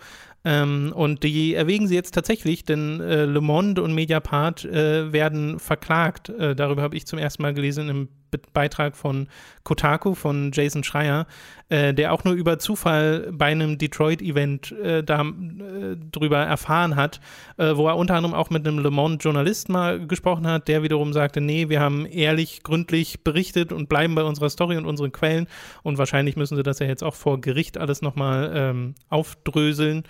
Ähm, 0.47 0.93
und 0.95 1.23
die 1.23 1.55
erwägen 1.55 1.87
sie 1.89 1.95
jetzt 1.95 2.13
tatsächlich, 2.13 2.63
denn 2.63 3.01
äh, 3.01 3.25
Le 3.25 3.41
Monde 3.41 3.83
und 3.83 3.93
Mediapart 3.93 4.63
äh, 4.63 5.11
werden 5.11 5.59
verklagt. 5.59 6.29
Äh, 6.29 6.55
darüber 6.55 6.83
habe 6.83 6.95
ich 6.95 7.05
zum 7.05 7.19
ersten 7.19 7.41
Mal 7.41 7.53
gelesen 7.53 7.89
im 7.89 8.07
Be 8.31 8.39
Beitrag 8.53 8.95
von 8.95 9.27
Kotaku, 9.63 10.13
von 10.13 10.51
Jason 10.53 10.83
Schreier, 10.83 11.27
äh, 11.69 11.93
der 11.93 12.13
auch 12.13 12.23
nur 12.23 12.33
über 12.33 12.59
Zufall 12.59 13.29
bei 13.31 13.47
einem 13.47 13.77
Detroit-Event 13.77 14.71
äh, 14.71 15.03
da, 15.03 15.21
äh, 15.23 16.27
erfahren 16.33 16.95
hat, 16.95 17.19
wo 17.57 17.87
er 17.87 17.97
unter 17.97 18.15
anderem 18.15 18.35
auch 18.35 18.49
mit 18.49 18.67
einem 18.67 18.79
Le 18.79 18.91
Monde-Journalist 18.91 19.69
mal 19.69 20.05
gesprochen 20.05 20.47
hat, 20.47 20.67
der 20.67 20.83
wiederum 20.83 21.13
sagte, 21.13 21.41
nee, 21.41 21.69
wir 21.69 21.79
haben 21.79 22.05
ehrlich, 22.05 22.63
gründlich 22.63 23.23
berichtet 23.23 23.71
und 23.71 23.89
bleiben 23.89 24.15
bei 24.15 24.23
unserer 24.23 24.49
Story 24.49 24.77
und 24.77 24.85
unseren 24.85 25.11
Quellen 25.11 25.47
und 25.83 25.97
wahrscheinlich 25.97 26.35
müssen 26.35 26.55
sie 26.55 26.63
das 26.63 26.79
ja 26.79 26.87
jetzt 26.87 27.03
auch 27.03 27.15
vor 27.15 27.41
Gericht 27.41 27.77
alles 27.77 28.01
nochmal 28.01 28.51
ähm, 28.53 28.95
aufdröseln. 29.09 30.03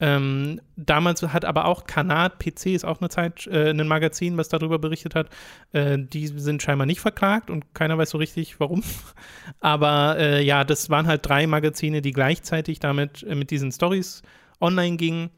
Ähm, 0.00 0.60
damals 0.76 1.22
hat 1.22 1.44
aber 1.44 1.64
auch 1.64 1.84
Kanat 1.84 2.38
PC 2.38 2.66
ist 2.66 2.84
auch 2.84 3.00
eine 3.00 3.08
Zeit, 3.08 3.46
äh, 3.48 3.70
ein 3.70 3.88
Magazin, 3.88 4.36
was 4.36 4.48
darüber 4.48 4.78
berichtet 4.78 5.14
hat. 5.14 5.28
Äh, 5.72 5.98
die 5.98 6.28
sind 6.28 6.62
scheinbar 6.62 6.86
nicht 6.86 7.00
verklagt 7.00 7.50
und 7.50 7.74
keiner 7.74 7.98
weiß 7.98 8.10
so 8.10 8.18
richtig, 8.18 8.60
warum. 8.60 8.82
Aber 9.60 10.16
äh, 10.18 10.42
ja, 10.42 10.64
das 10.64 10.88
waren 10.90 11.06
halt 11.06 11.26
drei 11.26 11.46
Magazine, 11.46 12.00
die 12.00 12.12
gleichzeitig 12.12 12.78
damit 12.78 13.24
äh, 13.24 13.34
mit 13.34 13.50
diesen 13.50 13.72
Stories 13.72 14.22
online 14.60 14.96
gingen, 14.96 15.30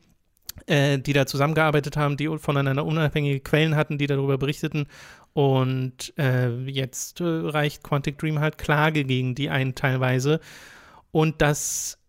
äh, 0.67 0.99
die 0.99 1.15
da 1.15 1.27
zusammengearbeitet 1.27 1.97
haben, 1.97 2.17
die 2.19 2.29
voneinander 2.39 2.85
unabhängige 2.85 3.41
Quellen 3.41 3.77
hatten, 3.77 3.97
die 3.97 4.07
darüber 4.07 4.37
berichteten. 4.37 4.87
Und 5.33 6.13
äh, 6.19 6.51
jetzt 6.67 7.21
äh, 7.21 7.25
reicht 7.25 7.83
Quantic 7.83 8.19
Dream 8.19 8.41
halt 8.41 8.59
Klage 8.59 9.05
gegen 9.05 9.35
die 9.35 9.49
einen 9.49 9.75
teilweise. 9.75 10.41
Und 11.13 11.41
das 11.41 12.00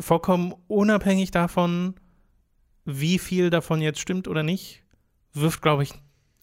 vollkommen 0.00 0.54
unabhängig 0.68 1.30
davon, 1.30 1.94
wie 2.84 3.18
viel 3.18 3.50
davon 3.50 3.80
jetzt 3.80 4.00
stimmt 4.00 4.28
oder 4.28 4.42
nicht, 4.42 4.82
wirft, 5.32 5.62
glaube 5.62 5.84
ich, 5.84 5.92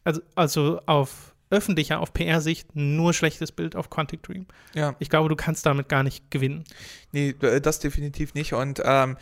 also, 0.03 0.21
also 0.35 0.81
auf 0.85 1.35
öffentlicher, 1.49 1.99
auf 1.99 2.13
PR-Sicht 2.13 2.75
nur 2.75 3.13
schlechtes 3.13 3.51
Bild 3.51 3.75
auf 3.75 3.89
Quantic 3.89 4.23
Dream. 4.23 4.45
Ja. 4.73 4.95
Ich 4.99 5.09
glaube, 5.09 5.29
du 5.29 5.35
kannst 5.35 5.65
damit 5.65 5.89
gar 5.89 6.03
nicht 6.03 6.29
gewinnen. 6.29 6.63
Nee, 7.11 7.33
das 7.33 7.79
definitiv 7.79 8.33
nicht. 8.33 8.53
Und 8.53 8.81
ähm, 8.85 9.17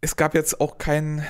es 0.00 0.16
gab 0.16 0.34
jetzt 0.34 0.60
auch 0.60 0.78
keinen, 0.78 1.24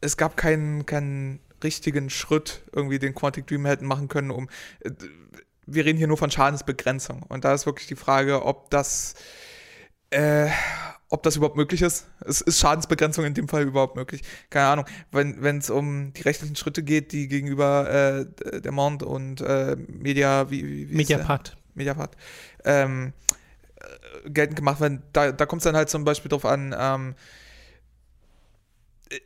es 0.00 0.16
gab 0.16 0.36
keinen, 0.36 0.86
keinen 0.86 1.40
richtigen 1.62 2.10
Schritt, 2.10 2.62
irgendwie 2.72 2.98
den 2.98 3.14
Quantic 3.14 3.46
Dream 3.46 3.66
hätten 3.66 3.86
machen 3.86 4.08
können, 4.08 4.30
um. 4.30 4.48
äh, 4.80 4.90
Wir 5.66 5.84
reden 5.84 5.98
hier 5.98 6.08
nur 6.08 6.18
von 6.18 6.30
Schadensbegrenzung. 6.30 7.22
Und 7.24 7.44
da 7.44 7.52
ist 7.52 7.66
wirklich 7.66 7.88
die 7.88 7.96
Frage, 7.96 8.44
ob 8.44 8.70
das, 8.70 9.14
äh, 10.14 10.48
ob 11.08 11.22
das 11.22 11.36
überhaupt 11.36 11.56
möglich 11.56 11.82
ist. 11.82 12.06
Es 12.24 12.40
ist 12.40 12.58
Schadensbegrenzung 12.58 13.24
in 13.24 13.34
dem 13.34 13.48
Fall 13.48 13.62
überhaupt 13.64 13.96
möglich. 13.96 14.22
Keine 14.50 14.66
Ahnung. 14.66 14.84
Wenn 15.10 15.58
es 15.58 15.70
um 15.70 16.12
die 16.12 16.22
rechtlichen 16.22 16.56
Schritte 16.56 16.82
geht, 16.82 17.12
die 17.12 17.28
gegenüber 17.28 17.90
äh, 17.90 18.60
der 18.60 18.72
Monde 18.72 19.06
und 19.06 19.40
äh, 19.40 19.76
Media, 19.76 20.50
wie, 20.50 20.90
wie? 20.90 20.96
Mediapart. 20.96 21.56
Mediapart, 21.74 22.16
ähm, 22.64 23.12
äh, 23.76 24.30
geltend 24.30 24.56
gemacht 24.56 24.80
werden. 24.80 25.02
Da, 25.12 25.32
da 25.32 25.46
kommt 25.46 25.60
es 25.60 25.64
dann 25.64 25.76
halt 25.76 25.90
zum 25.90 26.04
Beispiel 26.04 26.28
drauf 26.28 26.44
an, 26.44 26.74
ähm, 26.78 27.14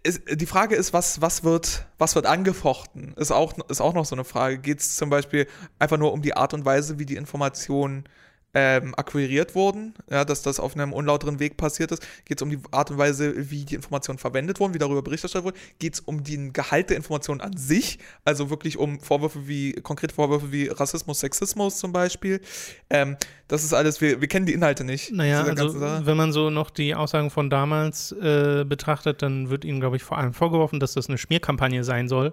ist, 0.02 0.22
die 0.30 0.46
Frage 0.46 0.74
ist, 0.74 0.92
was, 0.92 1.20
was, 1.20 1.44
wird, 1.44 1.86
was 1.98 2.14
wird 2.14 2.26
angefochten? 2.26 3.14
Ist 3.14 3.30
auch, 3.30 3.54
ist 3.68 3.80
auch 3.80 3.94
noch 3.94 4.04
so 4.04 4.14
eine 4.14 4.24
Frage. 4.24 4.58
Geht 4.58 4.80
es 4.80 4.96
zum 4.96 5.08
Beispiel 5.08 5.46
einfach 5.78 5.98
nur 5.98 6.12
um 6.12 6.20
die 6.22 6.36
Art 6.36 6.52
und 6.52 6.64
Weise, 6.64 6.98
wie 6.98 7.06
die 7.06 7.16
Informationen 7.16 8.04
ähm, 8.54 8.94
akquiriert 8.96 9.54
wurden, 9.54 9.94
ja, 10.10 10.24
dass 10.24 10.42
das 10.42 10.58
auf 10.58 10.74
einem 10.74 10.92
unlauteren 10.92 11.38
Weg 11.38 11.56
passiert 11.56 11.92
ist. 11.92 12.06
Geht 12.24 12.38
es 12.38 12.42
um 12.42 12.50
die 12.50 12.58
Art 12.70 12.90
und 12.90 12.98
Weise, 12.98 13.50
wie 13.50 13.64
die 13.64 13.74
Informationen 13.74 14.18
verwendet 14.18 14.58
wurden, 14.58 14.72
wie 14.72 14.78
darüber 14.78 15.02
Bericht 15.02 15.22
erstattet 15.22 15.44
wurde. 15.44 15.58
Geht 15.78 15.94
es 15.94 16.00
um 16.00 16.24
den 16.24 16.52
Gehalt 16.52 16.88
der 16.88 16.96
Informationen 16.96 17.40
an 17.40 17.56
sich, 17.56 17.98
also 18.24 18.48
wirklich 18.48 18.78
um 18.78 19.00
Vorwürfe 19.00 19.46
wie, 19.46 19.72
konkrete 19.72 20.14
Vorwürfe 20.14 20.50
wie 20.50 20.68
Rassismus, 20.68 21.20
Sexismus 21.20 21.78
zum 21.78 21.92
Beispiel. 21.92 22.40
Ähm, 22.88 23.16
das 23.48 23.64
ist 23.64 23.74
alles, 23.74 24.00
wir, 24.00 24.20
wir 24.20 24.28
kennen 24.28 24.46
die 24.46 24.54
Inhalte 24.54 24.84
nicht. 24.84 25.12
Naja, 25.12 25.42
also 25.42 25.80
wenn 25.80 26.16
man 26.16 26.32
so 26.32 26.48
noch 26.48 26.70
die 26.70 26.94
Aussagen 26.94 27.30
von 27.30 27.50
damals 27.50 28.12
äh, 28.12 28.64
betrachtet, 28.66 29.22
dann 29.22 29.50
wird 29.50 29.64
ihnen, 29.64 29.80
glaube 29.80 29.96
ich, 29.96 30.02
vor 30.02 30.16
allem 30.16 30.32
vorgeworfen, 30.32 30.80
dass 30.80 30.94
das 30.94 31.08
eine 31.08 31.18
Schmierkampagne 31.18 31.84
sein 31.84 32.08
soll, 32.08 32.32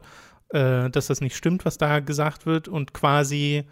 äh, 0.50 0.90
dass 0.90 1.08
das 1.08 1.20
nicht 1.20 1.36
stimmt, 1.36 1.66
was 1.66 1.78
da 1.78 2.00
gesagt 2.00 2.46
wird 2.46 2.70
und 2.70 2.94
quasi 2.94 3.66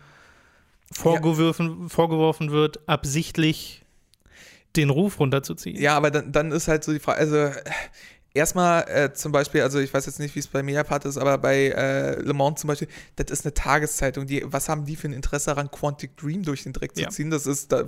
vorgeworfen, 0.93 1.81
ja. 1.81 1.89
vorgeworfen 1.89 2.51
wird, 2.51 2.87
absichtlich 2.87 3.83
den 4.75 4.89
Ruf 4.89 5.19
runterzuziehen. 5.19 5.79
Ja, 5.79 5.95
aber 5.95 6.11
dann, 6.11 6.31
dann 6.31 6.51
ist 6.51 6.67
halt 6.67 6.83
so 6.83 6.91
die 6.91 6.99
Frage, 6.99 7.19
also 7.19 7.49
erstmal 8.33 8.83
äh, 8.89 9.13
zum 9.13 9.31
Beispiel, 9.31 9.61
also 9.61 9.79
ich 9.79 9.93
weiß 9.93 10.05
jetzt 10.05 10.19
nicht, 10.19 10.35
wie 10.35 10.39
es 10.39 10.47
bei 10.47 10.63
Mediapart 10.63 11.05
ist, 11.05 11.17
aber 11.17 11.37
bei 11.37 11.67
äh, 11.67 12.19
Le 12.19 12.33
Mans 12.33 12.59
zum 12.59 12.67
Beispiel, 12.67 12.87
das 13.15 13.31
ist 13.31 13.45
eine 13.45 13.53
Tageszeitung. 13.53 14.25
Die, 14.25 14.43
was 14.45 14.69
haben 14.69 14.85
die 14.85 14.95
für 14.95 15.07
ein 15.07 15.13
Interesse 15.13 15.47
daran, 15.47 15.69
Quantic 15.69 16.17
Dream 16.17 16.43
durch 16.43 16.63
den 16.63 16.73
Dreck 16.73 16.95
zu 16.95 17.07
ziehen? 17.09 17.29
Das 17.29 17.45
ist, 17.45 17.71
da 17.71 17.85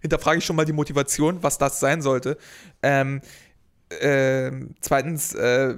hinterfrage 0.00 0.38
ich 0.38 0.44
schon 0.44 0.56
mal 0.56 0.64
die 0.64 0.72
Motivation, 0.72 1.42
was 1.42 1.58
das 1.58 1.80
sein 1.80 2.02
sollte. 2.02 2.38
Ähm, 2.82 3.20
äh, 4.00 4.52
zweitens, 4.80 5.34
äh, 5.34 5.74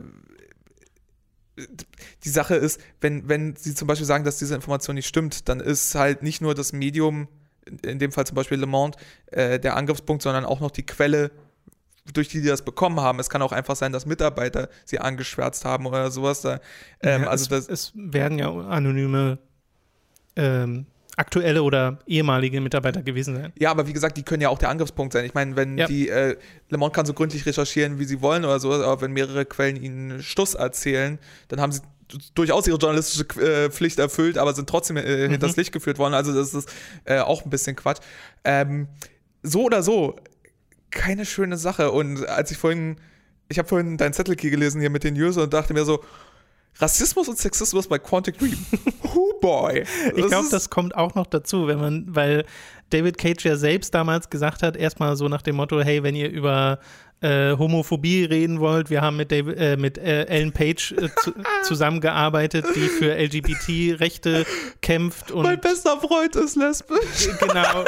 die 2.25 2.29
Sache 2.29 2.55
ist, 2.55 2.81
wenn, 3.01 3.29
wenn 3.29 3.57
sie 3.57 3.75
zum 3.75 3.89
Beispiel 3.89 4.07
sagen, 4.07 4.25
dass 4.25 4.39
diese 4.39 4.55
Information 4.55 4.95
nicht 4.95 5.07
stimmt, 5.07 5.49
dann 5.49 5.61
ist 5.61 5.95
halt 5.95 6.23
nicht 6.23 6.41
nur 6.41 6.55
das 6.55 6.73
Medium, 6.73 7.29
in 7.83 7.99
dem 7.99 8.13
Fall 8.13 8.27
zum 8.27 8.35
Beispiel 8.35 8.59
Le 8.59 8.67
Monde, 8.67 8.99
äh, 9.27 9.59
der 9.59 9.77
Angriffspunkt, 9.77 10.23
sondern 10.23 10.45
auch 10.45 10.61
noch 10.61 10.71
die 10.71 10.85
Quelle, 10.85 11.31
durch 12.13 12.29
die 12.29 12.41
die 12.41 12.49
das 12.49 12.63
bekommen 12.63 13.01
haben. 13.01 13.21
Es 13.21 13.31
kann 13.31 13.43
auch 13.43 13.53
einfach 13.53 13.77
sein, 13.77 13.93
dass 13.93 14.07
Mitarbeiter 14.07 14.69
sie 14.85 14.99
angeschwärzt 14.99 15.65
haben 15.65 15.87
oder 15.87 16.11
sowas. 16.11 16.43
Da, 16.43 16.61
ähm, 17.01 17.23
ja, 17.23 17.29
also 17.29 17.45
es, 17.45 17.67
das, 17.67 17.69
es 17.69 17.93
werden 17.95 18.39
ja 18.39 18.51
anonyme 18.51 19.39
ähm, 20.37 20.87
aktuelle 21.17 21.63
oder 21.63 21.99
ehemalige 22.07 22.61
Mitarbeiter 22.61 23.03
gewesen 23.03 23.37
sein. 23.37 23.53
Ja, 23.59 23.71
aber 23.71 23.87
wie 23.87 23.93
gesagt, 23.93 24.17
die 24.17 24.23
können 24.23 24.41
ja 24.41 24.49
auch 24.49 24.59
der 24.59 24.71
Angriffspunkt 24.71 25.13
sein. 25.13 25.25
Ich 25.25 25.35
meine, 25.35 25.57
wenn 25.57 25.77
ja. 25.77 25.87
die, 25.87 26.09
äh, 26.09 26.37
Le 26.71 26.79
Monde 26.79 26.95
kann 26.95 27.07
so 27.07 27.13
gründlich 27.13 27.45
recherchieren, 27.45 27.99
wie 27.99 28.05
sie 28.05 28.23
wollen 28.23 28.45
oder 28.45 28.59
so, 28.61 28.73
aber 28.73 29.03
wenn 29.03 29.13
mehrere 29.13 29.45
Quellen 29.45 29.77
ihnen 29.77 30.23
Stuss 30.23 30.55
erzählen, 30.55 31.19
dann 31.49 31.61
haben 31.61 31.73
sie 31.73 31.83
durchaus 32.35 32.67
ihre 32.67 32.79
journalistische 32.79 33.25
äh, 33.41 33.71
Pflicht 33.71 33.99
erfüllt, 33.99 34.39
aber 34.39 34.55
sind 34.55 34.69
trotzdem 34.69 34.97
äh, 34.97 35.27
mhm. 35.27 35.31
hinters 35.33 35.57
Licht 35.57 35.73
geführt 35.73 35.99
worden. 35.99 36.15
Also 36.15 36.35
das 36.35 36.55
ist 36.55 36.69
äh, 37.05 37.19
auch 37.19 37.45
ein 37.45 37.51
bisschen 37.51 37.77
Quatsch. 37.77 38.01
Ähm, 38.45 38.89
so 39.43 39.65
oder 39.65 39.83
so, 39.83 40.17
keine 40.91 41.27
schöne 41.27 41.57
Sache. 41.57 41.91
Und 41.91 42.27
als 42.29 42.51
ich 42.51 42.59
vorhin, 42.59 42.97
ich 43.49 43.59
habe 43.59 43.69
vorhin 43.69 43.97
dein 43.97 44.13
Zettelkey 44.13 44.51
gelesen 44.51 44.81
hier 44.81 44.91
mit 44.91 45.05
den 45.05 45.15
News 45.15 45.37
und 45.37 45.53
dachte 45.53 45.75
mir 45.75 45.85
so, 45.85 46.03
Rassismus 46.79 47.29
und 47.29 47.39
Sexismus 47.39 47.87
bei 47.87 47.99
Quantic 47.99 48.39
Dream. 48.39 48.59
oh 49.15 49.33
boy. 49.41 49.85
ich 50.17 50.27
glaube, 50.27 50.49
das 50.51 50.71
kommt 50.71 50.95
auch 50.95 51.15
noch 51.15 51.27
dazu, 51.27 51.67
wenn 51.67 51.79
man, 51.79 52.07
weil 52.09 52.45
David 52.91 53.19
Cage 53.19 53.45
ja 53.45 53.57
selbst 53.57 53.95
damals 53.95 54.31
gesagt 54.31 54.63
hat, 54.63 54.77
erstmal 54.77 55.17
so 55.17 55.29
nach 55.29 55.43
dem 55.43 55.57
Motto, 55.57 55.81
hey, 55.81 56.03
wenn 56.03 56.15
ihr 56.15 56.31
über 56.31 56.79
äh, 57.23 57.57
Homophobie 57.57 58.25
reden 58.25 58.61
wollt, 58.61 58.91
wir 58.91 59.01
haben 59.01 59.17
mit, 59.17 59.31
David, 59.31 59.57
äh, 59.59 59.77
mit 59.77 59.99
äh, 59.99 60.25
Ellen 60.25 60.53
Page 60.53 60.93
äh, 60.93 61.09
zu, 61.23 61.33
zusammengearbeitet, 61.63 62.67
die 62.75 62.89
für 62.89 63.15
LGBT-Rechte 63.17 64.45
kämpft. 64.81 65.31
Und 65.31 65.45
mein 65.45 65.61
bester 65.61 65.99
Freund 65.99 66.37
ist 66.37 66.57
lesbisch. 66.57 67.29
Genau, 67.41 67.85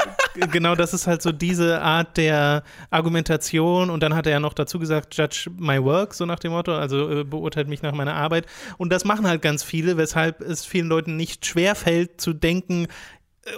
genau, 0.50 0.74
das 0.74 0.94
ist 0.94 1.06
halt 1.06 1.22
so 1.22 1.32
diese 1.32 1.80
Art 1.82 2.16
der 2.16 2.62
Argumentation. 2.90 3.90
Und 3.90 4.02
dann 4.02 4.14
hat 4.14 4.26
er 4.26 4.32
ja 4.32 4.40
noch 4.40 4.54
dazu 4.54 4.78
gesagt, 4.78 5.16
judge 5.16 5.50
my 5.58 5.82
work, 5.82 6.14
so 6.14 6.26
nach 6.26 6.38
dem 6.38 6.52
Motto, 6.52 6.74
also 6.74 7.10
äh, 7.10 7.24
beurteilt 7.24 7.68
mich 7.68 7.82
nach 7.82 7.92
meiner 7.92 8.14
Arbeit. 8.14 8.46
Und 8.78 8.92
das 8.92 9.04
machen 9.04 9.26
halt 9.26 9.42
ganz 9.42 9.62
viele, 9.62 9.96
weshalb 9.96 10.40
es 10.40 10.64
vielen 10.64 10.86
Leuten 10.86 11.16
nicht 11.16 11.44
schwerfällt 11.44 12.20
zu 12.20 12.32
denken, 12.32 12.86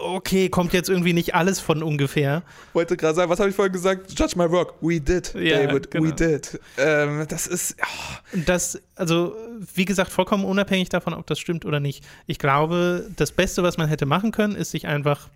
okay, 0.00 0.48
kommt 0.48 0.72
jetzt 0.72 0.88
irgendwie 0.88 1.12
nicht 1.12 1.34
alles 1.34 1.60
von 1.60 1.82
ungefähr. 1.82 2.42
Wollte 2.72 2.96
gerade 2.96 3.14
sagen, 3.14 3.30
was 3.30 3.38
habe 3.38 3.50
ich 3.50 3.56
vorhin 3.56 3.72
gesagt? 3.72 4.18
Judge 4.18 4.34
my 4.36 4.50
work. 4.50 4.74
We 4.80 5.00
did, 5.00 5.34
ja, 5.34 5.66
David. 5.66 5.90
Genau. 5.90 6.04
We 6.04 6.12
did. 6.12 6.60
Ähm, 6.78 7.24
das 7.28 7.46
ist. 7.46 7.76
Oh. 7.80 8.38
Das, 8.46 8.80
also, 8.96 9.36
wie 9.74 9.84
gesagt, 9.84 10.10
vollkommen 10.10 10.44
unabhängig 10.44 10.88
davon, 10.88 11.14
ob 11.14 11.26
das 11.26 11.38
stimmt 11.38 11.64
oder 11.64 11.80
nicht. 11.80 12.04
Ich 12.26 12.38
glaube, 12.38 13.08
das 13.16 13.32
Beste, 13.32 13.62
was 13.62 13.78
man 13.78 13.88
hätte 13.88 14.06
machen 14.06 14.32
können, 14.32 14.56
ist 14.56 14.72
sich 14.72 14.86
einfach, 14.86 15.28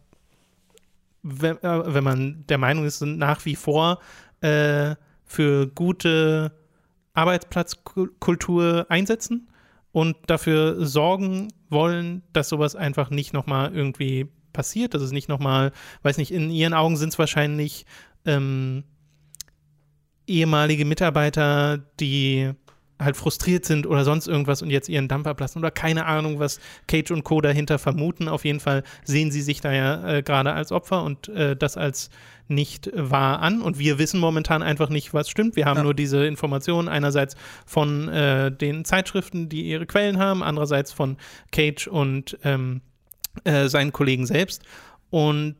wenn, 1.22 1.56
äh, 1.62 1.94
wenn 1.94 2.04
man 2.04 2.44
der 2.48 2.58
Meinung 2.58 2.84
ist, 2.84 3.00
nach 3.02 3.44
wie 3.44 3.56
vor 3.56 4.00
äh, 4.40 4.94
für 5.24 5.68
gute 5.68 6.52
Arbeitsplatzkultur 7.14 8.86
einsetzen 8.88 9.48
und 9.92 10.16
dafür 10.26 10.84
sorgen 10.84 11.52
wollen, 11.68 12.22
dass 12.32 12.48
sowas 12.48 12.74
einfach 12.74 13.10
nicht 13.10 13.32
nochmal 13.32 13.74
irgendwie 13.74 14.28
passiert, 14.52 14.94
dass 14.94 15.02
es 15.02 15.12
nicht 15.12 15.28
nochmal, 15.28 15.72
weiß 16.02 16.18
nicht, 16.18 16.32
in 16.32 16.50
ihren 16.50 16.74
Augen 16.74 16.96
sind 16.96 17.10
es 17.10 17.18
wahrscheinlich 17.18 17.86
ähm, 18.26 18.84
ehemalige 20.26 20.84
Mitarbeiter, 20.84 21.78
die 21.98 22.52
halt 23.00 23.16
frustriert 23.16 23.64
sind 23.64 23.86
oder 23.86 24.04
sonst 24.04 24.28
irgendwas 24.28 24.62
und 24.62 24.70
jetzt 24.70 24.88
ihren 24.88 25.08
Dampf 25.08 25.26
ablassen 25.26 25.58
oder 25.58 25.70
keine 25.70 26.06
Ahnung, 26.06 26.38
was 26.38 26.60
Cage 26.86 27.10
und 27.10 27.24
Co. 27.24 27.40
dahinter 27.40 27.78
vermuten. 27.78 28.28
Auf 28.28 28.44
jeden 28.44 28.60
Fall 28.60 28.82
sehen 29.04 29.30
sie 29.30 29.40
sich 29.40 29.60
da 29.60 29.72
ja 29.72 30.16
äh, 30.16 30.22
gerade 30.22 30.52
als 30.52 30.70
Opfer 30.70 31.02
und 31.02 31.28
äh, 31.28 31.56
das 31.56 31.76
als 31.76 32.10
nicht 32.46 32.90
wahr 32.94 33.40
an. 33.40 33.62
Und 33.62 33.78
wir 33.78 33.98
wissen 33.98 34.20
momentan 34.20 34.62
einfach 34.62 34.90
nicht, 34.90 35.14
was 35.14 35.30
stimmt. 35.30 35.56
Wir 35.56 35.64
haben 35.64 35.78
ja. 35.78 35.84
nur 35.84 35.94
diese 35.94 36.26
Informationen 36.26 36.88
einerseits 36.88 37.36
von 37.64 38.08
äh, 38.08 38.52
den 38.52 38.84
Zeitschriften, 38.84 39.48
die 39.48 39.62
ihre 39.62 39.86
Quellen 39.86 40.18
haben, 40.18 40.42
andererseits 40.42 40.92
von 40.92 41.16
Cage 41.52 41.86
und 41.86 42.38
ähm, 42.44 42.82
äh, 43.44 43.68
seinen 43.68 43.92
Kollegen 43.92 44.26
selbst. 44.26 44.62
Und 45.10 45.56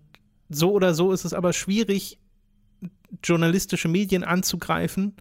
so 0.49 0.73
oder 0.73 0.95
so 0.95 1.12
ist 1.12 1.25
es 1.25 1.35
aber 1.35 1.53
schwierig, 1.53 2.18
journalistische 3.23 3.89
Medien 3.89 4.25
anzugreifen 4.25 5.14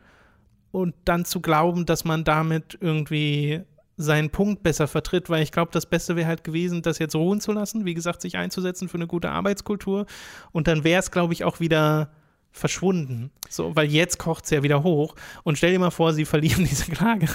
und 0.71 0.95
dann 1.05 1.25
zu 1.25 1.41
glauben, 1.41 1.85
dass 1.85 2.05
man 2.05 2.23
damit 2.23 2.77
irgendwie 2.79 3.61
seinen 3.97 4.29
Punkt 4.29 4.63
besser 4.63 4.87
vertritt, 4.87 5.29
weil 5.29 5.43
ich 5.43 5.51
glaube, 5.51 5.71
das 5.73 5.85
Beste 5.85 6.15
wäre 6.15 6.27
halt 6.27 6.43
gewesen, 6.43 6.81
das 6.81 6.99
jetzt 6.99 7.15
ruhen 7.15 7.41
zu 7.41 7.51
lassen, 7.51 7.85
wie 7.85 7.93
gesagt, 7.93 8.21
sich 8.21 8.37
einzusetzen 8.37 8.87
für 8.87 8.95
eine 8.95 9.07
gute 9.07 9.29
Arbeitskultur. 9.29 10.05
Und 10.51 10.67
dann 10.67 10.85
wäre 10.85 10.99
es, 10.99 11.11
glaube 11.11 11.33
ich, 11.33 11.43
auch 11.43 11.59
wieder 11.59 12.09
verschwunden. 12.51 13.29
So, 13.49 13.75
weil 13.75 13.91
jetzt 13.91 14.17
kocht 14.17 14.45
es 14.45 14.51
ja 14.51 14.63
wieder 14.63 14.83
hoch. 14.83 15.15
Und 15.43 15.57
stell 15.57 15.71
dir 15.71 15.79
mal 15.79 15.91
vor, 15.91 16.13
sie 16.13 16.25
verlieren 16.25 16.65
diese 16.69 16.89
Klage. 16.89 17.27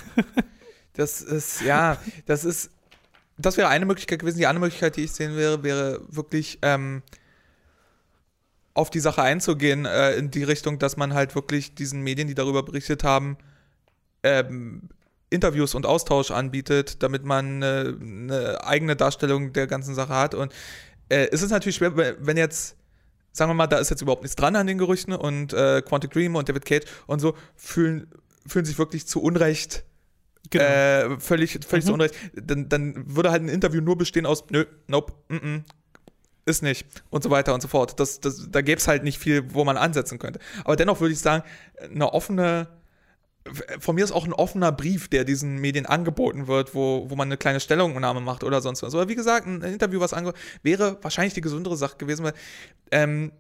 das 0.95 1.21
ist, 1.21 1.61
ja, 1.61 1.99
das 2.25 2.47
ist 2.47 2.71
das 3.37 3.57
wäre 3.57 3.69
eine 3.69 3.87
Möglichkeit 3.87 4.21
gewesen. 4.21 4.39
Die 4.39 4.47
andere 4.47 4.67
Möglichkeit, 4.67 4.97
die 4.97 5.05
ich 5.05 5.13
sehen 5.13 5.37
wäre, 5.37 5.63
wäre 5.63 6.01
wirklich 6.09 6.59
ähm, 6.63 7.03
auf 8.75 8.91
die 8.91 9.01
Sache 9.01 9.23
einzugehen, 9.23 9.87
äh, 9.87 10.15
in 10.15 10.31
die 10.31 10.43
Richtung, 10.43 10.79
dass 10.79 10.97
man 10.97 11.15
halt 11.15 11.35
wirklich 11.35 11.75
diesen 11.75 12.03
Medien, 12.03 12.29
die 12.29 12.35
darüber 12.35 12.63
berichtet 12.63 13.05
haben, 13.05 13.37
ähm, 14.23 14.89
Interviews 15.31 15.75
und 15.75 15.87
Austausch 15.87 16.31
anbietet, 16.31 17.03
damit 17.03 17.25
man 17.25 17.63
äh, 17.63 17.93
eine 18.01 18.65
eigene 18.65 18.97
Darstellung 18.97 19.53
der 19.53 19.67
ganzen 19.67 19.95
Sache 19.95 20.15
hat. 20.15 20.35
Und 20.35 20.53
äh, 21.09 21.29
es 21.33 21.43
ist 21.43 21.51
natürlich 21.51 21.77
schwer, 21.77 21.97
wenn 21.97 22.37
jetzt, 22.37 22.77
sagen 23.33 23.51
wir 23.51 23.55
mal, 23.55 23.67
da 23.67 23.79
ist 23.79 23.91
jetzt 23.91 24.03
überhaupt 24.03 24.23
nichts 24.23 24.37
dran 24.37 24.55
an 24.57 24.67
den 24.67 24.79
Gerüchten 24.79 25.13
und 25.13 25.53
äh, 25.53 25.83
Quantic 25.83 26.13
Dream 26.13 26.37
und 26.37 26.49
David 26.49 26.65
Cage 26.65 26.85
und 27.07 27.21
so 27.21 27.35
fühlen, 27.57 28.09
fühlen 28.47 28.65
sich 28.65 28.79
wirklich 28.79 29.07
zu 29.07 29.21
Unrecht 29.21 29.85
Genau. 30.51 30.65
Äh, 30.65 31.21
völlig 31.21 31.59
völlig 31.67 31.85
mhm. 31.85 31.89
zu 31.89 31.95
Unrecht. 31.95 32.15
Dann, 32.35 32.69
dann 32.69 33.17
würde 33.17 33.31
halt 33.31 33.43
ein 33.43 33.49
Interview 33.49 33.81
nur 33.81 33.97
bestehen 33.97 34.27
aus, 34.27 34.45
nö, 34.51 34.67
nope, 34.87 35.15
mm 35.29 35.37
-mm, 35.37 35.63
ist 36.47 36.63
nicht 36.63 36.87
und 37.11 37.23
so 37.23 37.31
weiter 37.31 37.55
und 37.55 37.63
so 37.63 37.69
fort. 37.69 37.99
Das, 37.99 38.21
das, 38.21 38.51
da 38.51 38.61
gäbe 38.61 38.79
es 38.79 38.89
halt 38.89 39.03
nicht 39.03 39.19
viel, 39.19 39.55
wo 39.55 39.65
man 39.65 39.77
ansetzen 39.77 40.19
könnte. 40.19 40.41
Aber 40.65 40.77
dennoch 40.77 41.01
würde 41.01 41.13
ich 41.13 41.21
sagen, 41.21 41.43
eine 41.83 42.13
offene, 42.13 42.69
von 43.79 43.95
mir 43.95 44.05
ist 44.05 44.13
auch 44.13 44.27
ein 44.27 44.33
offener 44.33 44.73
Brief, 44.73 45.09
der 45.09 45.25
diesen 45.25 45.59
Medien 45.59 45.87
angeboten 45.87 46.47
wird, 46.47 46.75
wo, 46.75 47.07
wo 47.09 47.17
man 47.17 47.29
eine 47.29 47.37
kleine 47.37 47.61
Stellungnahme 47.61 48.21
macht 48.21 48.45
oder 48.45 48.61
sonst 48.61 48.83
was. 48.83 48.95
Aber 48.95 49.09
wie 49.09 49.15
gesagt, 49.15 49.47
ein 49.47 49.63
Interview, 49.63 50.01
was 50.01 50.13
ange 50.13 50.35
wäre 50.63 50.99
wahrscheinlich 51.03 51.35
die 51.35 51.41
gesündere 51.41 51.77
Sache 51.77 51.97
gewesen, 51.97 52.25
weil 52.25 52.35
ähm, 52.91 53.33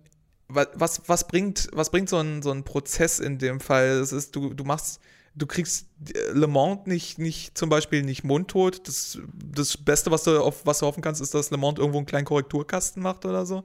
was, 0.48 1.02
was, 1.06 1.26
bringt, 1.26 1.68
was 1.72 1.90
bringt 1.90 2.08
so 2.08 2.18
ein, 2.18 2.42
so 2.42 2.50
ein 2.50 2.64
Prozess 2.64 3.18
in 3.18 3.38
dem 3.38 3.60
Fall? 3.60 3.86
Es 3.86 4.12
ist, 4.12 4.36
du, 4.36 4.52
du 4.52 4.64
machst 4.64 5.00
du 5.36 5.46
kriegst 5.46 5.88
Le 6.32 6.46
Mans 6.46 6.86
nicht, 6.86 7.18
nicht 7.18 7.56
zum 7.58 7.68
Beispiel 7.68 8.02
nicht 8.02 8.24
mundtot. 8.24 8.86
Das, 8.86 9.18
das 9.34 9.76
Beste, 9.76 10.10
was 10.10 10.24
du, 10.24 10.40
auf, 10.40 10.64
was 10.64 10.78
du 10.78 10.86
hoffen 10.86 11.02
kannst, 11.02 11.20
ist, 11.20 11.34
dass 11.34 11.50
Le 11.50 11.56
Mans 11.56 11.78
irgendwo 11.78 11.98
einen 11.98 12.06
kleinen 12.06 12.24
Korrekturkasten 12.24 13.02
macht 13.02 13.24
oder 13.24 13.44
so. 13.44 13.64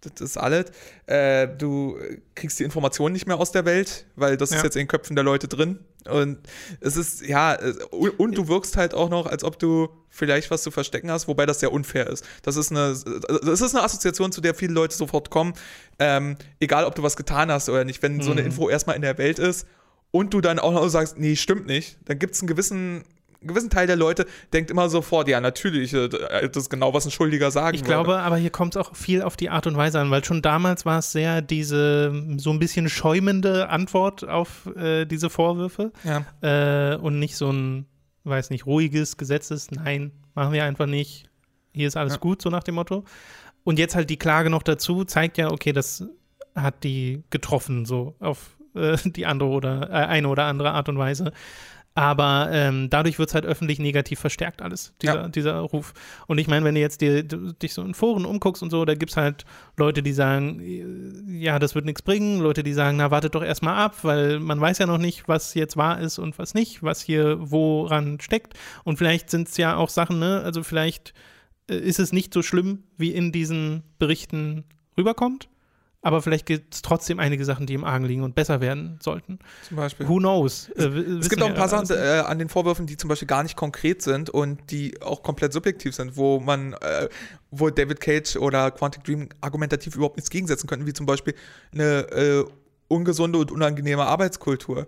Das 0.00 0.20
ist 0.20 0.36
alles. 0.36 0.66
Äh, 1.06 1.48
du 1.48 1.98
kriegst 2.34 2.58
die 2.58 2.64
Informationen 2.64 3.12
nicht 3.12 3.26
mehr 3.26 3.38
aus 3.38 3.52
der 3.52 3.64
Welt, 3.64 4.06
weil 4.16 4.36
das 4.36 4.50
ja. 4.50 4.58
ist 4.58 4.62
jetzt 4.62 4.76
in 4.76 4.82
den 4.82 4.88
Köpfen 4.88 5.14
der 5.14 5.24
Leute 5.24 5.48
drin. 5.48 5.80
Und 6.08 6.38
es 6.80 6.96
ist, 6.96 7.26
ja, 7.26 7.58
und, 7.90 8.38
du 8.38 8.48
wirkst 8.48 8.78
halt 8.78 8.94
auch 8.94 9.10
noch, 9.10 9.26
als 9.26 9.44
ob 9.44 9.58
du 9.58 9.88
vielleicht 10.08 10.50
was 10.50 10.62
zu 10.62 10.70
verstecken 10.70 11.10
hast, 11.10 11.28
wobei 11.28 11.44
das 11.44 11.60
sehr 11.60 11.72
unfair 11.72 12.06
ist. 12.06 12.24
Das 12.42 12.56
ist 12.56 12.70
eine, 12.70 12.96
das 13.44 13.60
ist 13.60 13.74
eine 13.74 13.84
Assoziation, 13.84 14.32
zu 14.32 14.40
der 14.40 14.54
viele 14.54 14.72
Leute 14.72 14.96
sofort 14.96 15.28
kommen, 15.28 15.52
ähm, 15.98 16.36
egal 16.58 16.86
ob 16.86 16.94
du 16.94 17.02
was 17.02 17.16
getan 17.16 17.52
hast 17.52 17.68
oder 17.68 17.84
nicht. 17.84 18.02
Wenn 18.02 18.22
so 18.22 18.30
eine 18.30 18.40
mhm. 18.40 18.46
Info 18.46 18.70
erstmal 18.70 18.96
in 18.96 19.02
der 19.02 19.18
Welt 19.18 19.38
ist 19.38 19.66
und 20.10 20.34
du 20.34 20.40
dann 20.40 20.58
auch 20.58 20.72
noch 20.72 20.88
sagst, 20.88 21.18
nee, 21.18 21.36
stimmt 21.36 21.66
nicht, 21.66 21.98
dann 22.04 22.18
gibt 22.18 22.34
es 22.34 22.40
einen 22.40 22.48
gewissen 22.48 23.04
gewissen 23.42 23.70
Teil 23.70 23.86
der 23.86 23.96
Leute 23.96 24.26
denkt 24.52 24.70
immer 24.70 24.88
sofort, 24.88 25.28
ja, 25.28 25.40
natürlich, 25.40 25.94
äh, 25.94 26.08
das 26.08 26.64
ist 26.64 26.70
genau, 26.70 26.92
was 26.92 27.06
ein 27.06 27.10
Schuldiger 27.10 27.50
sagen 27.50 27.74
Ich 27.74 27.84
glaube, 27.84 28.18
aber 28.18 28.36
hier 28.36 28.50
kommt 28.50 28.76
es 28.76 28.80
auch 28.80 28.94
viel 28.94 29.22
auf 29.22 29.36
die 29.36 29.50
Art 29.50 29.66
und 29.66 29.76
Weise 29.76 30.00
an, 30.00 30.10
weil 30.10 30.24
schon 30.24 30.42
damals 30.42 30.84
war 30.84 30.98
es 30.98 31.12
sehr 31.12 31.42
diese 31.42 32.12
so 32.36 32.50
ein 32.50 32.58
bisschen 32.58 32.88
schäumende 32.88 33.68
Antwort 33.68 34.28
auf 34.28 34.66
äh, 34.76 35.06
diese 35.06 35.30
Vorwürfe 35.30 35.92
ja. 36.04 36.26
äh, 36.42 36.96
und 36.96 37.18
nicht 37.18 37.36
so 37.36 37.50
ein, 37.50 37.86
weiß 38.24 38.50
nicht, 38.50 38.66
ruhiges, 38.66 39.16
gesetzes, 39.16 39.70
nein, 39.70 40.12
machen 40.34 40.52
wir 40.52 40.64
einfach 40.64 40.86
nicht, 40.86 41.30
hier 41.72 41.88
ist 41.88 41.96
alles 41.96 42.14
ja. 42.14 42.18
gut, 42.18 42.42
so 42.42 42.50
nach 42.50 42.62
dem 42.62 42.74
Motto. 42.74 43.04
Und 43.62 43.78
jetzt 43.78 43.94
halt 43.94 44.10
die 44.10 44.18
Klage 44.18 44.50
noch 44.50 44.62
dazu 44.62 45.04
zeigt 45.04 45.38
ja, 45.38 45.50
okay, 45.50 45.72
das 45.72 46.04
hat 46.54 46.82
die 46.82 47.22
getroffen, 47.30 47.84
so 47.84 48.16
auf 48.18 48.56
äh, 48.74 48.96
die 49.04 49.26
andere 49.26 49.48
oder 49.48 49.90
äh, 49.90 50.06
eine 50.06 50.28
oder 50.28 50.44
andere 50.44 50.72
Art 50.72 50.88
und 50.88 50.98
Weise. 50.98 51.32
Aber 51.94 52.48
ähm, 52.52 52.88
dadurch 52.88 53.18
wird 53.18 53.30
es 53.30 53.34
halt 53.34 53.44
öffentlich 53.44 53.80
negativ 53.80 54.20
verstärkt, 54.20 54.62
alles, 54.62 54.94
dieser, 55.02 55.22
ja. 55.22 55.28
dieser 55.28 55.58
Ruf. 55.58 55.92
Und 56.28 56.38
ich 56.38 56.46
meine, 56.46 56.64
wenn 56.64 56.76
du 56.76 56.80
jetzt 56.80 57.00
dir, 57.00 57.24
dich 57.24 57.74
so 57.74 57.82
in 57.82 57.94
Foren 57.94 58.24
umguckst 58.24 58.62
und 58.62 58.70
so, 58.70 58.84
da 58.84 58.94
gibt 58.94 59.10
es 59.10 59.16
halt 59.16 59.44
Leute, 59.76 60.02
die 60.02 60.12
sagen, 60.12 60.60
äh, 60.60 61.36
ja, 61.36 61.58
das 61.58 61.74
wird 61.74 61.84
nichts 61.84 62.00
bringen, 62.00 62.40
Leute, 62.40 62.62
die 62.62 62.72
sagen, 62.72 62.96
na, 62.96 63.10
wartet 63.10 63.34
doch 63.34 63.42
erstmal 63.42 63.76
ab, 63.76 63.98
weil 64.02 64.38
man 64.38 64.60
weiß 64.60 64.78
ja 64.78 64.86
noch 64.86 64.98
nicht, 64.98 65.26
was 65.26 65.54
jetzt 65.54 65.76
wahr 65.76 66.00
ist 66.00 66.18
und 66.18 66.38
was 66.38 66.54
nicht, 66.54 66.82
was 66.82 67.02
hier 67.02 67.36
woran 67.38 68.20
steckt. 68.20 68.54
Und 68.84 68.96
vielleicht 68.96 69.28
sind 69.28 69.48
es 69.48 69.56
ja 69.58 69.76
auch 69.76 69.88
Sachen, 69.88 70.20
ne, 70.20 70.42
also 70.42 70.62
vielleicht 70.62 71.12
äh, 71.68 71.74
ist 71.74 71.98
es 71.98 72.12
nicht 72.12 72.32
so 72.32 72.40
schlimm, 72.40 72.84
wie 72.96 73.10
in 73.10 73.32
diesen 73.32 73.82
Berichten 73.98 74.64
rüberkommt 74.96 75.49
aber 76.02 76.22
vielleicht 76.22 76.46
gibt 76.46 76.74
es 76.74 76.82
trotzdem 76.82 77.18
einige 77.18 77.44
Sachen, 77.44 77.66
die 77.66 77.74
im 77.74 77.84
Argen 77.84 78.04
liegen 78.04 78.22
und 78.22 78.34
besser 78.34 78.60
werden 78.60 78.98
sollten. 79.02 79.38
Zum 79.68 79.76
Beispiel. 79.76 80.08
Who 80.08 80.16
knows? 80.16 80.70
Es, 80.74 80.84
äh, 80.84 80.88
es 80.88 81.28
gibt 81.28 81.42
auch 81.42 81.48
ein 81.48 81.54
paar 81.54 81.68
Sachen 81.68 81.90
äh, 81.90 82.20
an 82.20 82.38
den 82.38 82.48
Vorwürfen, 82.48 82.86
die 82.86 82.96
zum 82.96 83.08
Beispiel 83.08 83.28
gar 83.28 83.42
nicht 83.42 83.56
konkret 83.56 84.00
sind 84.00 84.30
und 84.30 84.70
die 84.70 85.00
auch 85.02 85.22
komplett 85.22 85.52
subjektiv 85.52 85.94
sind, 85.94 86.16
wo 86.16 86.40
man, 86.40 86.72
äh, 86.74 87.08
wo 87.50 87.68
David 87.68 88.00
Cage 88.00 88.36
oder 88.36 88.70
Quantic 88.70 89.04
Dream 89.04 89.28
argumentativ 89.40 89.94
überhaupt 89.94 90.16
nichts 90.16 90.30
gegensetzen 90.30 90.66
könnten, 90.66 90.86
wie 90.86 90.94
zum 90.94 91.06
Beispiel 91.06 91.34
eine 91.72 92.10
äh, 92.12 92.44
ungesunde 92.88 93.38
und 93.38 93.50
unangenehme 93.50 94.04
Arbeitskultur 94.04 94.86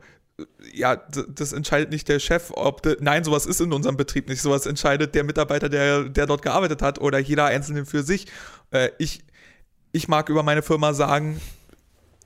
ja, 0.72 0.96
das 0.96 1.52
entscheidet 1.52 1.90
nicht 1.90 2.08
der 2.08 2.18
Chef, 2.18 2.50
ob 2.54 2.82
de, 2.82 2.96
nein, 3.00 3.22
sowas 3.22 3.46
ist 3.46 3.60
in 3.60 3.72
unserem 3.72 3.96
Betrieb 3.96 4.28
nicht. 4.28 4.40
Sowas 4.40 4.66
entscheidet 4.66 5.14
der 5.14 5.24
Mitarbeiter, 5.24 5.68
der, 5.68 6.04
der 6.04 6.26
dort 6.26 6.42
gearbeitet 6.42 6.82
hat 6.82 7.00
oder 7.00 7.18
jeder 7.18 7.44
Einzelne 7.44 7.84
für 7.84 8.02
sich. 8.02 8.26
Äh, 8.70 8.90
ich, 8.98 9.22
ich 9.92 10.08
mag 10.08 10.28
über 10.28 10.42
meine 10.42 10.62
Firma 10.62 10.94
sagen, 10.94 11.40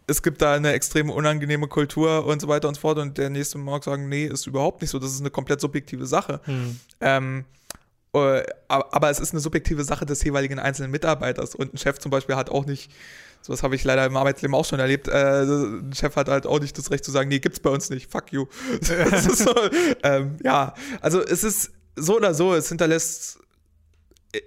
es 0.06 0.22
gibt 0.22 0.40
da 0.40 0.54
eine 0.54 0.72
extrem 0.72 1.10
unangenehme 1.10 1.66
Kultur 1.66 2.24
und 2.26 2.40
so 2.40 2.48
weiter 2.48 2.68
und 2.68 2.74
so 2.74 2.80
fort. 2.80 2.98
Und 2.98 3.18
der 3.18 3.28
nächste 3.28 3.58
mag 3.58 3.82
sagen, 3.82 4.08
nee, 4.08 4.26
ist 4.26 4.46
überhaupt 4.46 4.80
nicht 4.80 4.90
so. 4.90 4.98
Das 4.98 5.10
ist 5.10 5.20
eine 5.20 5.30
komplett 5.30 5.60
subjektive 5.60 6.06
Sache. 6.06 6.40
Hm. 6.44 6.80
Ähm, 7.00 7.44
äh, 8.14 8.44
aber 8.68 9.10
es 9.10 9.18
ist 9.18 9.32
eine 9.32 9.40
subjektive 9.40 9.84
Sache 9.84 10.06
des 10.06 10.22
jeweiligen 10.22 10.58
einzelnen 10.58 10.92
Mitarbeiters. 10.92 11.54
Und 11.54 11.74
ein 11.74 11.78
Chef 11.78 11.98
zum 11.98 12.10
Beispiel 12.10 12.36
hat 12.36 12.50
auch 12.50 12.66
nicht, 12.66 12.92
sowas 13.42 13.64
habe 13.64 13.74
ich 13.74 13.82
leider 13.82 14.06
im 14.06 14.16
Arbeitsleben 14.16 14.54
auch 14.54 14.64
schon 14.64 14.78
erlebt, 14.78 15.08
äh, 15.08 15.42
ein 15.42 15.92
Chef 15.92 16.14
hat 16.14 16.28
halt 16.28 16.46
auch 16.46 16.60
nicht 16.60 16.78
das 16.78 16.90
Recht 16.92 17.04
zu 17.04 17.10
sagen, 17.10 17.28
nee, 17.28 17.40
gibt's 17.40 17.60
bei 17.60 17.70
uns 17.70 17.90
nicht, 17.90 18.10
fuck 18.10 18.32
you. 18.32 18.46
so, 18.80 19.52
ähm, 20.04 20.36
ja, 20.42 20.72
also 21.00 21.20
es 21.20 21.42
ist 21.42 21.72
so 21.96 22.16
oder 22.16 22.32
so, 22.32 22.54
es 22.54 22.68
hinterlässt 22.68 23.40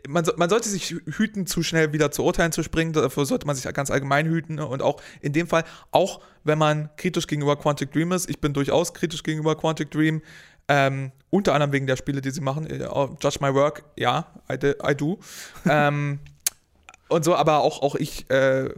man, 0.08 0.26
man, 0.38 0.50
sollte 0.50 0.70
sich 0.70 0.96
hüten, 1.06 1.46
zu 1.46 1.64
schnell 1.64 1.94
wieder 1.94 2.12
zu 2.12 2.24
Urteilen 2.24 2.52
zu 2.52 2.64
springen. 2.64 2.94
Dafür 2.94 3.26
sollte 3.26 3.48
man 3.48 3.56
sich 3.56 3.72
ganz 3.74 3.92
allgemein 3.92 4.28
hüten. 4.28 4.56
Ne? 4.56 4.68
Und 4.68 4.82
auch 4.82 5.02
in 5.22 5.34
dem 5.34 5.48
Fall, 5.48 5.64
auch 5.92 6.22
wenn 6.44 6.58
man 6.58 6.90
kritisch 6.98 7.28
gegenüber 7.28 7.56
Quantic 7.56 7.92
Dream 7.92 8.12
ist, 8.12 8.30
ich 8.30 8.40
bin 8.40 8.54
durchaus 8.54 8.94
kritisch 8.94 9.24
gegenüber 9.24 9.56
Quantic 9.56 9.92
Dream, 9.92 10.22
ähm, 10.68 11.12
unter 11.30 11.54
anderem 11.54 11.72
wegen 11.72 11.88
der 11.88 11.96
Spiele, 11.96 12.22
die 12.22 12.32
sie 12.32 12.42
machen. 12.42 12.68
Äh, 12.68 12.86
Judge 13.22 13.40
My 13.42 13.54
Work, 13.54 13.84
ja, 13.96 14.28
I, 14.52 14.56
I 14.88 14.96
do. 14.96 15.20
ähm, 15.68 16.20
und 17.10 17.26
so, 17.26 17.36
aber 17.36 17.60
auch, 17.60 17.82
auch 17.82 17.96
ich 17.96 18.30
äh, 18.30 18.70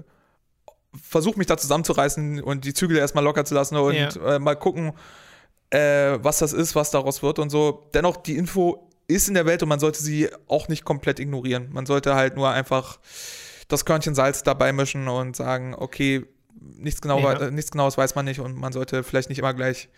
versuche 1.02 1.38
mich 1.38 1.48
da 1.48 1.58
zusammenzureißen 1.58 2.42
und 2.42 2.66
die 2.66 2.74
Zügel 2.74 2.98
erstmal 2.98 3.24
locker 3.24 3.46
zu 3.46 3.54
lassen 3.54 3.76
und 3.78 3.96
ja. 3.96 4.36
äh, 4.36 4.40
mal 4.40 4.56
gucken, 4.56 4.94
äh, 5.70 6.18
was 6.22 6.40
das 6.40 6.54
ist, 6.54 6.76
was 6.76 6.92
daraus 6.92 7.24
wird 7.24 7.40
und 7.40 7.50
so. 7.50 7.90
Dennoch, 7.94 8.18
die 8.18 8.38
Info 8.38 8.91
ist 9.14 9.28
in 9.28 9.34
der 9.34 9.46
Welt 9.46 9.64
und 9.64 9.70
man 9.70 9.80
sollte 9.80 10.02
sie 10.02 10.30
auch 10.48 10.68
nicht 10.68 10.84
komplett 10.84 11.20
ignorieren. 11.20 11.70
Man 11.72 11.86
sollte 11.86 12.16
halt 12.16 12.36
nur 12.36 12.50
einfach 12.50 13.00
das 13.68 13.86
Körnchen 13.86 14.16
Salz 14.16 14.44
dabei 14.44 14.74
mischen 14.74 15.08
und 15.08 15.36
sagen, 15.36 15.76
okay, 15.78 16.26
nichts, 16.60 17.02
genau, 17.02 17.20
ja. 17.20 17.34
äh, 17.34 17.52
nichts 17.52 17.72
Genaues 17.72 17.98
weiß 17.98 18.16
man 18.16 18.26
nicht 18.26 18.40
und 18.40 18.58
man 18.58 18.74
sollte 18.74 19.04
vielleicht 19.04 19.30
nicht 19.30 19.40
immer 19.40 19.54
gleich 19.54 19.90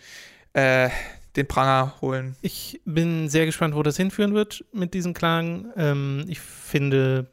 äh, 0.53 0.89
den 1.35 1.47
Pranger 1.47 1.95
holen. 2.01 2.35
Ich 2.41 2.81
bin 2.85 3.29
sehr 3.29 3.45
gespannt, 3.45 3.75
wo 3.75 3.83
das 3.83 3.97
hinführen 3.97 4.33
wird 4.33 4.63
mit 4.71 4.93
diesen 4.93 5.13
Klagen. 5.13 5.71
Ähm, 5.75 6.25
ich 6.27 6.39
finde, 6.39 7.27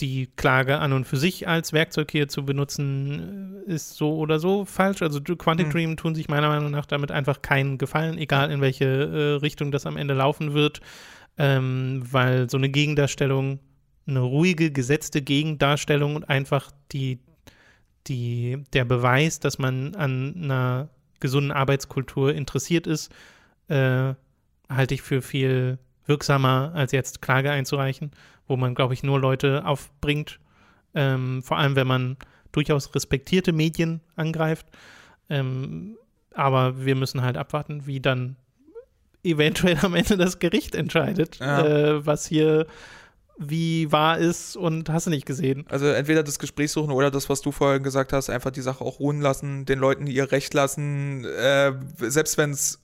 die 0.00 0.28
Klage 0.36 0.78
an 0.78 0.92
und 0.92 1.06
für 1.06 1.16
sich 1.16 1.46
als 1.46 1.72
Werkzeug 1.72 2.10
hier 2.10 2.28
zu 2.28 2.44
benutzen, 2.44 3.62
äh, 3.66 3.72
ist 3.72 3.94
so 3.94 4.16
oder 4.16 4.38
so 4.38 4.64
falsch. 4.64 5.02
Also 5.02 5.20
Quantic 5.20 5.68
mhm. 5.68 5.70
Dream 5.70 5.96
tun 5.96 6.14
sich 6.14 6.28
meiner 6.28 6.48
Meinung 6.48 6.70
nach 6.70 6.86
damit 6.86 7.10
einfach 7.10 7.42
keinen 7.42 7.78
Gefallen, 7.78 8.18
egal 8.18 8.50
in 8.50 8.60
welche 8.60 8.84
äh, 8.84 9.34
Richtung 9.40 9.70
das 9.70 9.86
am 9.86 9.96
Ende 9.96 10.14
laufen 10.14 10.54
wird, 10.54 10.80
ähm, 11.38 12.02
weil 12.10 12.48
so 12.48 12.56
eine 12.56 12.68
Gegendarstellung, 12.68 13.60
eine 14.06 14.20
ruhige, 14.20 14.72
gesetzte 14.72 15.22
Gegendarstellung 15.22 16.16
und 16.16 16.28
einfach 16.28 16.70
die, 16.92 17.20
die, 18.06 18.64
der 18.72 18.84
Beweis, 18.84 19.40
dass 19.40 19.58
man 19.58 19.94
an 19.94 20.34
einer 20.36 20.88
gesunden 21.20 21.52
Arbeitskultur 21.52 22.34
interessiert 22.34 22.86
ist, 22.86 23.12
äh, 23.68 24.14
halte 24.68 24.94
ich 24.94 25.02
für 25.02 25.20
viel 25.20 25.78
wirksamer, 26.06 26.72
als 26.74 26.92
jetzt 26.92 27.20
Klage 27.20 27.50
einzureichen 27.50 28.10
wo 28.50 28.56
man, 28.56 28.74
glaube 28.74 28.92
ich, 28.92 29.02
nur 29.02 29.18
Leute 29.18 29.64
aufbringt, 29.64 30.40
ähm, 30.94 31.42
vor 31.42 31.56
allem 31.56 31.76
wenn 31.76 31.86
man 31.86 32.16
durchaus 32.52 32.94
respektierte 32.94 33.52
Medien 33.52 34.00
angreift. 34.16 34.66
Ähm, 35.28 35.96
aber 36.34 36.84
wir 36.84 36.96
müssen 36.96 37.22
halt 37.22 37.36
abwarten, 37.36 37.86
wie 37.86 38.00
dann 38.00 38.36
eventuell 39.22 39.78
am 39.82 39.94
Ende 39.94 40.16
das 40.16 40.38
Gericht 40.38 40.74
entscheidet, 40.74 41.38
ja. 41.38 41.64
äh, 41.64 42.06
was 42.06 42.26
hier 42.26 42.66
wie 43.42 43.90
wahr 43.90 44.18
ist 44.18 44.54
und 44.54 44.90
hast 44.90 45.06
du 45.06 45.10
nicht 45.10 45.24
gesehen. 45.24 45.64
Also 45.70 45.86
entweder 45.86 46.22
das 46.22 46.38
Gespräch 46.38 46.72
suchen 46.72 46.90
oder 46.90 47.10
das, 47.10 47.30
was 47.30 47.40
du 47.40 47.52
vorhin 47.52 47.82
gesagt 47.82 48.12
hast, 48.12 48.28
einfach 48.28 48.50
die 48.50 48.60
Sache 48.60 48.84
auch 48.84 49.00
ruhen 49.00 49.22
lassen, 49.22 49.64
den 49.64 49.78
Leuten 49.78 50.06
ihr 50.06 50.30
Recht 50.30 50.52
lassen, 50.52 51.24
äh, 51.24 51.72
selbst 52.00 52.36
wenn 52.36 52.50
es 52.50 52.82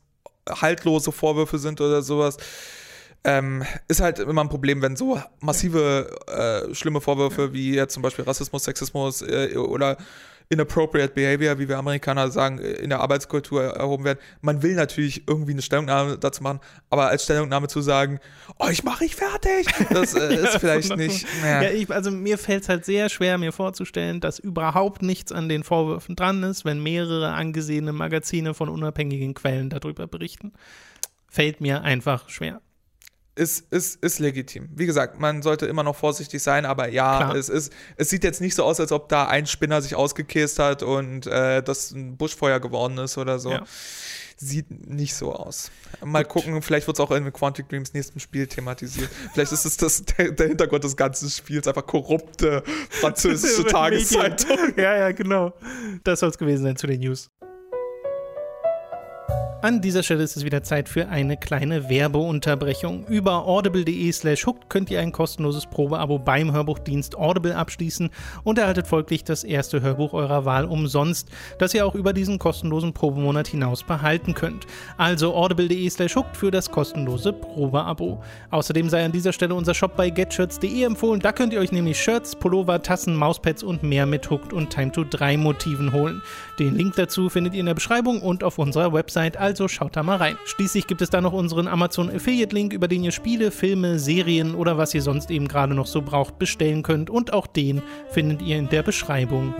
haltlose 0.48 1.12
Vorwürfe 1.12 1.58
sind 1.58 1.82
oder 1.82 2.00
sowas. 2.00 2.38
Ähm, 3.28 3.64
ist 3.88 4.00
halt 4.00 4.20
immer 4.20 4.44
ein 4.44 4.48
Problem, 4.48 4.82
wenn 4.82 4.94
so 4.94 5.20
massive, 5.40 6.16
äh, 6.28 6.72
schlimme 6.76 7.00
Vorwürfe 7.00 7.52
wie 7.52 7.74
jetzt 7.74 7.94
zum 7.94 8.02
Beispiel 8.02 8.24
Rassismus, 8.24 8.62
Sexismus 8.62 9.20
äh, 9.22 9.56
oder 9.56 9.96
inappropriate 10.48 11.12
behavior, 11.12 11.58
wie 11.58 11.68
wir 11.68 11.76
Amerikaner 11.76 12.30
sagen, 12.30 12.58
in 12.58 12.90
der 12.90 13.00
Arbeitskultur 13.00 13.64
erhoben 13.64 14.04
werden. 14.04 14.20
Man 14.42 14.62
will 14.62 14.76
natürlich 14.76 15.26
irgendwie 15.26 15.50
eine 15.50 15.62
Stellungnahme 15.62 16.18
dazu 16.18 16.40
machen, 16.44 16.60
aber 16.88 17.08
als 17.08 17.24
Stellungnahme 17.24 17.66
zu 17.66 17.80
sagen, 17.80 18.20
oh, 18.60 18.68
ich 18.70 18.84
mache 18.84 19.04
ich 19.04 19.16
fertig, 19.16 19.66
das 19.90 20.14
äh, 20.14 20.34
ja, 20.34 20.40
ist 20.42 20.58
vielleicht 20.58 20.96
nicht. 20.96 21.26
Ja. 21.42 21.62
ja 21.62 21.70
ich, 21.70 21.90
also 21.90 22.12
mir 22.12 22.38
fällt 22.38 22.62
es 22.62 22.68
halt 22.68 22.84
sehr 22.84 23.08
schwer, 23.08 23.38
mir 23.38 23.50
vorzustellen, 23.50 24.20
dass 24.20 24.38
überhaupt 24.38 25.02
nichts 25.02 25.32
an 25.32 25.48
den 25.48 25.64
Vorwürfen 25.64 26.14
dran 26.14 26.44
ist, 26.44 26.64
wenn 26.64 26.80
mehrere 26.80 27.32
angesehene 27.32 27.92
Magazine 27.92 28.54
von 28.54 28.68
unabhängigen 28.68 29.34
Quellen 29.34 29.68
darüber 29.68 30.06
berichten. 30.06 30.52
Fällt 31.28 31.60
mir 31.60 31.82
einfach 31.82 32.28
schwer 32.28 32.60
ist, 33.36 33.70
ist, 33.70 34.02
ist 34.02 34.18
legitim. 34.18 34.68
Wie 34.74 34.86
gesagt, 34.86 35.20
man 35.20 35.42
sollte 35.42 35.66
immer 35.66 35.82
noch 35.82 35.94
vorsichtig 35.94 36.42
sein, 36.42 36.64
aber 36.64 36.88
ja, 36.88 37.34
es, 37.34 37.48
ist, 37.48 37.72
es 37.96 38.08
sieht 38.08 38.24
jetzt 38.24 38.40
nicht 38.40 38.54
so 38.54 38.64
aus, 38.64 38.80
als 38.80 38.92
ob 38.92 39.08
da 39.08 39.26
ein 39.26 39.46
Spinner 39.46 39.82
sich 39.82 39.94
ausgekäst 39.94 40.58
hat 40.58 40.82
und 40.82 41.26
äh, 41.26 41.62
das 41.62 41.92
ein 41.92 42.16
Buschfeuer 42.16 42.60
geworden 42.60 42.98
ist 42.98 43.18
oder 43.18 43.38
so. 43.38 43.50
Ja. 43.50 43.64
Sieht 44.38 44.70
nicht 44.70 45.14
so 45.14 45.32
aus. 45.32 45.70
Mal 46.04 46.22
Gut. 46.22 46.32
gucken, 46.32 46.60
vielleicht 46.60 46.86
wird 46.86 46.98
es 46.98 47.00
auch 47.00 47.10
in 47.10 47.32
Quantic 47.32 47.68
Dreams 47.70 47.94
nächsten 47.94 48.20
Spiel 48.20 48.46
thematisiert. 48.46 49.08
vielleicht 49.32 49.52
ist 49.52 49.64
es 49.64 49.76
das, 49.76 50.04
der, 50.18 50.32
der, 50.32 50.48
Hintergrund 50.48 50.84
des 50.84 50.96
ganzen 50.96 51.30
Spiels, 51.30 51.66
einfach 51.66 51.86
korrupte 51.86 52.62
französische 52.90 53.64
Tageszeitung. 53.64 54.58
Ja, 54.76 54.96
ja, 54.96 55.12
genau. 55.12 55.54
Das 56.04 56.20
soll 56.20 56.30
es 56.30 56.38
gewesen 56.38 56.64
sein 56.64 56.76
zu 56.76 56.86
den 56.86 57.00
News. 57.00 57.30
An 59.66 59.80
dieser 59.80 60.04
Stelle 60.04 60.22
ist 60.22 60.36
es 60.36 60.44
wieder 60.44 60.62
Zeit 60.62 60.88
für 60.88 61.08
eine 61.08 61.36
kleine 61.36 61.88
Werbeunterbrechung. 61.88 63.04
Über 63.08 63.48
audible.de 63.48 64.12
slash 64.12 64.46
hooked 64.46 64.70
könnt 64.70 64.92
ihr 64.92 65.00
ein 65.00 65.10
kostenloses 65.10 65.66
Probeabo 65.66 66.20
beim 66.20 66.52
Hörbuchdienst 66.52 67.16
Audible 67.18 67.56
abschließen 67.56 68.10
und 68.44 68.60
erhaltet 68.60 68.86
folglich 68.86 69.24
das 69.24 69.42
erste 69.42 69.80
Hörbuch 69.80 70.12
eurer 70.12 70.44
Wahl 70.44 70.66
umsonst, 70.66 71.30
das 71.58 71.74
ihr 71.74 71.84
auch 71.84 71.96
über 71.96 72.12
diesen 72.12 72.38
kostenlosen 72.38 72.92
Probemonat 72.92 73.48
hinaus 73.48 73.82
behalten 73.82 74.34
könnt. 74.34 74.68
Also 74.98 75.34
audible.de 75.34 75.90
slash 75.90 76.14
hooked 76.14 76.36
für 76.36 76.52
das 76.52 76.70
kostenlose 76.70 77.32
Probeabo. 77.32 78.22
Außerdem 78.52 78.88
sei 78.88 79.04
an 79.04 79.10
dieser 79.10 79.32
Stelle 79.32 79.56
unser 79.56 79.74
Shop 79.74 79.96
bei 79.96 80.10
getshirts.de 80.10 80.84
empfohlen. 80.84 81.18
Da 81.18 81.32
könnt 81.32 81.52
ihr 81.52 81.58
euch 81.58 81.72
nämlich 81.72 82.00
Shirts, 82.00 82.36
Pullover, 82.36 82.82
Tassen, 82.82 83.16
Mauspads 83.16 83.64
und 83.64 83.82
mehr 83.82 84.06
mit 84.06 84.30
Hooked 84.30 84.52
und 84.52 84.70
Time 84.70 84.92
to 84.92 85.02
3 85.02 85.36
Motiven 85.36 85.92
holen. 85.92 86.22
Den 86.60 86.76
Link 86.76 86.94
dazu 86.94 87.28
findet 87.28 87.54
ihr 87.54 87.60
in 87.60 87.66
der 87.66 87.74
Beschreibung 87.74 88.22
und 88.22 88.44
auf 88.44 88.58
unserer 88.58 88.92
Website, 88.92 89.36
also 89.56 89.68
schaut 89.68 89.96
da 89.96 90.02
mal 90.02 90.16
rein. 90.16 90.36
Schließlich 90.44 90.86
gibt 90.86 91.00
es 91.00 91.08
da 91.08 91.22
noch 91.22 91.32
unseren 91.32 91.66
Amazon 91.66 92.14
Affiliate 92.14 92.54
Link, 92.54 92.74
über 92.74 92.88
den 92.88 93.02
ihr 93.02 93.10
Spiele, 93.10 93.50
Filme, 93.50 93.98
Serien 93.98 94.54
oder 94.54 94.76
was 94.76 94.92
ihr 94.92 95.00
sonst 95.00 95.30
eben 95.30 95.48
gerade 95.48 95.74
noch 95.74 95.86
so 95.86 96.02
braucht 96.02 96.38
bestellen 96.38 96.82
könnt 96.82 97.08
und 97.08 97.32
auch 97.32 97.46
den 97.46 97.80
findet 98.10 98.42
ihr 98.42 98.58
in 98.58 98.68
der 98.68 98.82
Beschreibung. 98.82 99.54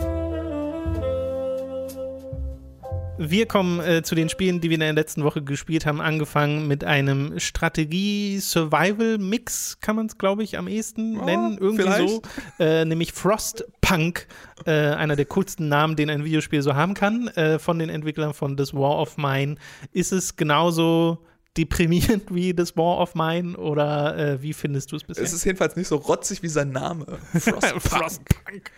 Wir 3.19 3.47
kommen 3.47 3.79
äh, 3.79 4.03
zu 4.03 4.13
den 4.13 4.29
Spielen, 4.29 4.61
die 4.61 4.69
wir 4.69 4.75
in 4.75 4.81
der 4.81 4.93
letzten 4.93 5.23
Woche 5.23 5.41
gespielt 5.41 5.87
haben, 5.87 6.01
angefangen 6.01 6.67
mit 6.67 6.83
einem 6.83 7.39
Strategie-Survival-Mix, 7.39 9.79
kann 9.81 9.95
man 9.95 10.05
es, 10.05 10.19
glaube 10.19 10.43
ich, 10.43 10.55
am 10.57 10.67
ehesten 10.67 11.19
oh, 11.19 11.25
nennen. 11.25 11.57
Irgendwie 11.59 11.81
vielleicht. 11.83 12.09
so. 12.09 12.21
Äh, 12.59 12.85
nämlich 12.85 13.13
Frostpunk, 13.13 14.27
äh, 14.65 14.71
einer 14.71 15.15
der 15.15 15.25
coolsten 15.25 15.67
Namen, 15.67 15.95
den 15.95 16.11
ein 16.11 16.25
Videospiel 16.25 16.61
so 16.61 16.75
haben 16.75 16.93
kann, 16.93 17.29
äh, 17.29 17.57
von 17.57 17.79
den 17.79 17.89
Entwicklern 17.89 18.35
von 18.35 18.55
This 18.55 18.75
War 18.75 18.99
of 18.99 19.17
Mine. 19.17 19.55
Ist 19.93 20.11
es 20.11 20.35
genauso 20.35 21.25
deprimierend 21.57 22.33
wie 22.33 22.53
das 22.53 22.77
War 22.77 22.99
of 22.99 23.15
Mine 23.15 23.57
oder 23.57 24.17
äh, 24.17 24.41
wie 24.41 24.53
findest 24.53 24.91
du 24.91 24.97
es 24.97 25.03
bisher? 25.03 25.23
Es 25.23 25.33
ist 25.33 25.43
jedenfalls 25.43 25.75
nicht 25.75 25.87
so 25.87 25.95
rotzig 25.95 26.43
wie 26.43 26.47
sein 26.47 26.71
Name. 26.71 27.05
Frostpunk. 27.33 27.81
Frostpunk. 27.81 28.71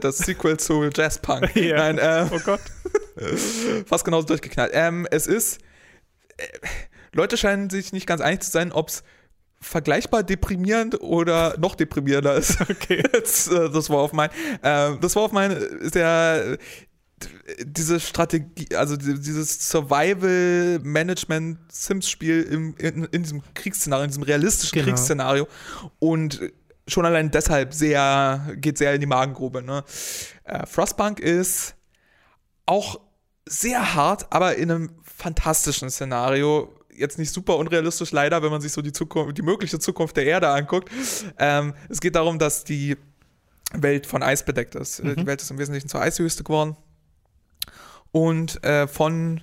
das 0.00 0.18
Sequel 0.18 0.58
zu 0.58 0.84
Jazzpunk. 0.92 1.54
Ja. 1.64 1.92
Nein, 1.92 1.98
äh, 1.98 2.26
oh 2.30 2.40
Gott. 2.44 2.60
fast 3.86 4.04
genauso 4.04 4.26
durchgeknallt. 4.26 4.72
Ähm, 4.74 5.06
es 5.10 5.26
ist. 5.26 5.60
Äh, 6.36 6.46
Leute 7.12 7.36
scheinen 7.36 7.70
sich 7.70 7.92
nicht 7.92 8.06
ganz 8.06 8.20
einig 8.20 8.40
zu 8.40 8.50
sein, 8.50 8.72
ob 8.72 8.88
es 8.88 9.04
vergleichbar 9.60 10.24
deprimierend 10.24 11.00
oder 11.00 11.56
noch 11.58 11.76
deprimierender 11.76 12.34
ist. 12.34 12.60
Okay. 12.60 13.04
Jetzt, 13.12 13.50
äh, 13.50 13.70
das 13.70 13.88
war 13.88 13.98
auf 13.98 14.12
mein. 14.12 14.30
Äh, 14.62 14.98
das 15.00 15.14
war 15.14 15.22
auf 15.22 15.32
mein 15.32 15.52
ist 15.52 15.94
ja 15.94 16.56
diese 17.64 18.00
Strategie, 18.00 18.74
also 18.74 18.96
dieses 18.96 19.70
Survival-Management-Sims-Spiel 19.70 22.42
in, 22.42 22.74
in, 23.06 23.22
diesem 23.22 23.42
Kriegsszenario, 23.54 24.04
in 24.04 24.10
diesem 24.10 24.24
realistischen 24.24 24.74
genau. 24.74 24.86
Kriegsszenario 24.86 25.48
und 25.98 26.40
schon 26.86 27.06
allein 27.06 27.30
deshalb 27.30 27.72
sehr, 27.72 28.54
geht 28.56 28.76
sehr 28.78 28.94
in 28.94 29.00
die 29.00 29.06
Magengrube. 29.06 29.62
Ne? 29.62 29.84
Äh, 30.44 30.66
Frostpunk 30.66 31.20
ist 31.20 31.74
auch 32.66 33.00
sehr 33.46 33.94
hart, 33.94 34.26
aber 34.30 34.56
in 34.56 34.70
einem 34.70 34.90
fantastischen 35.02 35.90
Szenario. 35.90 36.74
Jetzt 36.96 37.18
nicht 37.18 37.32
super 37.32 37.56
unrealistisch, 37.56 38.12
leider, 38.12 38.42
wenn 38.42 38.50
man 38.50 38.60
sich 38.60 38.72
so 38.72 38.80
die 38.80 38.92
Zukunft, 38.92 39.36
die 39.36 39.42
mögliche 39.42 39.80
Zukunft 39.80 40.16
der 40.16 40.26
Erde 40.26 40.48
anguckt. 40.48 40.90
Ähm, 41.38 41.74
es 41.88 42.00
geht 42.00 42.14
darum, 42.14 42.38
dass 42.38 42.64
die 42.64 42.96
Welt 43.72 44.06
von 44.06 44.22
Eis 44.22 44.44
bedeckt 44.44 44.76
ist. 44.76 45.02
Mhm. 45.02 45.16
Die 45.16 45.26
Welt 45.26 45.42
ist 45.42 45.50
im 45.50 45.58
Wesentlichen 45.58 45.88
zur 45.88 46.00
Eiswüste 46.00 46.44
geworden. 46.44 46.76
Und 48.14 48.62
äh, 48.62 48.86
von 48.86 49.40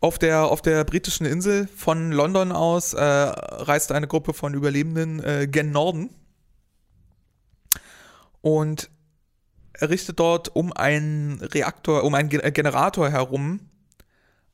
auf 0.00 0.18
der, 0.18 0.44
auf 0.44 0.60
der 0.60 0.84
britischen 0.84 1.24
Insel 1.24 1.66
von 1.66 2.12
London 2.12 2.52
aus 2.52 2.92
äh, 2.92 3.02
reist 3.02 3.90
eine 3.90 4.06
Gruppe 4.06 4.34
von 4.34 4.52
Überlebenden 4.52 5.24
äh, 5.24 5.48
gen 5.50 5.70
Norden 5.70 6.10
und 8.42 8.90
errichtet 9.72 10.20
dort 10.20 10.54
um 10.54 10.74
einen 10.74 11.40
Reaktor, 11.40 12.04
um 12.04 12.12
einen 12.12 12.28
Generator 12.28 13.08
herum 13.08 13.60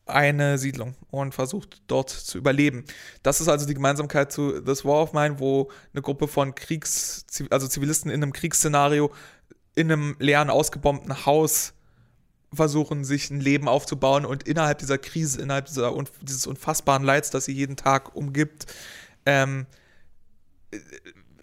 eine 0.04 0.56
Siedlung 0.56 0.94
und 1.10 1.34
versucht 1.34 1.82
dort 1.88 2.10
zu 2.10 2.38
überleben. 2.38 2.84
Das 3.24 3.40
ist 3.40 3.48
also 3.48 3.66
die 3.66 3.74
Gemeinsamkeit 3.74 4.30
zu 4.30 4.60
This 4.60 4.84
War 4.84 5.02
of 5.02 5.14
Mine, 5.14 5.40
wo 5.40 5.72
eine 5.92 6.00
Gruppe 6.00 6.28
von 6.28 6.54
Kriegs, 6.54 7.26
also 7.50 7.66
Zivilisten 7.66 8.08
in 8.08 8.22
einem 8.22 8.32
Kriegsszenario 8.32 9.12
in 9.74 9.90
einem 9.90 10.14
leeren, 10.20 10.48
ausgebombten 10.48 11.26
Haus 11.26 11.72
versuchen, 12.52 13.04
sich 13.04 13.30
ein 13.30 13.40
Leben 13.40 13.68
aufzubauen 13.68 14.24
und 14.24 14.44
innerhalb 14.44 14.78
dieser 14.78 14.98
Krise, 14.98 15.40
innerhalb 15.40 15.66
dieser, 15.66 15.92
dieses 16.22 16.46
unfassbaren 16.46 17.02
Leids, 17.02 17.30
das 17.30 17.46
sie 17.46 17.52
jeden 17.52 17.76
Tag 17.76 18.14
umgibt, 18.14 18.66
ähm, 19.24 19.66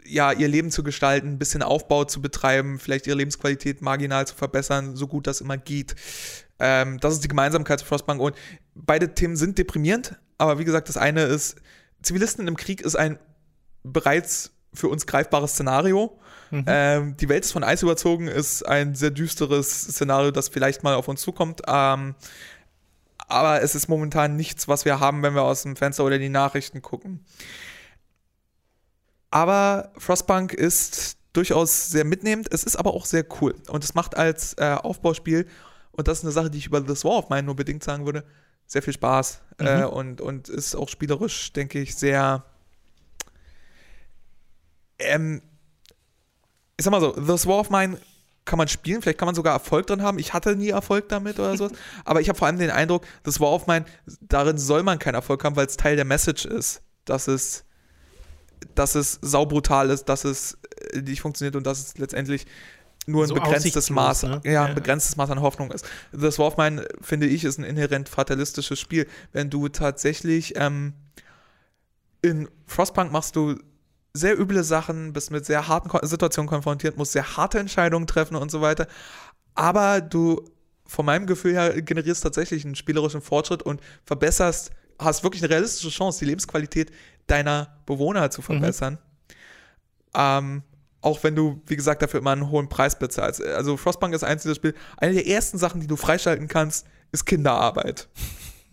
ja, 0.05 0.31
ihr 0.31 0.47
Leben 0.47 0.71
zu 0.71 0.83
gestalten, 0.83 1.27
ein 1.27 1.39
bisschen 1.39 1.63
Aufbau 1.63 2.05
zu 2.05 2.21
betreiben, 2.21 2.79
vielleicht 2.79 3.07
ihre 3.07 3.17
Lebensqualität 3.17 3.81
marginal 3.81 4.27
zu 4.27 4.35
verbessern, 4.35 4.95
so 4.95 5.07
gut 5.07 5.27
das 5.27 5.41
immer 5.41 5.57
geht. 5.57 5.95
Ähm, 6.59 6.99
das 6.99 7.13
ist 7.13 7.23
die 7.23 7.29
Gemeinsamkeit 7.29 7.79
zu 7.79 7.85
Frostbank 7.85 8.21
und 8.21 8.35
beide 8.75 9.13
Themen 9.13 9.35
sind 9.35 9.57
deprimierend, 9.57 10.17
aber 10.37 10.59
wie 10.59 10.65
gesagt, 10.65 10.89
das 10.89 10.97
eine 10.97 11.23
ist, 11.23 11.55
Zivilisten 12.01 12.47
im 12.47 12.57
Krieg 12.57 12.81
ist 12.81 12.95
ein 12.95 13.17
bereits 13.83 14.51
für 14.73 14.87
uns 14.89 15.07
greifbares 15.07 15.53
Szenario. 15.53 16.19
Mhm. 16.53 16.65
Ähm, 16.67 17.17
die 17.17 17.29
Welt 17.29 17.45
ist 17.45 17.51
von 17.51 17.63
Eis 17.63 17.81
überzogen, 17.81 18.27
ist 18.27 18.61
ein 18.61 18.93
sehr 18.93 19.09
düsteres 19.09 19.71
Szenario, 19.71 20.29
das 20.29 20.49
vielleicht 20.49 20.83
mal 20.83 20.93
auf 20.93 21.07
uns 21.07 21.21
zukommt. 21.21 21.61
Ähm, 21.65 22.13
aber 23.27 23.63
es 23.63 23.73
ist 23.73 23.87
momentan 23.87 24.35
nichts, 24.35 24.67
was 24.67 24.85
wir 24.85 24.99
haben, 24.99 25.23
wenn 25.23 25.33
wir 25.33 25.41
aus 25.41 25.63
dem 25.63 25.75
Fenster 25.75 26.03
oder 26.05 26.19
die 26.19 26.29
Nachrichten 26.29 26.83
gucken. 26.83 27.25
Aber 29.31 29.91
Frostpunk 29.97 30.53
ist 30.53 31.17
durchaus 31.33 31.89
sehr 31.89 32.05
mitnehmend. 32.05 32.53
Es 32.53 32.63
ist 32.63 32.75
aber 32.75 32.93
auch 32.93 33.07
sehr 33.07 33.25
cool. 33.41 33.55
Und 33.69 33.83
es 33.83 33.95
macht 33.95 34.15
als 34.15 34.53
äh, 34.59 34.77
Aufbauspiel, 34.79 35.47
und 35.91 36.07
das 36.07 36.19
ist 36.19 36.23
eine 36.23 36.33
Sache, 36.33 36.51
die 36.51 36.59
ich 36.59 36.67
über 36.67 36.81
The 36.81 37.03
War 37.03 37.17
of 37.17 37.29
Mine 37.29 37.43
nur 37.43 37.55
bedingt 37.55 37.83
sagen 37.83 38.05
würde, 38.05 38.23
sehr 38.67 38.83
viel 38.83 38.93
Spaß. 38.93 39.41
Mhm. 39.59 39.65
Äh, 39.65 39.83
und, 39.85 40.21
und 40.21 40.49
ist 40.49 40.75
auch 40.75 40.89
spielerisch, 40.89 41.51
denke 41.53 41.79
ich, 41.79 41.95
sehr. 41.95 42.45
Ähm, 44.99 45.41
ich 46.83 46.85
sag 46.85 46.91
mal 46.91 47.01
so, 47.01 47.13
The 47.15 47.47
War 47.47 47.59
of 47.59 47.69
Mine 47.69 47.97
kann 48.45 48.57
man 48.57 48.67
spielen, 48.67 49.01
vielleicht 49.01 49.17
kann 49.17 49.25
man 49.25 49.35
sogar 49.35 49.53
Erfolg 49.53 49.87
drin 49.87 50.01
haben. 50.01 50.19
Ich 50.19 50.33
hatte 50.33 50.55
nie 50.57 50.69
Erfolg 50.69 51.07
damit 51.07 51.39
oder 51.39 51.55
sowas. 51.55 51.71
aber 52.05 52.19
ich 52.19 52.27
habe 52.27 52.37
vor 52.37 52.47
allem 52.47 52.59
den 52.59 52.71
Eindruck, 52.71 53.05
The 53.25 53.39
War 53.39 53.53
of 53.53 53.67
Mine, 53.67 53.85
darin 54.19 54.57
soll 54.57 54.83
man 54.83 54.99
keinen 54.99 55.15
Erfolg 55.15 55.43
haben, 55.45 55.55
weil 55.55 55.65
es 55.65 55.77
Teil 55.77 55.95
der 55.95 56.05
Message 56.05 56.45
ist. 56.45 56.81
Dass 57.05 57.27
es 57.27 57.63
dass 58.75 58.95
es 58.95 59.19
saubrutal 59.21 59.89
ist, 59.89 60.05
dass 60.05 60.23
es 60.23 60.57
äh, 60.93 61.01
nicht 61.01 61.21
funktioniert 61.21 61.55
und 61.55 61.67
dass 61.67 61.79
es 61.79 61.97
letztendlich 61.97 62.45
nur 63.05 63.23
ein 63.23 63.27
so 63.27 63.35
begrenztes 63.35 63.89
Maß, 63.89 64.23
ne? 64.23 64.41
ja, 64.45 64.63
ein 64.65 64.75
begrenztes 64.75 65.17
Maß 65.17 65.29
an 65.29 65.41
Hoffnung 65.41 65.71
ist. 65.71 65.85
Das 66.13 66.39
Wolfmine, 66.39 66.87
finde 67.01 67.27
ich, 67.27 67.43
ist 67.43 67.57
ein 67.57 67.65
inhärent 67.65 68.07
fatalistisches 68.07 68.79
Spiel. 68.79 69.07
Wenn 69.33 69.49
du 69.49 69.67
tatsächlich 69.67 70.53
ähm, 70.55 70.93
in 72.21 72.47
Frostpunk 72.65 73.11
machst 73.11 73.35
du 73.35 73.57
sehr 74.15 74.39
üble 74.39 74.63
Sachen, 74.63 75.11
bist 75.11 75.31
mit 75.31 75.45
sehr 75.45 75.67
harten 75.67 75.89
Situationen 76.07 76.47
konfrontiert, 76.47 76.97
musst 76.97 77.13
sehr 77.13 77.35
harte 77.35 77.59
Entscheidungen 77.59 78.07
treffen 78.07 78.35
und 78.35 78.51
so 78.51 78.61
weiter. 78.61 78.87
Aber 79.55 80.01
du, 80.01 80.43
von 80.85 81.05
meinem 81.05 81.25
Gefühl 81.25 81.53
her, 81.53 81.81
generierst 81.81 82.23
tatsächlich 82.23 82.63
einen 82.63 82.75
spielerischen 82.75 83.21
Fortschritt 83.21 83.63
und 83.63 83.81
verbesserst, 84.05 84.71
hast 84.99 85.23
wirklich 85.23 85.41
eine 85.43 85.51
realistische 85.51 85.89
Chance, 85.89 86.19
die 86.19 86.25
Lebensqualität 86.25 86.91
deiner 87.25 87.75
Bewohner 87.85 88.29
zu 88.29 88.41
mhm. 88.41 88.45
verbessern. 88.45 88.93
Mhm. 88.93 88.99
Ähm, 90.15 90.63
auch 91.01 91.23
wenn 91.23 91.35
du, 91.35 91.61
wie 91.65 91.75
gesagt, 91.75 92.01
dafür 92.01 92.19
immer 92.19 92.31
einen 92.31 92.49
hohen 92.49 92.69
Preis 92.69 92.97
bezahlst. 92.97 93.43
Also 93.43 93.77
Frostpunk 93.77 94.13
ist 94.13 94.23
eins 94.23 94.43
dieser 94.43 94.55
Spiel. 94.55 94.73
Eine 94.97 95.15
der 95.15 95.27
ersten 95.27 95.57
Sachen, 95.57 95.81
die 95.81 95.87
du 95.87 95.95
freischalten 95.95 96.47
kannst, 96.47 96.85
ist 97.11 97.25
Kinderarbeit. 97.25 98.07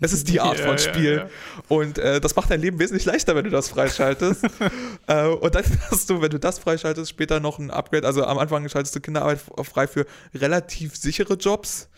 Es 0.01 0.12
ist 0.12 0.28
die 0.28 0.40
Art 0.40 0.59
ja, 0.59 0.66
von 0.66 0.78
Spiel. 0.78 1.16
Ja, 1.16 1.22
ja. 1.24 1.28
Und 1.68 1.98
äh, 1.98 2.20
das 2.20 2.34
macht 2.34 2.51
dein 2.51 2.61
Leben 2.61 2.78
wesentlich 2.78 3.05
leichter, 3.05 3.34
wenn 3.34 3.44
du 3.44 3.51
das 3.51 3.68
freischaltest. 3.68 4.44
äh, 5.07 5.26
und 5.26 5.55
dann 5.55 5.64
hast 5.90 6.09
du, 6.09 6.22
wenn 6.22 6.30
du 6.30 6.38
das 6.38 6.59
freischaltest, 6.59 7.11
später 7.11 7.38
noch 7.40 7.59
ein 7.59 7.70
Upgrade. 7.70 8.07
Also 8.07 8.24
am 8.24 8.38
Anfang 8.38 8.66
schaltest 8.68 8.96
du 8.96 9.01
Kinderarbeit 9.01 9.40
frei 9.62 9.86
für 9.86 10.07
relativ 10.34 10.96
sichere 10.96 11.34
Jobs. 11.34 11.88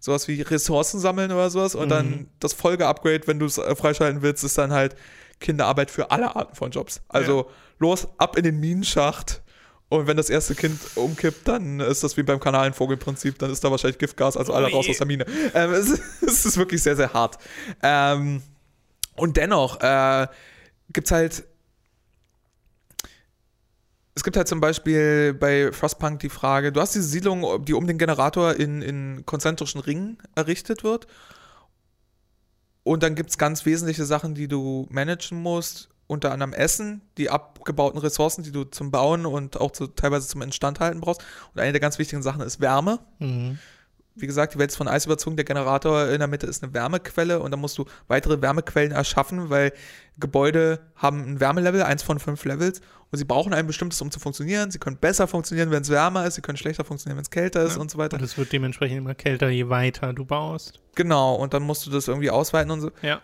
Sowas 0.00 0.26
wie 0.28 0.40
Ressourcen 0.40 0.98
sammeln 0.98 1.30
oder 1.30 1.50
sowas. 1.50 1.74
Und 1.74 1.86
mhm. 1.86 1.90
dann 1.90 2.26
das 2.40 2.54
Folge-Upgrade, 2.54 3.26
wenn 3.26 3.38
du 3.38 3.46
es 3.46 3.58
äh, 3.58 3.76
freischalten 3.76 4.22
willst, 4.22 4.42
ist 4.44 4.56
dann 4.56 4.72
halt 4.72 4.96
Kinderarbeit 5.38 5.90
für 5.90 6.10
alle 6.10 6.34
Arten 6.34 6.56
von 6.56 6.70
Jobs. 6.70 7.02
Also 7.08 7.50
los, 7.78 8.08
ab 8.16 8.36
in 8.38 8.44
den 8.44 8.60
Minenschacht. 8.60 9.41
Und 9.92 10.06
wenn 10.06 10.16
das 10.16 10.30
erste 10.30 10.54
Kind 10.54 10.80
umkippt, 10.94 11.46
dann 11.46 11.78
ist 11.78 12.02
das 12.02 12.16
wie 12.16 12.22
beim 12.22 12.40
Kanalenvogelprinzip, 12.40 13.38
dann 13.38 13.50
ist 13.50 13.62
da 13.62 13.70
wahrscheinlich 13.70 13.98
Giftgas, 13.98 14.38
also 14.38 14.54
alle 14.54 14.70
raus 14.70 14.88
aus 14.88 14.96
der 14.96 15.06
Mine. 15.06 15.26
Ähm, 15.52 15.70
es, 15.74 16.00
es, 16.22 16.46
ist 16.46 16.56
wirklich 16.56 16.82
sehr, 16.82 16.96
sehr 16.96 17.12
hart. 17.12 17.36
Ähm, 17.82 18.42
und 19.16 19.36
dennoch 19.36 19.82
äh, 19.82 20.28
gibt 20.94 21.08
es 21.08 21.12
halt. 21.12 21.44
Es 24.14 24.24
gibt 24.24 24.38
halt 24.38 24.48
zum 24.48 24.60
Beispiel 24.60 25.34
bei 25.34 25.70
Frostpunk 25.72 26.20
die 26.20 26.30
Frage: 26.30 26.72
Du 26.72 26.80
hast 26.80 26.94
diese 26.94 27.04
Siedlung, 27.04 27.62
die 27.62 27.74
um 27.74 27.86
den 27.86 27.98
Generator 27.98 28.54
in, 28.54 28.80
in 28.80 29.26
konzentrischen 29.26 29.82
Ringen 29.82 30.16
errichtet 30.34 30.84
wird. 30.84 31.06
Und 32.82 33.02
dann 33.02 33.14
gibt 33.14 33.28
es 33.28 33.36
ganz 33.36 33.66
wesentliche 33.66 34.06
Sachen, 34.06 34.34
die 34.34 34.48
du 34.48 34.86
managen 34.88 35.42
musst. 35.42 35.91
Unter 36.12 36.30
anderem 36.32 36.52
Essen, 36.52 37.00
die 37.16 37.30
abgebauten 37.30 37.98
Ressourcen, 37.98 38.42
die 38.44 38.52
du 38.52 38.64
zum 38.64 38.90
Bauen 38.90 39.24
und 39.24 39.58
auch 39.60 39.70
zu, 39.70 39.86
teilweise 39.86 40.28
zum 40.28 40.42
Instandhalten 40.42 41.00
brauchst. 41.00 41.22
Und 41.54 41.60
eine 41.60 41.72
der 41.72 41.80
ganz 41.80 41.98
wichtigen 41.98 42.22
Sachen 42.22 42.42
ist 42.42 42.60
Wärme. 42.60 42.98
Mhm. 43.18 43.58
Wie 44.14 44.26
gesagt, 44.26 44.52
die 44.52 44.58
Welt 44.58 44.70
ist 44.70 44.76
von 44.76 44.88
Eis 44.88 45.06
überzogen. 45.06 45.36
Der 45.36 45.46
Generator 45.46 46.08
in 46.08 46.18
der 46.18 46.28
Mitte 46.28 46.46
ist 46.46 46.62
eine 46.62 46.74
Wärmequelle 46.74 47.40
und 47.40 47.50
dann 47.50 47.60
musst 47.60 47.78
du 47.78 47.86
weitere 48.08 48.42
Wärmequellen 48.42 48.92
erschaffen, 48.92 49.48
weil 49.48 49.72
Gebäude 50.18 50.80
haben 50.96 51.24
ein 51.24 51.40
Wärmelevel, 51.40 51.82
eins 51.82 52.02
von 52.02 52.18
fünf 52.18 52.44
Levels, 52.44 52.82
und 53.10 53.18
sie 53.18 53.24
brauchen 53.24 53.54
ein 53.54 53.66
bestimmtes, 53.66 54.00
um 54.02 54.10
zu 54.10 54.20
funktionieren. 54.20 54.70
Sie 54.70 54.78
können 54.78 54.98
besser 54.98 55.26
funktionieren, 55.26 55.70
wenn 55.70 55.80
es 55.82 55.88
wärmer 55.88 56.26
ist, 56.26 56.34
sie 56.34 56.42
können 56.42 56.58
schlechter 56.58 56.84
funktionieren, 56.84 57.16
wenn 57.16 57.22
es 57.24 57.30
kälter 57.30 57.62
ist 57.62 57.76
Ja. 57.76 57.80
und 57.80 57.90
so 57.90 57.96
weiter. 57.98 58.18
Und 58.18 58.22
es 58.22 58.36
wird 58.36 58.52
dementsprechend 58.52 58.98
immer 58.98 59.14
kälter, 59.14 59.48
je 59.48 59.68
weiter 59.70 60.12
du 60.12 60.24
baust. 60.26 60.80
Genau, 60.94 61.34
und 61.36 61.54
dann 61.54 61.62
musst 61.62 61.86
du 61.86 61.90
das 61.90 62.06
irgendwie 62.08 62.30
ausweiten 62.30 62.70
und 62.70 62.80
so. 62.82 62.90
Ja. 63.00 63.22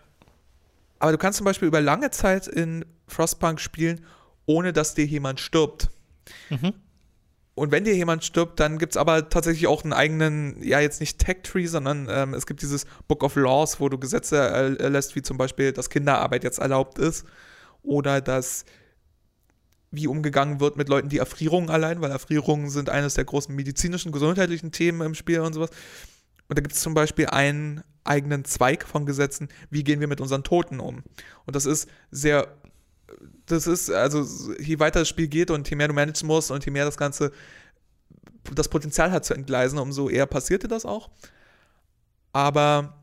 Aber 0.98 1.12
du 1.12 1.18
kannst 1.18 1.36
zum 1.36 1.44
Beispiel 1.44 1.68
über 1.68 1.80
lange 1.80 2.10
Zeit 2.10 2.46
in 2.46 2.84
Frostpunk 3.06 3.60
spielen, 3.60 4.04
ohne 4.46 4.72
dass 4.72 4.94
dir 4.94 5.06
jemand 5.06 5.40
stirbt. 5.40 5.90
Mhm. 6.50 6.74
Und 7.54 7.72
wenn 7.72 7.84
dir 7.84 7.94
jemand 7.94 8.22
stirbt, 8.24 8.60
dann 8.60 8.78
gibt 8.78 8.92
es 8.92 8.96
aber 8.96 9.28
tatsächlich 9.30 9.66
auch 9.66 9.82
einen 9.82 9.92
eigenen, 9.92 10.62
ja 10.62 10.78
jetzt 10.78 11.00
nicht 11.00 11.18
Tech-Tree, 11.18 11.66
sondern 11.66 12.06
ähm, 12.08 12.34
es 12.34 12.46
gibt 12.46 12.62
dieses 12.62 12.86
Book 13.08 13.24
of 13.24 13.34
Laws, 13.34 13.80
wo 13.80 13.88
du 13.88 13.98
Gesetze 13.98 14.36
er- 14.36 14.78
erlässt, 14.78 15.16
wie 15.16 15.22
zum 15.22 15.38
Beispiel, 15.38 15.72
dass 15.72 15.90
Kinderarbeit 15.90 16.44
jetzt 16.44 16.58
erlaubt 16.58 16.98
ist 16.98 17.26
oder 17.82 18.20
dass 18.20 18.64
wie 19.90 20.06
umgegangen 20.06 20.60
wird 20.60 20.76
mit 20.76 20.88
Leuten, 20.88 21.08
die 21.08 21.18
Erfrierungen 21.18 21.70
allein, 21.70 22.00
weil 22.00 22.10
Erfrierungen 22.10 22.70
sind 22.70 22.90
eines 22.90 23.14
der 23.14 23.24
großen 23.24 23.54
medizinischen, 23.54 24.12
gesundheitlichen 24.12 24.70
Themen 24.70 25.00
im 25.00 25.14
Spiel 25.14 25.40
und 25.40 25.54
sowas. 25.54 25.70
Und 26.48 26.58
da 26.58 26.62
gibt 26.62 26.74
es 26.74 26.80
zum 26.80 26.94
Beispiel 26.94 27.26
einen 27.26 27.82
eigenen 28.08 28.44
Zweig 28.44 28.86
von 28.86 29.06
Gesetzen, 29.06 29.48
wie 29.70 29.84
gehen 29.84 30.00
wir 30.00 30.08
mit 30.08 30.20
unseren 30.20 30.44
Toten 30.44 30.80
um. 30.80 31.02
Und 31.46 31.56
das 31.56 31.66
ist 31.66 31.88
sehr, 32.10 32.48
das 33.46 33.66
ist, 33.66 33.90
also 33.90 34.54
je 34.58 34.78
weiter 34.78 35.00
das 35.00 35.08
Spiel 35.08 35.28
geht 35.28 35.50
und 35.50 35.68
je 35.68 35.76
mehr 35.76 35.88
du 35.88 35.94
managen 35.94 36.26
musst 36.26 36.50
und 36.50 36.64
je 36.64 36.70
mehr 36.70 36.84
das 36.84 36.96
Ganze 36.96 37.32
das 38.54 38.68
Potenzial 38.68 39.10
hat 39.10 39.24
zu 39.24 39.34
entgleisen, 39.34 39.78
umso 39.78 40.08
eher 40.08 40.26
passierte 40.26 40.68
das 40.68 40.86
auch. 40.86 41.10
Aber 42.32 42.97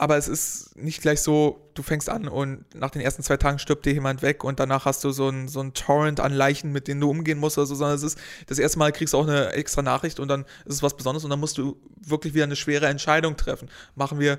aber 0.00 0.16
es 0.16 0.28
ist 0.28 0.76
nicht 0.76 1.02
gleich 1.02 1.20
so, 1.20 1.68
du 1.74 1.82
fängst 1.82 2.08
an 2.08 2.28
und 2.28 2.72
nach 2.74 2.90
den 2.90 3.02
ersten 3.02 3.24
zwei 3.24 3.36
Tagen 3.36 3.58
stirbt 3.58 3.84
dir 3.84 3.92
jemand 3.92 4.22
weg 4.22 4.44
und 4.44 4.60
danach 4.60 4.84
hast 4.84 5.02
du 5.02 5.10
so 5.10 5.28
ein, 5.28 5.48
so 5.48 5.60
ein 5.60 5.74
Torrent 5.74 6.20
an 6.20 6.32
Leichen, 6.32 6.70
mit 6.70 6.86
denen 6.86 7.00
du 7.00 7.10
umgehen 7.10 7.38
musst 7.38 7.58
oder 7.58 7.66
so, 7.66 7.74
sondern 7.74 7.96
es 7.96 8.04
ist, 8.04 8.18
das 8.46 8.60
erste 8.60 8.78
Mal 8.78 8.92
kriegst 8.92 9.12
du 9.12 9.18
auch 9.18 9.26
eine 9.26 9.50
extra 9.54 9.82
Nachricht 9.82 10.20
und 10.20 10.28
dann 10.28 10.42
ist 10.64 10.74
es 10.76 10.82
was 10.84 10.96
Besonderes 10.96 11.24
und 11.24 11.30
dann 11.30 11.40
musst 11.40 11.58
du 11.58 11.76
wirklich 12.00 12.32
wieder 12.32 12.44
eine 12.44 12.54
schwere 12.54 12.86
Entscheidung 12.86 13.36
treffen. 13.36 13.68
Machen 13.96 14.20
wir, 14.20 14.38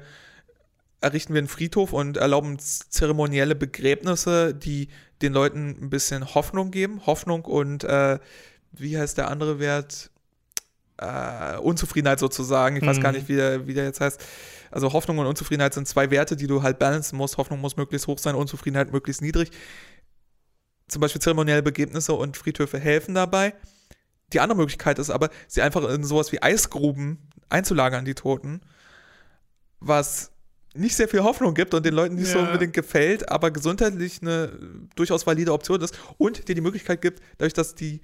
errichten 1.01 1.33
wir 1.33 1.39
einen 1.39 1.49
Friedhof 1.49 1.91
und 1.91 2.15
erlauben 2.15 2.57
zeremonielle 2.57 3.55
Begräbnisse, 3.55 4.53
die 4.53 4.87
den 5.21 5.33
Leuten 5.33 5.77
ein 5.81 5.89
bisschen 5.89 6.33
Hoffnung 6.35 6.71
geben. 6.71 7.05
Hoffnung 7.05 7.43
und, 7.43 7.83
äh, 7.83 8.19
wie 8.71 8.97
heißt 8.97 9.17
der 9.17 9.29
andere 9.29 9.59
Wert? 9.59 10.09
Äh, 10.97 11.57
Unzufriedenheit 11.57 12.19
sozusagen. 12.19 12.75
Ich 12.75 12.85
weiß 12.85 12.97
Mhm. 12.97 13.01
gar 13.01 13.11
nicht, 13.13 13.27
wie 13.29 13.35
der, 13.35 13.67
wie 13.67 13.73
der 13.73 13.85
jetzt 13.85 14.01
heißt. 14.01 14.21
Also 14.71 14.93
Hoffnung 14.93 15.17
und 15.17 15.25
Unzufriedenheit 15.25 15.73
sind 15.73 15.87
zwei 15.87 16.11
Werte, 16.11 16.35
die 16.35 16.47
du 16.47 16.63
halt 16.63 16.79
balancen 16.79 17.17
musst. 17.17 17.37
Hoffnung 17.37 17.59
muss 17.61 17.77
möglichst 17.77 18.07
hoch 18.07 18.19
sein, 18.19 18.35
Unzufriedenheit 18.35 18.91
möglichst 18.91 19.21
niedrig. 19.21 19.51
Zum 20.87 21.01
Beispiel 21.01 21.21
zeremonielle 21.21 21.63
Begebnisse 21.63 22.13
und 22.13 22.37
Friedhöfe 22.37 22.79
helfen 22.79 23.15
dabei. 23.15 23.53
Die 24.33 24.39
andere 24.39 24.57
Möglichkeit 24.57 24.99
ist 24.99 25.09
aber, 25.09 25.29
sie 25.47 25.61
einfach 25.61 25.87
in 25.89 26.03
sowas 26.03 26.31
wie 26.31 26.41
Eisgruben 26.41 27.29
einzulagern, 27.49 28.05
die 28.05 28.15
Toten, 28.15 28.61
was 29.79 30.31
nicht 30.75 30.95
sehr 30.95 31.07
viel 31.07 31.23
Hoffnung 31.23 31.55
gibt 31.55 31.73
und 31.73 31.85
den 31.85 31.93
Leuten 31.95 32.15
nicht 32.15 32.29
so 32.29 32.37
Ja. 32.39 32.45
unbedingt 32.45 32.73
gefällt, 32.73 33.29
aber 33.29 33.49
gesundheitlich 33.49 34.21
eine 34.21 34.51
durchaus 34.95 35.25
valide 35.25 35.51
Option 35.51 35.81
ist 35.81 35.97
und 36.17 36.47
dir 36.47 36.53
die 36.53 36.61
Möglichkeit 36.61 37.01
gibt, 37.01 37.21
dadurch, 37.37 37.53
dass 37.53 37.73
die 37.73 38.01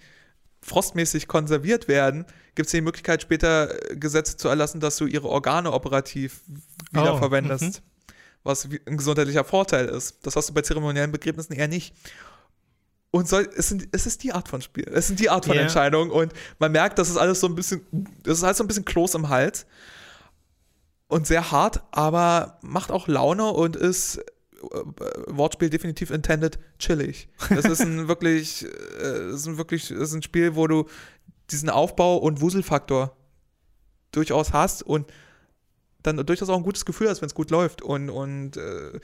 frostmäßig 0.66 1.28
konserviert 1.28 1.88
werden, 1.88 2.26
gibt 2.56 2.66
es 2.68 2.72
die 2.72 2.82
Möglichkeit, 2.82 3.22
später 3.22 3.92
äh, 3.92 3.96
Gesetze 3.96 4.36
zu 4.36 4.48
erlassen, 4.48 4.80
dass 4.80 4.98
du 4.98 5.06
ihre 5.06 5.30
Organe 5.30 5.72
operativ 5.72 6.42
Oh, 6.94 7.02
wiederverwendest. 7.02 7.82
Was 8.44 8.66
ein 8.66 8.98
gesundheitlicher 8.98 9.44
Vorteil 9.44 9.88
ist. 9.88 10.18
Das 10.26 10.36
hast 10.36 10.50
du 10.50 10.54
bei 10.54 10.62
zeremoniellen 10.62 11.12
Begräbnissen 11.12 11.54
eher 11.54 11.68
nicht. 11.68 11.94
Und 13.12 13.28
soll, 13.28 13.50
es, 13.56 13.70
sind, 13.70 13.88
es 13.92 14.06
ist 14.06 14.24
die 14.24 14.34
Art 14.34 14.48
von 14.48 14.62
Spiel. 14.62 14.88
Es 14.94 15.08
sind 15.08 15.20
die 15.20 15.30
Art 15.30 15.46
von 15.46 15.56
Ja. 15.56 15.62
Entscheidung. 15.62 16.10
Und 16.10 16.34
man 16.60 16.72
merkt, 16.72 16.98
das 17.00 17.10
ist 17.10 17.18
alles 17.18 17.40
so 17.40 17.48
ein 17.48 17.56
bisschen, 17.56 17.82
das 18.24 18.38
ist 18.40 18.44
alles 18.44 18.58
so 18.58 18.64
ein 18.64 18.68
bisschen 18.68 18.86
Kloß 18.86 19.16
im 19.16 19.30
Hals. 19.30 19.66
Und 21.08 21.28
sehr 21.28 21.52
hart, 21.52 21.84
aber 21.92 22.58
macht 22.62 22.92
auch 22.92 23.08
Laune 23.08 23.46
und 23.52 23.76
ist, 23.76 24.20
Wortspiel 25.28 25.70
definitiv 25.70 26.12
intended, 26.12 26.60
chillig. 26.80 27.28
Das 27.50 27.66
ist 27.66 27.82
ein 27.82 28.08
wirklich, 28.08 28.64
äh, 28.64 28.68
das 29.02 29.42
ist 29.42 29.48
ein 29.48 29.58
wirklich, 29.58 29.90
das 29.90 30.10
ist 30.10 30.14
ein 30.14 30.24
Spiel, 30.24 30.56
wo 30.56 30.68
du 30.68 30.86
diesen 31.52 31.70
Aufbau 31.70 32.18
und 32.18 32.42
Wuselfaktor 32.42 33.16
durchaus 34.12 34.54
hast 34.54 34.84
und 34.84 35.12
dann 36.04 36.18
durchaus 36.26 36.50
auch 36.50 36.58
ein 36.58 36.64
gutes 36.64 36.86
Gefühl 36.86 37.10
hast, 37.10 37.22
wenn 37.22 37.28
es 37.28 37.36
gut 37.36 37.52
läuft. 37.52 37.82
Und, 37.82 38.10
und 38.10 38.58
äh, 38.58 39.00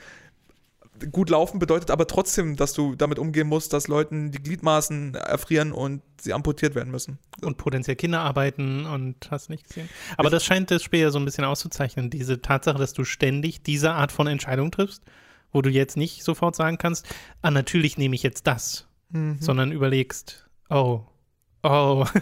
gut 1.12 1.30
laufen 1.30 1.60
bedeutet 1.60 1.90
aber 1.90 2.08
trotzdem, 2.08 2.56
dass 2.56 2.74
du 2.74 2.96
damit 2.96 3.18
umgehen 3.18 3.48
musst, 3.48 3.74
dass 3.74 3.88
Leuten 3.88 4.32
die 4.32 4.42
Gliedmaßen 4.42 5.16
erfrieren 5.16 5.72
und 5.72 6.02
sie 6.20 6.34
amputiert 6.34 6.76
werden 6.76 6.92
müssen. 6.92 7.18
Und 7.42 7.58
potenziell 7.58 7.96
Kinder 7.96 8.20
arbeiten 8.20 8.86
und 8.86 9.16
hast 9.32 9.50
nicht 9.50 9.68
gesehen. 9.68 9.90
Aber 10.18 10.30
das 10.30 10.44
scheint 10.44 10.70
das 10.72 10.84
Spiel 10.84 11.02
ja 11.02 11.12
so 11.12 11.20
ein 11.20 11.26
bisschen 11.26 11.46
auszuzeichnen. 11.46 12.10
Diese 12.10 12.42
Tatsache, 12.42 12.78
dass 12.78 12.94
du 12.94 13.04
ständig 13.04 13.64
diese 13.64 13.92
Art 13.92 14.12
von 14.12 14.28
Entscheidung 14.28 14.72
triffst, 14.72 15.02
wo 15.52 15.62
du 15.62 15.70
jetzt 15.70 15.98
nicht 15.98 16.24
sofort 16.24 16.56
sagen 16.56 16.78
kannst, 16.78 17.08
ah, 17.42 17.52
natürlich 17.52 17.98
nehme 17.98 18.16
ich 18.16 18.24
jetzt 18.24 18.48
das, 18.48 18.88
sondern 19.40 19.72
überlegst, 19.72 20.48
oh, 20.70 21.02
oh, 21.64 22.06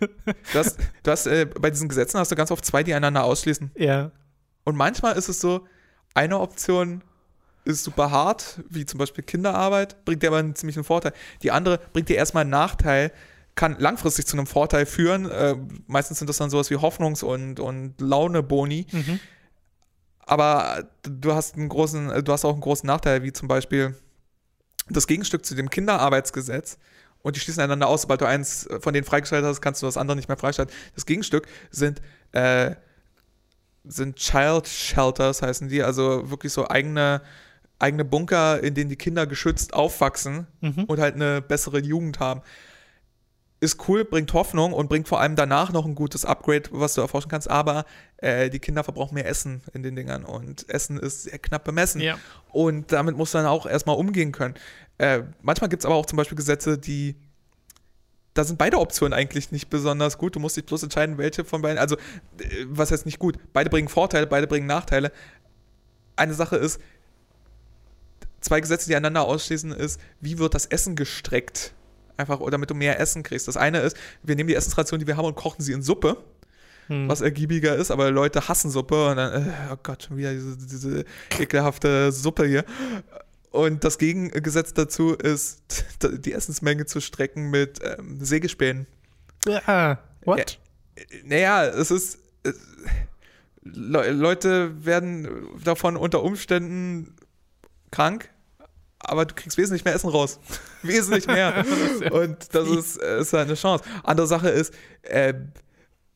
Du 0.00 0.58
hast, 0.58 0.78
du 1.02 1.10
hast 1.10 1.26
äh, 1.26 1.46
bei 1.46 1.70
diesen 1.70 1.88
Gesetzen 1.88 2.18
hast 2.18 2.30
du 2.30 2.36
ganz 2.36 2.50
oft 2.50 2.64
zwei, 2.64 2.82
die 2.84 2.94
einander 2.94 3.24
ausschließen. 3.24 3.72
ja, 3.76 4.12
Und 4.64 4.76
manchmal 4.76 5.16
ist 5.16 5.28
es 5.28 5.40
so, 5.40 5.66
eine 6.14 6.38
Option 6.38 7.02
ist 7.64 7.84
super 7.84 8.10
hart, 8.10 8.60
wie 8.68 8.86
zum 8.86 8.98
Beispiel 8.98 9.24
Kinderarbeit, 9.24 10.04
bringt 10.04 10.22
dir 10.22 10.28
aber 10.28 10.38
einen 10.38 10.54
ziemlichen 10.54 10.84
Vorteil. 10.84 11.12
Die 11.42 11.50
andere 11.50 11.80
bringt 11.92 12.08
dir 12.08 12.16
erstmal 12.16 12.42
einen 12.42 12.50
Nachteil, 12.50 13.12
kann 13.56 13.76
langfristig 13.78 14.26
zu 14.26 14.36
einem 14.36 14.46
Vorteil 14.46 14.86
führen. 14.86 15.28
Äh, 15.28 15.56
meistens 15.86 16.18
sind 16.18 16.28
das 16.28 16.36
dann 16.36 16.48
sowas 16.48 16.70
wie 16.70 16.76
Hoffnungs- 16.76 17.24
und, 17.24 17.58
und 17.58 18.00
Laune-Boni. 18.00 18.86
mhm. 18.90 19.20
Aber 20.28 20.84
du 21.02 21.32
hast 21.34 21.56
einen 21.56 21.68
großen, 21.68 22.10
äh, 22.10 22.22
du 22.22 22.32
hast 22.32 22.44
auch 22.44 22.52
einen 22.52 22.60
großen 22.60 22.86
Nachteil, 22.86 23.22
wie 23.22 23.32
zum 23.32 23.48
Beispiel 23.48 23.96
das 24.90 25.06
Gegenstück 25.06 25.44
zu 25.44 25.54
dem 25.54 25.70
Kinderarbeitsgesetz. 25.70 26.78
Und 27.22 27.34
die 27.34 27.40
schließen 27.40 27.62
einander 27.62 27.88
aus. 27.88 28.02
Sobald 28.02 28.20
du 28.20 28.26
eins 28.26 28.68
von 28.80 28.94
denen 28.94 29.04
freigeschaltet 29.04 29.48
hast, 29.48 29.60
kannst 29.60 29.82
du 29.82 29.86
das 29.86 29.96
andere 29.96 30.16
nicht 30.16 30.28
mehr 30.28 30.36
freischalten. 30.36 30.72
Das 30.94 31.04
Gegenstück 31.06 31.48
sind, 31.70 32.00
äh, 32.32 32.74
sind 33.84 34.16
Child 34.16 34.68
Shelters, 34.68 35.42
heißen 35.42 35.68
die. 35.68 35.82
Also 35.82 36.30
wirklich 36.30 36.52
so 36.52 36.68
eigene, 36.68 37.22
eigene 37.78 38.04
Bunker, 38.04 38.62
in 38.62 38.74
denen 38.74 38.90
die 38.90 38.96
Kinder 38.96 39.26
geschützt 39.26 39.72
aufwachsen 39.74 40.46
Mhm. 40.60 40.84
und 40.84 41.00
halt 41.00 41.14
eine 41.16 41.40
bessere 41.42 41.80
Jugend 41.80 42.20
haben. 42.20 42.42
Ist 43.60 43.88
cool, 43.88 44.04
bringt 44.04 44.32
Hoffnung 44.34 44.72
und 44.72 44.88
bringt 44.88 45.08
vor 45.08 45.20
allem 45.20 45.34
danach 45.34 45.72
noch 45.72 45.84
ein 45.84 45.96
gutes 45.96 46.24
Upgrade, 46.24 46.70
was 46.70 46.94
du 46.94 47.00
erforschen 47.00 47.28
kannst, 47.28 47.50
aber 47.50 47.86
äh, 48.18 48.50
die 48.50 48.60
Kinder 48.60 48.84
verbrauchen 48.84 49.14
mehr 49.14 49.26
Essen 49.26 49.62
in 49.72 49.82
den 49.82 49.96
Dingern 49.96 50.24
und 50.24 50.68
Essen 50.68 50.96
ist 50.98 51.24
sehr 51.24 51.38
knapp 51.40 51.64
bemessen. 51.64 52.00
ja. 52.00 52.18
Und 52.52 52.92
damit 52.92 53.16
musst 53.16 53.34
du 53.34 53.38
dann 53.38 53.46
auch 53.46 53.66
erstmal 53.66 53.96
umgehen 53.96 54.30
können. 54.30 54.54
Äh, 54.98 55.22
manchmal 55.42 55.68
gibt 55.68 55.82
es 55.82 55.86
aber 55.86 55.96
auch 55.96 56.06
zum 56.06 56.16
Beispiel 56.16 56.36
Gesetze, 56.36 56.78
die. 56.78 57.16
Da 58.34 58.44
sind 58.44 58.58
beide 58.58 58.78
Optionen 58.78 59.12
eigentlich 59.12 59.50
nicht 59.50 59.68
besonders 59.68 60.18
gut. 60.18 60.36
Du 60.36 60.40
musst 60.40 60.56
dich 60.56 60.64
bloß 60.64 60.84
entscheiden, 60.84 61.18
welche 61.18 61.44
von 61.44 61.62
beiden. 61.62 61.78
Also, 61.78 61.96
äh, 61.96 62.66
was 62.68 62.92
heißt 62.92 63.06
nicht 63.06 63.18
gut? 63.18 63.38
Beide 63.52 63.70
bringen 63.70 63.88
Vorteile, 63.88 64.26
beide 64.26 64.46
bringen 64.46 64.66
Nachteile. 64.66 65.10
Eine 66.14 66.34
Sache 66.34 66.56
ist, 66.56 66.80
zwei 68.40 68.60
Gesetze, 68.60 68.88
die 68.88 68.96
einander 68.96 69.24
ausschließen, 69.24 69.72
ist, 69.72 70.00
wie 70.20 70.38
wird 70.38 70.54
das 70.54 70.66
Essen 70.66 70.96
gestreckt? 70.96 71.74
Einfach, 72.18 72.40
damit 72.50 72.68
du 72.68 72.74
mehr 72.74 73.00
Essen 73.00 73.22
kriegst. 73.22 73.48
Das 73.48 73.56
eine 73.56 73.80
ist, 73.80 73.96
wir 74.22 74.36
nehmen 74.36 74.48
die 74.48 74.54
Essensration, 74.54 75.00
die 75.00 75.06
wir 75.06 75.16
haben, 75.16 75.24
und 75.24 75.36
kochen 75.36 75.62
sie 75.62 75.72
in 75.72 75.82
Suppe 75.82 76.18
Hm. 76.88 77.06
was 77.06 77.20
ergiebiger 77.20 77.76
ist, 77.76 77.90
aber 77.90 78.10
Leute 78.10 78.48
hassen 78.48 78.70
Suppe 78.70 79.10
und 79.10 79.16
dann, 79.16 79.48
äh, 79.48 79.52
oh 79.72 79.76
Gott, 79.82 80.04
schon 80.04 80.16
wieder 80.16 80.32
diese, 80.32 80.56
diese 80.56 81.04
ekelhafte 81.38 82.10
Suppe 82.12 82.46
hier. 82.46 82.64
Und 83.50 83.84
das 83.84 83.98
Gegengesetz 83.98 84.72
dazu 84.72 85.12
ist, 85.14 85.62
die 86.02 86.32
Essensmenge 86.32 86.86
zu 86.86 87.00
strecken 87.00 87.50
mit 87.50 87.78
ähm, 87.82 88.24
Sägespänen. 88.24 88.86
Ah, 89.66 89.98
what? 90.24 90.58
Naja, 91.24 91.66
es 91.66 91.90
ist. 91.90 92.18
äh, 92.44 92.52
Le 93.64 94.12
Leute 94.12 94.86
werden 94.86 95.28
davon 95.62 95.98
unter 95.98 96.22
Umständen 96.22 97.16
krank, 97.90 98.30
aber 99.00 99.24
du 99.24 99.34
kriegst 99.34 99.56
wesentlich 99.58 99.84
mehr 99.84 99.94
Essen 99.94 100.10
raus. 100.10 100.40
wesentlich 100.82 101.26
mehr. 101.26 101.64
Und 102.10 102.54
das 102.54 102.68
ist, 102.68 103.02
äh, 103.02 103.20
ist 103.20 103.32
halt 103.32 103.46
eine 103.46 103.54
Chance. 103.54 103.84
Andere 104.02 104.26
Sache 104.26 104.48
ist, 104.48 104.74
äh, 105.02 105.34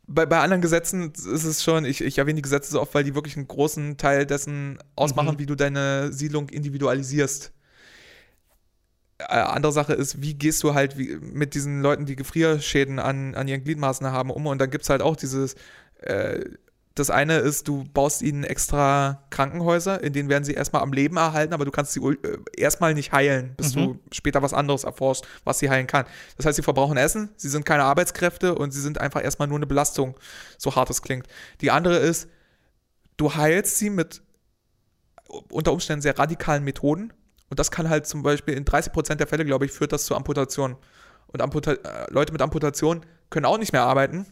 bei, 0.07 0.27
bei 0.27 0.41
anderen 0.41 0.61
Gesetzen 0.61 1.13
ist 1.13 1.45
es 1.45 1.63
schon, 1.63 1.85
ich, 1.85 2.01
ich 2.03 2.19
erwähne 2.19 2.37
die 2.37 2.43
Gesetze 2.43 2.71
so 2.73 2.81
oft, 2.81 2.95
weil 2.95 3.05
die 3.05 3.15
wirklich 3.15 3.37
einen 3.37 3.49
großen 3.49 3.97
Teil 3.97 4.27
dessen 4.27 4.79
ausmachen, 4.97 5.35
Mhm. 5.37 5.39
wie 5.39 5.47
du 5.47 5.55
deine 5.55 6.13
Siedlung 6.13 6.49
individualisierst. 6.49 7.53
Äh, 9.19 9.25
andere 9.37 9.73
Sache 9.73 9.93
ist, 9.95 10.21
wie 10.21 10.35
gehst 10.35 10.63
du 10.65 10.75
halt 10.75 10.99
wie, 10.99 11.17
mit 11.21 11.55
diesen 11.55 11.81
Leuten, 11.81 12.07
die 12.07 12.17
Gefrierschäden 12.17 12.99
an, 12.99 13.35
an 13.37 13.47
ihren 13.47 13.63
Gliedmaßen 13.63 14.07
haben, 14.09 14.31
um? 14.31 14.47
Und 14.47 14.59
dann 14.61 14.71
gibt 14.71 14.83
es 14.85 14.91
halt 14.91 15.01
auch 15.03 15.17
dieses, 15.17 15.55
äh, 16.01 16.41
das 16.95 17.09
eine 17.11 17.39
ist, 17.39 17.69
du 17.69 17.85
baust 17.95 18.21
ihnen 18.23 18.45
extra 18.45 19.23
Krankenhäuser, 19.31 20.03
in 20.03 20.13
denen 20.13 20.29
werden 20.29 20.45
sie 20.45 20.53
erstmal 20.53 20.83
am 20.83 20.93
Leben 20.93 21.17
erhalten, 21.17 21.55
aber 21.55 21.65
du 21.65 21.71
kannst 21.71 21.93
sie 21.93 22.01
äh, 22.01 22.17
erstmal 22.57 22.93
nicht 22.95 23.13
heilen, 23.13 23.55
bis 23.57 23.75
Mhm. 23.75 23.81
du 23.81 23.99
später 24.11 24.43
was 24.43 24.53
anderes 24.53 24.85
erforscht, 24.85 25.25
was 25.45 25.59
sie 25.59 25.71
heilen 25.71 25.87
kann. 25.87 26.05
Das 26.37 26.45
heißt, 26.47 26.57
sie 26.57 26.63
verbrauchen 26.63 26.97
Essen, 26.99 27.31
sie 27.37 27.49
sind 27.49 27.65
keine 27.65 27.85
Arbeitskräfte 27.85 28.55
und 28.55 28.73
sie 28.73 28.81
sind 28.81 29.01
einfach 29.01 29.23
erstmal 29.25 29.49
nur 29.49 29.57
eine 29.59 29.67
Belastung, 29.67 30.17
so 30.59 30.75
hart 30.77 30.91
es 30.91 31.01
klingt. 31.03 31.27
Die 31.63 31.71
andere 31.71 31.97
ist, 31.97 32.29
du 33.17 33.35
heilst 33.35 33.79
sie 33.79 33.89
mit 33.91 34.23
unter 35.51 35.73
Umständen 35.73 36.03
sehr 36.03 36.19
radikalen 36.19 36.63
Methoden 36.65 37.13
und 37.49 37.59
das 37.59 37.71
kann 37.71 37.89
halt 37.89 38.07
zum 38.07 38.23
Beispiel 38.23 38.55
in 38.55 38.65
30% 38.65 39.15
der 39.15 39.27
Fälle, 39.27 39.45
glaube 39.45 39.65
ich, 39.65 39.73
führt 39.73 39.93
das 39.93 40.05
zu 40.05 40.15
Amputationen. 40.15 40.77
Und 41.29 41.41
Amputa 41.41 41.73
äh, 41.73 41.79
Leute 42.11 42.33
mit 42.33 42.43
Amputation 42.43 43.07
können 43.31 43.47
auch 43.47 43.57
nicht 43.57 43.73
mehr 43.73 43.85
arbeiten, 43.85 44.27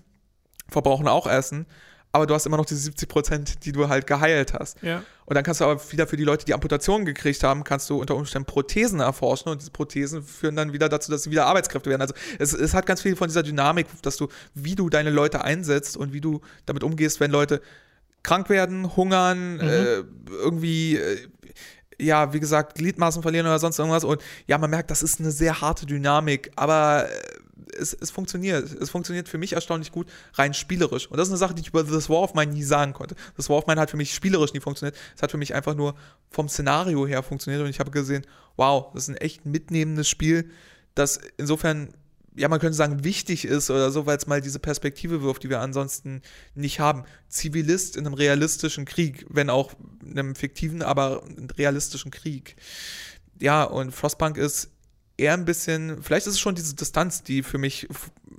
verbrauchen 0.68 1.08
auch 1.08 1.26
Essen, 1.26 1.66
aber 2.12 2.26
du 2.26 2.34
hast 2.34 2.46
immer 2.46 2.56
noch 2.56 2.64
diese 2.66 2.80
70 2.80 3.08
Prozent, 3.08 3.64
die 3.64 3.72
du 3.72 3.88
halt 3.88 4.06
geheilt 4.06 4.52
hast. 4.54 4.82
Ja. 4.82 5.02
Und 5.26 5.34
dann 5.34 5.44
kannst 5.44 5.60
du 5.60 5.64
aber 5.64 5.80
wieder 5.92 6.06
für 6.08 6.16
die 6.16 6.24
Leute, 6.24 6.44
die 6.44 6.54
Amputationen 6.54 7.06
gekriegt 7.06 7.44
haben, 7.44 7.62
kannst 7.62 7.88
du 7.88 8.00
unter 8.00 8.16
Umständen 8.16 8.46
Prothesen 8.46 8.98
erforschen 8.98 9.52
und 9.52 9.60
diese 9.60 9.70
Prothesen 9.70 10.22
führen 10.24 10.56
dann 10.56 10.72
wieder 10.72 10.88
dazu, 10.88 11.12
dass 11.12 11.22
sie 11.22 11.30
wieder 11.30 11.46
Arbeitskräfte 11.46 11.88
werden. 11.88 12.02
Also 12.02 12.14
es, 12.38 12.52
es 12.52 12.74
hat 12.74 12.86
ganz 12.86 13.02
viel 13.02 13.14
von 13.14 13.28
dieser 13.28 13.44
Dynamik, 13.44 13.86
dass 14.02 14.16
du, 14.16 14.26
wie 14.54 14.74
du 14.74 14.88
deine 14.90 15.10
Leute 15.10 15.44
einsetzt 15.44 15.96
und 15.96 16.12
wie 16.12 16.20
du 16.20 16.40
damit 16.66 16.82
umgehst, 16.82 17.20
wenn 17.20 17.30
Leute 17.30 17.60
krank 18.24 18.48
werden, 18.50 18.96
hungern, 18.96 19.54
Mhm. 19.54 19.60
äh, 19.60 20.02
irgendwie, 20.42 20.96
äh, 20.96 21.28
ja, 21.98 22.32
wie 22.32 22.40
gesagt, 22.40 22.74
Gliedmaßen 22.76 23.22
verlieren 23.22 23.46
oder 23.46 23.58
sonst 23.58 23.78
irgendwas. 23.78 24.04
Und 24.04 24.20
ja, 24.46 24.58
man 24.58 24.70
merkt, 24.70 24.90
das 24.90 25.02
ist 25.02 25.20
eine 25.20 25.30
sehr 25.30 25.60
harte 25.60 25.86
Dynamik, 25.86 26.50
aber 26.56 27.06
äh, 27.08 27.20
es, 27.78 27.94
es 27.94 28.10
funktioniert. 28.10 28.70
Es 28.80 28.90
funktioniert 28.90 29.28
für 29.28 29.38
mich 29.38 29.52
erstaunlich 29.52 29.92
gut, 29.92 30.06
rein 30.34 30.54
spielerisch. 30.54 31.06
Und 31.06 31.16
das 31.16 31.28
ist 31.28 31.32
eine 31.32 31.38
Sache, 31.38 31.54
die 31.54 31.62
ich 31.62 31.68
über 31.68 31.84
The 31.84 32.08
War 32.08 32.22
of 32.22 32.34
Mine 32.34 32.52
nie 32.52 32.62
sagen 32.62 32.92
konnte. 32.92 33.14
Das 33.36 33.48
War 33.48 33.58
of 33.58 33.66
Mine 33.66 33.80
hat 33.80 33.90
für 33.90 33.96
mich 33.96 34.14
spielerisch 34.14 34.52
nie 34.52 34.60
funktioniert. 34.60 34.96
Es 35.16 35.22
hat 35.22 35.30
für 35.30 35.38
mich 35.38 35.54
einfach 35.54 35.74
nur 35.74 35.94
vom 36.30 36.48
Szenario 36.48 37.06
her 37.06 37.22
funktioniert. 37.22 37.62
Und 37.62 37.70
ich 37.70 37.80
habe 37.80 37.90
gesehen, 37.90 38.26
wow, 38.56 38.92
das 38.92 39.04
ist 39.04 39.08
ein 39.08 39.16
echt 39.16 39.46
mitnehmendes 39.46 40.08
Spiel, 40.08 40.50
das 40.94 41.20
insofern, 41.36 41.94
ja, 42.36 42.48
man 42.48 42.60
könnte 42.60 42.76
sagen, 42.76 43.04
wichtig 43.04 43.44
ist 43.44 43.70
oder 43.70 43.90
so, 43.90 44.06
weil 44.06 44.16
es 44.16 44.26
mal 44.26 44.40
diese 44.40 44.58
Perspektive 44.58 45.22
wirft, 45.22 45.42
die 45.42 45.50
wir 45.50 45.60
ansonsten 45.60 46.22
nicht 46.54 46.80
haben. 46.80 47.04
Zivilist 47.28 47.96
in 47.96 48.06
einem 48.06 48.14
realistischen 48.14 48.84
Krieg, 48.84 49.26
wenn 49.28 49.50
auch 49.50 49.72
in 50.04 50.18
einem 50.18 50.34
fiktiven, 50.34 50.82
aber 50.82 51.22
realistischen 51.56 52.10
Krieg. 52.10 52.56
Ja, 53.40 53.64
und 53.64 53.92
Frostpunk 53.92 54.36
ist 54.36 54.70
eher 55.20 55.34
ein 55.34 55.44
bisschen, 55.44 56.02
vielleicht 56.02 56.26
ist 56.26 56.34
es 56.34 56.40
schon 56.40 56.54
diese 56.54 56.74
Distanz, 56.74 57.22
die 57.22 57.42
für 57.42 57.58
mich 57.58 57.86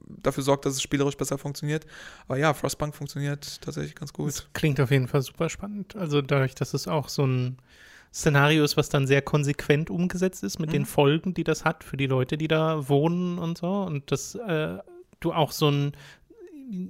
dafür 0.07 0.43
sorgt, 0.43 0.65
dass 0.65 0.73
es 0.73 0.81
spielerisch 0.81 1.17
besser 1.17 1.37
funktioniert. 1.37 1.85
Aber 2.27 2.37
ja, 2.37 2.53
Frostpunk 2.53 2.95
funktioniert 2.95 3.61
tatsächlich 3.61 3.95
ganz 3.95 4.13
gut. 4.13 4.27
Das 4.27 4.47
klingt 4.53 4.79
auf 4.79 4.91
jeden 4.91 5.07
Fall 5.07 5.21
super 5.21 5.49
spannend. 5.49 5.95
Also 5.95 6.21
dadurch, 6.21 6.55
dass 6.55 6.73
es 6.73 6.87
auch 6.87 7.09
so 7.09 7.25
ein 7.25 7.57
Szenario 8.13 8.63
ist, 8.63 8.75
was 8.77 8.89
dann 8.89 9.07
sehr 9.07 9.21
konsequent 9.21 9.89
umgesetzt 9.89 10.43
ist 10.43 10.59
mit 10.59 10.69
Mhm. 10.69 10.73
den 10.73 10.85
Folgen, 10.85 11.33
die 11.33 11.43
das 11.43 11.63
hat 11.63 11.83
für 11.83 11.97
die 11.97 12.07
Leute, 12.07 12.37
die 12.37 12.47
da 12.47 12.89
wohnen 12.89 13.39
und 13.39 13.57
so. 13.57 13.71
Und 13.83 14.11
dass 14.11 14.35
äh, 14.35 14.77
du 15.21 15.33
auch 15.33 15.51
so 15.51 15.69
ein, 15.69 15.93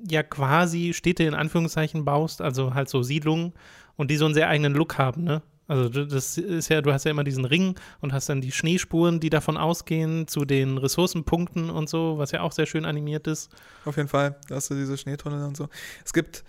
ja 0.09 0.23
quasi 0.23 0.93
Städte 0.93 1.23
in 1.23 1.33
Anführungszeichen 1.33 2.05
baust, 2.05 2.41
also 2.41 2.73
halt 2.73 2.89
so 2.89 3.03
Siedlungen 3.03 3.53
und 3.97 4.09
die 4.09 4.17
so 4.17 4.25
einen 4.25 4.33
sehr 4.33 4.47
eigenen 4.49 4.73
Look 4.73 4.97
haben, 4.97 5.23
ne? 5.23 5.41
Also 5.71 5.87
du- 5.87 6.05
das 6.05 6.37
ist 6.37 6.67
ja, 6.67 6.81
du 6.81 6.91
hast 6.91 7.05
ja 7.05 7.11
immer 7.11 7.23
diesen 7.23 7.45
Ring 7.45 7.75
und 8.01 8.11
hast 8.11 8.27
dann 8.27 8.41
die 8.41 8.51
Schneespuren, 8.51 9.21
die 9.21 9.29
davon 9.29 9.55
ausgehen 9.55 10.27
zu 10.27 10.43
den 10.43 10.77
Ressourcenpunkten 10.77 11.69
und 11.69 11.87
so, 11.87 12.17
was 12.17 12.31
ja 12.31 12.41
auch 12.41 12.51
sehr 12.51 12.65
schön 12.65 12.83
animiert 12.83 13.25
ist. 13.25 13.49
Auf 13.85 13.95
jeden 13.95 14.09
Fall. 14.09 14.35
Da 14.49 14.55
hast 14.55 14.69
du 14.69 14.75
diese 14.75 14.97
Schneetunnel 14.97 15.45
und 15.45 15.55
so. 15.55 15.69
Es 16.03 16.11
gibt, 16.11 16.43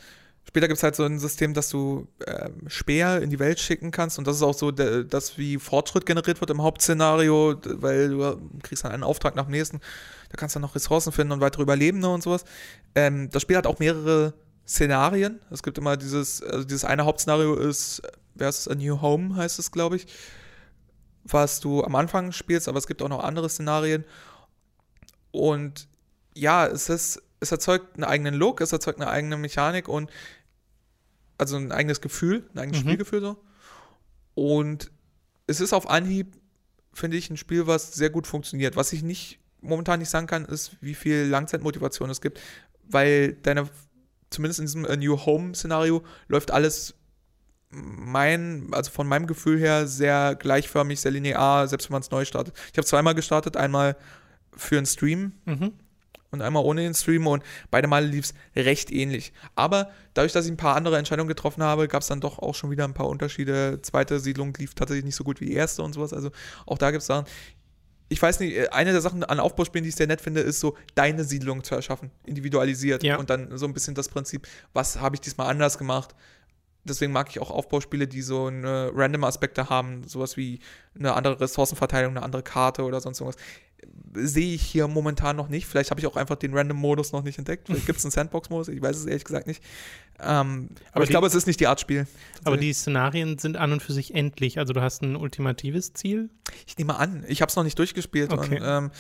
später 0.48 0.66
gibt 0.66 0.78
es 0.78 0.82
halt 0.82 0.96
so 0.96 1.04
ein 1.04 1.20
System, 1.20 1.54
dass 1.54 1.68
du 1.68 2.08
ähm, 2.26 2.68
Speer 2.68 3.22
in 3.22 3.30
die 3.30 3.38
Welt 3.38 3.60
schicken 3.60 3.92
kannst 3.92 4.18
und 4.18 4.26
das 4.26 4.34
ist 4.36 4.42
auch 4.42 4.54
so, 4.54 4.72
der, 4.72 5.04
das 5.04 5.38
wie 5.38 5.56
Fortschritt 5.58 6.04
generiert 6.04 6.40
wird 6.40 6.50
im 6.50 6.60
Hauptszenario, 6.60 7.54
weil 7.64 8.08
du 8.08 8.40
kriegst 8.64 8.84
dann 8.84 8.90
einen 8.90 9.04
Auftrag 9.04 9.36
nach 9.36 9.44
dem 9.44 9.52
nächsten. 9.52 9.78
Da 10.30 10.36
kannst 10.36 10.56
du 10.56 10.58
dann 10.58 10.62
noch 10.66 10.74
Ressourcen 10.74 11.12
finden 11.12 11.32
und 11.32 11.40
weitere 11.40 11.62
Überlebende 11.62 12.08
und 12.08 12.24
sowas. 12.24 12.44
Ähm, 12.96 13.30
das 13.30 13.42
Spiel 13.42 13.56
hat 13.56 13.68
auch 13.68 13.78
mehrere 13.78 14.34
Szenarien. 14.66 15.38
Es 15.50 15.62
gibt 15.62 15.78
immer 15.78 15.96
dieses, 15.96 16.42
also 16.42 16.64
dieses 16.64 16.84
eine 16.84 17.04
Hauptszenario 17.04 17.54
ist, 17.54 18.02
es, 18.36 18.68
A 18.68 18.74
New 18.74 19.00
Home 19.00 19.36
heißt 19.36 19.58
es, 19.58 19.70
glaube 19.70 19.96
ich, 19.96 20.06
was 21.24 21.60
du 21.60 21.84
am 21.84 21.94
Anfang 21.94 22.32
spielst, 22.32 22.68
aber 22.68 22.78
es 22.78 22.86
gibt 22.86 23.02
auch 23.02 23.08
noch 23.08 23.22
andere 23.22 23.48
Szenarien. 23.48 24.04
Und 25.30 25.88
ja, 26.34 26.66
es 26.66 26.88
ist, 26.88 27.22
es 27.40 27.52
erzeugt 27.52 27.94
einen 27.94 28.04
eigenen 28.04 28.34
Look, 28.34 28.60
es 28.60 28.72
erzeugt 28.72 29.00
eine 29.00 29.10
eigene 29.10 29.36
Mechanik 29.36 29.88
und 29.88 30.10
also 31.38 31.56
ein 31.56 31.72
eigenes 31.72 32.00
Gefühl, 32.00 32.48
ein 32.54 32.58
eigenes 32.58 32.80
Mhm. 32.80 32.88
Spielgefühl 32.88 33.20
so. 33.20 33.36
Und 34.34 34.90
es 35.46 35.60
ist 35.60 35.72
auf 35.72 35.88
Anhieb, 35.88 36.36
finde 36.92 37.16
ich, 37.16 37.30
ein 37.30 37.36
Spiel, 37.36 37.66
was 37.66 37.92
sehr 37.94 38.10
gut 38.10 38.26
funktioniert. 38.26 38.76
Was 38.76 38.92
ich 38.92 39.02
nicht 39.02 39.38
momentan 39.60 40.00
nicht 40.00 40.10
sagen 40.10 40.26
kann, 40.26 40.44
ist, 40.44 40.76
wie 40.80 40.94
viel 40.94 41.24
Langzeitmotivation 41.24 42.10
es 42.10 42.20
gibt, 42.20 42.40
weil 42.84 43.34
deine, 43.34 43.68
zumindest 44.30 44.60
in 44.60 44.66
diesem 44.66 44.84
A 44.86 44.96
New 44.96 45.16
Home-Szenario, 45.18 46.02
läuft 46.28 46.50
alles 46.50 46.94
mein, 47.72 48.68
also 48.72 48.90
von 48.90 49.06
meinem 49.06 49.26
Gefühl 49.26 49.58
her 49.58 49.86
sehr 49.86 50.34
gleichförmig, 50.34 51.00
sehr 51.00 51.10
linear, 51.12 51.66
selbst 51.68 51.88
wenn 51.88 51.94
man 51.94 52.02
es 52.02 52.10
neu 52.10 52.24
startet. 52.24 52.54
Ich 52.70 52.78
habe 52.78 52.86
zweimal 52.86 53.14
gestartet, 53.14 53.56
einmal 53.56 53.96
für 54.54 54.76
einen 54.76 54.86
Stream 54.86 55.32
Mhm. 55.46 55.72
und 56.30 56.42
einmal 56.42 56.64
ohne 56.64 56.82
den 56.82 56.94
Stream 56.94 57.26
und 57.26 57.42
beide 57.70 57.88
Male 57.88 58.06
lief 58.06 58.26
es 58.26 58.34
recht 58.54 58.90
ähnlich. 58.92 59.32
Aber 59.54 59.90
dadurch, 60.14 60.32
dass 60.32 60.44
ich 60.44 60.50
ein 60.52 60.56
paar 60.58 60.76
andere 60.76 60.98
Entscheidungen 60.98 61.28
getroffen 61.28 61.62
habe, 61.62 61.88
gab 61.88 62.02
es 62.02 62.08
dann 62.08 62.20
doch 62.20 62.38
auch 62.38 62.54
schon 62.54 62.70
wieder 62.70 62.84
ein 62.84 62.94
paar 62.94 63.08
Unterschiede. 63.08 63.80
Zweite 63.82 64.20
Siedlung 64.20 64.52
lief 64.58 64.74
tatsächlich 64.74 65.04
nicht 65.06 65.16
so 65.16 65.24
gut 65.24 65.40
wie 65.40 65.46
die 65.46 65.54
erste 65.54 65.82
und 65.82 65.94
sowas. 65.94 66.12
Also 66.12 66.30
auch 66.66 66.76
da 66.78 66.90
gibt 66.90 67.00
es 67.00 67.06
Sachen. 67.06 67.26
Ich 68.10 68.20
weiß 68.20 68.40
nicht, 68.40 68.70
eine 68.74 68.92
der 68.92 69.00
Sachen 69.00 69.24
an 69.24 69.40
Aufbauspielen, 69.40 69.84
die 69.84 69.88
ich 69.88 69.96
sehr 69.96 70.06
nett 70.06 70.20
finde, 70.20 70.42
ist 70.42 70.60
so, 70.60 70.76
deine 70.94 71.24
Siedlung 71.24 71.64
zu 71.64 71.74
erschaffen, 71.74 72.10
individualisiert. 72.26 73.02
Ja. 73.02 73.16
Und 73.16 73.30
dann 73.30 73.56
so 73.56 73.64
ein 73.64 73.72
bisschen 73.72 73.94
das 73.94 74.10
Prinzip, 74.10 74.46
was 74.74 75.00
habe 75.00 75.16
ich 75.16 75.22
diesmal 75.22 75.48
anders 75.48 75.78
gemacht? 75.78 76.14
Deswegen 76.84 77.12
mag 77.12 77.28
ich 77.30 77.40
auch 77.40 77.50
Aufbauspiele, 77.50 78.08
die 78.08 78.22
so 78.22 78.46
eine 78.46 78.90
random 78.94 79.24
Aspekte 79.24 79.68
haben, 79.68 80.02
sowas 80.06 80.36
wie 80.36 80.58
eine 80.98 81.14
andere 81.14 81.40
Ressourcenverteilung, 81.40 82.16
eine 82.16 82.24
andere 82.24 82.42
Karte 82.42 82.82
oder 82.82 83.00
sonst 83.00 83.20
irgendwas 83.20 83.40
sehe 84.14 84.54
ich 84.54 84.62
hier 84.62 84.86
momentan 84.86 85.34
noch 85.34 85.48
nicht. 85.48 85.66
Vielleicht 85.66 85.90
habe 85.90 85.98
ich 86.00 86.06
auch 86.06 86.16
einfach 86.16 86.36
den 86.36 86.54
Random-Modus 86.56 87.10
noch 87.12 87.24
nicht 87.24 87.38
entdeckt. 87.38 87.66
Vielleicht 87.66 87.86
gibt 87.86 87.98
es 87.98 88.04
einen 88.04 88.12
Sandbox-Modus, 88.12 88.68
ich 88.68 88.80
weiß 88.80 88.96
es 88.96 89.06
ehrlich 89.06 89.24
gesagt 89.24 89.46
nicht. 89.48 89.62
Ähm, 90.20 90.68
aber, 90.70 90.78
Aber 90.92 91.02
ich 91.04 91.08
die- 91.08 91.12
glaube, 91.12 91.26
es 91.26 91.34
ist 91.34 91.46
nicht 91.48 91.58
die 91.58 91.66
Art 91.66 91.80
Spiel. 91.80 92.06
Aber 92.44 92.56
die 92.56 92.72
Szenarien 92.72 93.38
sind 93.38 93.56
an 93.56 93.72
und 93.72 93.82
für 93.82 93.92
sich 93.92 94.14
endlich. 94.14 94.58
Also 94.58 94.72
du 94.72 94.82
hast 94.82 95.02
ein 95.02 95.16
ultimatives 95.16 95.94
Ziel. 95.94 96.30
ich 96.66 96.76
nehme 96.78 96.96
an, 96.96 97.24
ich 97.26 97.40
habe 97.42 97.48
es 97.50 97.56
noch 97.56 97.64
nicht 97.64 97.78
durchgespielt. 97.78 98.32
Okay. 98.32 98.60
Und, 98.60 98.62
ähm, 98.64 98.90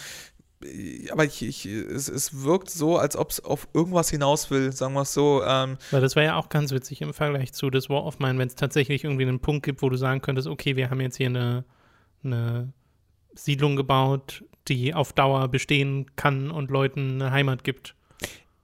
aber 1.10 1.24
ich, 1.24 1.42
ich, 1.42 1.66
es, 1.66 2.08
es 2.08 2.42
wirkt 2.42 2.70
so, 2.70 2.96
als 2.96 3.16
ob 3.16 3.30
es 3.30 3.44
auf 3.44 3.68
irgendwas 3.74 4.10
hinaus 4.10 4.50
will, 4.50 4.72
sagen 4.72 4.94
wir 4.94 5.02
es 5.02 5.12
so. 5.12 5.42
Ähm, 5.44 5.78
Weil 5.90 6.00
das 6.00 6.16
wäre 6.16 6.26
ja 6.26 6.36
auch 6.36 6.48
ganz 6.48 6.72
witzig 6.72 7.00
im 7.02 7.12
Vergleich 7.12 7.52
zu 7.52 7.70
das 7.70 7.88
War 7.88 8.04
of 8.04 8.18
Mine, 8.18 8.38
wenn 8.38 8.48
es 8.48 8.54
tatsächlich 8.54 9.04
irgendwie 9.04 9.22
einen 9.22 9.40
Punkt 9.40 9.64
gibt, 9.64 9.82
wo 9.82 9.88
du 9.88 9.96
sagen 9.96 10.20
könntest, 10.20 10.48
okay, 10.48 10.76
wir 10.76 10.90
haben 10.90 11.00
jetzt 11.00 11.16
hier 11.16 11.26
eine, 11.26 11.64
eine 12.24 12.72
Siedlung 13.34 13.76
gebaut, 13.76 14.44
die 14.68 14.94
auf 14.94 15.12
Dauer 15.12 15.48
bestehen 15.48 16.14
kann 16.16 16.50
und 16.50 16.70
Leuten 16.70 17.20
eine 17.20 17.30
Heimat 17.32 17.64
gibt. 17.64 17.94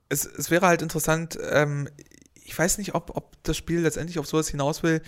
es, 0.09 0.25
es 0.25 0.51
wäre 0.51 0.67
halt 0.67 0.83
interessant, 0.83 1.39
ähm, 1.51 1.89
ich 2.35 2.59
weiß 2.59 2.79
nicht, 2.79 2.95
ob, 2.95 3.15
ob 3.15 3.43
das 3.43 3.57
Spiel 3.57 3.81
letztendlich 3.81 4.19
auf 4.19 4.27
sowas 4.27 4.49
hinaus 4.49 4.83
will, 4.83 5.03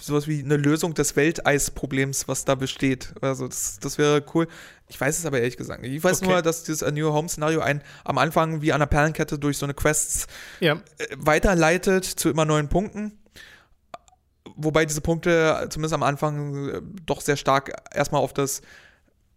sowas 0.00 0.26
wie 0.26 0.42
eine 0.42 0.56
Lösung 0.56 0.94
des 0.94 1.14
Welteisproblems, 1.16 2.26
was 2.26 2.44
da 2.44 2.54
besteht. 2.54 3.12
Also 3.20 3.48
das, 3.48 3.78
das 3.80 3.98
wäre 3.98 4.24
cool. 4.34 4.48
Ich 4.88 4.98
weiß 4.98 5.18
es 5.18 5.26
aber 5.26 5.38
ehrlich 5.40 5.56
gesagt 5.58 5.82
nicht. 5.82 5.92
Ich 5.92 6.02
weiß 6.02 6.22
Okay. 6.22 6.30
nur, 6.32 6.42
dass 6.42 6.64
dieses 6.64 6.82
A 6.82 6.90
New 6.90 7.12
Home 7.12 7.28
Szenario 7.28 7.60
einen 7.60 7.82
am 8.04 8.16
Anfang 8.18 8.62
wie 8.62 8.72
an 8.72 8.76
einer 8.80 8.86
Perlenkette 8.86 9.38
durch 9.38 9.58
so 9.58 9.66
eine 9.66 9.74
Quests 9.74 10.26
Ja, 10.60 10.74
äh, 10.98 11.06
weiterleitet 11.18 12.04
zu 12.06 12.30
immer 12.30 12.46
neuen 12.46 12.68
Punkten. 12.68 13.18
Wobei 14.56 14.86
diese 14.86 15.00
Punkte 15.02 15.66
zumindest 15.70 15.94
am 15.94 16.02
Anfang 16.02 16.68
äh, 16.68 16.80
doch 17.04 17.20
sehr 17.20 17.36
stark 17.36 17.72
erstmal 17.94 18.22
auf 18.22 18.32
das 18.32 18.62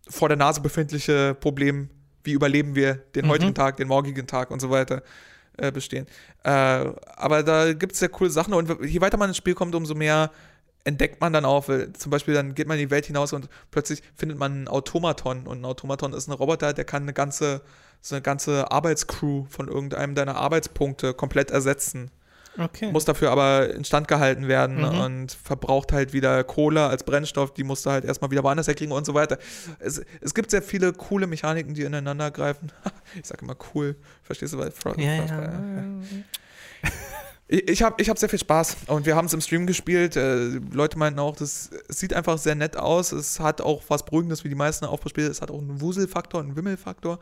vor 0.09 0.29
der 0.29 0.38
Nase 0.38 0.61
befindliche 0.61 1.36
Problem, 1.36 1.89
wie 2.23 2.32
überleben 2.32 2.75
wir 2.75 2.95
den 3.15 3.25
Mhm. 3.25 3.29
heutigen 3.29 3.53
Tag, 3.53 3.77
den 3.77 3.88
morgigen 3.88 4.27
Tag 4.27 4.49
und 4.51 4.59
so 4.61 4.69
weiter, 4.69 5.03
äh, 5.57 5.71
bestehen. 5.71 6.07
Äh, 6.43 6.49
aber 6.49 7.43
da 7.43 7.73
gibt 7.73 7.93
es 7.93 7.99
sehr 7.99 8.09
coole 8.09 8.29
Sachen 8.29 8.53
und 8.53 8.83
je 8.83 9.01
weiter 9.01 9.17
man 9.17 9.29
ins 9.29 9.37
Spiel 9.37 9.53
kommt, 9.53 9.75
umso 9.75 9.95
mehr 9.95 10.31
entdeckt 10.83 11.21
man 11.21 11.31
dann 11.31 11.45
auch, 11.45 11.65
zum 11.65 12.09
Beispiel 12.09 12.33
dann 12.33 12.55
geht 12.55 12.67
man 12.67 12.77
in 12.77 12.87
die 12.87 12.91
Welt 12.91 13.05
hinaus 13.05 13.33
und 13.33 13.49
plötzlich 13.69 14.01
findet 14.15 14.39
man 14.39 14.51
einen 14.51 14.67
Automaton 14.67 15.45
und 15.45 15.61
ein 15.61 15.65
Automaton 15.65 16.13
ist 16.13 16.27
ein 16.27 16.33
Roboter, 16.33 16.73
der 16.73 16.85
kann 16.85 17.03
eine 17.03 17.13
ganze, 17.13 17.61
so 18.01 18.15
eine 18.15 18.21
ganze 18.23 18.71
Arbeitscrew 18.71 19.45
von 19.49 19.67
irgendeinem 19.67 20.15
deiner 20.15 20.35
Arbeitspunkte 20.37 21.13
komplett 21.13 21.51
ersetzen. 21.51 22.09
Okay. 22.57 22.91
Muss 22.91 23.05
dafür 23.05 23.31
aber 23.31 23.73
instand 23.73 24.07
gehalten 24.09 24.47
werden 24.49 24.77
Mhm. 24.79 24.99
und 24.99 25.31
verbraucht 25.31 25.93
halt 25.93 26.11
wieder 26.11 26.43
Kohle 26.43 26.85
als 26.87 27.03
Brennstoff, 27.03 27.53
die 27.53 27.63
musst 27.63 27.85
du 27.85 27.91
halt 27.91 28.03
erstmal 28.03 28.29
wieder 28.29 28.43
woanders 28.43 28.67
herkriegen 28.67 28.93
und 28.93 29.05
so 29.05 29.13
weiter. 29.13 29.37
Es, 29.79 30.01
es 30.19 30.33
gibt 30.33 30.51
sehr 30.51 30.61
viele 30.61 30.91
coole 30.91 31.27
Mechaniken, 31.27 31.73
die 31.73 31.83
ineinander 31.83 32.29
greifen. 32.31 32.71
Ich 33.19 33.25
sag 33.27 33.41
immer 33.41 33.55
cool, 33.73 33.95
verstehst 34.23 34.53
du, 34.53 34.57
weil 34.57 34.71
Fro 34.71 34.93
ja, 34.97 35.15
ja. 35.25 35.83
ich, 37.47 37.67
ich 37.69 37.83
habe 37.83 38.01
ich 38.01 38.09
hab 38.09 38.17
sehr 38.17 38.29
viel 38.29 38.39
Spaß 38.39 38.77
und 38.87 39.05
wir 39.05 39.15
haben 39.15 39.25
es 39.25 39.33
im 39.33 39.41
Stream 39.41 39.67
gespielt. 39.67 40.15
Äh, 40.15 40.59
Leute 40.71 40.97
meinten 40.97 41.19
auch, 41.19 41.35
das 41.35 41.69
es 41.89 41.99
sieht 41.99 42.13
einfach 42.13 42.37
sehr 42.37 42.55
nett 42.55 42.77
aus. 42.77 43.11
Es 43.11 43.39
hat 43.39 43.59
auch 43.61 43.83
was 43.89 44.03
Beruhigendes 44.05 44.43
wie 44.45 44.49
die 44.49 44.55
meisten 44.55 44.85
Aufbauspiele. 44.85 45.27
Es 45.27 45.41
hat 45.41 45.51
auch 45.51 45.59
einen 45.59 45.81
Wuselfaktor, 45.81 46.39
einen 46.41 46.55
Wimmelfaktor. 46.55 47.19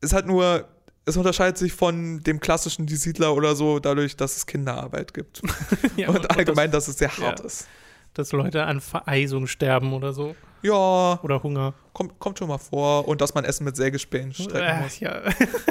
Es 0.00 0.12
hat 0.12 0.26
nur, 0.26 0.68
es 1.06 1.16
unterscheidet 1.16 1.58
sich 1.58 1.72
von 1.72 2.20
dem 2.22 2.40
klassischen 2.40 2.86
Die 2.86 2.96
Siedler 2.96 3.34
oder 3.34 3.54
so, 3.56 3.78
dadurch, 3.78 4.16
dass 4.16 4.36
es 4.36 4.46
Kinderarbeit 4.46 5.14
gibt. 5.14 5.40
Ja, 5.96 6.08
und 6.10 6.30
allgemein, 6.36 6.70
dass, 6.70 6.84
dass 6.86 6.94
es 6.94 6.98
sehr 6.98 7.16
hart 7.18 7.40
ja. 7.40 7.44
ist. 7.46 7.66
dass 8.14 8.32
Leute 8.32 8.64
an 8.64 8.80
Vereisung 8.80 9.46
sterben 9.46 9.92
oder 9.92 10.12
so. 10.12 10.34
Ja, 10.62 11.18
Oder 11.22 11.42
Hunger. 11.42 11.72
kommt, 11.94 12.18
kommt 12.18 12.38
schon 12.38 12.48
mal 12.48 12.58
vor. 12.58 13.08
Und 13.08 13.22
dass 13.22 13.32
man 13.34 13.44
Essen 13.46 13.64
mit 13.64 13.76
Sägespänen 13.76 14.34
strecken 14.34 14.56
Äh, 14.60 14.80
muss. 14.82 15.00
ja. 15.00 15.22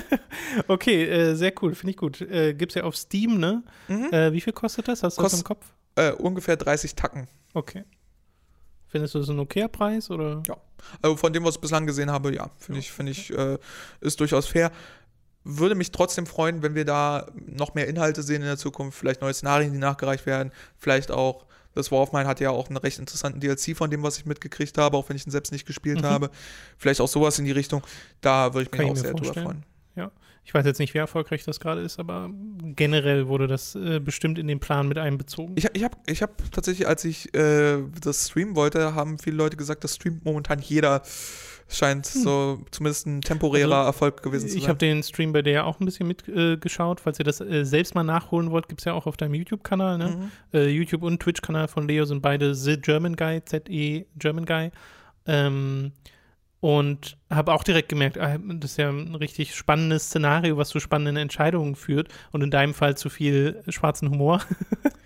okay, 0.68 1.06
äh, 1.06 1.36
sehr 1.36 1.54
cool, 1.62 1.76
finde 1.76 1.92
ich 1.92 1.98
gut. 1.98 2.22
Äh, 2.22 2.54
Gibt 2.56 2.72
es 2.72 2.76
ja 2.76 2.84
auf 2.84 2.96
Steam, 2.98 3.38
ne? 3.40 3.64
Mhm. 3.88 4.12
Äh, 4.12 4.34
wie 4.34 4.42
viel 4.42 4.54
kostet 4.54 4.88
das? 4.88 5.04
Hast 5.04 5.18
du 5.18 5.22
das 5.22 5.32
Kost- 5.34 5.42
im 5.42 5.44
Kopf? 5.44 5.66
Äh, 5.96 6.12
ungefähr 6.14 6.56
30 6.58 6.96
Tacken. 6.96 7.28
Okay. 7.54 7.84
Findest 8.88 9.14
du 9.14 9.20
das 9.20 9.30
ein 9.30 9.40
okayer 9.40 9.68
Preis? 9.68 10.10
Oder? 10.10 10.42
Ja. 10.48 10.58
Also 11.02 11.18
von 11.18 11.32
dem, 11.34 11.44
was 11.44 11.56
ich 11.56 11.62
bislang 11.62 11.86
gesehen 11.86 12.10
habe, 12.10 12.34
ja, 12.34 12.50
finde 12.58 12.80
ich, 12.80 12.92
finde 12.92 13.12
ich, 13.12 13.32
äh, 13.32 13.58
ist 14.02 14.20
durchaus 14.20 14.48
fair. 14.48 14.72
Würde 15.58 15.76
mich 15.76 15.92
trotzdem 15.92 16.26
freuen, 16.26 16.62
wenn 16.62 16.76
wir 16.76 16.86
da 16.86 17.28
noch 17.48 17.74
mehr 17.76 17.88
Inhalte 17.88 18.22
sehen 18.24 18.42
in 18.42 18.48
der 18.48 18.58
Zukunft, 18.58 18.98
vielleicht 18.98 19.22
neue 19.22 19.34
Szenarien, 19.34 19.72
die 19.74 19.80
nachgereicht 19.80 20.26
werden, 20.26 20.52
vielleicht 20.78 21.12
auch, 21.12 21.46
das 21.76 21.92
War 21.92 22.00
of 22.00 22.12
Mine 22.14 22.28
hat 22.28 22.40
ja 22.40 22.50
auch 22.50 22.68
einen 22.68 22.78
recht 22.78 23.00
interessanten 23.00 23.40
DLC 23.40 23.76
von 23.78 23.90
dem, 23.90 24.04
was 24.04 24.18
ich 24.18 24.26
mitgekriegt 24.26 24.78
habe, 24.78 24.98
auch 24.98 25.08
wenn 25.10 25.16
ich 25.16 25.26
ihn 25.28 25.32
selbst 25.32 25.52
nicht 25.52 25.66
gespielt 25.66 26.02
Mhm. 26.02 26.06
habe. 26.06 26.30
Vielleicht 26.78 27.00
auch 27.02 27.08
sowas 27.08 27.38
in 27.40 27.46
die 27.46 27.52
Richtung, 27.52 27.84
da 28.22 28.54
würde 28.54 28.64
ich 28.64 28.72
mich 28.72 28.78
Kann 28.80 28.86
ich 28.86 28.92
auch 28.92 28.96
mir 28.96 29.02
sehr 29.02 29.12
drüber 29.12 29.26
vorstellen. 29.26 29.46
freuen. 29.46 29.64
Ich 30.46 30.54
weiß 30.56 30.66
jetzt 30.66 30.80
nicht, 30.80 30.96
wie 30.96 30.98
erfolgreich 30.98 31.44
das 31.44 31.60
gerade 31.60 31.82
ist, 31.82 32.00
aber 32.00 32.32
generell 32.76 33.28
wurde 33.28 33.46
das 33.46 33.76
äh, 33.76 34.00
bestimmt 34.00 34.40
in 34.40 34.48
den 34.48 34.60
Plan 34.60 34.88
mit 34.88 34.98
einbezogen. 34.98 35.54
Ich, 35.56 35.68
ich 35.74 35.84
habe 35.84 35.96
ich 36.08 36.24
hab 36.24 36.52
tatsächlich, 36.52 36.88
als 36.88 37.06
ich 37.06 37.32
äh, 37.36 37.78
das 38.02 38.30
streamen 38.30 38.56
wollte, 38.56 38.96
haben 38.96 39.20
viele 39.20 39.36
Leute 39.36 39.58
gesagt, 39.58 39.84
das 39.84 39.96
streamt 39.96 40.26
momentan 40.26 40.58
jeder. 40.60 41.04
Scheint 41.72 42.08
so 42.08 42.60
zumindest 42.72 43.06
ein 43.06 43.22
temporärer 43.22 43.76
Also, 43.76 43.88
Erfolg 43.88 44.24
gewesen 44.24 44.50
zu 44.50 44.56
Ich 44.56 44.64
sein. 44.64 44.70
habe 44.70 44.80
den 44.80 45.04
Stream 45.04 45.32
bei 45.34 45.44
dir 45.44 45.54
ja 45.54 45.64
auch 45.66 45.80
ein 45.80 45.86
bisschen 45.86 46.08
mitgeschaut. 46.08 47.00
Äh. 47.00 47.04
Falls 47.04 47.20
ihr 47.20 47.26
das 47.26 47.42
äh, 47.42 47.64
selbst 47.64 47.94
mal 47.94 48.04
nachholen 48.04 48.50
wollt, 48.50 48.68
gibt 48.68 48.82
es 48.82 48.86
ja 48.86 48.94
auch 48.94 49.06
auf 49.06 49.18
deinem 49.18 49.36
YouTube-Kanal. 49.36 50.00
Ne? 50.00 50.08
Mhm. 50.08 50.32
Äh, 50.52 50.68
YouTube 50.70 51.04
und 51.04 51.22
Twitch-Kanal 51.22 51.68
von 51.68 51.88
Leo 51.88 52.06
sind 52.06 52.22
beide 52.22 52.56
The 52.56 52.78
German 52.78 53.16
Guy, 53.16 53.44
Z-E 53.46 54.06
German 54.18 54.46
Guy. 54.46 54.72
Ähm, 55.28 55.92
und 56.62 57.18
habe 57.30 57.54
auch 57.54 57.64
direkt 57.64 57.88
gemerkt, 57.88 58.18
ah, 58.18 58.38
das 58.38 58.72
ist 58.72 58.78
ja 58.78 58.90
ein 58.90 59.16
richtig 59.16 59.56
spannendes 59.56 60.06
Szenario, 60.06 60.58
was 60.58 60.70
zu 60.70 60.80
spannenden 60.80 61.16
Entscheidungen 61.18 61.76
führt. 61.76 62.10
Und 62.32 62.42
in 62.42 62.52
deinem 62.52 62.74
Fall 62.74 62.98
zu 62.98 63.10
viel 63.10 63.64
schwarzen 63.70 64.10
Humor. 64.10 64.42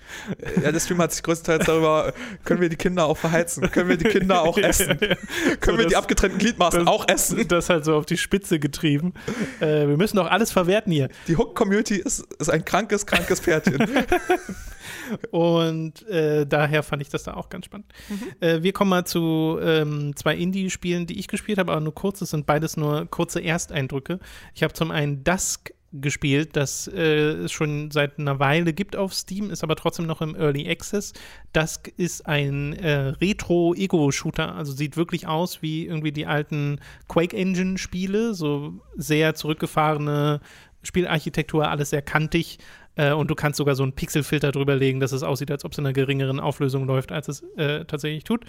Ja, 0.63 0.71
der 0.71 0.79
Stream 0.79 0.99
hat 0.99 1.11
sich 1.11 1.23
größtenteils 1.23 1.65
darüber, 1.65 2.13
können 2.45 2.61
wir 2.61 2.69
die 2.69 2.75
Kinder 2.75 3.05
auch 3.05 3.17
verheizen? 3.17 3.69
Können 3.71 3.89
wir 3.89 3.97
die 3.97 4.05
Kinder 4.09 4.41
auch 4.43 4.57
essen? 4.57 4.97
Können 5.59 5.77
wir 5.77 5.83
das- 5.85 5.87
die 5.87 5.95
abgetrennten 5.95 6.39
Gliedmaßen 6.39 6.79
das- 6.81 6.87
auch 6.87 7.07
essen? 7.07 7.47
Das 7.47 7.69
halt 7.69 7.85
so 7.85 7.95
auf 7.95 8.05
die 8.05 8.17
Spitze 8.17 8.59
getrieben. 8.59 9.13
Äh, 9.59 9.87
wir 9.87 9.97
müssen 9.97 10.17
doch 10.17 10.27
alles 10.29 10.51
verwerten 10.51 10.91
hier. 10.91 11.09
Die 11.27 11.35
Hook-Community 11.37 11.95
ist, 11.95 12.21
ist 12.39 12.49
ein 12.49 12.63
krankes, 12.63 13.05
krankes 13.05 13.39
Pferdchen. 13.39 13.85
Und 15.31 16.07
äh, 16.07 16.45
daher 16.45 16.83
fand 16.83 17.01
ich 17.01 17.09
das 17.09 17.23
da 17.23 17.33
auch 17.33 17.49
ganz 17.49 17.65
spannend. 17.65 17.91
Äh, 18.39 18.61
wir 18.63 18.73
kommen 18.73 18.89
mal 18.89 19.05
zu 19.05 19.59
ähm, 19.61 20.15
zwei 20.15 20.35
Indie-Spielen, 20.35 21.07
die 21.07 21.19
ich 21.19 21.27
gespielt 21.27 21.57
habe, 21.57 21.71
aber 21.71 21.81
nur 21.81 21.93
kurz. 21.93 22.21
Es 22.21 22.29
sind 22.31 22.45
beides 22.45 22.77
nur 22.77 23.05
kurze 23.07 23.43
Ersteindrücke. 23.43 24.19
Ich 24.53 24.63
habe 24.63 24.73
zum 24.73 24.91
einen 24.91 25.23
Dusk 25.23 25.73
gespielt, 25.93 26.55
das 26.55 26.87
äh, 26.87 27.43
es 27.43 27.51
schon 27.51 27.91
seit 27.91 28.17
einer 28.17 28.39
Weile 28.39 28.73
gibt 28.73 28.95
auf 28.95 29.13
Steam, 29.13 29.51
ist 29.51 29.63
aber 29.63 29.75
trotzdem 29.75 30.05
noch 30.05 30.21
im 30.21 30.35
Early 30.35 30.69
Access. 30.69 31.13
Dusk 31.53 31.91
ist 31.97 32.25
ein 32.25 32.73
äh, 32.73 33.13
Retro-Ego-Shooter, 33.21 34.55
also 34.55 34.71
sieht 34.71 34.97
wirklich 34.97 35.27
aus 35.27 35.61
wie 35.61 35.85
irgendwie 35.85 36.11
die 36.11 36.25
alten 36.25 36.79
Quake 37.07 37.35
Engine-Spiele, 37.35 38.33
so 38.33 38.73
sehr 38.95 39.35
zurückgefahrene 39.35 40.41
Spielarchitektur, 40.81 41.69
alles 41.69 41.91
sehr 41.91 42.01
kantig. 42.01 42.57
Äh, 42.95 43.13
und 43.13 43.29
du 43.29 43.35
kannst 43.35 43.57
sogar 43.57 43.75
so 43.75 43.83
einen 43.83 43.93
Pixelfilter 43.93 44.51
drüber 44.51 44.75
legen, 44.75 44.99
dass 44.99 45.11
es 45.11 45.23
aussieht, 45.23 45.51
als 45.51 45.65
ob 45.65 45.71
es 45.71 45.77
in 45.77 45.85
einer 45.85 45.93
geringeren 45.93 46.39
Auflösung 46.39 46.85
läuft, 46.85 47.11
als 47.11 47.27
es 47.27 47.43
äh, 47.55 47.85
tatsächlich 47.85 48.23
tut. 48.23 48.45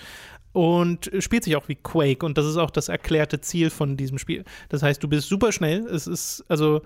Und 0.52 1.10
spielt 1.18 1.44
sich 1.44 1.56
auch 1.56 1.68
wie 1.68 1.76
Quake. 1.76 2.24
Und 2.24 2.38
das 2.38 2.46
ist 2.46 2.56
auch 2.56 2.70
das 2.70 2.88
erklärte 2.88 3.40
Ziel 3.40 3.70
von 3.70 3.96
diesem 3.96 4.18
Spiel. 4.18 4.44
Das 4.68 4.82
heißt, 4.82 5.02
du 5.02 5.08
bist 5.08 5.28
super 5.28 5.52
schnell. 5.52 5.86
Es 5.86 6.06
ist 6.06 6.44
also 6.48 6.82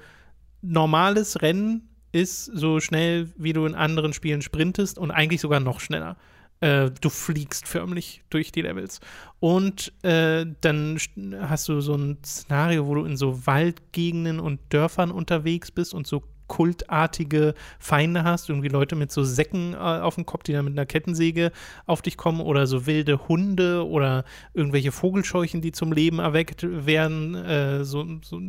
normales 0.62 1.42
Rennen 1.42 1.88
ist 2.12 2.46
so 2.46 2.80
schnell, 2.80 3.30
wie 3.36 3.52
du 3.52 3.66
in 3.66 3.74
anderen 3.74 4.12
Spielen 4.12 4.42
sprintest 4.42 4.98
und 4.98 5.10
eigentlich 5.10 5.40
sogar 5.40 5.60
noch 5.60 5.80
schneller. 5.80 6.16
Äh, 6.60 6.90
du 7.00 7.10
fliegst 7.10 7.68
förmlich 7.68 8.24
durch 8.30 8.50
die 8.50 8.62
Levels. 8.62 9.00
Und 9.40 9.92
äh, 10.02 10.44
dann 10.60 10.96
st- 10.96 11.38
hast 11.40 11.68
du 11.68 11.80
so 11.80 11.94
ein 11.94 12.18
Szenario, 12.24 12.86
wo 12.86 12.94
du 12.96 13.04
in 13.04 13.16
so 13.16 13.46
Waldgegenden 13.46 14.40
und 14.40 14.58
Dörfern 14.70 15.10
unterwegs 15.12 15.70
bist 15.70 15.94
und 15.94 16.06
so 16.06 16.24
kultartige 16.48 17.54
Feinde 17.78 18.24
hast, 18.24 18.48
irgendwie 18.48 18.68
Leute 18.68 18.96
mit 18.96 19.12
so 19.12 19.22
Säcken 19.22 19.74
äh, 19.74 19.76
auf 19.76 20.16
dem 20.16 20.26
Kopf, 20.26 20.42
die 20.42 20.52
dann 20.52 20.64
mit 20.64 20.74
einer 20.74 20.86
Kettensäge 20.86 21.52
auf 21.86 22.02
dich 22.02 22.16
kommen 22.16 22.40
oder 22.40 22.66
so 22.66 22.86
wilde 22.86 23.28
Hunde 23.28 23.86
oder 23.86 24.24
irgendwelche 24.54 24.90
Vogelscheuchen, 24.90 25.60
die 25.60 25.72
zum 25.72 25.92
Leben 25.92 26.18
erweckt 26.18 26.66
werden, 26.68 27.34
äh, 27.34 27.84
so, 27.84 28.04
so, 28.22 28.40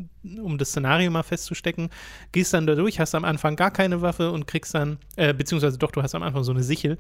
um 0.42 0.58
das 0.58 0.70
Szenario 0.70 1.12
mal 1.12 1.24
festzustecken. 1.24 1.90
Gehst 2.32 2.54
dann 2.54 2.66
da 2.66 2.76
durch, 2.76 3.00
hast 3.00 3.14
am 3.14 3.26
Anfang 3.26 3.56
gar 3.56 3.72
keine 3.72 4.02
Waffe 4.02 4.32
und 4.32 4.48
kriegst 4.48 4.74
dann, 4.74 4.98
äh, 5.16 5.34
beziehungsweise 5.34 5.78
doch, 5.78 5.92
du 5.92 6.02
hast 6.02 6.16
am 6.16 6.24
Anfang 6.24 6.44
so 6.44 6.52
eine 6.52 6.64
Sichel. 6.64 6.98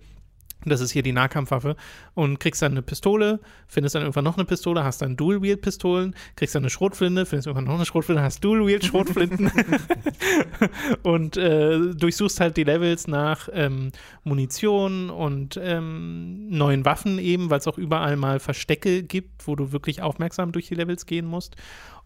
Das 0.65 0.81
ist 0.81 0.91
hier 0.91 1.03
die 1.03 1.13
Nahkampfwaffe. 1.13 1.75
Und 2.15 2.39
kriegst 2.39 2.61
dann 2.61 2.73
eine 2.73 2.81
Pistole, 2.81 3.39
findest 3.67 3.95
dann 3.95 4.01
irgendwann 4.01 4.25
noch 4.25 4.37
eine 4.37 4.45
Pistole, 4.45 4.83
hast 4.83 5.01
dann 5.01 5.15
Dual-Wield-Pistolen, 5.15 6.15
kriegst 6.35 6.55
dann 6.55 6.63
eine 6.63 6.69
Schrotflinte, 6.69 7.25
findest 7.25 7.47
irgendwann 7.47 7.65
noch 7.65 7.75
eine 7.75 7.85
Schrotflinte, 7.85 8.21
hast 8.21 8.43
Dual-Wield-Schrotflinten. 8.43 9.51
und 11.03 11.37
äh, 11.37 11.93
durchsuchst 11.93 12.39
halt 12.41 12.57
die 12.57 12.65
Levels 12.65 13.07
nach 13.07 13.47
ähm, 13.53 13.91
Munition 14.23 15.09
und 15.09 15.59
ähm, 15.61 16.49
neuen 16.49 16.83
Waffen 16.83 17.19
eben, 17.19 17.49
weil 17.49 17.59
es 17.59 17.67
auch 17.67 17.77
überall 17.77 18.17
mal 18.17 18.39
Verstecke 18.39 19.03
gibt, 19.03 19.47
wo 19.47 19.55
du 19.55 19.71
wirklich 19.71 20.01
aufmerksam 20.01 20.51
durch 20.51 20.67
die 20.67 20.75
Levels 20.75 21.05
gehen 21.05 21.25
musst. 21.25 21.55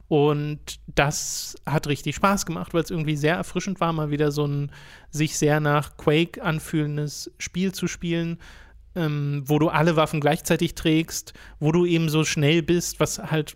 Und 0.07 0.79
das 0.87 1.55
hat 1.65 1.87
richtig 1.87 2.15
Spaß 2.15 2.45
gemacht, 2.45 2.73
weil 2.73 2.83
es 2.83 2.91
irgendwie 2.91 3.15
sehr 3.15 3.35
erfrischend 3.35 3.79
war, 3.79 3.93
mal 3.93 4.11
wieder 4.11 4.31
so 4.31 4.45
ein 4.45 4.71
sich 5.09 5.37
sehr 5.37 5.59
nach 5.59 5.97
Quake 5.97 6.43
anfühlendes 6.43 7.31
Spiel 7.37 7.71
zu 7.71 7.87
spielen, 7.87 8.37
ähm, 8.95 9.43
wo 9.45 9.59
du 9.59 9.69
alle 9.69 9.95
Waffen 9.95 10.19
gleichzeitig 10.19 10.75
trägst, 10.75 11.33
wo 11.59 11.71
du 11.71 11.85
eben 11.85 12.09
so 12.09 12.25
schnell 12.25 12.61
bist, 12.61 12.99
was 12.99 13.17
halt, 13.17 13.55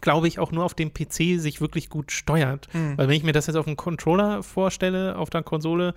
glaube 0.00 0.28
ich, 0.28 0.38
auch 0.38 0.50
nur 0.50 0.64
auf 0.64 0.74
dem 0.74 0.92
PC 0.92 1.38
sich 1.38 1.60
wirklich 1.60 1.88
gut 1.88 2.10
steuert. 2.10 2.68
Mhm. 2.72 2.96
Weil 2.96 3.08
wenn 3.08 3.16
ich 3.16 3.22
mir 3.22 3.32
das 3.32 3.46
jetzt 3.46 3.56
auf 3.56 3.66
dem 3.66 3.76
Controller 3.76 4.42
vorstelle, 4.42 5.16
auf 5.16 5.30
der 5.30 5.42
Konsole, 5.42 5.94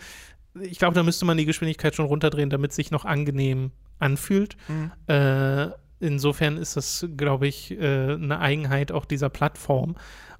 ich 0.62 0.78
glaube, 0.78 0.96
da 0.96 1.04
müsste 1.04 1.26
man 1.26 1.38
die 1.38 1.46
Geschwindigkeit 1.46 1.96
schon 1.96 2.06
runterdrehen, 2.06 2.50
damit 2.50 2.72
es 2.72 2.76
sich 2.76 2.92
noch 2.92 3.06
angenehm 3.06 3.72
anfühlt. 3.98 4.56
Mhm. 4.68 4.92
Äh, 5.08 5.70
insofern 6.00 6.58
ist 6.58 6.78
das, 6.78 7.08
glaube 7.18 7.48
ich, 7.48 7.72
äh, 7.72 8.14
eine 8.14 8.40
Eigenheit 8.40 8.92
auch 8.92 9.06
dieser 9.06 9.30
Plattform. 9.30 9.96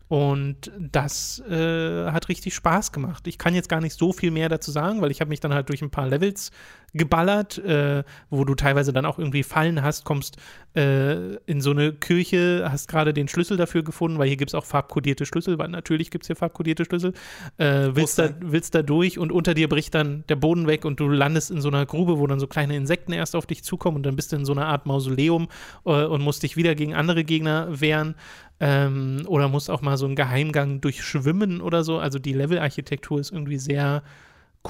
Und 0.10 0.72
das 0.80 1.40
äh, 1.48 2.12
hat 2.12 2.30
richtig 2.30 2.56
Spaß 2.56 2.92
gemacht. 2.92 3.28
Ich 3.28 3.38
kann 3.38 3.54
jetzt 3.54 3.70
gar 3.70 3.80
nicht 3.80 3.94
so 3.94 4.12
viel 4.12 4.32
mehr 4.32 4.50
dazu 4.50 4.72
sagen, 4.72 5.02
weil 5.02 5.12
ich 5.12 5.22
habe 5.22 5.30
mich 5.30 5.40
dann 5.40 5.54
halt 5.54 5.70
durch 5.70 5.84
ein 5.84 5.92
paar 5.92 6.08
Levels 6.08 6.50
geballert, 6.94 7.60
äh, 7.60 8.04
wo 8.32 8.44
du 8.44 8.56
teilweise 8.56 8.92
dann 8.92 9.06
auch 9.06 9.20
irgendwie 9.20 9.44
Fallen 9.44 9.84
hast, 9.84 10.06
kommst 10.06 10.38
äh, 10.76 11.36
in 11.46 11.62
so 11.62 11.70
eine 11.70 11.94
Kirche, 11.94 12.68
hast 12.72 12.88
gerade 12.88 13.14
den 13.14 13.28
Schlüssel 13.28 13.56
dafür 13.58 13.84
gefunden, 13.84 14.18
weil 14.18 14.28
hier 14.28 14.38
gibt 14.38 14.50
es 14.50 14.56
auch 14.56 14.66
farbkodierte 14.66 15.28
Schlüssel, 15.28 15.60
weil 15.60 15.70
natürlich 15.70 16.10
gibt 16.10 16.24
es 16.24 16.28
hier 16.28 16.36
farbkodierte 16.36 16.86
Schlüssel. 16.86 17.14
Äh, 17.58 17.90
willst, 17.94 18.18
da, 18.18 18.30
willst 18.40 18.74
da 18.74 18.82
durch 18.82 19.20
und 19.20 19.32
unter 19.32 19.54
dir 19.54 19.70
bricht 19.70 19.94
dann 19.94 20.24
der 20.28 20.38
Boden 20.38 20.66
weg 20.66 20.86
und 20.86 21.00
du 21.00 21.08
landest 21.08 21.52
in 21.52 21.62
so 21.62 21.68
einer 21.68 21.86
Grube, 21.86 22.18
wo 22.18 22.26
dann 22.26 22.40
so 22.40 22.48
kleine 22.48 22.76
Insekten 22.76 23.14
erst 23.14 23.36
auf 23.36 23.46
dich 23.46 23.64
zukommen 23.64 23.98
und 23.98 24.04
dann 24.08 24.16
bist 24.16 24.32
du 24.32 24.38
in 24.38 24.46
so 24.46 24.54
einer 24.54 24.66
Art 24.66 24.88
Mausoleum 24.88 25.50
äh, 25.86 26.06
und 26.06 26.24
musst 26.24 26.42
dich 26.42 26.58
wieder 26.58 26.74
gegen 26.74 26.96
andere 26.96 27.24
Gegner 27.24 27.80
wehren. 27.80 28.16
Ähm, 28.60 29.24
oder 29.28 29.48
musst 29.48 29.70
auch 29.70 29.82
mal 29.82 29.98
so 29.98 30.06
einen 30.06 30.16
Geheimgang 30.16 30.82
durchschwimmen 30.82 31.62
oder 31.62 31.84
so. 31.84 32.00
Also 32.00 32.20
die 32.20 32.34
Levelarchitektur 32.34 33.20
ist 33.20 33.32
irgendwie 33.32 33.58
sehr 33.58 34.04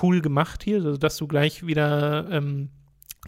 cool 0.02 0.22
gemacht 0.22 0.64
hier, 0.64 0.78
also 0.78 0.98
dass 0.98 1.18
du 1.18 1.28
gleich 1.28 1.66
wieder 1.66 2.30
ähm, 2.30 2.70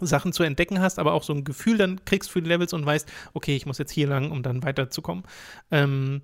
Sachen 0.00 0.32
zu 0.32 0.42
entdecken 0.42 0.80
hast, 0.80 0.98
aber 0.98 1.12
auch 1.12 1.22
so 1.22 1.32
ein 1.32 1.44
Gefühl 1.44 1.76
dann 1.76 2.04
kriegst 2.04 2.30
für 2.30 2.42
die 2.42 2.48
Levels 2.48 2.72
und 2.72 2.86
weißt, 2.86 3.10
okay, 3.34 3.56
ich 3.56 3.66
muss 3.66 3.78
jetzt 3.78 3.90
hier 3.90 4.06
lang, 4.06 4.30
um 4.30 4.42
dann 4.42 4.62
weiterzukommen. 4.62 5.24
Ähm, 5.70 6.22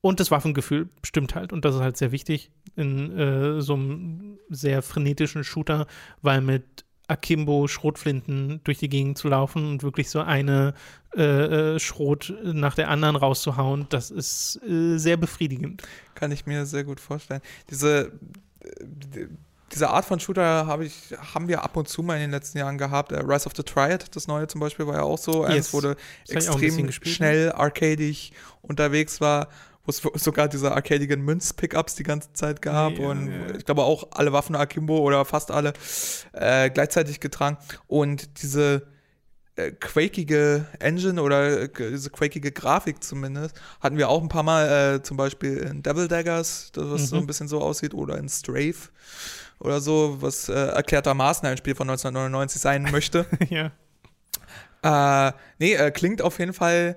und 0.00 0.20
das 0.20 0.30
Waffengefühl 0.30 0.88
stimmt 1.02 1.34
halt. 1.34 1.52
Und 1.52 1.64
das 1.64 1.74
ist 1.74 1.80
halt 1.80 1.96
sehr 1.96 2.12
wichtig 2.12 2.50
in 2.76 3.16
äh, 3.18 3.60
so 3.60 3.74
einem 3.74 4.38
sehr 4.48 4.82
frenetischen 4.82 5.44
Shooter, 5.44 5.86
weil 6.22 6.40
mit 6.40 6.84
Akimbo 7.08 7.66
Schrotflinten 7.66 8.60
durch 8.64 8.78
die 8.78 8.88
Gegend 8.88 9.18
zu 9.18 9.28
laufen 9.28 9.66
und 9.66 9.82
wirklich 9.82 10.10
so 10.10 10.20
eine 10.20 10.74
äh, 11.16 11.22
äh 11.74 11.78
Schrot 11.78 12.32
nach 12.44 12.74
der 12.74 12.90
anderen 12.90 13.16
rauszuhauen, 13.16 13.86
das 13.88 14.10
ist 14.10 14.60
äh, 14.62 14.98
sehr 14.98 15.16
befriedigend. 15.16 15.82
Kann 16.14 16.30
ich 16.32 16.46
mir 16.46 16.66
sehr 16.66 16.84
gut 16.84 17.00
vorstellen. 17.00 17.40
Diese, 17.70 18.12
äh, 18.60 19.26
diese 19.72 19.88
Art 19.88 20.04
von 20.04 20.20
Shooter 20.20 20.66
hab 20.66 20.82
ich, 20.82 21.14
haben 21.34 21.48
wir 21.48 21.62
ab 21.62 21.76
und 21.76 21.88
zu 21.88 22.02
mal 22.02 22.16
in 22.16 22.22
den 22.22 22.30
letzten 22.30 22.58
Jahren 22.58 22.78
gehabt. 22.78 23.12
Uh, 23.12 23.16
Rise 23.16 23.46
of 23.46 23.52
the 23.56 23.62
Triad, 23.62 24.14
das 24.14 24.28
neue 24.28 24.46
zum 24.46 24.60
Beispiel, 24.60 24.86
war 24.86 24.96
ja 24.96 25.02
auch 25.02 25.18
so. 25.18 25.44
Yes. 25.44 25.56
Eins 25.56 25.72
wurde 25.72 25.96
extrem 26.28 26.86
ne? 26.86 26.92
schnell, 26.92 27.52
arcadig 27.52 28.32
unterwegs 28.62 29.20
war 29.20 29.48
wo 29.88 30.10
es 30.14 30.22
sogar 30.22 30.48
diese 30.48 30.72
arcadigen 30.72 31.22
Münz-Pickups 31.22 31.94
die 31.94 32.02
ganze 32.02 32.32
Zeit 32.34 32.60
gab 32.60 32.98
ja, 32.98 33.08
und 33.08 33.32
ja. 33.32 33.56
ich 33.56 33.64
glaube 33.64 33.82
auch 33.82 34.08
alle 34.10 34.32
Waffen 34.32 34.54
Akimbo 34.54 34.98
oder 34.98 35.24
fast 35.24 35.50
alle 35.50 35.72
äh, 36.32 36.68
gleichzeitig 36.70 37.20
getragen 37.20 37.56
und 37.86 38.42
diese 38.42 38.86
äh, 39.56 39.72
quakige 39.72 40.66
Engine 40.78 41.22
oder 41.22 41.62
äh, 41.62 41.68
diese 41.90 42.10
quakige 42.10 42.52
Grafik 42.52 43.02
zumindest 43.02 43.60
hatten 43.80 43.96
wir 43.96 44.08
auch 44.08 44.22
ein 44.22 44.28
paar 44.28 44.42
Mal, 44.42 44.96
äh, 44.96 45.02
zum 45.02 45.16
Beispiel 45.16 45.56
in 45.56 45.82
Devil 45.82 46.06
Daggers, 46.06 46.70
das 46.72 46.84
was 46.84 47.00
mhm. 47.00 47.06
so 47.06 47.16
ein 47.16 47.26
bisschen 47.26 47.48
so 47.48 47.60
aussieht, 47.60 47.94
oder 47.94 48.18
in 48.18 48.28
Strafe 48.28 48.90
oder 49.58 49.80
so, 49.80 50.18
was 50.20 50.48
äh, 50.48 50.52
erklärtermaßen 50.52 51.48
ein 51.48 51.56
Spiel 51.56 51.74
von 51.74 51.88
1999 51.88 52.60
sein 52.60 52.82
möchte. 52.92 53.26
ja. 53.48 53.72
Äh, 54.82 55.32
nee, 55.58 55.74
äh, 55.74 55.90
klingt 55.90 56.22
auf 56.22 56.38
jeden 56.38 56.52
Fall 56.52 56.96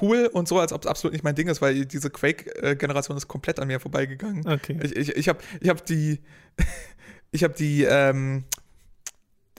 cool 0.00 0.30
und 0.32 0.48
so, 0.48 0.58
als 0.58 0.72
ob 0.72 0.82
es 0.82 0.86
absolut 0.86 1.12
nicht 1.12 1.24
mein 1.24 1.34
Ding 1.34 1.48
ist, 1.48 1.60
weil 1.60 1.84
diese 1.84 2.10
Quake-Generation 2.10 3.16
ist 3.16 3.28
komplett 3.28 3.60
an 3.60 3.68
mir 3.68 3.80
vorbeigegangen. 3.80 4.46
Okay. 4.46 4.78
Ich, 4.82 4.96
ich, 4.96 5.16
ich 5.16 5.28
habe 5.28 5.40
ich 5.60 5.68
hab 5.68 5.84
die, 5.84 6.20
ich 7.32 7.44
habe 7.44 7.54
die, 7.54 7.84
ähm, 7.84 8.44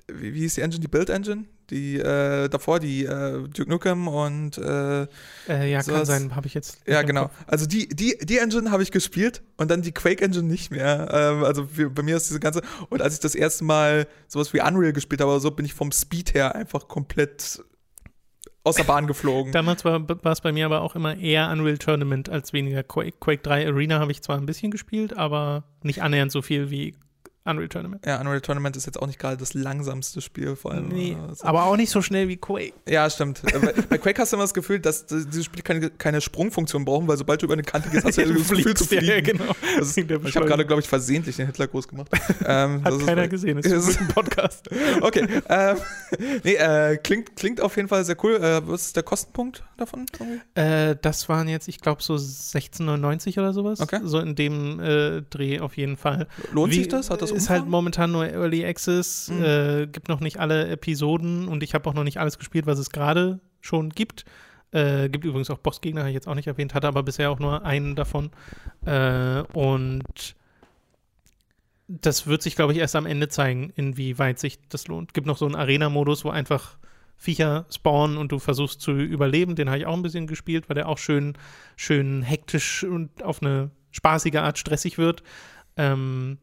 wie, 0.07 0.33
wie 0.33 0.39
hieß 0.39 0.55
die 0.55 0.61
Engine, 0.61 0.81
die 0.81 0.87
Build-Engine? 0.87 1.45
Die 1.69 1.97
äh, 1.97 2.49
davor, 2.49 2.79
die 2.79 3.05
äh, 3.05 3.47
Duke 3.47 3.69
Nukem 3.69 4.07
und 4.07 4.57
äh, 4.57 5.03
äh 5.47 5.71
ja, 5.71 5.81
sowas. 5.81 5.99
kann 5.99 6.05
sein, 6.05 6.35
habe 6.35 6.45
ich 6.45 6.53
jetzt. 6.53 6.79
Ja, 6.85 7.03
genau. 7.03 7.29
Also 7.47 7.65
die, 7.65 7.87
die, 7.87 8.17
die 8.21 8.37
Engine 8.37 8.69
habe 8.69 8.83
ich 8.83 8.91
gespielt 8.91 9.41
und 9.55 9.71
dann 9.71 9.81
die 9.81 9.93
Quake 9.93 10.23
Engine 10.23 10.43
nicht 10.43 10.71
mehr. 10.71 11.07
Ähm, 11.11 11.43
also 11.45 11.65
für, 11.65 11.89
bei 11.89 12.03
mir 12.03 12.17
ist 12.17 12.29
diese 12.29 12.41
ganze. 12.41 12.61
Und 12.89 13.01
als 13.01 13.13
ich 13.13 13.21
das 13.21 13.33
erste 13.33 13.63
Mal 13.63 14.07
sowas 14.27 14.53
wie 14.53 14.61
Unreal 14.61 14.91
gespielt 14.91 15.21
habe, 15.21 15.39
so 15.39 15.51
bin 15.51 15.65
ich 15.65 15.73
vom 15.73 15.91
Speed 15.93 16.33
her 16.33 16.53
einfach 16.53 16.89
komplett 16.89 17.63
aus 18.63 18.75
der 18.75 18.83
Bahn 18.85 19.07
geflogen. 19.07 19.51
Damals 19.51 19.83
war, 19.83 20.05
es 20.23 20.41
bei 20.41 20.51
mir 20.51 20.65
aber 20.65 20.81
auch 20.81 20.95
immer 20.95 21.17
eher 21.17 21.49
Unreal 21.51 21.77
Tournament 21.77 22.29
als 22.29 22.53
weniger 22.53 22.83
Quake. 22.83 23.17
Quake 23.19 23.41
3 23.41 23.67
Arena 23.67 23.99
habe 23.99 24.11
ich 24.11 24.21
zwar 24.21 24.37
ein 24.37 24.45
bisschen 24.45 24.71
gespielt, 24.71 25.17
aber 25.17 25.65
nicht 25.83 26.01
annähernd 26.01 26.31
so 26.31 26.41
viel 26.41 26.69
wie 26.69 26.95
Unreal 27.45 27.67
Tournament. 27.67 28.05
Ja, 28.05 28.21
Unreal 28.21 28.39
Tournament 28.39 28.77
ist 28.77 28.85
jetzt 28.85 29.01
auch 29.01 29.07
nicht 29.07 29.19
gerade 29.19 29.35
das 29.35 29.53
langsamste 29.53 30.21
Spiel, 30.21 30.55
vor 30.55 30.71
allem. 30.71 30.87
Nee, 30.87 31.17
also. 31.27 31.45
aber 31.45 31.65
auch 31.65 31.75
nicht 31.75 31.89
so 31.89 32.01
schnell 32.01 32.29
wie 32.29 32.37
Quake. 32.37 32.73
Ja, 32.87 33.09
stimmt. 33.09 33.43
Äh, 33.43 33.73
bei 33.89 33.97
Quake 33.97 34.21
hast 34.21 34.31
du 34.31 34.37
immer 34.37 34.45
das 34.45 34.53
Gefühl, 34.53 34.79
dass 34.79 35.05
diese 35.07 35.43
Spiele 35.43 35.61
keine, 35.63 35.89
keine 35.89 36.21
Sprungfunktion 36.21 36.85
brauchen, 36.85 37.05
weil 37.07 37.17
sobald 37.17 37.41
du 37.41 37.45
über 37.45 37.53
eine 37.53 37.63
Kante 37.63 37.89
gehst, 37.89 38.05
hast 38.05 38.17
du 38.17 38.21
ja 38.21 38.27
das 38.33 38.47
Gefühl 38.47 38.73
zu 38.75 38.85
fliegen. 38.85 39.05
Ja, 39.05 39.19
genau. 39.19 39.51
Ist, 39.77 39.97
ich 39.97 40.35
habe 40.35 40.45
gerade, 40.45 40.65
glaube 40.65 40.81
ich, 40.81 40.87
versehentlich 40.87 41.35
den 41.35 41.47
Hitler 41.47 41.67
groß 41.67 41.87
gemacht. 41.87 42.09
Ähm, 42.45 42.83
Hat 42.83 42.99
keiner 43.05 43.23
ist, 43.23 43.29
gesehen, 43.29 43.61
das 43.61 43.71
ist 43.71 43.99
ein 43.99 44.07
Podcast. 44.09 44.69
okay. 45.01 45.27
Ähm, 45.49 45.77
nee, 46.43 46.55
äh, 46.55 46.97
klingt, 46.97 47.35
klingt 47.35 47.61
auf 47.61 47.75
jeden 47.77 47.87
Fall 47.87 48.03
sehr 48.03 48.17
cool. 48.23 48.35
Äh, 48.35 48.67
was 48.67 48.87
ist 48.87 48.95
der 48.95 49.03
Kostenpunkt 49.03 49.63
davon? 49.77 50.05
Äh, 50.55 50.95
das 51.01 51.29
waren 51.29 51.47
jetzt, 51.47 51.67
ich 51.67 51.79
glaube, 51.79 52.03
so 52.03 52.15
16,99 52.15 53.39
oder 53.39 53.53
sowas. 53.53 53.79
Okay. 53.79 53.99
So 54.03 54.19
in 54.19 54.35
dem 54.35 54.79
äh, 54.79 55.21
Dreh 55.29 55.59
auf 55.59 55.77
jeden 55.77 55.95
Fall. 55.95 56.27
Lohnt 56.51 56.73
wie, 56.73 56.79
sich 56.79 56.87
das? 56.89 57.09
Hat 57.09 57.21
das 57.21 57.32
ist 57.33 57.49
halt 57.49 57.67
momentan 57.67 58.11
nur 58.11 58.25
Early 58.25 58.65
Access, 58.65 59.29
mhm. 59.29 59.43
äh, 59.43 59.87
gibt 59.87 60.07
noch 60.07 60.19
nicht 60.19 60.39
alle 60.39 60.67
Episoden 60.67 61.47
und 61.47 61.63
ich 61.63 61.73
habe 61.73 61.89
auch 61.89 61.93
noch 61.93 62.03
nicht 62.03 62.19
alles 62.19 62.37
gespielt, 62.37 62.65
was 62.65 62.79
es 62.79 62.89
gerade 62.89 63.39
schon 63.61 63.89
gibt. 63.89 64.25
Äh, 64.71 65.09
gibt 65.09 65.25
übrigens 65.25 65.49
auch 65.49 65.59
Bossgegner, 65.59 66.01
habe 66.01 66.09
ich 66.09 66.15
jetzt 66.15 66.27
auch 66.27 66.35
nicht 66.35 66.47
erwähnt, 66.47 66.73
hatte 66.73 66.87
aber 66.87 67.03
bisher 67.03 67.29
auch 67.29 67.39
nur 67.39 67.63
einen 67.63 67.95
davon. 67.95 68.31
Äh, 68.85 69.41
und 69.53 70.35
das 71.87 72.25
wird 72.25 72.41
sich, 72.41 72.55
glaube 72.55 72.73
ich, 72.73 72.79
erst 72.79 72.95
am 72.95 73.05
Ende 73.05 73.27
zeigen, 73.27 73.71
inwieweit 73.75 74.39
sich 74.39 74.59
das 74.69 74.87
lohnt. 74.87 75.13
Gibt 75.13 75.27
noch 75.27 75.37
so 75.37 75.45
einen 75.45 75.55
Arena-Modus, 75.55 76.25
wo 76.25 76.29
einfach 76.29 76.77
Viecher 77.17 77.65
spawnen 77.73 78.17
und 78.17 78.31
du 78.31 78.39
versuchst 78.39 78.81
zu 78.81 78.91
überleben. 78.91 79.55
Den 79.55 79.69
habe 79.69 79.77
ich 79.77 79.85
auch 79.85 79.95
ein 79.95 80.01
bisschen 80.01 80.27
gespielt, 80.27 80.69
weil 80.69 80.75
der 80.75 80.89
auch 80.89 80.97
schön, 80.97 81.33
schön 81.75 82.23
hektisch 82.23 82.83
und 82.83 83.21
auf 83.23 83.41
eine 83.41 83.69
spaßige 83.91 84.35
Art 84.37 84.57
stressig 84.57 84.97
wird. 84.97 85.23
Ähm, 85.77 86.39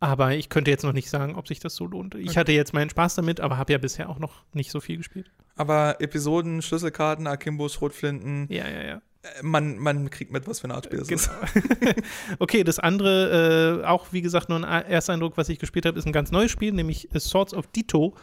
aber 0.00 0.34
ich 0.34 0.48
könnte 0.48 0.70
jetzt 0.70 0.84
noch 0.84 0.92
nicht 0.92 1.10
sagen, 1.10 1.34
ob 1.34 1.48
sich 1.48 1.58
das 1.58 1.74
so 1.74 1.86
lohnt. 1.86 2.14
Ich 2.14 2.30
okay. 2.30 2.40
hatte 2.40 2.52
jetzt 2.52 2.72
meinen 2.72 2.90
Spaß 2.90 3.16
damit, 3.16 3.40
aber 3.40 3.58
habe 3.58 3.72
ja 3.72 3.78
bisher 3.78 4.08
auch 4.08 4.18
noch 4.18 4.44
nicht 4.52 4.70
so 4.70 4.80
viel 4.80 4.98
gespielt. 4.98 5.30
Aber 5.56 6.00
Episoden, 6.00 6.62
Schlüsselkarten, 6.62 7.26
Akimbos, 7.26 7.74
Schrotflinten. 7.74 8.46
Ja, 8.48 8.68
ja, 8.68 8.82
ja. 8.82 9.02
Äh, 9.22 9.42
man, 9.42 9.78
man 9.78 10.08
kriegt 10.10 10.30
mit, 10.32 10.46
was 10.46 10.60
für 10.60 10.64
eine 10.64 10.74
Art 10.74 10.84
Spiel 10.84 11.00
es 11.00 11.08
genau. 11.08 11.20
ist. 11.20 11.96
okay, 12.38 12.62
das 12.62 12.78
andere, 12.78 13.82
äh, 13.82 13.86
auch 13.86 14.12
wie 14.12 14.22
gesagt, 14.22 14.48
nur 14.48 14.64
ein 14.64 14.84
Ersteindruck, 14.86 15.36
was 15.36 15.48
ich 15.48 15.58
gespielt 15.58 15.84
habe, 15.84 15.98
ist 15.98 16.06
ein 16.06 16.12
ganz 16.12 16.30
neues 16.30 16.52
Spiel, 16.52 16.72
nämlich 16.72 17.08
Swords 17.18 17.52
of 17.52 17.66
Ditto. 17.68 18.14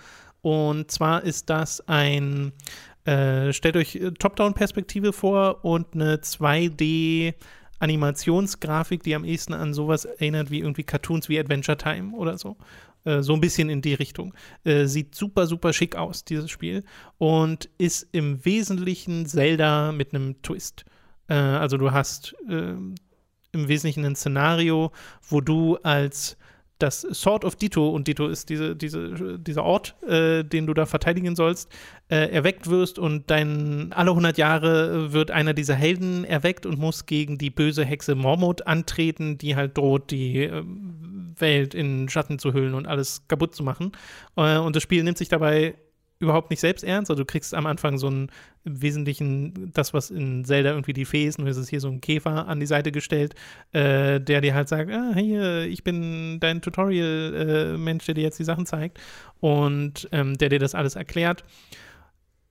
Und 0.42 0.92
zwar 0.92 1.24
ist 1.24 1.50
das 1.50 1.86
ein, 1.90 2.54
äh, 3.04 3.52
stellt 3.52 3.76
euch 3.76 3.96
äh, 3.96 4.12
Top-Down-Perspektive 4.12 5.12
vor 5.12 5.66
und 5.66 5.94
eine 5.94 6.18
2D- 6.18 7.34
Animationsgrafik, 7.80 9.04
die 9.04 9.16
am 9.16 9.26
ehesten 9.26 9.54
an 9.54 9.74
sowas 9.74 10.06
erinnert 10.06 10.50
wie 10.52 10.60
irgendwie 10.60 10.84
Cartoons 10.84 11.30
wie 11.30 11.40
Adventure 11.40 11.78
Time 11.78 12.16
oder 12.16 12.38
so. 12.38 12.58
Äh, 13.06 13.22
so 13.22 13.34
ein 13.34 13.42
bisschen 13.42 13.70
in 13.70 13.82
die 13.82 13.94
Richtung. 13.94 14.34
Äh, 14.64 14.86
sieht 14.86 15.16
super, 15.16 15.48
super 15.48 15.74
schick 15.74 15.96
aus, 15.96 16.26
dieses 16.26 16.50
Spiel. 16.50 16.84
Und 17.18 17.70
ist 17.78 18.08
im 18.12 18.44
Wesentlichen 18.44 19.26
Zelda 19.26 19.92
mit 19.92 20.14
einem 20.14 20.42
Twist. 20.42 20.86
Äh, 21.28 21.36
also 21.36 21.78
du 21.78 21.92
hast 21.92 22.36
ähm, 22.50 22.96
im 23.52 23.68
Wesentlichen 23.68 24.06
ein 24.06 24.16
Szenario, 24.16 24.92
wo 25.30 25.42
du 25.42 25.78
als 25.78 26.38
das 26.80 27.02
Sword 27.02 27.46
of 27.46 27.56
Ditto, 27.56 27.90
und 27.90 28.08
Ditto 28.08 28.28
ist 28.28 28.50
diese, 28.50 28.76
diese, 28.76 29.40
dieser 29.40 29.64
Ort, 29.64 29.96
äh, 30.08 30.44
den 30.44 30.68
du 30.68 30.74
da 30.74 30.86
verteidigen 30.86 31.36
sollst, 31.36 31.72
äh, 32.10 32.30
erweckt 32.32 32.70
wirst 32.70 33.00
und 33.00 33.30
dein, 33.32 33.94
alle 33.94 34.12
100 34.12 34.38
Jahre 34.38 35.14
wird 35.14 35.32
einer 35.32 35.54
dieser 35.54 35.76
Helden 35.76 36.26
erweckt 36.26 36.66
und 36.66 36.78
muss 36.78 37.06
gegen 37.06 37.38
die 37.38 37.50
böse 37.50 37.86
Hexe 37.86 38.16
Mormont 38.16 38.68
antreten, 38.68 39.38
die 39.38 39.56
halt 39.56 39.78
droht, 39.78 40.12
die 40.12 40.44
äh, 40.44 40.64
Welt 41.38 41.74
in 41.74 42.10
Schatten 42.10 42.40
zu 42.40 42.54
hüllen 42.54 42.74
und 42.74 42.88
alles 42.88 43.28
kaputt 43.28 43.56
zu 43.56 43.64
machen. 43.64 43.92
Äh, 44.36 44.58
und 44.58 44.76
das 44.76 44.84
Spiel 44.84 45.04
nimmt 45.04 45.18
sich 45.18 45.30
dabei 45.30 45.76
überhaupt 46.20 46.50
nicht 46.50 46.60
selbst 46.60 46.84
ernst. 46.84 47.12
Also 47.12 47.24
du 47.24 47.28
kriegst 47.28 47.54
am 47.54 47.66
Anfang 47.66 47.98
so 47.98 48.10
ein 48.10 48.32
im 48.64 48.82
Wesentlichen 48.82 49.72
das, 49.74 49.94
was 49.94 50.10
in 50.10 50.44
Zelda 50.44 50.72
irgendwie 50.72 50.94
die 50.94 51.06
Fee 51.06 51.26
ist, 51.26 51.38
nur 51.38 51.48
ist 51.48 51.58
es 51.58 51.70
hier 51.70 51.80
so 51.80 51.88
ein 51.88 52.02
Käfer 52.02 52.48
an 52.48 52.60
die 52.60 52.66
Seite 52.66 52.92
gestellt, 52.92 53.36
äh, 53.74 54.20
der 54.20 54.42
dir 54.42 54.56
halt 54.56 54.70
sagt, 54.70 54.92
ah, 54.92 55.14
hier, 55.14 55.66
ich 55.66 55.84
bin 55.84 56.40
dein 56.40 56.62
Tutorial-Mensch, 56.62 58.04
äh, 58.04 58.06
der 58.08 58.16
dir 58.16 58.24
jetzt 58.24 58.40
die 58.40 58.44
Sachen 58.44 58.66
zeigt 58.66 59.00
und 59.40 60.10
ähm, 60.12 60.38
der 60.38 60.50
dir 60.50 60.60
das 60.60 60.74
alles 60.74 60.96
erklärt. 60.96 61.44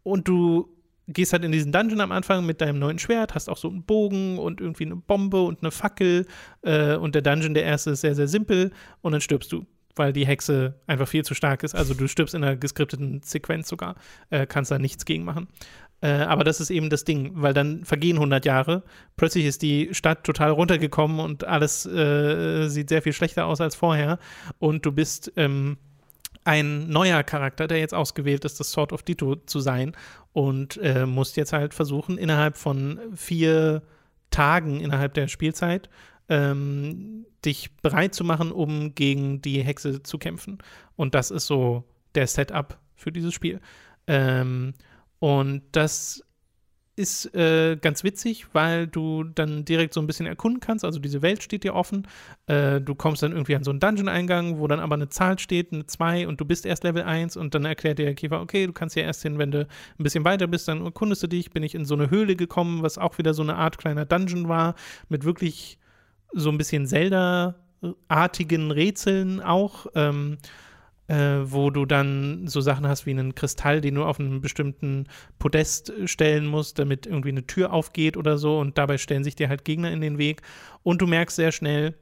Und 0.05 0.29
du 0.29 0.69
gehst 1.09 1.33
halt 1.33 1.45
in 1.45 1.53
diesen 1.53 1.73
Dungeon 1.73 2.01
am 2.01 2.13
Anfang 2.13 2.47
mit 2.47 2.61
deinem 2.61 2.79
neuen 2.79 2.99
Schwert, 2.99 3.35
hast 3.35 3.49
auch 3.49 3.59
so 3.59 3.69
einen 3.69 3.83
Bogen 3.83 4.39
und 4.39 4.61
irgendwie 4.61 4.87
eine 4.87 4.97
Bombe 4.97 5.43
und 5.43 5.63
eine 5.63 5.71
Fackel 5.71 6.27
äh, 6.63 6.95
und 6.95 7.15
der 7.15 7.23
Dungeon, 7.23 7.55
der 7.55 7.65
erste, 7.65 7.91
ist 7.91 8.03
sehr, 8.03 8.15
sehr 8.15 8.29
simpel 8.29 8.71
und 9.03 9.13
dann 9.13 9.21
stirbst 9.21 9.51
du 9.53 9.67
weil 9.97 10.13
die 10.13 10.27
Hexe 10.27 10.75
einfach 10.87 11.09
viel 11.09 11.25
zu 11.25 11.35
stark 11.35 11.63
ist. 11.63 11.75
Also 11.75 11.95
du 11.95 12.09
stirbst 12.09 12.35
in 12.35 12.45
einer 12.45 12.57
geskripteten 12.57 13.23
Sequenz 13.23 13.69
sogar, 13.69 13.97
äh, 14.31 14.47
kannst 14.47 14.71
da 14.71 14.79
nichts 14.79 15.05
gegen 15.05 15.25
machen. 15.25 15.49
Äh, 16.01 16.09
aber 16.09 16.45
das 16.45 16.61
ist 16.61 16.71
eben 16.71 16.91
das 16.91 17.05
Ding, 17.05 17.33
weil 17.35 17.55
dann 17.55 17.85
vergehen 17.85 18.17
100 18.17 18.45
Jahre, 18.45 18.83
plötzlich 19.17 19.47
ist 19.47 19.63
die 19.63 19.95
Stadt 19.95 20.25
total 20.25 20.51
runtergekommen 20.51 21.21
und 21.21 21.45
alles 21.45 21.87
äh, 21.87 22.69
sieht 22.69 22.89
sehr 22.89 23.03
viel 23.03 23.13
schlechter 23.13 23.47
aus 23.47 23.61
als 23.61 23.75
vorher 23.75 24.19
und 24.59 24.85
du 24.85 24.93
bist 24.93 25.33
ähm, 25.37 25.79
ein 26.45 26.89
neuer 26.89 27.23
Charakter, 27.23 27.67
der 27.67 27.79
jetzt 27.79 27.95
ausgewählt 27.95 28.45
ist, 28.45 28.61
das 28.61 28.71
Sword 28.71 28.93
of 28.93 29.03
Ditto 29.03 29.37
zu 29.37 29.61
sein 29.61 29.93
und 30.35 30.77
äh, 30.83 31.07
musst 31.07 31.39
jetzt 31.39 31.55
halt 31.55 31.73
versuchen, 31.73 32.19
innerhalb 32.19 32.59
von 32.59 33.01
vier 33.15 33.83
Tagen 34.31 34.81
innerhalb 34.81 35.15
der 35.15 35.29
Spielzeit 35.29 35.89
ähm, 36.29 37.25
dich 37.45 37.77
bereit 37.77 38.15
zu 38.15 38.25
machen, 38.25 38.53
um 38.53 38.95
gegen 38.95 39.43
die 39.43 39.63
Hexe 39.63 40.03
zu 40.03 40.19
kämpfen. 40.19 40.59
Und 40.97 41.15
das 41.15 41.31
ist 41.31 41.47
so 41.47 41.85
der 42.15 42.27
Setup 42.27 42.79
für 42.95 43.13
dieses 43.13 43.35
Spiel. 43.35 43.61
Ähm, 44.07 44.75
und 45.19 45.63
das 45.73 46.23
ist 46.97 47.35
äh, 47.35 47.77
ganz 47.77 48.05
witzig, 48.05 48.47
weil 48.53 48.87
du 48.87 49.25
dann 49.25 49.65
direkt 49.65 49.95
so 49.95 50.01
ein 50.01 50.07
bisschen 50.07 50.27
erkunden 50.27 50.61
kannst. 50.61 50.85
Also 50.85 51.01
diese 51.01 51.23
Welt 51.23 51.43
steht 51.43 51.65
dir 51.65 51.75
offen. 51.75 52.07
Äh, 52.47 52.81
du 52.81 52.95
kommst 52.95 53.23
dann 53.23 53.33
irgendwie 53.33 53.57
an 53.57 53.65
so 53.65 53.73
einen 53.73 53.81
Dungeon-Eingang, 53.81 54.59
wo 54.59 54.69
dann 54.69 54.79
aber 54.79 54.95
eine 54.95 55.09
Zahl 55.09 55.39
steht, 55.39 55.73
eine 55.73 55.87
2 55.87 56.29
und 56.29 56.41
du 56.41 56.45
bist 56.45 56.67
erst 56.67 56.85
Level 56.85 57.03
1 57.03 57.37
und 57.37 57.55
dann 57.55 57.65
erklärt 57.65 57.99
dir 57.99 58.05
der 58.05 58.15
Käfer, 58.15 58.41
okay, 58.41 58.67
du 58.67 58.73
kannst 58.73 58.95
ja 58.95 59.03
erst 59.03 59.23
hin, 59.23 59.39
wenn 59.39 59.51
du 59.51 59.63
ein 59.63 60.03
bisschen 60.03 60.25
weiter 60.25 60.47
bist, 60.47 60.69
dann 60.69 60.85
erkundest 60.85 61.23
du 61.25 61.27
dich. 61.27 61.51
Bin 61.51 61.65
ich 61.65 61.75
in 61.75 61.85
so 61.85 61.95
eine 61.95 62.11
Höhle 62.11 62.37
gekommen, 62.37 62.83
was 62.83 62.97
auch 62.97 63.19
wieder 63.19 63.35
so 63.35 63.43
eine 63.43 63.57
Art 63.57 63.79
kleiner 63.79 64.05
Dungeon 64.05 64.49
war, 64.49 64.75
mit 65.09 65.25
wirklich 65.25 65.79
so 66.35 66.51
ein 66.51 66.59
bisschen 66.59 66.87
Zelda-artigen 66.87 68.71
Rätseln 68.71 69.41
auch. 69.41 69.87
Ähm, 69.95 70.39
äh, 71.07 71.41
wo 71.45 71.71
du 71.71 71.85
dann 71.85 72.47
so 72.49 72.61
Sachen 72.61 72.87
hast 72.87 73.05
wie 73.05 73.11
einen 73.11 73.35
Kristall, 73.35 73.81
den 73.81 73.95
du 73.95 74.05
auf 74.05 74.19
einen 74.19 74.41
bestimmten 74.41 75.07
Podest 75.39 75.93
stellen 76.07 76.47
musst, 76.47 76.79
damit 76.79 77.07
irgendwie 77.07 77.29
eine 77.29 77.47
Tür 77.47 77.73
aufgeht 77.73 78.17
oder 78.17 78.39
so 78.39 78.59
und 78.59 78.79
dabei 78.79 78.97
stellen 78.97 79.25
sich 79.25 79.37
dir 79.37 79.49
halt 79.49 79.65
Gegner 79.65 79.93
in 79.93 80.01
den 80.01 80.17
Weg 80.19 80.43
und 80.83 81.03
du 81.03 81.07
merkst 81.07 81.37
sehr 81.37 81.53
schnell, 81.53 81.95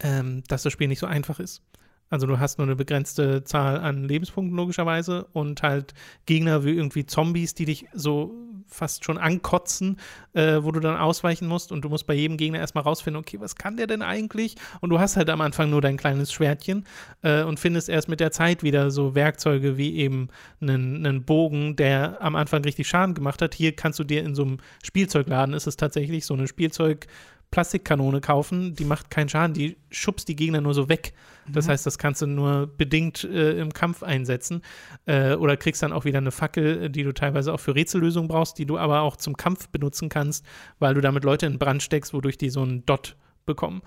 ähm, 0.00 0.42
dass 0.48 0.62
das 0.62 0.72
Spiel 0.72 0.88
nicht 0.88 1.00
so 1.00 1.06
einfach 1.06 1.38
ist. 1.38 1.62
Also 2.10 2.26
du 2.26 2.38
hast 2.38 2.56
nur 2.56 2.66
eine 2.66 2.76
begrenzte 2.76 3.44
Zahl 3.44 3.78
an 3.80 4.04
Lebenspunkten 4.04 4.56
logischerweise 4.56 5.26
und 5.34 5.62
halt 5.62 5.92
Gegner 6.24 6.64
wie 6.64 6.70
irgendwie 6.72 7.04
Zombies, 7.04 7.52
die 7.52 7.66
dich 7.66 7.86
so 7.92 8.32
fast 8.68 9.04
schon 9.04 9.18
ankotzen, 9.18 9.98
äh, 10.34 10.58
wo 10.62 10.70
du 10.72 10.80
dann 10.80 10.96
ausweichen 10.96 11.48
musst 11.48 11.72
und 11.72 11.82
du 11.82 11.88
musst 11.88 12.06
bei 12.06 12.14
jedem 12.14 12.36
Gegner 12.36 12.58
erstmal 12.58 12.84
rausfinden, 12.84 13.20
okay, 13.20 13.40
was 13.40 13.56
kann 13.56 13.76
der 13.76 13.86
denn 13.86 14.02
eigentlich? 14.02 14.56
Und 14.80 14.90
du 14.90 14.98
hast 14.98 15.16
halt 15.16 15.30
am 15.30 15.40
Anfang 15.40 15.70
nur 15.70 15.80
dein 15.80 15.96
kleines 15.96 16.32
Schwertchen 16.32 16.84
äh, 17.22 17.42
und 17.42 17.58
findest 17.58 17.88
erst 17.88 18.08
mit 18.08 18.20
der 18.20 18.30
Zeit 18.30 18.62
wieder 18.62 18.90
so 18.90 19.14
Werkzeuge 19.14 19.76
wie 19.76 19.96
eben 19.96 20.28
einen, 20.60 21.24
Bogen, 21.24 21.76
der 21.76 22.18
am 22.20 22.36
Anfang 22.36 22.62
richtig 22.62 22.88
Schaden 22.88 23.14
gemacht 23.14 23.42
hat. 23.42 23.54
Hier 23.54 23.74
kannst 23.74 23.98
du 23.98 24.04
dir 24.04 24.22
in 24.22 24.34
so 24.34 24.42
einem 24.42 24.58
Spielzeugladen, 24.84 25.54
ist 25.54 25.66
es 25.66 25.76
tatsächlich 25.76 26.24
so 26.26 26.34
eine 26.34 26.46
Spielzeug- 26.46 27.06
Plastikkanone 27.50 28.20
kaufen, 28.20 28.74
die 28.74 28.84
macht 28.84 29.10
keinen 29.10 29.28
Schaden, 29.28 29.54
die 29.54 29.78
schubst 29.90 30.28
die 30.28 30.36
Gegner 30.36 30.60
nur 30.60 30.74
so 30.74 30.88
weg. 30.88 31.14
Das 31.52 31.66
mhm. 31.66 31.70
heißt, 31.70 31.86
das 31.86 31.98
kannst 31.98 32.22
du 32.22 32.26
nur 32.26 32.66
bedingt 32.66 33.24
äh, 33.24 33.58
im 33.58 33.72
Kampf 33.72 34.02
einsetzen. 34.02 34.62
Äh, 35.06 35.34
oder 35.34 35.56
kriegst 35.56 35.82
dann 35.82 35.92
auch 35.92 36.04
wieder 36.04 36.18
eine 36.18 36.30
Fackel, 36.30 36.90
die 36.90 37.02
du 37.02 37.12
teilweise 37.12 37.52
auch 37.52 37.60
für 37.60 37.74
Rätsellösungen 37.74 38.28
brauchst, 38.28 38.58
die 38.58 38.66
du 38.66 38.78
aber 38.78 39.00
auch 39.00 39.16
zum 39.16 39.36
Kampf 39.36 39.68
benutzen 39.68 40.08
kannst, 40.08 40.44
weil 40.78 40.94
du 40.94 41.00
damit 41.00 41.24
Leute 41.24 41.46
in 41.46 41.58
Brand 41.58 41.82
steckst, 41.82 42.12
wodurch 42.14 42.38
die 42.38 42.50
so 42.50 42.62
einen 42.62 42.84
Dot 42.86 43.16
bekommen. 43.46 43.82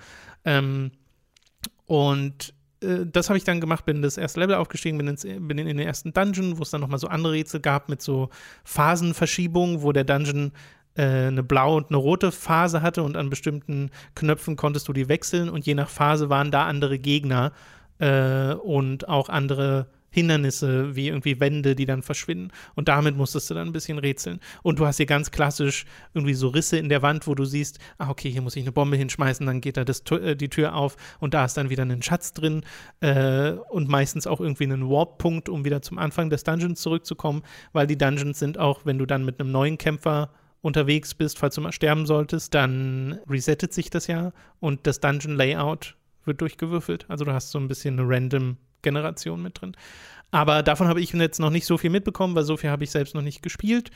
Ähm, 0.45 0.91
und 1.85 2.53
äh, 2.81 3.05
das 3.05 3.29
habe 3.29 3.37
ich 3.37 3.43
dann 3.43 3.61
gemacht, 3.61 3.85
bin 3.85 4.01
das 4.01 4.17
erste 4.17 4.39
Level 4.39 4.55
aufgestiegen, 4.55 4.97
bin, 4.97 5.07
ins, 5.07 5.23
bin 5.23 5.57
in 5.57 5.67
den 5.67 5.79
ersten 5.79 6.13
Dungeon, 6.13 6.57
wo 6.57 6.63
es 6.63 6.71
dann 6.71 6.81
nochmal 6.81 6.99
so 6.99 7.07
andere 7.07 7.33
Rätsel 7.33 7.59
gab 7.59 7.89
mit 7.89 8.01
so 8.01 8.29
Phasenverschiebungen, 8.63 9.81
wo 9.81 9.91
der 9.91 10.03
Dungeon 10.03 10.47
äh, 10.47 10.51
eine 10.95 11.43
blaue 11.43 11.77
und 11.77 11.89
eine 11.89 11.97
rote 11.97 12.31
Phase 12.31 12.81
hatte 12.81 13.03
und 13.03 13.15
an 13.15 13.29
bestimmten 13.29 13.91
Knöpfen 14.15 14.55
konntest 14.55 14.87
du 14.87 14.93
die 14.93 15.07
wechseln 15.07 15.49
und 15.49 15.65
je 15.65 15.73
nach 15.73 15.89
Phase 15.89 16.29
waren 16.29 16.51
da 16.51 16.65
andere 16.65 16.99
Gegner 16.99 17.53
äh, 17.99 18.53
und 18.53 19.07
auch 19.07 19.29
andere 19.29 19.87
Hindernisse, 20.11 20.95
wie 20.95 21.07
irgendwie 21.07 21.39
Wände, 21.39 21.73
die 21.73 21.85
dann 21.85 22.03
verschwinden. 22.03 22.51
Und 22.75 22.89
damit 22.89 23.15
musstest 23.15 23.49
du 23.49 23.53
dann 23.53 23.69
ein 23.69 23.71
bisschen 23.71 23.97
rätseln. 23.97 24.39
Und 24.61 24.77
du 24.77 24.85
hast 24.85 24.97
hier 24.97 25.05
ganz 25.05 25.31
klassisch 25.31 25.85
irgendwie 26.13 26.33
so 26.33 26.49
Risse 26.49 26.77
in 26.77 26.89
der 26.89 27.01
Wand, 27.01 27.27
wo 27.27 27.33
du 27.33 27.45
siehst, 27.45 27.79
ah, 27.97 28.09
okay, 28.09 28.29
hier 28.29 28.41
muss 28.41 28.57
ich 28.57 28.63
eine 28.63 28.73
Bombe 28.73 28.97
hinschmeißen, 28.97 29.45
dann 29.45 29.61
geht 29.61 29.77
da 29.77 29.85
das, 29.85 30.03
äh, 30.11 30.35
die 30.35 30.49
Tür 30.49 30.75
auf 30.75 30.97
und 31.19 31.33
da 31.33 31.45
ist 31.45 31.55
dann 31.55 31.69
wieder 31.69 31.83
ein 31.83 32.01
Schatz 32.01 32.33
drin 32.33 32.63
äh, 32.99 33.51
und 33.69 33.87
meistens 33.87 34.27
auch 34.27 34.41
irgendwie 34.41 34.65
einen 34.65 34.89
Warp-Punkt, 34.89 35.47
um 35.47 35.63
wieder 35.63 35.81
zum 35.81 35.97
Anfang 35.97 36.29
des 36.29 36.43
Dungeons 36.43 36.81
zurückzukommen, 36.81 37.43
weil 37.71 37.87
die 37.87 37.97
Dungeons 37.97 38.37
sind 38.37 38.57
auch, 38.57 38.81
wenn 38.85 38.97
du 38.97 39.05
dann 39.05 39.23
mit 39.23 39.39
einem 39.39 39.51
neuen 39.51 39.77
Kämpfer 39.77 40.29
unterwegs 40.61 41.13
bist, 41.13 41.39
falls 41.39 41.55
du 41.55 41.61
mal 41.61 41.71
sterben 41.71 42.05
solltest, 42.05 42.53
dann 42.53 43.19
resettet 43.29 43.73
sich 43.73 43.89
das 43.89 44.07
ja 44.07 44.31
und 44.59 44.85
das 44.85 44.99
Dungeon 44.99 45.35
Layout 45.35 45.95
wird 46.25 46.41
durchgewürfelt. 46.41 47.05
Also 47.07 47.25
du 47.25 47.33
hast 47.33 47.51
so 47.51 47.59
ein 47.59 47.67
bisschen 47.67 47.99
eine 47.99 48.07
random 48.07 48.57
Generation 48.81 49.41
mit 49.41 49.59
drin. 49.59 49.75
Aber 50.31 50.63
davon 50.63 50.87
habe 50.87 51.01
ich 51.01 51.11
jetzt 51.11 51.39
noch 51.39 51.49
nicht 51.49 51.65
so 51.65 51.77
viel 51.77 51.89
mitbekommen, 51.89 52.35
weil 52.35 52.43
so 52.43 52.57
viel 52.57 52.69
habe 52.69 52.83
ich 52.83 52.91
selbst 52.91 53.15
noch 53.15 53.21
nicht 53.21 53.41
gespielt. 53.41 53.91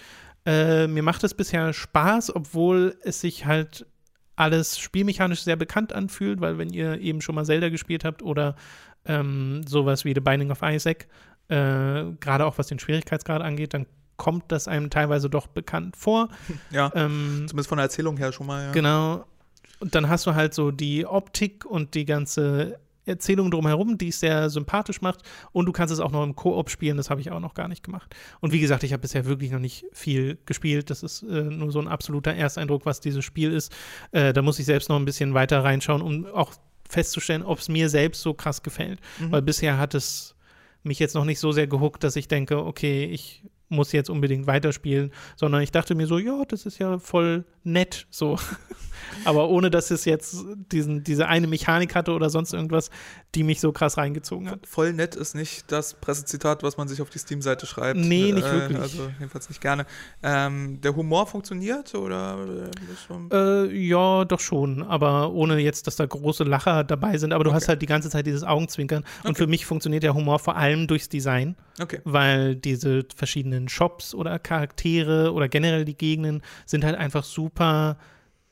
Äh, 0.45 0.87
mir 0.87 1.01
macht 1.03 1.23
es 1.23 1.33
bisher 1.33 1.71
Spaß, 1.71 2.35
obwohl 2.35 2.97
es 3.03 3.21
sich 3.21 3.45
halt 3.45 3.85
alles 4.35 4.77
spielmechanisch 4.77 5.43
sehr 5.43 5.55
bekannt 5.55 5.93
anfühlt, 5.93 6.41
weil 6.41 6.57
wenn 6.57 6.69
ihr 6.73 6.99
eben 6.99 7.21
schon 7.21 7.35
mal 7.35 7.45
Zelda 7.45 7.69
gespielt 7.69 8.03
habt 8.03 8.21
oder 8.21 8.55
ähm, 9.05 9.61
sowas 9.65 10.03
wie 10.03 10.13
The 10.13 10.19
Binding 10.19 10.51
of 10.51 10.61
Isaac, 10.61 11.07
äh, 11.47 12.11
gerade 12.19 12.45
auch 12.45 12.57
was 12.57 12.67
den 12.67 12.79
Schwierigkeitsgrad 12.79 13.41
angeht, 13.41 13.73
dann 13.73 13.85
kommt 14.17 14.45
das 14.49 14.67
einem 14.67 14.89
teilweise 14.89 15.29
doch 15.29 15.47
bekannt 15.47 15.95
vor. 15.95 16.29
Ja, 16.71 16.91
ähm, 16.95 17.45
zumindest 17.47 17.69
von 17.69 17.77
der 17.77 17.85
Erzählung 17.85 18.17
her 18.17 18.31
schon 18.31 18.47
mal. 18.47 18.65
Ja. 18.65 18.71
Genau. 18.71 19.25
Und 19.79 19.95
dann 19.95 20.09
hast 20.09 20.25
du 20.25 20.35
halt 20.35 20.53
so 20.53 20.71
die 20.71 21.05
Optik 21.05 21.65
und 21.65 21.93
die 21.93 22.05
ganze 22.05 22.79
Erzählung 23.05 23.51
drumherum, 23.51 23.97
die 23.97 24.09
es 24.09 24.19
sehr 24.19 24.49
sympathisch 24.49 25.01
macht. 25.01 25.21
Und 25.51 25.65
du 25.65 25.71
kannst 25.71 25.93
es 25.93 25.99
auch 25.99 26.11
noch 26.11 26.23
im 26.23 26.35
Koop 26.35 26.69
spielen, 26.69 26.97
das 26.97 27.09
habe 27.09 27.21
ich 27.21 27.31
auch 27.31 27.39
noch 27.39 27.53
gar 27.53 27.67
nicht 27.67 27.83
gemacht. 27.83 28.15
Und 28.39 28.51
wie 28.51 28.59
gesagt, 28.59 28.83
ich 28.83 28.93
habe 28.93 29.01
bisher 29.01 29.25
wirklich 29.25 29.51
noch 29.51 29.59
nicht 29.59 29.85
viel 29.93 30.37
gespielt. 30.45 30.89
Das 30.89 31.03
ist 31.03 31.23
äh, 31.23 31.43
nur 31.43 31.71
so 31.71 31.79
ein 31.79 31.87
absoluter 31.87 32.33
Ersteindruck, 32.33 32.85
was 32.85 32.99
dieses 32.99 33.23
Spiel 33.23 33.51
ist. 33.51 33.73
Äh, 34.11 34.33
da 34.33 34.41
muss 34.41 34.59
ich 34.59 34.65
selbst 34.65 34.89
noch 34.89 34.97
ein 34.97 35.05
bisschen 35.05 35.33
weiter 35.33 35.63
reinschauen, 35.63 36.01
um 36.01 36.25
auch 36.25 36.53
festzustellen, 36.87 37.43
ob 37.43 37.59
es 37.59 37.69
mir 37.69 37.89
selbst 37.89 38.21
so 38.21 38.33
krass 38.33 38.63
gefällt. 38.63 38.99
Mhm. 39.19 39.31
Weil 39.31 39.41
bisher 39.41 39.77
hat 39.77 39.93
es 39.93 40.35
mich 40.83 40.99
jetzt 40.99 41.15
noch 41.15 41.25
nicht 41.25 41.39
so 41.39 41.51
sehr 41.51 41.67
gehuckt, 41.67 42.03
dass 42.03 42.15
ich 42.15 42.27
denke, 42.27 42.63
okay, 42.63 43.05
ich 43.05 43.43
muss 43.69 43.91
jetzt 43.91 44.09
unbedingt 44.09 44.47
weiterspielen, 44.47 45.11
sondern 45.35 45.61
ich 45.61 45.71
dachte 45.71 45.95
mir 45.95 46.07
so, 46.07 46.17
ja, 46.17 46.43
das 46.47 46.65
ist 46.65 46.77
ja 46.79 46.99
voll 46.99 47.45
nett 47.65 48.07
so. 48.09 48.37
Aber 49.23 49.49
ohne 49.49 49.69
dass 49.69 49.91
es 49.91 50.05
jetzt 50.05 50.43
diesen, 50.71 51.03
diese 51.03 51.27
eine 51.27 51.47
Mechanik 51.47 51.95
hatte 51.95 52.11
oder 52.11 52.29
sonst 52.29 52.53
irgendwas, 52.53 52.89
die 53.33 53.43
mich 53.43 53.59
so 53.59 53.71
krass 53.71 53.97
reingezogen 53.97 54.49
hat. 54.49 54.65
Voll 54.67 54.93
nett 54.93 55.15
ist 55.15 55.35
nicht 55.35 55.71
das 55.71 55.93
Pressezitat, 55.93 56.63
was 56.63 56.77
man 56.77 56.87
sich 56.87 57.01
auf 57.01 57.09
die 57.09 57.19
Steam-Seite 57.19 57.65
schreibt. 57.65 57.99
Nee, 57.99 58.31
nicht 58.31 58.47
äh, 58.47 58.51
wirklich. 58.51 58.79
Also 58.79 59.09
jedenfalls 59.19 59.49
nicht 59.49 59.61
gerne. 59.61 59.85
Ähm, 60.23 60.79
der 60.81 60.95
Humor 60.95 61.27
funktioniert 61.27 61.93
oder? 61.95 62.37
Äh, 63.31 63.75
ja, 63.75 64.25
doch 64.25 64.39
schon, 64.39 64.83
aber 64.83 65.31
ohne 65.31 65.57
jetzt, 65.59 65.87
dass 65.87 65.95
da 65.95 66.05
große 66.05 66.43
Lacher 66.43 66.83
dabei 66.83 67.17
sind. 67.17 67.33
Aber 67.33 67.43
du 67.43 67.49
okay. 67.49 67.57
hast 67.57 67.67
halt 67.67 67.81
die 67.81 67.87
ganze 67.87 68.09
Zeit 68.09 68.25
dieses 68.25 68.43
Augenzwinkern. 68.43 69.03
Und 69.23 69.31
okay. 69.31 69.43
für 69.43 69.47
mich 69.47 69.65
funktioniert 69.65 70.03
der 70.03 70.13
Humor 70.13 70.39
vor 70.39 70.55
allem 70.55 70.87
durchs 70.87 71.09
Design. 71.09 71.55
Okay. 71.81 71.99
Weil 72.05 72.55
diese 72.55 73.03
verschiedenen 73.13 73.67
Shops 73.67 74.15
oder 74.15 74.39
Charaktere 74.39 75.33
oder 75.33 75.49
generell 75.49 75.83
die 75.83 75.97
Gegenden 75.97 76.41
sind 76.65 76.85
halt 76.85 76.95
einfach 76.95 77.25
super 77.25 77.54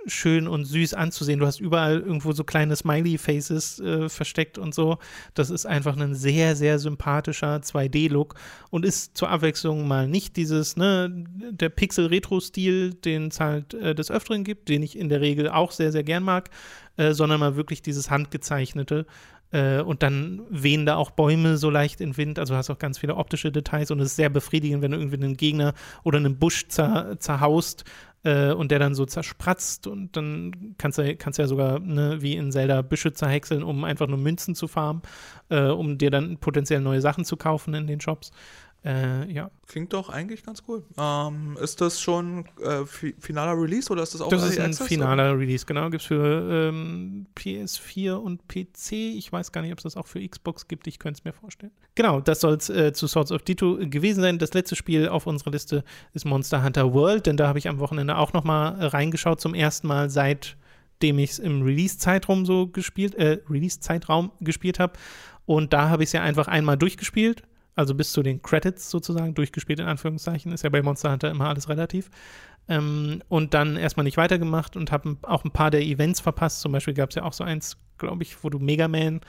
schön 0.05 0.47
und 0.47 0.65
süß 0.65 0.93
anzusehen. 0.93 1.39
Du 1.39 1.45
hast 1.45 1.59
überall 1.59 1.99
irgendwo 1.99 2.31
so 2.31 2.43
kleine 2.43 2.75
Smiley-Faces 2.75 3.79
äh, 3.79 4.09
versteckt 4.09 4.57
und 4.57 4.73
so. 4.73 4.97
Das 5.33 5.49
ist 5.49 5.65
einfach 5.65 5.97
ein 5.97 6.15
sehr, 6.15 6.55
sehr 6.55 6.79
sympathischer 6.79 7.57
2D-Look 7.57 8.35
und 8.69 8.85
ist 8.85 9.17
zur 9.17 9.29
Abwechslung 9.29 9.87
mal 9.87 10.07
nicht 10.07 10.35
dieses, 10.35 10.77
ne, 10.77 11.09
der 11.51 11.69
Pixel-Retro-Stil, 11.69 12.93
den 12.95 13.27
es 13.27 13.39
halt 13.39 13.73
äh, 13.73 13.95
des 13.95 14.11
Öfteren 14.11 14.43
gibt, 14.43 14.69
den 14.69 14.83
ich 14.83 14.97
in 14.97 15.09
der 15.09 15.21
Regel 15.21 15.49
auch 15.49 15.71
sehr, 15.71 15.91
sehr 15.91 16.03
gern 16.03 16.23
mag, 16.23 16.49
äh, 16.97 17.13
sondern 17.13 17.39
mal 17.39 17.55
wirklich 17.55 17.81
dieses 17.81 18.09
handgezeichnete. 18.09 19.05
Äh, 19.51 19.81
und 19.81 20.03
dann 20.03 20.41
wehen 20.49 20.85
da 20.85 20.95
auch 20.95 21.11
Bäume 21.11 21.57
so 21.57 21.69
leicht 21.69 22.01
im 22.01 22.17
Wind. 22.17 22.39
Also 22.39 22.55
hast 22.55 22.69
auch 22.69 22.79
ganz 22.79 22.97
viele 22.97 23.15
optische 23.15 23.51
Details 23.51 23.91
und 23.91 23.99
es 23.99 24.09
ist 24.09 24.15
sehr 24.17 24.29
befriedigend, 24.29 24.81
wenn 24.81 24.91
du 24.91 24.97
irgendwie 24.97 25.23
einen 25.23 25.37
Gegner 25.37 25.73
oder 26.03 26.17
einen 26.17 26.39
Busch 26.39 26.67
zer 26.67 27.15
zerhaust 27.19 27.85
äh, 28.23 28.51
und 28.51 28.71
der 28.71 28.79
dann 28.79 28.95
so 28.95 29.05
zerspratzt 29.05 29.87
und 29.87 30.15
dann 30.15 30.75
kannst 30.77 30.97
du 30.97 31.15
kannst 31.15 31.39
ja 31.39 31.47
sogar 31.47 31.79
ne, 31.79 32.21
wie 32.21 32.35
in 32.35 32.51
Zelda 32.51 32.81
Büsche 32.81 33.13
zerhäckseln, 33.13 33.63
um 33.63 33.83
einfach 33.83 34.07
nur 34.07 34.17
Münzen 34.17 34.55
zu 34.55 34.67
farmen, 34.67 35.01
äh, 35.49 35.67
um 35.67 35.97
dir 35.97 36.11
dann 36.11 36.37
potenziell 36.37 36.81
neue 36.81 37.01
Sachen 37.01 37.25
zu 37.25 37.37
kaufen 37.37 37.73
in 37.73 37.87
den 37.87 38.01
Shops. 38.01 38.31
Äh, 38.85 39.31
ja. 39.31 39.49
Klingt 39.65 39.93
doch 39.93 40.09
eigentlich 40.09 40.43
ganz 40.43 40.63
cool. 40.67 40.83
Ähm, 40.97 41.57
ist 41.61 41.79
das 41.79 42.01
schon 42.01 42.45
äh, 42.61 42.85
finaler 42.85 43.59
Release 43.59 43.89
oder 43.89 44.03
ist 44.03 44.13
das 44.13 44.19
auch 44.19 44.27
Das 44.27 44.43
ist 44.43 44.59
ein 44.59 44.71
Access, 44.71 44.87
finaler 44.87 45.31
oder? 45.31 45.39
Release, 45.39 45.65
genau. 45.65 45.89
Gibt 45.89 46.01
es 46.01 46.07
für 46.07 46.69
ähm, 46.69 47.27
PS4 47.35 48.15
und 48.15 48.47
PC. 48.49 48.91
Ich 48.91 49.31
weiß 49.31 49.53
gar 49.53 49.61
nicht, 49.61 49.71
ob 49.71 49.79
es 49.79 49.83
das 49.83 49.95
auch 49.95 50.07
für 50.07 50.25
Xbox 50.27 50.67
gibt. 50.67 50.87
Ich 50.87 50.99
könnte 50.99 51.19
es 51.19 51.23
mir 51.23 51.31
vorstellen. 51.31 51.71
Genau, 51.95 52.19
das 52.19 52.41
soll 52.41 52.55
es 52.55 52.69
äh, 52.69 52.91
zu 52.91 53.07
Swords 53.07 53.31
of 53.31 53.43
Dito 53.43 53.77
gewesen 53.77 54.21
sein. 54.21 54.37
Das 54.37 54.53
letzte 54.53 54.75
Spiel 54.75 55.07
auf 55.07 55.27
unserer 55.27 55.51
Liste 55.51 55.85
ist 56.13 56.25
Monster 56.25 56.61
Hunter 56.61 56.93
World, 56.93 57.25
denn 57.25 57.37
da 57.37 57.47
habe 57.47 57.59
ich 57.59 57.69
am 57.69 57.79
Wochenende 57.79 58.17
auch 58.17 58.33
noch 58.33 58.43
mal 58.43 58.85
reingeschaut. 58.85 59.39
Zum 59.39 59.53
ersten 59.53 59.87
Mal 59.87 60.09
seit 60.09 60.57
dem 61.01 61.19
ich 61.19 61.31
es 61.31 61.39
im 61.39 61.63
Release-Zeitraum 61.63 62.45
so 62.45 62.67
gespielt, 62.67 63.15
äh, 63.15 63.39
Release-Zeitraum 63.49 64.31
gespielt 64.39 64.79
habe. 64.79 64.93
Und 65.45 65.73
da 65.73 65.89
habe 65.89 66.03
ich 66.03 66.07
es 66.07 66.13
ja 66.13 66.21
einfach 66.21 66.47
einmal 66.47 66.77
durchgespielt 66.77 67.43
also 67.75 67.95
bis 67.95 68.11
zu 68.11 68.23
den 68.23 68.41
Credits 68.41 68.89
sozusagen, 68.89 69.33
durchgespielt 69.33 69.79
in 69.79 69.87
Anführungszeichen, 69.87 70.51
ist 70.51 70.63
ja 70.63 70.69
bei 70.69 70.81
Monster 70.81 71.11
Hunter 71.11 71.31
immer 71.31 71.49
alles 71.49 71.69
relativ. 71.69 72.09
Ähm, 72.67 73.21
und 73.29 73.53
dann 73.53 73.75
erstmal 73.75 74.05
nicht 74.05 74.17
weitergemacht 74.17 74.77
und 74.77 74.91
habe 74.91 75.17
auch 75.23 75.43
ein 75.43 75.51
paar 75.51 75.71
der 75.71 75.81
Events 75.81 76.19
verpasst. 76.19 76.61
Zum 76.61 76.71
Beispiel 76.71 76.93
gab 76.93 77.09
es 77.09 77.15
ja 77.15 77.23
auch 77.23 77.33
so 77.33 77.43
eins, 77.43 77.77
glaube 77.97 78.23
ich, 78.23 78.43
wo 78.43 78.49
du 78.49 78.59
Mega 78.59 78.87
Man 78.87 79.21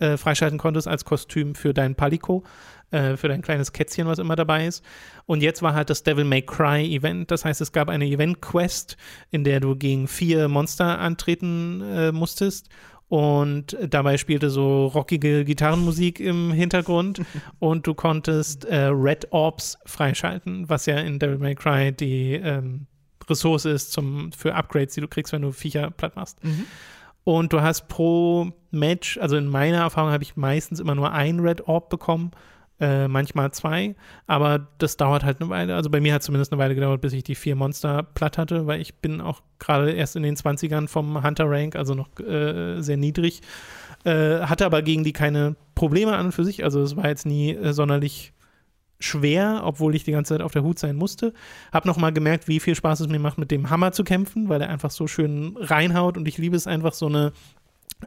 äh, 0.00 0.16
freischalten 0.16 0.58
konntest 0.58 0.88
als 0.88 1.04
Kostüm 1.04 1.54
für 1.54 1.72
dein 1.72 1.94
Palico, 1.94 2.42
äh, 2.90 3.16
für 3.16 3.28
dein 3.28 3.42
kleines 3.42 3.72
Kätzchen, 3.72 4.06
was 4.06 4.18
immer 4.18 4.36
dabei 4.36 4.66
ist. 4.66 4.84
Und 5.24 5.42
jetzt 5.42 5.62
war 5.62 5.74
halt 5.74 5.88
das 5.88 6.02
Devil 6.02 6.24
May 6.24 6.42
Cry 6.42 6.84
Event. 6.94 7.30
Das 7.30 7.44
heißt, 7.44 7.60
es 7.60 7.72
gab 7.72 7.88
eine 7.88 8.06
Event-Quest, 8.06 8.96
in 9.30 9.44
der 9.44 9.60
du 9.60 9.76
gegen 9.76 10.08
vier 10.08 10.48
Monster 10.48 10.98
antreten 10.98 11.80
äh, 11.80 12.12
musstest. 12.12 12.68
Und 13.08 13.76
dabei 13.88 14.16
spielte 14.16 14.50
so 14.50 14.86
rockige 14.86 15.44
Gitarrenmusik 15.44 16.20
im 16.20 16.52
Hintergrund 16.52 17.22
und 17.58 17.86
du 17.86 17.94
konntest 17.94 18.64
äh, 18.64 18.86
Red 18.86 19.30
Orbs 19.30 19.78
freischalten, 19.84 20.68
was 20.68 20.86
ja 20.86 20.98
in 20.98 21.18
Devil 21.18 21.38
May 21.38 21.54
Cry 21.54 21.92
die 21.92 22.34
ähm, 22.34 22.86
Ressource 23.28 23.66
ist 23.66 23.92
zum, 23.92 24.32
für 24.32 24.54
Upgrades, 24.54 24.94
die 24.94 25.00
du 25.00 25.08
kriegst, 25.08 25.32
wenn 25.32 25.42
du 25.42 25.52
Viecher 25.52 25.90
platt 25.90 26.16
machst. 26.16 26.42
Mhm. 26.42 26.66
Und 27.24 27.52
du 27.52 27.62
hast 27.62 27.88
pro 27.88 28.52
Match, 28.70 29.18
also 29.18 29.36
in 29.36 29.46
meiner 29.46 29.78
Erfahrung 29.78 30.10
habe 30.10 30.22
ich 30.22 30.36
meistens 30.36 30.78
immer 30.78 30.94
nur 30.94 31.12
ein 31.12 31.40
Red 31.40 31.66
Orb 31.66 31.88
bekommen, 31.88 32.32
äh, 32.80 33.08
manchmal 33.08 33.52
zwei, 33.52 33.94
aber 34.26 34.66
das 34.78 34.96
dauert 34.96 35.24
halt 35.24 35.40
eine 35.40 35.50
Weile. 35.50 35.76
Also 35.76 35.90
bei 35.90 36.00
mir 36.00 36.12
hat 36.12 36.22
es 36.22 36.26
zumindest 36.26 36.52
eine 36.52 36.60
Weile 36.60 36.74
gedauert, 36.74 37.00
bis 37.00 37.12
ich 37.12 37.22
die 37.22 37.34
vier 37.34 37.54
Monster 37.54 38.02
platt 38.02 38.36
hatte, 38.36 38.66
weil 38.66 38.80
ich 38.80 38.96
bin 38.96 39.20
auch 39.20 39.42
gerade 39.58 39.92
erst 39.92 40.16
in 40.16 40.22
den 40.22 40.36
20ern 40.36 40.88
vom 40.88 41.22
Hunter 41.22 41.48
Rank, 41.48 41.76
also 41.76 41.94
noch 41.94 42.08
äh, 42.18 42.80
sehr 42.80 42.96
niedrig, 42.96 43.42
äh, 44.04 44.40
hatte 44.40 44.66
aber 44.66 44.82
gegen 44.82 45.04
die 45.04 45.12
keine 45.12 45.56
Probleme 45.74 46.16
an 46.16 46.26
und 46.26 46.32
für 46.32 46.44
sich. 46.44 46.64
Also 46.64 46.82
es 46.82 46.96
war 46.96 47.08
jetzt 47.08 47.26
nie 47.26 47.54
äh, 47.54 47.72
sonderlich 47.72 48.32
schwer, 48.98 49.62
obwohl 49.64 49.94
ich 49.94 50.04
die 50.04 50.12
ganze 50.12 50.34
Zeit 50.34 50.42
auf 50.42 50.52
der 50.52 50.62
Hut 50.62 50.78
sein 50.78 50.96
musste. 50.96 51.32
Hab 51.72 51.84
noch 51.84 51.96
mal 51.96 52.12
gemerkt, 52.12 52.48
wie 52.48 52.60
viel 52.60 52.74
Spaß 52.74 53.00
es 53.00 53.08
mir 53.08 53.18
macht, 53.18 53.38
mit 53.38 53.50
dem 53.50 53.70
Hammer 53.70 53.92
zu 53.92 54.02
kämpfen, 54.02 54.48
weil 54.48 54.60
er 54.60 54.70
einfach 54.70 54.90
so 54.90 55.06
schön 55.06 55.56
reinhaut 55.58 56.16
und 56.16 56.26
ich 56.26 56.38
liebe 56.38 56.56
es 56.56 56.66
einfach 56.66 56.92
so 56.92 57.06
eine 57.06 57.32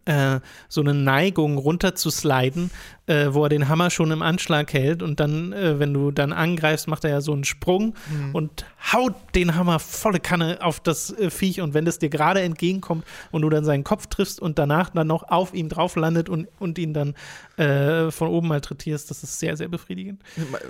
äh, 0.06 0.40
so 0.70 0.82
eine 0.82 0.94
Neigung 0.94 1.58
runter 1.58 1.96
zu 1.96 2.10
sliden, 2.10 2.72
äh, 3.08 3.28
wo 3.32 3.44
er 3.44 3.50
den 3.50 3.70
Hammer 3.70 3.90
schon 3.90 4.12
im 4.12 4.22
Anschlag 4.22 4.74
hält 4.74 5.02
und 5.02 5.20
dann, 5.20 5.54
äh, 5.54 5.80
wenn 5.80 5.94
du 5.94 6.12
dann 6.12 6.34
angreifst, 6.34 6.88
macht 6.88 7.04
er 7.06 7.10
ja 7.12 7.22
so 7.22 7.34
einen 7.34 7.44
Sprung 7.44 7.96
Mhm. 8.12 8.36
und 8.36 8.66
haut 8.94 9.16
den 9.36 9.56
Hammer 9.56 9.80
volle 9.80 10.20
Kanne 10.20 10.60
auf 10.62 10.80
das 10.80 11.12
äh, 11.12 11.30
Viech 11.30 11.62
und 11.62 11.74
wenn 11.74 11.88
es 11.88 12.00
dir 12.00 12.10
gerade 12.10 12.42
entgegenkommt 12.42 13.06
und 13.32 13.42
du 13.44 13.50
dann 13.50 13.64
seinen 13.66 13.84
Kopf 13.84 14.08
triffst 14.08 14.40
und 14.42 14.60
danach 14.60 14.90
dann 14.90 15.08
noch 15.08 15.24
auf 15.30 15.54
ihm 15.54 15.70
drauf 15.70 15.96
landet 15.96 16.28
und, 16.30 16.48
und 16.60 16.78
ihn 16.78 16.94
dann 16.94 17.14
äh, 17.58 18.12
von 18.12 18.28
oben 18.28 18.48
malträtierst, 18.50 19.10
das 19.10 19.24
ist 19.24 19.40
sehr, 19.40 19.56
sehr 19.58 19.68
befriedigend. 19.68 20.22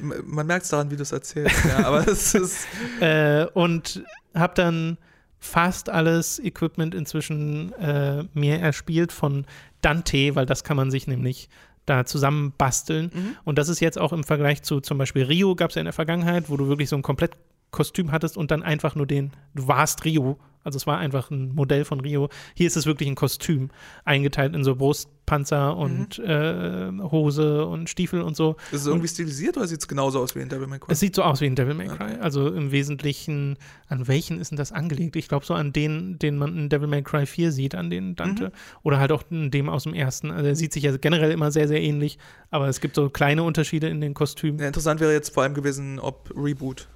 Man, 0.02 0.14
man 0.26 0.48
merkt 0.48 0.64
es 0.66 0.70
daran, 0.70 0.92
wie 0.92 0.96
du 0.96 1.02
es 1.04 1.12
erzählst, 1.12 1.56
ja, 1.66 1.86
aber 1.86 2.08
es 2.08 2.34
ist. 2.34 2.68
Äh, 3.00 3.46
und 3.54 4.04
habe 4.34 4.54
dann 4.56 4.98
fast 5.40 5.90
alles 5.90 6.40
Equipment 6.40 6.96
inzwischen 6.96 7.74
äh, 7.74 8.24
mir 8.34 8.60
erspielt 8.60 9.12
von 9.12 9.46
Dante, 9.82 10.36
weil 10.36 10.46
das 10.46 10.64
kann 10.64 10.78
man 10.78 10.92
sich 10.92 11.08
nämlich 11.08 11.50
da 11.86 12.06
zusammen 12.06 12.54
basteln. 12.58 13.12
Mhm. 13.14 13.36
Und 13.46 13.58
das 13.58 13.70
ist 13.70 13.80
jetzt 13.80 13.98
auch 13.98 14.14
im 14.14 14.24
Vergleich 14.24 14.64
zu 14.64 14.82
zum 14.82 14.98
Beispiel 14.98 15.24
Rio 15.24 15.56
gab 15.56 15.70
es 15.70 15.76
ja 15.76 15.82
in 15.82 15.86
der 15.86 15.94
Vergangenheit, 15.94 16.50
wo 16.50 16.58
du 16.58 16.68
wirklich 16.68 16.90
so 16.90 16.96
ein 16.96 17.02
komplett 17.02 17.32
Kostüm 17.72 18.12
hattest 18.12 18.38
und 18.38 18.52
dann 18.52 18.64
einfach 18.64 18.96
nur 18.96 19.08
den, 19.08 19.32
du 19.56 19.68
warst 19.68 20.06
Rio. 20.06 20.38
Also 20.64 20.76
es 20.76 20.86
war 20.86 20.98
einfach 20.98 21.32
ein 21.32 21.56
Modell 21.56 21.86
von 21.86 22.02
Rio. 22.02 22.28
Hier 22.54 22.68
ist 22.68 22.76
es 22.76 22.86
wirklich 22.86 23.08
ein 23.08 23.16
Kostüm, 23.16 23.70
eingeteilt 24.04 24.54
in 24.54 24.66
so 24.66 24.76
Brustpanzer 24.76 25.78
und 25.78 26.20
äh, 26.20 26.92
Hose 27.04 27.66
und 27.66 27.90
Stiefel 27.90 28.22
und 28.22 28.36
so. 28.36 28.58
Ist 28.74 28.82
es 28.82 28.88
irgendwie 28.88 29.08
stilisiert 29.08 29.56
oder 29.56 29.66
sieht 29.66 29.80
es 29.80 29.88
genauso 29.88 30.20
aus 30.20 30.36
wie 30.36 30.40
in 30.40 30.50
Devil 30.50 30.68
May 30.68 30.80
Cry? 30.80 30.92
Es 30.92 31.00
sieht 31.00 31.16
so 31.16 31.24
aus 31.24 31.40
wie 31.40 31.46
ein 31.46 31.56
Devil 31.56 31.74
May 31.74 31.88
Cry. 31.88 31.94
Okay. 31.94 32.18
Also 32.20 32.50
im 32.50 32.74
Wesentlichen, 32.74 33.56
an 33.88 34.10
welchen 34.10 34.42
ist 34.42 34.52
denn 34.52 34.58
das 34.58 34.74
angelegt? 34.74 35.16
Ich 35.16 35.30
glaube 35.30 35.46
so 35.46 35.54
an 35.54 35.72
den, 35.72 36.20
den 36.20 36.36
man 36.36 36.58
in 36.58 36.68
Devil 36.68 36.90
May 36.90 37.02
Cry 37.02 37.26
4 37.26 37.54
sieht, 37.54 37.74
an 37.74 37.90
den 37.90 38.18
Dante. 38.18 38.52
Oder 38.84 39.00
halt 39.00 39.14
auch 39.14 39.24
in 39.30 39.52
dem 39.52 39.70
aus 39.70 39.84
dem 39.84 39.94
ersten. 39.94 40.32
Also 40.32 40.48
er 40.48 40.56
sieht 40.58 40.74
sich 40.74 40.84
ja 40.84 40.98
generell 40.98 41.32
immer 41.32 41.50
sehr, 41.50 41.70
sehr 41.70 41.82
ähnlich, 41.82 42.18
aber 42.52 42.68
es 42.68 42.82
gibt 42.82 42.96
so 42.96 43.10
kleine 43.10 43.44
Unterschiede 43.44 43.88
in 43.88 44.02
den 44.02 44.14
Kostümen. 44.14 44.60
Ja, 44.60 44.68
interessant 44.68 45.00
wäre 45.00 45.14
jetzt 45.14 45.34
vor 45.34 45.44
allem 45.44 45.54
gewesen, 45.54 45.98
ob 46.00 46.30
Reboot. 46.36 46.90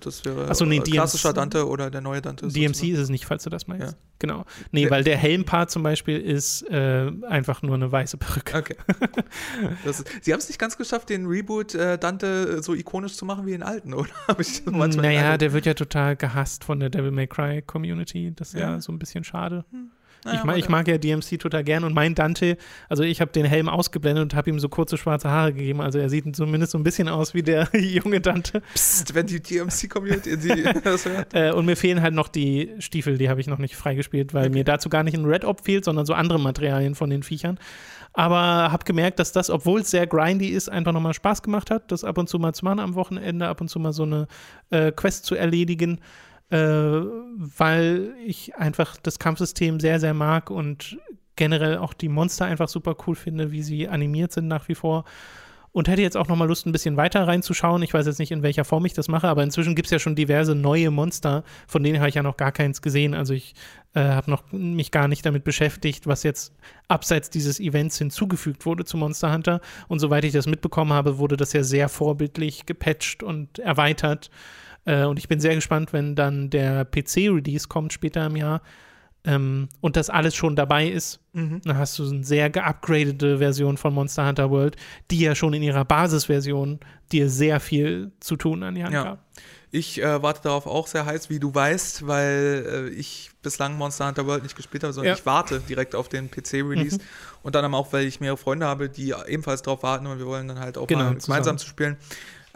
Das 0.00 0.24
wäre 0.24 0.54
so, 0.54 0.64
nee, 0.64 0.76
äh, 0.76 0.80
DMC. 0.80 0.92
klassischer 0.92 1.32
Dante 1.32 1.68
oder 1.68 1.90
der 1.90 2.00
neue 2.00 2.22
Dante. 2.22 2.46
DMC 2.48 2.66
sozusagen. 2.68 2.92
ist 2.94 2.98
es 3.00 3.08
nicht, 3.10 3.26
falls 3.26 3.44
du 3.44 3.50
das 3.50 3.66
meinst. 3.66 3.92
Ja. 3.92 3.98
Genau. 4.18 4.44
Nee, 4.72 4.82
Der- 4.82 4.90
weil 4.90 5.04
der 5.04 5.16
Helmpart 5.18 5.70
zum 5.70 5.82
Beispiel 5.82 6.18
ist 6.18 6.62
äh, 6.70 7.10
einfach 7.28 7.60
nur 7.62 7.74
eine 7.74 7.92
weiße 7.92 8.16
Perücke. 8.16 8.56
Okay. 8.58 8.76
Ist, 9.84 10.04
sie 10.22 10.32
haben 10.32 10.38
es 10.40 10.48
nicht 10.48 10.58
ganz 10.58 10.76
geschafft, 10.78 11.10
den 11.10 11.26
Reboot 11.26 11.74
äh, 11.74 11.98
Dante 11.98 12.62
so 12.62 12.74
ikonisch 12.74 13.14
zu 13.16 13.24
machen 13.26 13.44
wie 13.46 13.50
den 13.52 13.62
alten, 13.62 13.92
oder? 13.94 14.08
Naja, 14.64 15.36
der 15.36 15.52
wird 15.52 15.66
ja 15.66 15.74
total 15.74 16.16
gehasst 16.16 16.64
von 16.64 16.80
der 16.80 16.88
Devil 16.90 17.10
May 17.10 17.26
Cry 17.26 17.62
Community. 17.62 18.32
Das 18.34 18.48
ist 18.48 18.54
ja, 18.60 18.72
Ja. 18.72 18.80
so 18.80 18.92
ein 18.92 18.98
bisschen 18.98 19.24
schade. 19.24 19.64
Naja, 20.24 20.38
ich, 20.38 20.44
mag, 20.44 20.58
ich 20.58 20.68
mag 20.68 20.88
ja 20.88 20.98
DMC 20.98 21.38
total 21.38 21.64
gern 21.64 21.84
und 21.84 21.94
mein 21.94 22.14
Dante, 22.14 22.56
also 22.88 23.02
ich 23.02 23.20
habe 23.20 23.30
den 23.32 23.44
Helm 23.44 23.68
ausgeblendet 23.68 24.22
und 24.22 24.34
habe 24.34 24.50
ihm 24.50 24.58
so 24.58 24.68
kurze 24.68 24.96
schwarze 24.96 25.30
Haare 25.30 25.52
gegeben. 25.52 25.80
Also 25.80 25.98
er 25.98 26.08
sieht 26.08 26.34
zumindest 26.34 26.72
so 26.72 26.78
ein 26.78 26.84
bisschen 26.84 27.08
aus 27.08 27.34
wie 27.34 27.42
der 27.42 27.68
junge 27.74 28.20
Dante. 28.20 28.62
Psst, 28.74 29.14
wenn 29.14 29.26
die 29.26 29.40
DMC-Community 29.40 30.64
das 30.84 31.04
hört. 31.04 31.34
Äh, 31.34 31.52
und 31.52 31.66
mir 31.66 31.76
fehlen 31.76 32.02
halt 32.02 32.14
noch 32.14 32.28
die 32.28 32.70
Stiefel, 32.78 33.18
die 33.18 33.28
habe 33.28 33.40
ich 33.40 33.46
noch 33.46 33.58
nicht 33.58 33.76
freigespielt, 33.76 34.34
weil 34.34 34.50
mir 34.50 34.64
dazu 34.64 34.88
gar 34.88 35.02
nicht 35.02 35.16
ein 35.16 35.24
Red 35.24 35.44
Op 35.44 35.64
fehlt, 35.64 35.84
sondern 35.84 36.06
so 36.06 36.14
andere 36.14 36.40
Materialien 36.40 36.94
von 36.94 37.10
den 37.10 37.22
Viechern. 37.22 37.58
Aber 38.16 38.72
habe 38.72 38.84
gemerkt, 38.84 39.18
dass 39.18 39.32
das, 39.32 39.50
obwohl 39.50 39.82
es 39.82 39.90
sehr 39.90 40.06
grindy 40.06 40.48
ist, 40.48 40.70
einfach 40.70 40.92
nochmal 40.92 41.12
Spaß 41.12 41.42
gemacht 41.42 41.70
hat, 41.70 41.92
das 41.92 42.02
ab 42.02 42.16
und 42.16 42.30
zu 42.30 42.38
mal 42.38 42.54
zu 42.54 42.64
machen 42.64 42.80
am 42.80 42.94
Wochenende, 42.94 43.46
ab 43.46 43.60
und 43.60 43.68
zu 43.68 43.78
mal 43.78 43.92
so 43.92 44.04
eine 44.04 44.26
äh, 44.70 44.90
Quest 44.90 45.26
zu 45.26 45.34
erledigen, 45.34 46.00
äh, 46.50 46.56
weil 46.58 48.14
ich 48.24 48.56
einfach 48.56 48.96
das 49.02 49.18
Kampfsystem 49.18 49.80
sehr, 49.80 50.00
sehr 50.00 50.14
mag 50.14 50.50
und 50.50 50.98
generell 51.34 51.78
auch 51.78 51.92
die 51.92 52.08
Monster 52.08 52.46
einfach 52.46 52.68
super 52.68 52.96
cool 53.06 53.14
finde, 53.14 53.52
wie 53.52 53.62
sie 53.62 53.88
animiert 53.88 54.32
sind 54.32 54.48
nach 54.48 54.68
wie 54.68 54.74
vor. 54.74 55.04
Und 55.72 55.88
hätte 55.88 56.00
jetzt 56.00 56.16
auch 56.16 56.28
noch 56.28 56.36
mal 56.36 56.48
Lust, 56.48 56.64
ein 56.64 56.72
bisschen 56.72 56.96
weiter 56.96 57.28
reinzuschauen. 57.28 57.82
Ich 57.82 57.92
weiß 57.92 58.06
jetzt 58.06 58.18
nicht, 58.18 58.30
in 58.30 58.42
welcher 58.42 58.64
Form 58.64 58.86
ich 58.86 58.94
das 58.94 59.08
mache, 59.08 59.28
aber 59.28 59.42
inzwischen 59.42 59.74
gibt 59.74 59.88
es 59.88 59.90
ja 59.90 59.98
schon 59.98 60.16
diverse 60.16 60.54
neue 60.54 60.90
Monster, 60.90 61.44
von 61.66 61.82
denen 61.82 61.98
habe 61.98 62.08
ich 62.08 62.14
ja 62.14 62.22
noch 62.22 62.38
gar 62.38 62.50
keins 62.50 62.80
gesehen. 62.80 63.12
Also 63.12 63.34
ich 63.34 63.54
äh, 63.92 64.00
habe 64.00 64.30
noch 64.30 64.50
mich 64.52 64.90
gar 64.90 65.06
nicht 65.06 65.26
damit 65.26 65.44
beschäftigt, 65.44 66.06
was 66.06 66.22
jetzt 66.22 66.54
abseits 66.88 67.28
dieses 67.28 67.60
Events 67.60 67.98
hinzugefügt 67.98 68.64
wurde 68.64 68.86
zu 68.86 68.96
Monster 68.96 69.30
Hunter. 69.30 69.60
Und 69.86 69.98
soweit 69.98 70.24
ich 70.24 70.32
das 70.32 70.46
mitbekommen 70.46 70.94
habe, 70.94 71.18
wurde 71.18 71.36
das 71.36 71.52
ja 71.52 71.62
sehr 71.62 71.90
vorbildlich 71.90 72.64
gepatcht 72.64 73.22
und 73.22 73.58
erweitert. 73.58 74.30
Äh, 74.86 75.04
und 75.04 75.18
ich 75.18 75.28
bin 75.28 75.40
sehr 75.40 75.54
gespannt, 75.54 75.92
wenn 75.92 76.14
dann 76.14 76.48
der 76.50 76.84
PC-Release 76.86 77.68
kommt 77.68 77.92
später 77.92 78.24
im 78.26 78.36
Jahr 78.36 78.62
ähm, 79.24 79.68
und 79.80 79.96
das 79.96 80.08
alles 80.08 80.34
schon 80.34 80.56
dabei 80.56 80.86
ist. 80.88 81.20
Mhm. 81.32 81.60
Dann 81.64 81.76
hast 81.76 81.98
du 81.98 82.08
eine 82.08 82.24
sehr 82.24 82.48
geupgradete 82.48 83.38
Version 83.38 83.76
von 83.76 83.92
Monster 83.92 84.26
Hunter 84.26 84.50
World, 84.50 84.76
die 85.10 85.18
ja 85.20 85.34
schon 85.34 85.52
in 85.54 85.62
ihrer 85.62 85.84
Basisversion 85.84 86.80
dir 87.12 87.28
sehr 87.28 87.60
viel 87.60 88.12
zu 88.20 88.36
tun 88.36 88.62
an 88.62 88.74
die 88.74 88.84
Hand 88.84 88.94
Ja. 88.94 89.04
gab. 89.04 89.18
Ich 89.72 90.00
äh, 90.00 90.22
warte 90.22 90.42
darauf 90.44 90.66
auch 90.66 90.86
sehr 90.86 91.04
heiß, 91.04 91.28
wie 91.28 91.40
du 91.40 91.52
weißt, 91.54 92.06
weil 92.06 92.88
äh, 92.88 92.88
ich 92.94 93.30
bislang 93.42 93.76
Monster 93.76 94.06
Hunter 94.06 94.24
World 94.26 94.44
nicht 94.44 94.56
gespielt 94.56 94.84
habe, 94.84 94.92
sondern 94.92 95.08
Ja. 95.08 95.14
Mhm. 95.14 95.18
ich 95.18 95.26
warte 95.26 95.60
direkt 95.60 95.94
auf 95.96 96.08
den 96.08 96.30
PC-Release. 96.30 96.98
Und 97.42 97.54
dann 97.56 97.64
aber 97.64 97.76
auch, 97.76 97.92
weil 97.92 98.06
ich 98.06 98.20
mehrere 98.20 98.36
Freunde 98.38 98.64
habe, 98.66 98.88
die 98.88 99.12
ebenfalls 99.26 99.62
darauf 99.62 99.82
warten 99.82 100.06
und 100.06 100.18
wir 100.18 100.26
wollen 100.26 100.46
dann 100.48 100.60
halt 100.60 100.78
auch 100.78 100.86
Genau, 100.86 101.00
mal 101.00 101.14
gemeinsam 101.16 101.42
zusammen. 101.58 101.58
zu 101.58 101.66
spielen. 101.66 101.96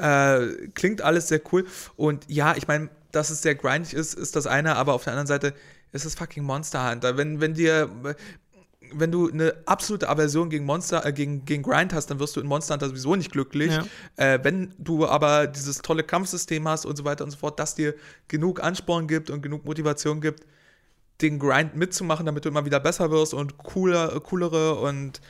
Äh, 0.01 0.69
klingt 0.75 1.03
alles 1.03 1.29
sehr 1.29 1.41
cool. 1.53 1.67
Und 1.97 2.25
ja, 2.29 2.57
ich 2.57 2.67
meine, 2.67 2.89
dass 3.13 3.31
es 3.31 3.43
sehr 3.43 3.55
grindig 3.55 3.95
ist, 3.95 4.15
ist 4.15 4.37
das 4.37 4.47
eine, 4.47 4.77
aber 4.77 4.95
auf 4.95 5.05
der 5.05 5.13
anderen 5.13 5.27
Seite 5.27 5.55
ist 5.93 6.05
es 6.05 6.15
fucking 6.15 6.45
Monster 6.45 6.91
Hunter. 6.91 7.17
Wenn, 7.17 7.41
wenn 7.41 7.55
dir. 7.55 7.91
Wenn 8.93 9.13
du 9.13 9.31
eine 9.31 9.55
absolute 9.67 10.09
Aversion 10.09 10.51
gegen 10.51 10.65
Monster, 10.65 11.07
äh, 11.07 11.13
gegen, 11.13 11.45
gegen 11.45 11.63
Grind 11.63 11.95
hast, 11.95 12.07
dann 12.11 12.19
wirst 12.19 12.35
du 12.35 12.41
in 12.41 12.49
Monster 12.49 12.75
Hunter 12.75 12.89
sowieso 12.89 13.15
nicht 13.15 13.31
glücklich. 13.31 13.71
Ja. 13.71 13.85
Äh, 14.17 14.41
wenn 14.43 14.75
du 14.79 15.07
aber 15.07 15.47
dieses 15.47 15.79
tolle 15.79 16.03
Kampfsystem 16.03 16.67
hast 16.67 16.87
und 16.87 16.97
so 16.97 17.05
weiter 17.05 17.23
und 17.23 17.31
so 17.31 17.37
fort, 17.37 17.61
das 17.61 17.77
dir 17.77 17.95
genug 18.27 18.61
Ansporn 18.61 19.07
gibt 19.07 19.31
und 19.31 19.43
genug 19.43 19.65
Motivation 19.65 20.21
gibt, 20.21 20.45
den 21.21 21.39
Grind 21.39 21.77
mitzumachen, 21.77 22.27
damit 22.27 22.45
du 22.45 22.49
immer 22.49 22.65
wieder 22.65 22.81
besser 22.81 23.13
wirst 23.13 23.33
und 23.33 23.59
cooler, 23.59 24.19
coolere 24.19 24.75
und 24.81 25.21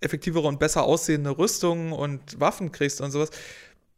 effektivere 0.00 0.46
und 0.46 0.58
besser 0.58 0.82
aussehende 0.82 1.38
Rüstungen 1.38 1.92
und 1.92 2.38
Waffen 2.40 2.72
kriegst 2.72 3.00
und 3.00 3.10
sowas, 3.10 3.30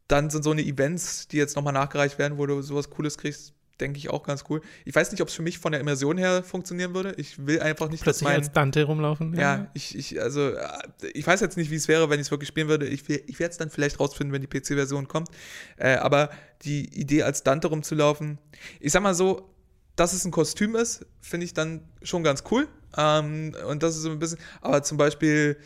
dann 0.07 0.29
sind 0.29 0.43
so 0.43 0.51
eine 0.51 0.63
Events, 0.63 1.27
die 1.27 1.37
jetzt 1.37 1.55
nochmal 1.55 1.73
nachgereicht 1.73 2.19
werden, 2.19 2.37
wo 2.37 2.45
du 2.45 2.61
sowas 2.61 2.89
Cooles 2.89 3.17
kriegst, 3.17 3.53
denke 3.79 3.97
ich 3.97 4.09
auch 4.09 4.23
ganz 4.23 4.45
cool. 4.49 4.61
Ich 4.85 4.95
weiß 4.95 5.11
nicht, 5.11 5.21
ob 5.21 5.27
es 5.27 5.33
für 5.33 5.41
mich 5.41 5.59
von 5.59 5.71
der 5.71 5.81
Immersion 5.81 6.17
her 6.17 6.43
funktionieren 6.43 6.93
würde. 6.93 7.13
Ich 7.17 7.45
will 7.45 7.59
einfach 7.59 7.89
nicht, 7.89 8.01
dass 8.01 8.19
Plötzlich 8.19 8.29
mein 8.29 8.37
als 8.37 8.51
Dante 8.51 8.83
rumlaufen. 8.83 9.33
ja, 9.35 9.67
ich, 9.73 9.97
ich, 9.97 10.21
also, 10.21 10.49
äh, 10.49 10.67
ich 11.13 11.25
weiß 11.27 11.41
jetzt 11.41 11.57
nicht, 11.57 11.71
wie 11.71 11.75
es 11.75 11.87
wäre, 11.87 12.09
wenn 12.09 12.19
ich 12.19 12.27
es 12.27 12.31
wirklich 12.31 12.47
spielen 12.47 12.67
würde. 12.67 12.87
Ich, 12.87 13.09
ich 13.09 13.39
werde 13.39 13.51
es 13.51 13.57
dann 13.57 13.69
vielleicht 13.69 13.99
rausfinden, 13.99 14.33
wenn 14.33 14.41
die 14.41 14.47
PC-Version 14.47 15.07
kommt. 15.07 15.29
Äh, 15.77 15.95
aber 15.95 16.29
die 16.63 16.87
Idee, 16.99 17.23
als 17.23 17.43
Dante 17.43 17.67
rumzulaufen, 17.67 18.37
ich 18.79 18.91
sag 18.91 19.03
mal 19.03 19.13
so, 19.15 19.49
dass 19.95 20.13
es 20.13 20.25
ein 20.25 20.31
Kostüm 20.31 20.75
ist, 20.75 21.05
finde 21.21 21.45
ich 21.45 21.53
dann 21.53 21.81
schon 22.01 22.23
ganz 22.23 22.43
cool. 22.51 22.67
Ähm, 22.97 23.55
und 23.67 23.83
das 23.83 23.95
ist 23.95 24.03
so 24.03 24.09
ein 24.09 24.19
bisschen, 24.19 24.39
aber 24.61 24.83
zum 24.83 24.97
Beispiel 24.97 25.57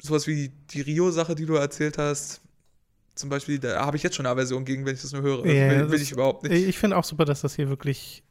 sowas 0.00 0.26
wie 0.26 0.52
die 0.70 0.80
Rio-Sache, 0.80 1.34
die 1.34 1.46
du 1.46 1.54
erzählt 1.54 1.98
hast, 1.98 2.41
zum 3.14 3.30
Beispiel, 3.30 3.58
da 3.58 3.84
habe 3.84 3.96
ich 3.96 4.02
jetzt 4.02 4.16
schon 4.16 4.26
eine 4.26 4.32
Aversion 4.32 4.64
gegen, 4.64 4.86
wenn 4.86 4.94
ich 4.94 5.02
das 5.02 5.12
nur 5.12 5.22
höre. 5.22 5.46
Ja, 5.46 5.68
will, 5.70 5.90
will 5.90 6.02
ich 6.02 6.12
überhaupt 6.12 6.44
nicht. 6.44 6.52
Ich 6.52 6.78
finde 6.78 6.96
auch 6.96 7.04
super, 7.04 7.24
dass 7.24 7.42
das 7.42 7.54
hier 7.56 7.68
wirklich 7.68 8.22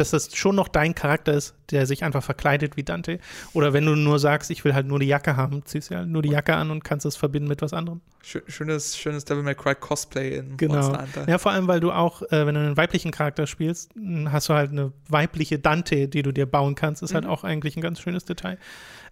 dass 0.00 0.10
das 0.10 0.34
schon 0.34 0.56
noch 0.56 0.68
dein 0.68 0.94
Charakter 0.94 1.34
ist, 1.34 1.54
der 1.70 1.84
sich 1.86 2.04
einfach 2.04 2.22
verkleidet 2.22 2.76
wie 2.76 2.82
Dante. 2.82 3.18
Oder 3.52 3.72
wenn 3.72 3.84
du 3.84 3.94
nur 3.94 4.18
sagst, 4.18 4.50
ich 4.50 4.64
will 4.64 4.72
halt 4.72 4.86
nur 4.86 4.98
die 4.98 5.06
Jacke 5.06 5.36
haben, 5.36 5.64
ziehst 5.66 5.90
du 5.90 5.96
halt 5.96 6.08
nur 6.08 6.22
die 6.22 6.30
Jacke 6.30 6.54
an 6.54 6.70
und 6.70 6.82
kannst 6.84 7.04
es 7.04 7.16
verbinden 7.16 7.48
mit 7.48 7.60
was 7.60 7.74
anderem. 7.74 8.00
Schönes, 8.22 8.96
schönes 8.96 9.24
Devil 9.24 9.42
May 9.42 9.54
Cry 9.54 9.74
Cosplay 9.74 10.38
in 10.38 10.56
genau. 10.56 10.76
Monster 10.76 11.02
Hunter. 11.02 11.28
Ja, 11.28 11.38
vor 11.38 11.52
allem, 11.52 11.68
weil 11.68 11.80
du 11.80 11.92
auch, 11.92 12.22
äh, 12.22 12.46
wenn 12.46 12.54
du 12.54 12.60
einen 12.60 12.76
weiblichen 12.76 13.10
Charakter 13.10 13.46
spielst, 13.46 13.90
hast 14.26 14.48
du 14.48 14.54
halt 14.54 14.70
eine 14.70 14.92
weibliche 15.08 15.58
Dante, 15.58 16.08
die 16.08 16.22
du 16.22 16.32
dir 16.32 16.46
bauen 16.46 16.74
kannst. 16.76 17.02
Ist 17.02 17.12
halt 17.14 17.24
Mhm. 17.24 17.30
auch 17.30 17.44
eigentlich 17.44 17.76
ein 17.76 17.82
ganz 17.82 18.00
schönes 18.00 18.24
Detail. 18.24 18.58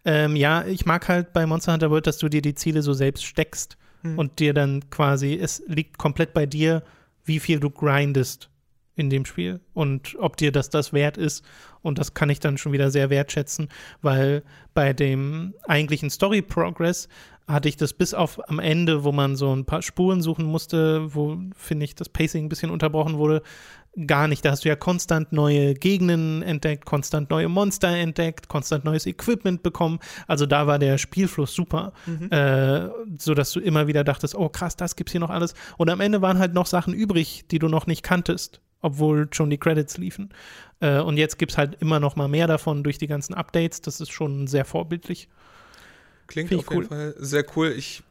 Ähm, 0.04 0.36
ja, 0.36 0.64
ich 0.64 0.86
mag 0.86 1.08
halt 1.08 1.32
bei 1.32 1.44
Monster 1.44 1.72
Hunter 1.72 1.90
World, 1.90 2.06
dass 2.06 2.18
du 2.18 2.28
dir 2.28 2.40
die 2.40 2.54
Ziele 2.54 2.82
so 2.82 2.92
selbst 2.94 3.26
steckst 3.26 3.76
Mhm. 4.02 4.18
und 4.18 4.38
dir 4.38 4.54
dann 4.54 4.90
quasi, 4.90 5.38
es 5.40 5.62
liegt 5.66 5.98
komplett 5.98 6.32
bei 6.34 6.46
dir, 6.46 6.82
wie 7.24 7.40
viel 7.40 7.60
du 7.60 7.70
grindest 7.70 8.50
in 8.94 9.10
dem 9.10 9.24
Spiel 9.24 9.60
und 9.74 10.16
ob 10.18 10.36
dir 10.36 10.50
das 10.50 10.70
das 10.70 10.92
wert 10.92 11.16
ist. 11.16 11.44
Und 11.82 11.98
das 11.98 12.14
kann 12.14 12.30
ich 12.30 12.40
dann 12.40 12.58
schon 12.58 12.72
wieder 12.72 12.90
sehr 12.90 13.10
wertschätzen, 13.10 13.68
weil 14.02 14.42
bei 14.74 14.92
dem 14.92 15.54
eigentlichen 15.66 16.10
Story 16.10 16.42
Progress 16.42 17.08
hatte 17.48 17.68
ich 17.68 17.76
das 17.78 17.94
bis 17.94 18.12
auf 18.14 18.46
am 18.48 18.58
Ende, 18.58 19.04
wo 19.04 19.10
man 19.12 19.34
so 19.34 19.54
ein 19.56 19.64
paar 19.64 19.80
Spuren 19.82 20.20
suchen 20.22 20.44
musste, 20.44 21.14
wo, 21.14 21.38
finde 21.56 21.84
ich, 21.86 21.94
das 21.94 22.08
Pacing 22.10 22.44
ein 22.44 22.48
bisschen 22.50 22.70
unterbrochen 22.70 23.16
wurde, 23.16 23.42
gar 24.06 24.28
nicht. 24.28 24.44
Da 24.44 24.50
hast 24.50 24.64
du 24.64 24.68
ja 24.68 24.76
konstant 24.76 25.32
neue 25.32 25.74
Gegenden 25.74 26.42
entdeckt, 26.42 26.84
konstant 26.84 27.30
neue 27.30 27.48
Monster 27.48 27.88
entdeckt, 27.88 28.48
konstant 28.48 28.84
neues 28.84 29.06
Equipment 29.06 29.62
bekommen. 29.62 29.98
Also 30.26 30.44
da 30.46 30.66
war 30.66 30.78
der 30.78 30.98
Spielfluss 30.98 31.54
super, 31.54 31.92
Mhm. 32.06 32.30
äh, 32.30 32.88
so 33.18 33.32
dass 33.34 33.50
du 33.52 33.60
immer 33.60 33.86
wieder 33.86 34.04
dachtest, 34.04 34.34
oh 34.34 34.50
krass, 34.50 34.76
das 34.76 34.94
gibt's 34.94 35.12
hier 35.12 35.20
noch 35.20 35.30
alles. 35.30 35.54
Und 35.78 35.88
am 35.90 36.00
Ende 36.00 36.20
waren 36.20 36.38
halt 36.38 36.52
noch 36.54 36.66
Sachen 36.66 36.92
übrig, 36.92 37.44
die 37.50 37.58
du 37.58 37.68
noch 37.68 37.86
nicht 37.86 38.02
kanntest, 38.02 38.60
obwohl 38.82 39.28
schon 39.32 39.48
die 39.50 39.58
Credits 39.58 39.96
liefen. 39.96 40.28
Äh, 40.80 41.00
und 41.00 41.16
jetzt 41.16 41.38
gibt's 41.38 41.56
halt 41.56 41.78
immer 41.80 41.98
noch 41.98 42.14
mal 42.14 42.28
mehr 42.28 42.46
davon 42.46 42.84
durch 42.84 42.98
die 42.98 43.06
ganzen 43.08 43.32
Updates. 43.34 43.80
Das 43.80 44.00
ist 44.02 44.12
schon 44.12 44.46
sehr 44.46 44.66
vorbildlich. 44.66 45.28
Klingt 46.28 46.50
Find 46.50 46.60
auf 46.66 46.72
jeden 46.72 46.86
Fall 46.88 47.14
sehr 47.18 47.44
cool. 47.56 47.72
Ich, 47.76 48.02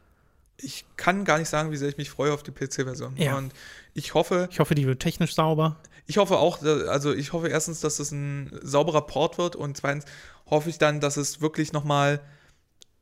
ich 0.60 0.84
kann 0.96 1.24
gar 1.24 1.38
nicht 1.38 1.48
sagen, 1.48 1.70
wie 1.70 1.76
sehr 1.76 1.88
ich 1.88 1.96
mich 1.96 2.10
freue 2.10 2.32
auf 2.32 2.42
die 2.42 2.50
PC-Version. 2.50 3.16
Ja. 3.16 3.38
Und 3.38 3.52
ich 3.94 4.12
hoffe, 4.14 4.48
Ich 4.52 4.60
hoffe, 4.60 4.74
die 4.74 4.86
wird 4.86 5.00
technisch 5.00 5.34
sauber. 5.34 5.76
ich 6.06 6.18
hoffe 6.18 6.36
auch, 6.38 6.62
also 6.62 7.14
ich 7.14 7.32
hoffe 7.32 7.48
erstens, 7.48 7.80
dass 7.80 7.98
es 8.00 8.10
ein 8.12 8.50
sauberer 8.62 9.02
Port 9.06 9.38
wird 9.38 9.56
und 9.56 9.76
zweitens 9.76 10.04
hoffe 10.50 10.68
ich 10.68 10.78
dann, 10.78 11.00
dass 11.00 11.16
es 11.16 11.40
wirklich 11.40 11.72
nochmal, 11.72 12.20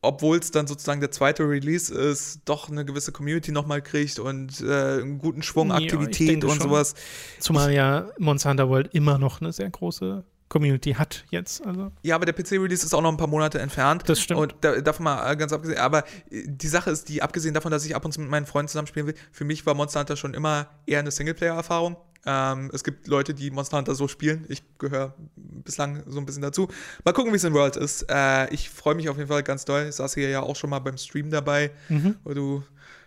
obwohl 0.03 0.39
es 0.39 0.51
dann 0.51 0.67
sozusagen 0.67 1.01
der 1.01 1.11
zweite 1.11 1.49
Release 1.49 1.93
ist, 1.95 2.41
doch 2.45 2.69
eine 2.69 2.85
gewisse 2.85 3.11
Community 3.13 3.53
nochmal 3.53 3.81
kriegt 3.83 4.19
und 4.19 4.61
äh, 4.61 5.01
einen 5.01 5.19
guten 5.19 5.43
Schwung 5.43 5.69
Ja, 5.71 5.77
Aktivität 5.77 6.29
denke 6.29 6.47
und 6.49 6.57
schon. 6.59 6.69
sowas. 6.69 6.95
Zumal 7.41 7.73
ja 7.73 8.11
Monster 8.19 8.51
Hunter 8.51 8.69
World 8.69 8.93
immer 8.95 9.17
noch 9.19 9.41
eine 9.41 9.53
sehr 9.53 9.71
große 9.71 10.25
Community 10.49 10.93
hat 10.93 11.25
jetzt. 11.31 11.67
Also 11.67 11.91
Ja, 12.03 12.15
aber 12.15 12.27
der 12.27 12.35
PC-Release 12.35 12.85
ist 12.85 12.95
auch 12.95 13.03
noch 13.03 13.11
ein 13.11 13.17
paar 13.17 13.27
Monate 13.27 13.59
entfernt. 13.59 14.09
das 14.09 14.21
stimmt. 14.21 14.41
Und 14.41 14.55
da, 14.61 14.81
davon 14.81 15.05
mal 15.05 15.33
äh, 15.33 15.37
ganz 15.37 15.53
abgesehen, 15.53 15.79
aber 15.79 16.05
äh, 16.31 16.45
die 16.47 16.69
Sache 16.69 16.91
ist, 16.91 17.09
die 17.09 17.23
abgesehen 17.23 17.55
davon, 17.55 17.71
dass 17.71 17.85
ich 17.85 17.97
ab 17.97 18.05
und 18.05 18.13
zu 18.13 18.21
mit 18.21 18.31
meinen 18.31 18.47
Freunden 18.47 18.69
zusammenspielen 18.69 19.09
will, 19.09 19.15
für 19.33 19.45
mich 19.45 19.67
war 19.67 19.75
Monster 19.75 20.01
Hunter 20.01 20.17
schon 20.17 20.35
immer 20.35 20.69
eher 20.87 21.01
eine 21.01 21.11
Singleplayer-Erfahrung. 21.11 21.97
Ähm, 22.27 22.71
es 22.75 22.83
gibt 22.83 23.07
Leute, 23.07 23.35
die 23.35 23.51
Monster 23.51 23.79
Hunter 23.79 23.95
so 23.95 24.09
spielen. 24.09 24.45
Ich 24.49 24.63
gehöre 24.79 25.15
bislang 25.37 26.03
so 26.07 26.19
ein 26.19 26.27
bisschen 26.27 26.43
dazu. 26.43 26.69
Mal 27.05 27.13
gucken, 27.13 27.33
wie 27.33 27.37
es 27.37 27.45
in 27.45 27.55
World 27.55 27.77
ist. 27.77 28.07
Äh, 28.11 28.53
ich 28.53 28.69
freue 28.69 28.97
mich 28.97 29.09
auf 29.09 29.17
jeden 29.17 29.29
Fall 29.29 29.45
ganz 29.45 29.65
doll. 29.65 29.87
Ich 29.89 29.95
saß 29.95 30.15
hier 30.15 30.29
ja 30.29 30.43
auch 30.43 30.57
schon 30.57 30.71
mal 30.71 30.81
beim 30.81 30.99
Stream 30.99 31.31
dabei, 31.31 31.71
mhm. 31.89 32.17
wo 32.25 32.35
du 32.35 32.65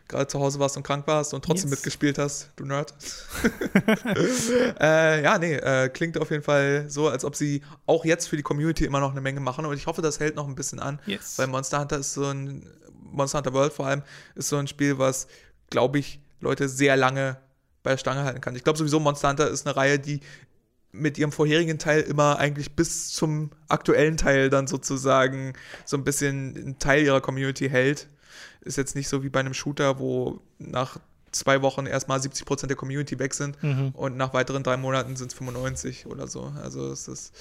gerade 0.10 0.28
zu 0.28 0.40
Hause 0.40 0.60
warst 0.60 0.76
und 0.76 0.84
krank 0.84 1.08
warst 1.08 1.34
und 1.34 1.46
trotzdem 1.46 1.70
Yes. 1.70 1.78
mitgespielt 1.80 2.18
hast, 2.18 2.50
du 2.58 2.66
Nerd. 2.66 2.94
äh, 4.80 5.24
ja, 5.24 5.38
nee, 5.38 5.54
äh, 5.56 5.90
klingt 5.90 6.18
auf 6.18 6.32
jeden 6.32 6.44
Fall 6.44 6.86
so, 6.90 7.08
als 7.08 7.24
ob 7.24 7.36
sie 7.36 7.62
auch 7.86 8.06
jetzt 8.06 8.28
für 8.28 8.36
die 8.38 8.44
Community 8.44 8.86
immer 8.86 9.00
noch 9.00 9.12
eine 9.12 9.22
Menge 9.22 9.40
machen 9.40 9.66
und 9.66 9.76
ich 9.78 9.88
hoffe, 9.88 10.02
das 10.02 10.20
hält 10.20 10.36
noch 10.36 10.48
ein 10.48 10.56
bisschen 10.56 10.80
an, 10.80 11.00
Yes. 11.06 11.38
weil 11.38 11.48
Monster 11.48 11.80
Hunter 11.80 11.98
ist 12.00 12.14
so 12.14 12.26
ein, 12.26 12.66
Monster 13.12 13.40
Hunter 13.40 13.54
World 13.54 13.74
vor 13.74 13.88
allem, 13.88 14.04
ist 14.36 14.50
so 14.50 14.58
ein 14.58 14.68
Spiel, 14.68 14.98
was, 15.00 15.28
glaube 15.70 16.00
ich, 16.00 16.20
Leute 16.42 16.68
sehr 16.70 16.96
lange 16.98 17.38
bei 17.84 17.92
der 17.92 17.98
Stange 17.98 18.24
halten 18.24 18.42
kann. 18.42 18.56
Ich 18.56 18.64
glaube 18.64 18.78
sowieso, 18.78 19.00
Monster 19.00 19.30
Hunter 19.30 19.50
ist 19.50 19.66
eine 19.66 19.76
Reihe, 19.76 20.00
die 20.00 20.20
mit 20.92 21.18
ihrem 21.20 21.32
vorherigen 21.32 21.78
Teil 21.78 22.02
immer 22.02 22.40
eigentlich 22.40 22.76
bis 22.76 23.10
zum 23.10 23.52
aktuellen 23.68 24.18
Teil 24.18 24.50
dann 24.50 24.66
sozusagen 24.68 25.54
so 25.86 25.98
ein 25.98 26.04
bisschen 26.04 26.56
einen 26.58 26.80
Teil 26.80 27.04
ihrer 27.04 27.22
Community 27.22 27.70
hält. 27.70 28.08
Ist 28.62 28.78
jetzt 28.78 28.96
nicht 28.96 29.08
so 29.10 29.24
wie 29.24 29.30
bei 29.30 29.40
einem 29.40 29.54
Shooter, 29.54 30.00
wo 30.00 30.40
nach 30.58 30.98
zwei 31.32 31.62
Wochen 31.62 31.86
erstmal 31.86 32.20
70 32.22 32.46
Prozent 32.46 32.70
der 32.72 32.78
Community 32.78 33.20
weg 33.20 33.34
sind 33.34 33.62
Mhm. 33.62 33.90
und 33.94 34.18
nach 34.18 34.34
weiteren 34.34 34.64
drei 34.64 34.78
Monaten 34.78 35.16
sind 35.16 35.32
es 35.32 35.38
95 35.38 36.08
oder 36.08 36.28
so. 36.28 36.52
Also 36.62 36.92
es 36.92 37.08
ist 37.08 37.34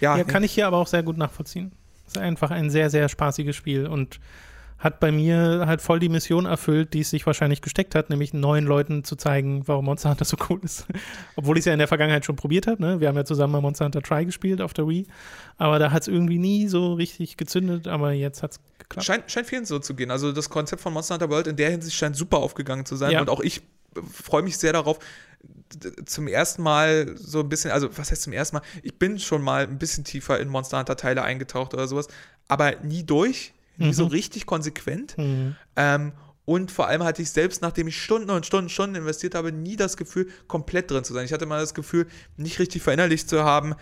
ja, 0.00 0.16
Ja, 0.16 0.24
kann 0.24 0.42
ich 0.44 0.52
hier 0.52 0.66
aber 0.66 0.78
auch 0.78 0.86
sehr 0.86 1.02
gut 1.02 1.16
nachvollziehen. 1.18 1.72
Es 2.06 2.14
ist 2.14 2.18
einfach 2.18 2.50
ein 2.50 2.70
sehr, 2.70 2.90
sehr 2.90 3.08
spaßiges 3.08 3.56
Spiel 3.56 3.86
und 3.86 4.20
hat 4.82 4.98
bei 4.98 5.12
mir 5.12 5.62
halt 5.66 5.80
voll 5.80 6.00
die 6.00 6.08
Mission 6.08 6.44
erfüllt, 6.44 6.92
die 6.92 7.00
es 7.00 7.10
sich 7.10 7.24
wahrscheinlich 7.24 7.62
gesteckt 7.62 7.94
hat, 7.94 8.10
nämlich 8.10 8.34
neuen 8.34 8.64
Leuten 8.64 9.04
zu 9.04 9.14
zeigen, 9.14 9.62
warum 9.68 9.84
Monster 9.84 10.10
Hunter 10.10 10.24
so 10.24 10.36
cool 10.50 10.58
ist. 10.62 10.86
Obwohl 11.36 11.56
ich 11.56 11.62
es 11.62 11.66
ja 11.66 11.72
in 11.72 11.78
der 11.78 11.86
Vergangenheit 11.86 12.24
schon 12.24 12.34
probiert 12.34 12.66
habe. 12.66 12.82
Ne? 12.82 12.98
Wir 12.98 13.06
haben 13.06 13.16
ja 13.16 13.24
zusammen 13.24 13.52
mal 13.52 13.60
Monster 13.60 13.84
Hunter 13.84 14.02
Try 14.02 14.24
gespielt 14.24 14.60
auf 14.60 14.72
der 14.72 14.88
Wii. 14.88 15.06
Aber 15.56 15.78
da 15.78 15.92
hat 15.92 16.02
es 16.02 16.08
irgendwie 16.08 16.38
nie 16.38 16.66
so 16.66 16.94
richtig 16.94 17.36
gezündet, 17.36 17.86
aber 17.86 18.10
jetzt 18.10 18.42
hat 18.42 18.52
es 18.52 18.60
geklappt. 18.80 19.06
Scheint, 19.06 19.30
scheint 19.30 19.46
vielen 19.46 19.64
so 19.64 19.78
zu 19.78 19.94
gehen. 19.94 20.10
Also 20.10 20.32
das 20.32 20.50
Konzept 20.50 20.82
von 20.82 20.92
Monster 20.92 21.14
Hunter 21.14 21.30
World 21.30 21.46
in 21.46 21.56
der 21.56 21.70
Hinsicht 21.70 21.96
scheint 21.96 22.16
super 22.16 22.38
aufgegangen 22.38 22.84
zu 22.84 22.96
sein. 22.96 23.12
Ja. 23.12 23.20
Und 23.20 23.30
auch 23.30 23.40
ich 23.40 23.62
freue 24.10 24.42
mich 24.42 24.58
sehr 24.58 24.72
darauf, 24.72 24.98
zum 26.06 26.26
ersten 26.26 26.62
Mal 26.62 27.14
so 27.16 27.40
ein 27.40 27.48
bisschen, 27.48 27.70
also 27.70 27.96
was 27.96 28.10
heißt 28.10 28.22
zum 28.22 28.32
ersten 28.32 28.56
Mal? 28.56 28.62
Ich 28.82 28.98
bin 28.98 29.20
schon 29.20 29.42
mal 29.42 29.64
ein 29.64 29.78
bisschen 29.78 30.02
tiefer 30.04 30.40
in 30.40 30.48
Monster 30.48 30.78
Hunter 30.78 30.96
Teile 30.96 31.22
eingetaucht 31.22 31.72
oder 31.72 31.86
sowas, 31.86 32.08
aber 32.48 32.76
nie 32.82 33.04
durch, 33.04 33.52
Mhm. 33.88 33.92
so 33.92 34.06
richtig 34.06 34.46
konsequent. 34.46 35.16
Mhm. 35.18 35.56
Ähm, 35.76 36.12
und 36.44 36.72
vor 36.72 36.88
allem 36.88 37.04
hatte 37.04 37.22
ich 37.22 37.30
selbst, 37.30 37.62
nachdem 37.62 37.86
ich 37.86 38.02
Stunden 38.02 38.30
und 38.30 38.44
Stunden 38.44 38.66
und 38.66 38.70
Stunden 38.70 38.96
investiert 38.96 39.34
habe, 39.34 39.52
nie 39.52 39.76
das 39.76 39.96
Gefühl, 39.96 40.28
komplett 40.48 40.90
drin 40.90 41.04
zu 41.04 41.14
sein. 41.14 41.24
Ich 41.24 41.32
hatte 41.32 41.46
mal 41.46 41.60
das 41.60 41.72
Gefühl, 41.74 42.06
nicht 42.36 42.58
richtig 42.58 42.82
verinnerlicht 42.82 43.28
zu 43.28 43.44
haben, 43.44 43.74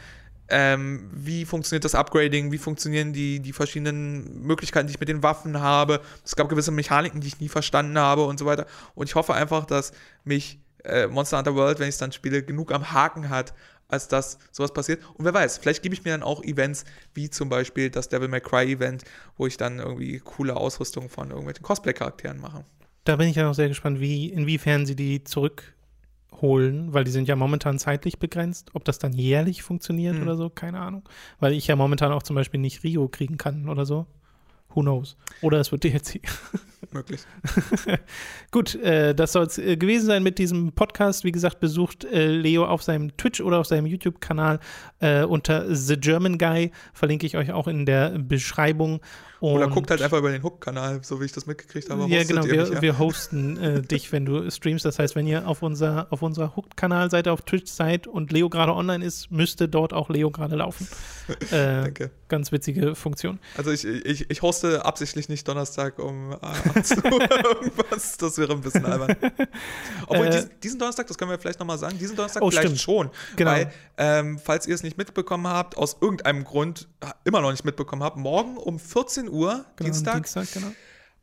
ähm, 0.50 1.08
wie 1.12 1.44
funktioniert 1.44 1.84
das 1.84 1.94
Upgrading, 1.94 2.50
wie 2.52 2.58
funktionieren 2.58 3.12
die, 3.12 3.40
die 3.40 3.52
verschiedenen 3.52 4.42
Möglichkeiten, 4.42 4.88
die 4.88 4.94
ich 4.94 5.00
mit 5.00 5.08
den 5.08 5.22
Waffen 5.22 5.60
habe. 5.60 6.00
Es 6.24 6.36
gab 6.36 6.48
gewisse 6.48 6.72
Mechaniken, 6.72 7.20
die 7.20 7.28
ich 7.28 7.40
nie 7.40 7.48
verstanden 7.48 7.98
habe 7.98 8.24
und 8.24 8.38
so 8.38 8.46
weiter. 8.46 8.66
Und 8.94 9.08
ich 9.08 9.14
hoffe 9.14 9.32
einfach, 9.32 9.64
dass 9.64 9.92
mich 10.24 10.58
äh, 10.84 11.06
Monster 11.06 11.38
Hunter 11.38 11.54
World, 11.54 11.78
wenn 11.78 11.88
ich 11.88 11.94
es 11.94 11.98
dann 11.98 12.12
spiele, 12.12 12.42
genug 12.42 12.72
am 12.72 12.92
Haken 12.92 13.30
hat, 13.30 13.54
als 13.90 14.08
dass 14.08 14.38
sowas 14.52 14.72
passiert. 14.72 15.00
Und 15.14 15.24
wer 15.24 15.34
weiß, 15.34 15.58
vielleicht 15.58 15.82
gebe 15.82 15.94
ich 15.94 16.04
mir 16.04 16.10
dann 16.10 16.22
auch 16.22 16.42
Events, 16.44 16.84
wie 17.14 17.30
zum 17.30 17.48
Beispiel 17.48 17.90
das 17.90 18.08
Devil 18.08 18.28
May 18.28 18.40
Cry 18.40 18.72
Event, 18.72 19.04
wo 19.36 19.46
ich 19.46 19.56
dann 19.56 19.78
irgendwie 19.78 20.18
coole 20.18 20.56
Ausrüstung 20.56 21.08
von 21.08 21.28
irgendwelchen 21.30 21.62
Cosplay-Charakteren 21.62 22.40
mache. 22.40 22.64
Da 23.04 23.16
bin 23.16 23.28
ich 23.28 23.36
ja 23.36 23.44
noch 23.44 23.54
sehr 23.54 23.68
gespannt, 23.68 24.00
wie, 24.00 24.28
inwiefern 24.28 24.84
sie 24.86 24.94
die 24.94 25.24
zurückholen, 25.24 26.92
weil 26.92 27.04
die 27.04 27.10
sind 27.10 27.28
ja 27.28 27.36
momentan 27.36 27.78
zeitlich 27.78 28.18
begrenzt. 28.18 28.70
Ob 28.74 28.84
das 28.84 28.98
dann 28.98 29.12
jährlich 29.12 29.62
funktioniert 29.62 30.16
Hm. 30.16 30.22
oder 30.22 30.36
so, 30.36 30.50
keine 30.50 30.80
Ahnung. 30.80 31.08
Weil 31.38 31.52
ich 31.52 31.66
ja 31.66 31.76
momentan 31.76 32.12
auch 32.12 32.22
zum 32.22 32.36
Beispiel 32.36 32.60
nicht 32.60 32.84
Rio 32.84 33.08
kriegen 33.08 33.36
kann 33.36 33.68
oder 33.68 33.86
so. 33.86 34.06
Who 34.74 34.82
knows? 34.82 35.16
Oder 35.42 35.60
es 35.60 35.72
wird 35.72 35.84
DLC. 35.84 36.20
Möglich. 36.92 37.20
Gut, 38.50 38.74
äh, 38.76 39.14
das 39.14 39.32
soll 39.32 39.46
es 39.46 39.58
äh, 39.58 39.76
gewesen 39.76 40.06
sein 40.06 40.22
mit 40.22 40.38
diesem 40.38 40.72
Podcast. 40.72 41.24
Wie 41.24 41.32
gesagt, 41.32 41.60
besucht 41.60 42.04
äh, 42.04 42.26
Leo 42.26 42.64
auf 42.64 42.82
seinem 42.82 43.16
Twitch 43.16 43.40
oder 43.40 43.58
auf 43.58 43.66
seinem 43.66 43.86
YouTube-Kanal 43.86 44.58
äh, 45.00 45.22
unter 45.22 45.72
The 45.74 45.96
German 45.96 46.38
Guy. 46.38 46.72
Verlinke 46.92 47.26
ich 47.26 47.36
euch 47.36 47.52
auch 47.52 47.68
in 47.68 47.86
der 47.86 48.18
Beschreibung. 48.18 49.00
Oder 49.40 49.66
Und- 49.66 49.72
guckt 49.72 49.90
halt 49.90 50.02
einfach 50.02 50.18
über 50.18 50.30
den 50.30 50.42
Hook-Kanal, 50.42 51.00
so 51.02 51.20
wie 51.20 51.24
ich 51.24 51.32
das 51.32 51.46
mitgekriegt 51.46 51.88
habe. 51.90 52.06
ja, 52.08 52.22
genau. 52.24 52.44
Wir, 52.44 52.60
mich, 52.62 52.70
ja? 52.74 52.82
wir 52.82 52.98
hosten 52.98 53.56
äh, 53.56 53.82
dich, 53.82 54.12
wenn 54.12 54.24
du 54.26 54.50
streamst. 54.50 54.84
Das 54.84 54.98
heißt, 54.98 55.16
wenn 55.16 55.26
ihr 55.26 55.48
auf, 55.48 55.62
unser, 55.62 56.06
auf 56.10 56.20
unserer 56.22 56.54
Hooked-Kanal 56.56 57.10
seid, 57.10 57.26
auf 57.28 57.42
Twitch 57.42 57.70
seid 57.70 58.06
und 58.06 58.32
Leo 58.32 58.48
gerade 58.50 58.74
online 58.74 59.04
ist, 59.04 59.30
müsste 59.30 59.68
dort 59.68 59.92
auch 59.94 60.10
Leo 60.10 60.30
gerade 60.30 60.56
laufen. 60.56 60.86
Äh, 61.52 61.82
Danke. 61.84 62.10
ganz 62.26 62.50
witzige 62.50 62.96
Funktion. 62.96 63.38
Also 63.56 63.70
ich, 63.70 63.84
ich, 63.84 64.28
ich 64.28 64.42
hoste 64.42 64.84
absichtlich 64.84 65.28
nicht 65.28 65.46
Donnerstag 65.46 66.00
um 66.00 66.32
äh, 66.32 66.36
18 66.76 67.04
Uhr 67.04 67.14
oder 67.14 67.44
irgendwas. 67.44 68.16
Das 68.16 68.36
wäre 68.36 68.52
ein 68.52 68.60
bisschen 68.60 68.84
albern. 68.84 69.14
Obwohl, 70.08 70.26
Äh, 70.26 70.30
diesen, 70.30 70.50
diesen 70.60 70.78
Donnerstag, 70.80 71.06
das 71.06 71.16
können 71.16 71.30
wir 71.30 71.38
vielleicht 71.38 71.60
nochmal 71.60 71.78
sagen, 71.78 71.96
diesen 71.98 72.16
Donnerstag 72.16 72.42
Oh, 72.42 72.50
vielleicht 72.50 72.64
stimmt. 72.66 72.80
schon. 72.80 73.10
Genau. 73.36 73.52
Weil, 73.52 73.72
ähm, 73.96 74.40
falls 74.42 74.66
ihr 74.66 74.74
es 74.74 74.82
nicht 74.82 74.98
mitbekommen 74.98 75.46
habt, 75.46 75.76
aus 75.76 75.98
irgendeinem 76.00 76.42
Grund 76.42 76.88
äh, 77.00 77.06
immer 77.22 77.40
noch 77.42 77.52
nicht 77.52 77.64
mitbekommen 77.64 78.02
habt, 78.02 78.16
morgen 78.16 78.56
um 78.56 78.80
14 78.80 79.28
Uhr, 79.28 79.29
Genau, 79.30 79.64
Dienstag, 79.90 80.14
Dienstag, 80.24 80.48
genau. 80.52 80.72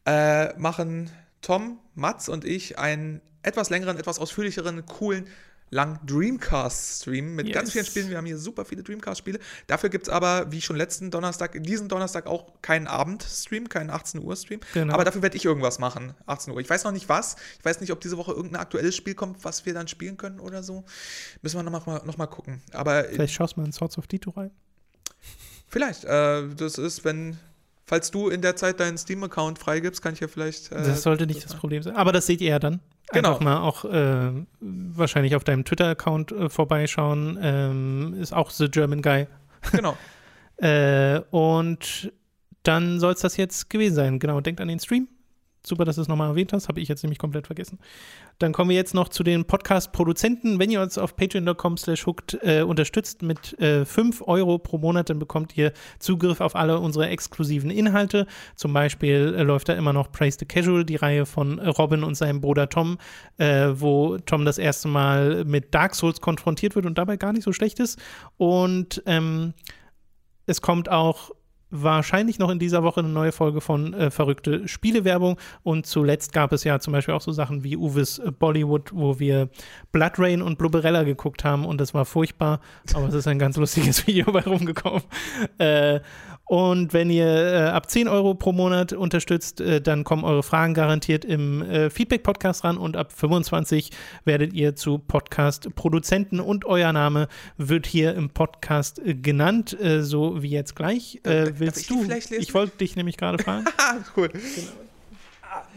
äh, 0.05 0.57
machen 0.59 1.09
Tom, 1.41 1.79
Mats 1.95 2.29
und 2.29 2.45
ich 2.45 2.77
einen 2.79 3.21
etwas 3.43 3.69
längeren, 3.69 3.97
etwas 3.97 4.19
ausführlicheren, 4.19 4.85
coolen 4.85 5.27
lang 5.69 5.99
Dreamcast 6.05 7.01
streamen 7.01 7.35
mit 7.35 7.51
ganz 7.51 7.67
Yes. 7.67 7.73
vielen 7.73 7.85
Spielen. 7.85 8.09
Wir 8.09 8.17
haben 8.17 8.25
hier 8.25 8.37
super 8.37 8.63
viele 8.63 8.83
Dreamcast-Spiele. 8.83 9.37
Dafür 9.67 9.89
gibt 9.89 10.07
es 10.07 10.13
aber, 10.13 10.49
wie 10.49 10.61
schon 10.61 10.77
letzten 10.77 11.11
Donnerstag, 11.11 11.61
diesen 11.61 11.89
Donnerstag 11.89 12.25
auch 12.25 12.53
keinen 12.61 12.87
Abend-Stream, 12.87 13.67
keinen 13.67 13.89
18 13.89 14.23
Uhr-Stream. 14.23 14.61
Genau. 14.73 14.93
Aber 14.93 15.03
dafür 15.03 15.21
werde 15.23 15.35
ich 15.35 15.43
irgendwas 15.43 15.77
machen, 15.77 16.13
18 16.25 16.53
Uhr. 16.53 16.61
Ich 16.61 16.69
weiß 16.69 16.85
noch 16.85 16.93
nicht 16.93 17.09
was. 17.09 17.35
Ich 17.59 17.65
weiß 17.65 17.81
nicht, 17.81 17.91
ob 17.91 17.99
diese 17.99 18.17
Woche 18.17 18.31
irgendein 18.31 18.61
aktuelles 18.61 18.95
Spiel 18.95 19.13
kommt, 19.13 19.43
was 19.43 19.65
wir 19.65 19.73
dann 19.73 19.89
spielen 19.89 20.15
können 20.15 20.39
oder 20.39 20.63
so. 20.63 20.85
Müssen 21.41 21.57
wir 21.57 21.63
noch 21.69 21.85
mal, 21.85 22.01
noch 22.05 22.17
mal 22.17 22.27
gucken. 22.27 22.61
Aber 22.71 23.03
Vielleicht 23.03 23.33
schaust 23.33 23.57
du 23.57 23.59
mal 23.59 23.65
in 23.65 23.73
Swords 23.73 23.97
of 23.97 24.07
Dito 24.07 24.29
rein. 24.29 24.51
vielleicht, 25.67 26.05
äh, 26.05 26.47
das 26.55 26.77
ist, 26.77 27.03
wenn, 27.03 27.37
falls 27.87 28.11
du 28.11 28.29
in 28.29 28.41
der 28.41 28.55
Zeit 28.55 28.79
deinen 28.79 28.97
Steam-Account 28.97 29.57
freigibst, 29.57 30.01
kann 30.03 30.13
ich 30.13 30.19
ja 30.19 30.27
vielleicht. 30.27 30.71
Äh, 30.71 30.75
Das 30.75 31.01
sollte 31.01 31.25
nicht 31.25 31.43
das 31.43 31.55
Problem 31.55 31.81
sein. 31.81 31.95
Aber 31.95 32.11
das 32.11 32.27
seht 32.27 32.41
ihr 32.41 32.49
ja 32.49 32.59
dann. 32.59 32.81
Genau. 33.11 33.29
Einfach 33.29 33.41
mal 33.41 33.57
auch 33.61 33.85
äh, 33.85 34.31
wahrscheinlich 34.59 35.35
auf 35.35 35.43
deinem 35.45 35.63
Twitter-Account 35.63 36.31
äh, 36.33 36.49
vorbeischauen. 36.49 37.39
Ähm, 37.41 38.15
ist 38.19 38.33
auch 38.33 38.51
The 38.51 38.69
German 38.69 39.01
Guy. 39.01 39.27
Genau. 39.71 39.97
Äh, 40.59 41.19
und 41.29 42.11
dann 42.63 42.99
soll 42.99 43.13
es 43.13 43.19
das 43.19 43.37
jetzt 43.37 43.69
gewesen 43.69 43.93
sein. 43.93 44.17
Genau, 44.17 44.41
denkt 44.41 44.59
an 44.59 44.67
den 44.69 44.79
Stream. 44.79 45.07
Super, 45.67 45.85
dass 45.85 45.95
du 45.95 46.01
es 46.01 46.07
nochmal 46.07 46.29
erwähnt 46.29 46.53
hast. 46.53 46.67
Habe 46.67 46.79
ich 46.79 46.87
jetzt 46.87 47.03
nämlich 47.03 47.19
komplett 47.19 47.47
vergessen. 47.47 47.79
Dann 48.39 48.53
kommen 48.53 48.69
wir 48.69 48.77
jetzt 48.77 48.93
noch 48.93 49.09
zu 49.09 49.23
den 49.23 49.45
Podcast-Produzenten. 49.45 50.59
Wenn 50.59 50.71
ihr 50.71 50.81
uns 50.81 50.97
auf 50.97 51.15
patreon.com 51.15 51.77
slash 51.77 52.05
hooked 52.05 52.37
äh, 52.41 52.61
unterstützt 52.61 53.21
mit 53.21 53.59
äh, 53.59 53.85
5 53.85 54.23
Euro 54.27 54.57
pro 54.59 54.77
Monat, 54.77 55.09
dann 55.09 55.19
bekommt 55.19 55.57
ihr 55.57 55.73
Zugriff 55.99 56.41
auf 56.41 56.55
alle 56.55 56.79
unsere 56.79 57.07
exklusiven 57.09 57.69
Inhalte. 57.69 58.27
Zum 58.55 58.73
Beispiel 58.73 59.35
äh, 59.37 59.43
läuft 59.43 59.69
da 59.69 59.73
immer 59.73 59.93
noch 59.93 60.11
Praise 60.11 60.37
the 60.39 60.45
Casual, 60.45 60.85
die 60.85 60.95
Reihe 60.95 61.25
von 61.25 61.59
äh, 61.59 61.67
Robin 61.69 62.03
und 62.03 62.15
seinem 62.15 62.41
Bruder 62.41 62.69
Tom, 62.69 62.97
äh, 63.37 63.69
wo 63.73 64.17
Tom 64.19 64.45
das 64.45 64.57
erste 64.57 64.87
Mal 64.87 65.45
mit 65.45 65.73
Dark 65.73 65.95
Souls 65.95 66.21
konfrontiert 66.21 66.75
wird 66.75 66.85
und 66.85 66.97
dabei 66.97 67.17
gar 67.17 67.33
nicht 67.33 67.43
so 67.43 67.53
schlecht 67.53 67.79
ist. 67.79 67.99
Und 68.37 69.03
ähm, 69.05 69.53
es 70.45 70.61
kommt 70.61 70.89
auch 70.89 71.31
wahrscheinlich 71.69 72.39
noch 72.39 72.49
in 72.49 72.59
dieser 72.59 72.83
Woche 72.83 73.01
eine 73.01 73.09
neue 73.09 73.31
Folge 73.31 73.61
von 73.61 73.93
äh, 73.93 74.11
Verrückte 74.11 74.67
Spielewerbung. 74.67 75.37
Und 75.63 75.85
zuletzt 75.85 76.33
gab 76.33 76.51
es 76.51 76.63
ja 76.63 76.79
zum 76.79 76.93
Beispiel 76.93 77.13
auch 77.13 77.21
so 77.21 77.31
Sachen 77.31 77.63
wie 77.63 77.77
Uwes 77.77 78.21
Bollywood, 78.39 78.91
wo 78.93 79.19
wir 79.19 79.49
Blood 79.91 80.13
Rain 80.17 80.41
und 80.41 80.57
Blubberella 80.57 81.03
geguckt 81.03 81.43
haben 81.43 81.65
und 81.65 81.79
das 81.81 81.93
war 81.93 82.05
furchtbar, 82.05 82.59
aber 82.93 83.07
es 83.07 83.13
ist 83.13 83.27
ein 83.27 83.39
ganz 83.39 83.57
lustiges 83.57 84.07
Video 84.07 84.31
bei 84.31 84.41
rumgekommen. 84.41 85.03
Äh, 85.57 85.99
und 86.47 86.93
wenn 86.93 87.09
ihr 87.09 87.27
äh, 87.27 87.57
ab 87.67 87.89
10 87.89 88.07
Euro 88.07 88.33
pro 88.33 88.53
Monat 88.53 88.93
unterstützt, 88.93 89.59
äh, 89.59 89.81
dann 89.81 90.05
kommen 90.05 90.23
eure 90.23 90.43
Fragen 90.43 90.73
garantiert 90.73 91.25
im 91.25 91.61
äh, 91.61 91.89
Feedback-Podcast 91.89 92.63
ran 92.63 92.77
und 92.77 92.95
ab 92.95 93.11
25 93.11 93.91
werdet 94.23 94.53
ihr 94.53 94.73
zu 94.73 94.97
Podcast-Produzenten 94.97 96.39
und 96.39 96.63
euer 96.63 96.93
Name 96.93 97.27
wird 97.57 97.85
hier 97.85 98.15
im 98.15 98.29
Podcast 98.29 98.99
äh, 98.99 99.15
genannt, 99.15 99.77
so 99.99 100.41
wie 100.41 100.49
jetzt 100.49 100.75
gleich. 100.75 101.19
Äh, 101.57 101.59
willst 101.59 101.81
ich 101.81 101.87
du? 101.87 102.05
Ich 102.37 102.53
wollte 102.53 102.77
dich 102.77 102.95
nämlich 102.95 103.17
gerade 103.17 103.41
fragen. 103.43 103.65
Ah, 103.77 103.95
cool. 104.15 104.29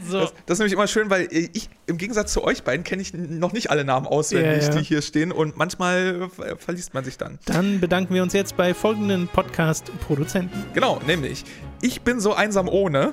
So. 0.07 0.21
Das, 0.21 0.33
das 0.47 0.55
ist 0.55 0.59
nämlich 0.61 0.73
immer 0.73 0.87
schön, 0.89 1.11
weil 1.11 1.29
ich 1.31 1.69
im 1.87 1.97
Gegensatz 1.97 2.33
zu 2.33 2.43
euch 2.43 2.63
beiden 2.65 2.85
kenne 2.85 3.03
ich 3.03 3.15
noch 3.15 3.53
nicht 3.53 3.71
alle 3.71 3.85
Namen 3.85 4.07
auswendig, 4.07 4.63
Ja, 4.65 4.71
ja. 4.71 4.79
die 4.79 4.85
hier 4.85 5.01
stehen 5.03 5.31
und 5.33 5.57
manchmal 5.57 6.29
äh, 6.39 6.57
verliest 6.57 6.93
man 6.95 7.05
sich 7.05 7.19
dann. 7.19 7.39
Dann 7.47 7.81
bedanken 7.81 8.15
wir 8.15 8.23
uns 8.23 8.33
jetzt 8.33 8.57
bei 8.57 8.75
folgenden 8.75 9.29
Podcast-Produzenten. 9.29 10.65
Genau, 10.75 11.01
nämlich 11.07 11.45
ich 11.83 12.01
bin 12.03 12.21
so 12.21 12.35
einsam 12.35 12.69
ohne 12.69 13.13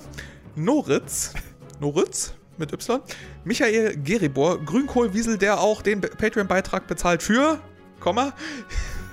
Noritz, 0.55 1.33
Noritz 1.79 2.33
mit 2.57 2.73
Y, 2.73 3.01
Michael 3.43 3.97
Geribor, 3.97 4.63
Grünkohlwiesel, 4.63 5.37
der 5.37 5.59
auch 5.59 5.81
den 5.81 6.01
Be- 6.01 6.09
Patreon-Beitrag 6.09 6.87
bezahlt 6.87 7.21
für, 7.21 7.59
Komma, 7.99 8.33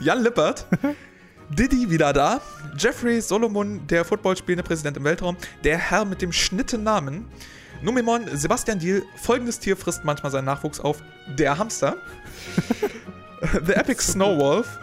Jan 0.01 0.23
Lippert, 0.23 0.67
Diddy 1.51 1.91
wieder 1.91 2.13
da, 2.13 2.41
Jeffrey 2.79 3.21
Solomon, 3.21 3.87
der 3.87 4.05
Football 4.05 4.37
spielende 4.37 4.63
Präsident 4.63 4.97
im 4.97 5.05
Weltraum, 5.05 5.37
der 5.63 5.79
Herr 5.79 6.05
mit 6.05 6.23
dem 6.23 6.33
Schnittennamen, 6.33 7.27
Numemon, 7.83 8.25
Sebastian 8.33 8.79
Diel, 8.79 9.03
folgendes 9.17 9.59
Tier 9.59 9.77
frisst 9.77 10.05
manchmal 10.05 10.33
seinen 10.33 10.47
Nachwuchs 10.47 10.81
auf, 10.81 11.03
der 11.39 11.59
Hamster, 11.59 11.97
The 13.67 13.73
Epic 13.75 14.01
Snowwolf, 14.03 14.79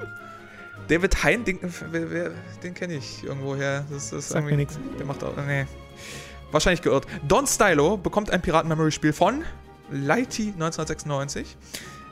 David 0.87 1.23
Hein, 1.23 1.43
den, 1.45 1.59
den 2.63 2.73
kenne 2.73 2.95
ich 2.95 3.23
irgendwoher. 3.23 3.85
Das 3.89 4.11
ist 4.11 4.29
Sagt 4.29 4.43
mir 4.45 4.51
irgendwie- 4.51 4.55
nichts. 4.65 4.79
Der 4.99 5.05
macht 5.05 5.23
auch. 5.23 5.35
Nee. 5.47 5.65
Wahrscheinlich 6.51 6.81
geirrt. 6.81 7.05
Don 7.27 7.47
Stylo 7.47 7.95
bekommt 7.97 8.29
ein 8.29 8.41
Piraten-Memory-Spiel 8.41 9.13
von 9.13 9.43
Lighty 9.89 10.49
1996, 10.53 11.55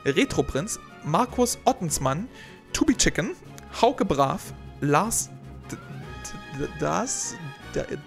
Retro 0.06 0.42
Prinz, 0.42 0.78
Markus 1.04 1.58
Ottensmann, 1.64 2.26
Tubi 2.72 2.94
Chicken, 2.96 3.32
Hauke 3.82 4.04
Brav, 4.06 4.40
Lars 4.80 5.28
Das, 6.78 7.34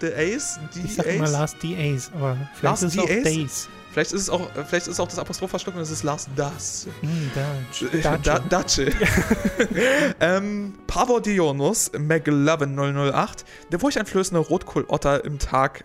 The 0.00 0.12
Ace, 0.14 0.58
die 0.74 0.80
Ich 0.84 0.94
sag 0.96 1.06
immer 1.06 1.24
Ace. 1.24 1.32
Last 1.32 1.56
DAs, 1.62 2.10
aber 2.14 2.36
vielleicht 2.54 2.62
Last 2.62 2.82
ist 2.82 2.92
es 2.94 2.98
auch 2.98 3.08
DAs? 3.08 3.22
Days. 3.22 3.68
Vielleicht 3.92 4.12
ist 4.12 4.22
es 4.22 4.30
auch, 4.30 4.50
vielleicht 4.66 4.88
ist 4.88 4.98
auch 5.00 5.06
das 5.08 5.18
Apostroph 5.20 5.50
verschluckt 5.50 5.76
und 5.76 5.82
es 5.82 5.90
ist 5.90 6.02
Last 6.02 6.28
Das. 6.34 6.88
Äh, 7.02 8.00
Da, 8.00 8.16
Dacia. 8.18 8.38
Dace. 8.50 8.80
ähm, 10.20 10.74
Pavor 10.88 11.20
Dionus, 11.22 11.92
McLovin 11.96 12.76
008, 12.76 13.44
der 13.70 13.78
furchteinflößende 13.78 14.40
Rotkohlotter 14.40 15.24
im 15.24 15.38
Tag. 15.38 15.84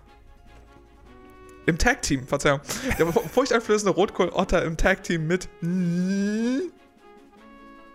Im 1.68 1.78
Tag-Team, 1.78 2.26
Verzeihung. 2.26 2.62
Der 2.98 3.06
furchteinflößende 3.14 3.94
Rotkohlotter 3.94 4.64
im 4.64 4.76
Tag-Team 4.76 5.28
mit. 5.28 5.48
N- 5.62 6.64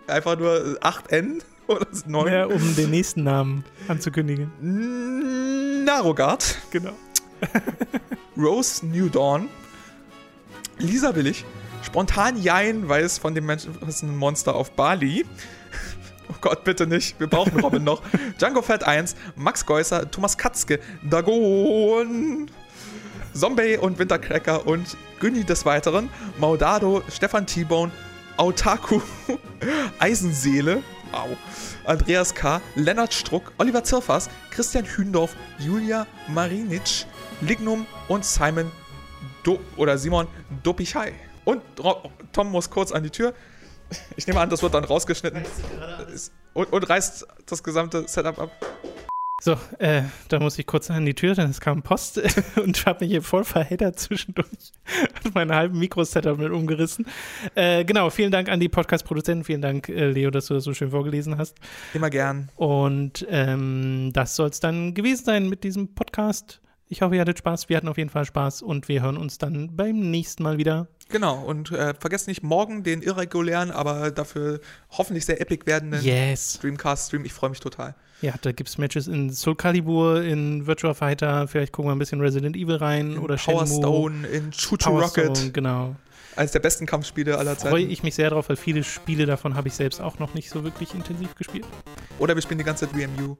Einfach 0.07 0.37
nur 0.37 0.77
8N 0.81 1.41
oder 1.67 1.87
9. 2.05 2.33
Ja, 2.33 2.45
um 2.45 2.75
den 2.75 2.91
nächsten 2.91 3.23
Namen 3.23 3.63
anzukündigen. 3.87 4.51
Narogard, 5.85 6.57
Genau. 6.71 6.91
Rose 8.37 8.85
New 8.85 9.09
Dawn, 9.09 9.49
Lisa 10.77 11.15
Willig, 11.15 11.45
spontan 11.83 12.41
Jein 12.41 12.87
weiß 12.87 13.17
von 13.17 13.35
dem 13.35 13.45
Menschen 13.45 14.17
Monster 14.17 14.55
auf 14.55 14.71
Bali. 14.71 15.25
Oh 16.27 16.33
Gott, 16.41 16.63
bitte 16.63 16.87
nicht. 16.87 17.19
Wir 17.19 17.27
brauchen 17.27 17.59
Robin 17.59 17.83
noch. 17.83 18.01
Django 18.39 18.63
Fett 18.63 18.83
1, 18.83 19.15
Max 19.35 19.63
Geusser, 19.63 20.09
Thomas 20.09 20.35
Katzke, 20.35 20.79
Dagon, 21.07 22.49
Zombie 23.31 23.77
und 23.77 23.99
Wintercracker 23.99 24.65
und 24.65 24.97
Günni 25.19 25.43
des 25.43 25.67
Weiteren, 25.67 26.09
Maudado, 26.39 27.03
Stefan 27.11 27.45
T-Bone, 27.45 27.91
Autaku, 28.37 29.01
Eisenseele, 29.99 30.81
au, 31.11 31.29
Andreas 31.85 32.33
K., 32.33 32.61
Lennart 32.75 33.13
Struck, 33.13 33.51
Oliver 33.57 33.83
Zirfas, 33.83 34.29
Christian 34.51 34.85
Hündorf, 34.85 35.35
Julia 35.59 36.07
Marinic, 36.27 37.05
Lignum 37.41 37.85
und 38.07 38.25
Simon 38.25 38.71
Do 39.43 39.59
oder 39.77 39.97
Simon 39.97 40.27
Dopichai. 40.63 41.13
Und 41.43 41.61
Ro- 41.79 42.09
Tom 42.31 42.51
muss 42.51 42.69
kurz 42.69 42.91
an 42.91 43.03
die 43.03 43.09
Tür. 43.09 43.33
Ich 44.17 44.25
nehme 44.25 44.39
an, 44.39 44.49
das 44.49 44.63
wird 44.63 44.73
dann 44.73 44.83
rausgeschnitten. 44.83 45.43
Und, 46.53 46.71
und 46.73 46.89
reißt 46.89 47.27
das 47.45 47.61
gesamte 47.61 48.07
Setup 48.07 48.39
ab. 48.39 48.51
So, 49.41 49.57
äh, 49.79 50.03
da 50.29 50.39
muss 50.39 50.57
ich 50.57 50.65
kurz 50.65 50.89
an 50.89 51.05
die 51.05 51.13
Tür, 51.13 51.35
denn 51.35 51.49
es 51.49 51.59
kam 51.59 51.83
Post 51.83 52.21
und 52.55 52.85
habe 52.85 53.03
mich 53.03 53.11
hier 53.11 53.21
voll 53.21 53.43
verheddert 53.43 53.99
zwischendurch 53.99 54.71
und 55.23 55.35
meine 55.35 55.53
halben 55.55 55.77
Mikro-Setup 55.77 56.37
mit 56.37 56.51
umgerissen. 56.51 57.05
Äh, 57.53 57.83
genau, 57.83 58.09
vielen 58.09 58.31
Dank 58.31 58.47
an 58.49 58.61
die 58.61 58.69
Podcast-Produzenten, 58.69 59.43
vielen 59.43 59.61
Dank, 59.61 59.89
äh, 59.89 60.09
Leo, 60.09 60.31
dass 60.31 60.47
du 60.47 60.53
das 60.53 60.63
so 60.63 60.73
schön 60.73 60.89
vorgelesen 60.91 61.37
hast. 61.37 61.57
Immer 61.93 62.09
gern. 62.09 62.49
Und 62.55 63.27
ähm, 63.29 64.11
das 64.13 64.37
soll 64.37 64.49
es 64.49 64.61
dann 64.61 64.93
gewesen 64.93 65.25
sein 65.25 65.49
mit 65.49 65.65
diesem 65.65 65.93
Podcast. 65.93 66.61
Ich 66.87 67.01
hoffe, 67.01 67.15
ihr 67.15 67.21
hattet 67.21 67.39
Spaß. 67.39 67.67
Wir 67.67 67.77
hatten 67.77 67.89
auf 67.89 67.97
jeden 67.97 68.11
Fall 68.11 68.25
Spaß 68.25 68.61
und 68.61 68.87
wir 68.87 69.01
hören 69.01 69.17
uns 69.17 69.37
dann 69.37 69.75
beim 69.75 70.11
nächsten 70.11 70.43
Mal 70.43 70.57
wieder. 70.57 70.87
Genau, 71.09 71.43
und 71.43 71.71
äh, 71.71 71.93
vergesst 71.99 72.27
nicht 72.27 72.41
morgen 72.41 72.83
den 72.83 73.01
irregulären, 73.01 73.69
aber 73.71 74.11
dafür 74.11 74.61
hoffentlich 74.91 75.25
sehr 75.25 75.41
epic 75.41 75.65
werdenden 75.65 76.01
Yes. 76.03 76.57
Dreamcast-Stream. 76.61 77.25
Ich 77.25 77.33
freue 77.33 77.49
mich 77.49 77.59
total. 77.59 77.95
Ja, 78.21 78.33
da 78.41 78.51
gibt 78.51 78.69
es 78.69 78.77
Matches 78.77 79.07
in 79.07 79.31
Soul 79.31 79.55
Calibur, 79.55 80.23
in 80.23 80.65
Virtua 80.65 80.93
Fighter. 80.93 81.47
Vielleicht 81.47 81.73
gucken 81.73 81.89
wir 81.89 81.95
ein 81.95 81.99
bisschen 81.99 82.21
Resident 82.21 82.55
Evil 82.55 82.75
rein 82.75 83.17
oder 83.17 83.35
Power 83.35 83.65
Shenmue. 83.67 83.79
Stone, 83.81 84.27
in 84.27 84.51
Choo 84.51 84.77
Choo 84.77 84.89
Power 84.89 85.03
Rocket. 85.03 85.37
Stone, 85.37 85.51
genau. 85.51 85.95
Eines 86.35 86.51
der 86.51 86.59
besten 86.59 86.85
Kampfspiele 86.85 87.37
aller 87.37 87.55
Freue 87.55 87.71
Zeiten. 87.81 87.89
ich 87.91 88.03
mich 88.03 88.15
sehr 88.15 88.29
drauf, 88.29 88.49
weil 88.49 88.57
viele 88.57 88.83
Spiele 88.83 89.25
davon 89.25 89.55
habe 89.55 89.67
ich 89.69 89.73
selbst 89.73 90.01
auch 90.01 90.19
noch 90.19 90.33
nicht 90.33 90.49
so 90.49 90.63
wirklich 90.63 90.93
intensiv 90.93 91.35
gespielt. 91.35 91.65
Oder 92.19 92.35
wir 92.35 92.41
spielen 92.41 92.57
die 92.57 92.65
ganze 92.65 92.89
Zeit 92.89 92.95
VMU. 92.99 93.35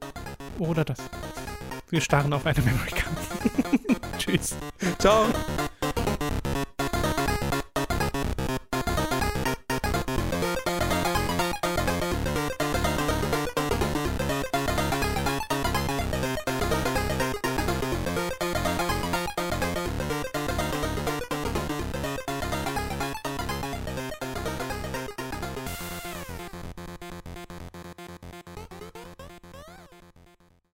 Oder 0.60 0.86
das. 0.86 1.00
Wir 1.90 2.02
starren 2.02 2.32
auf 2.34 2.46
eine 2.46 2.60
Memory 2.64 2.92
Card. 2.92 3.98
Tschüss. 4.18 4.56
Ciao. 5.00 5.26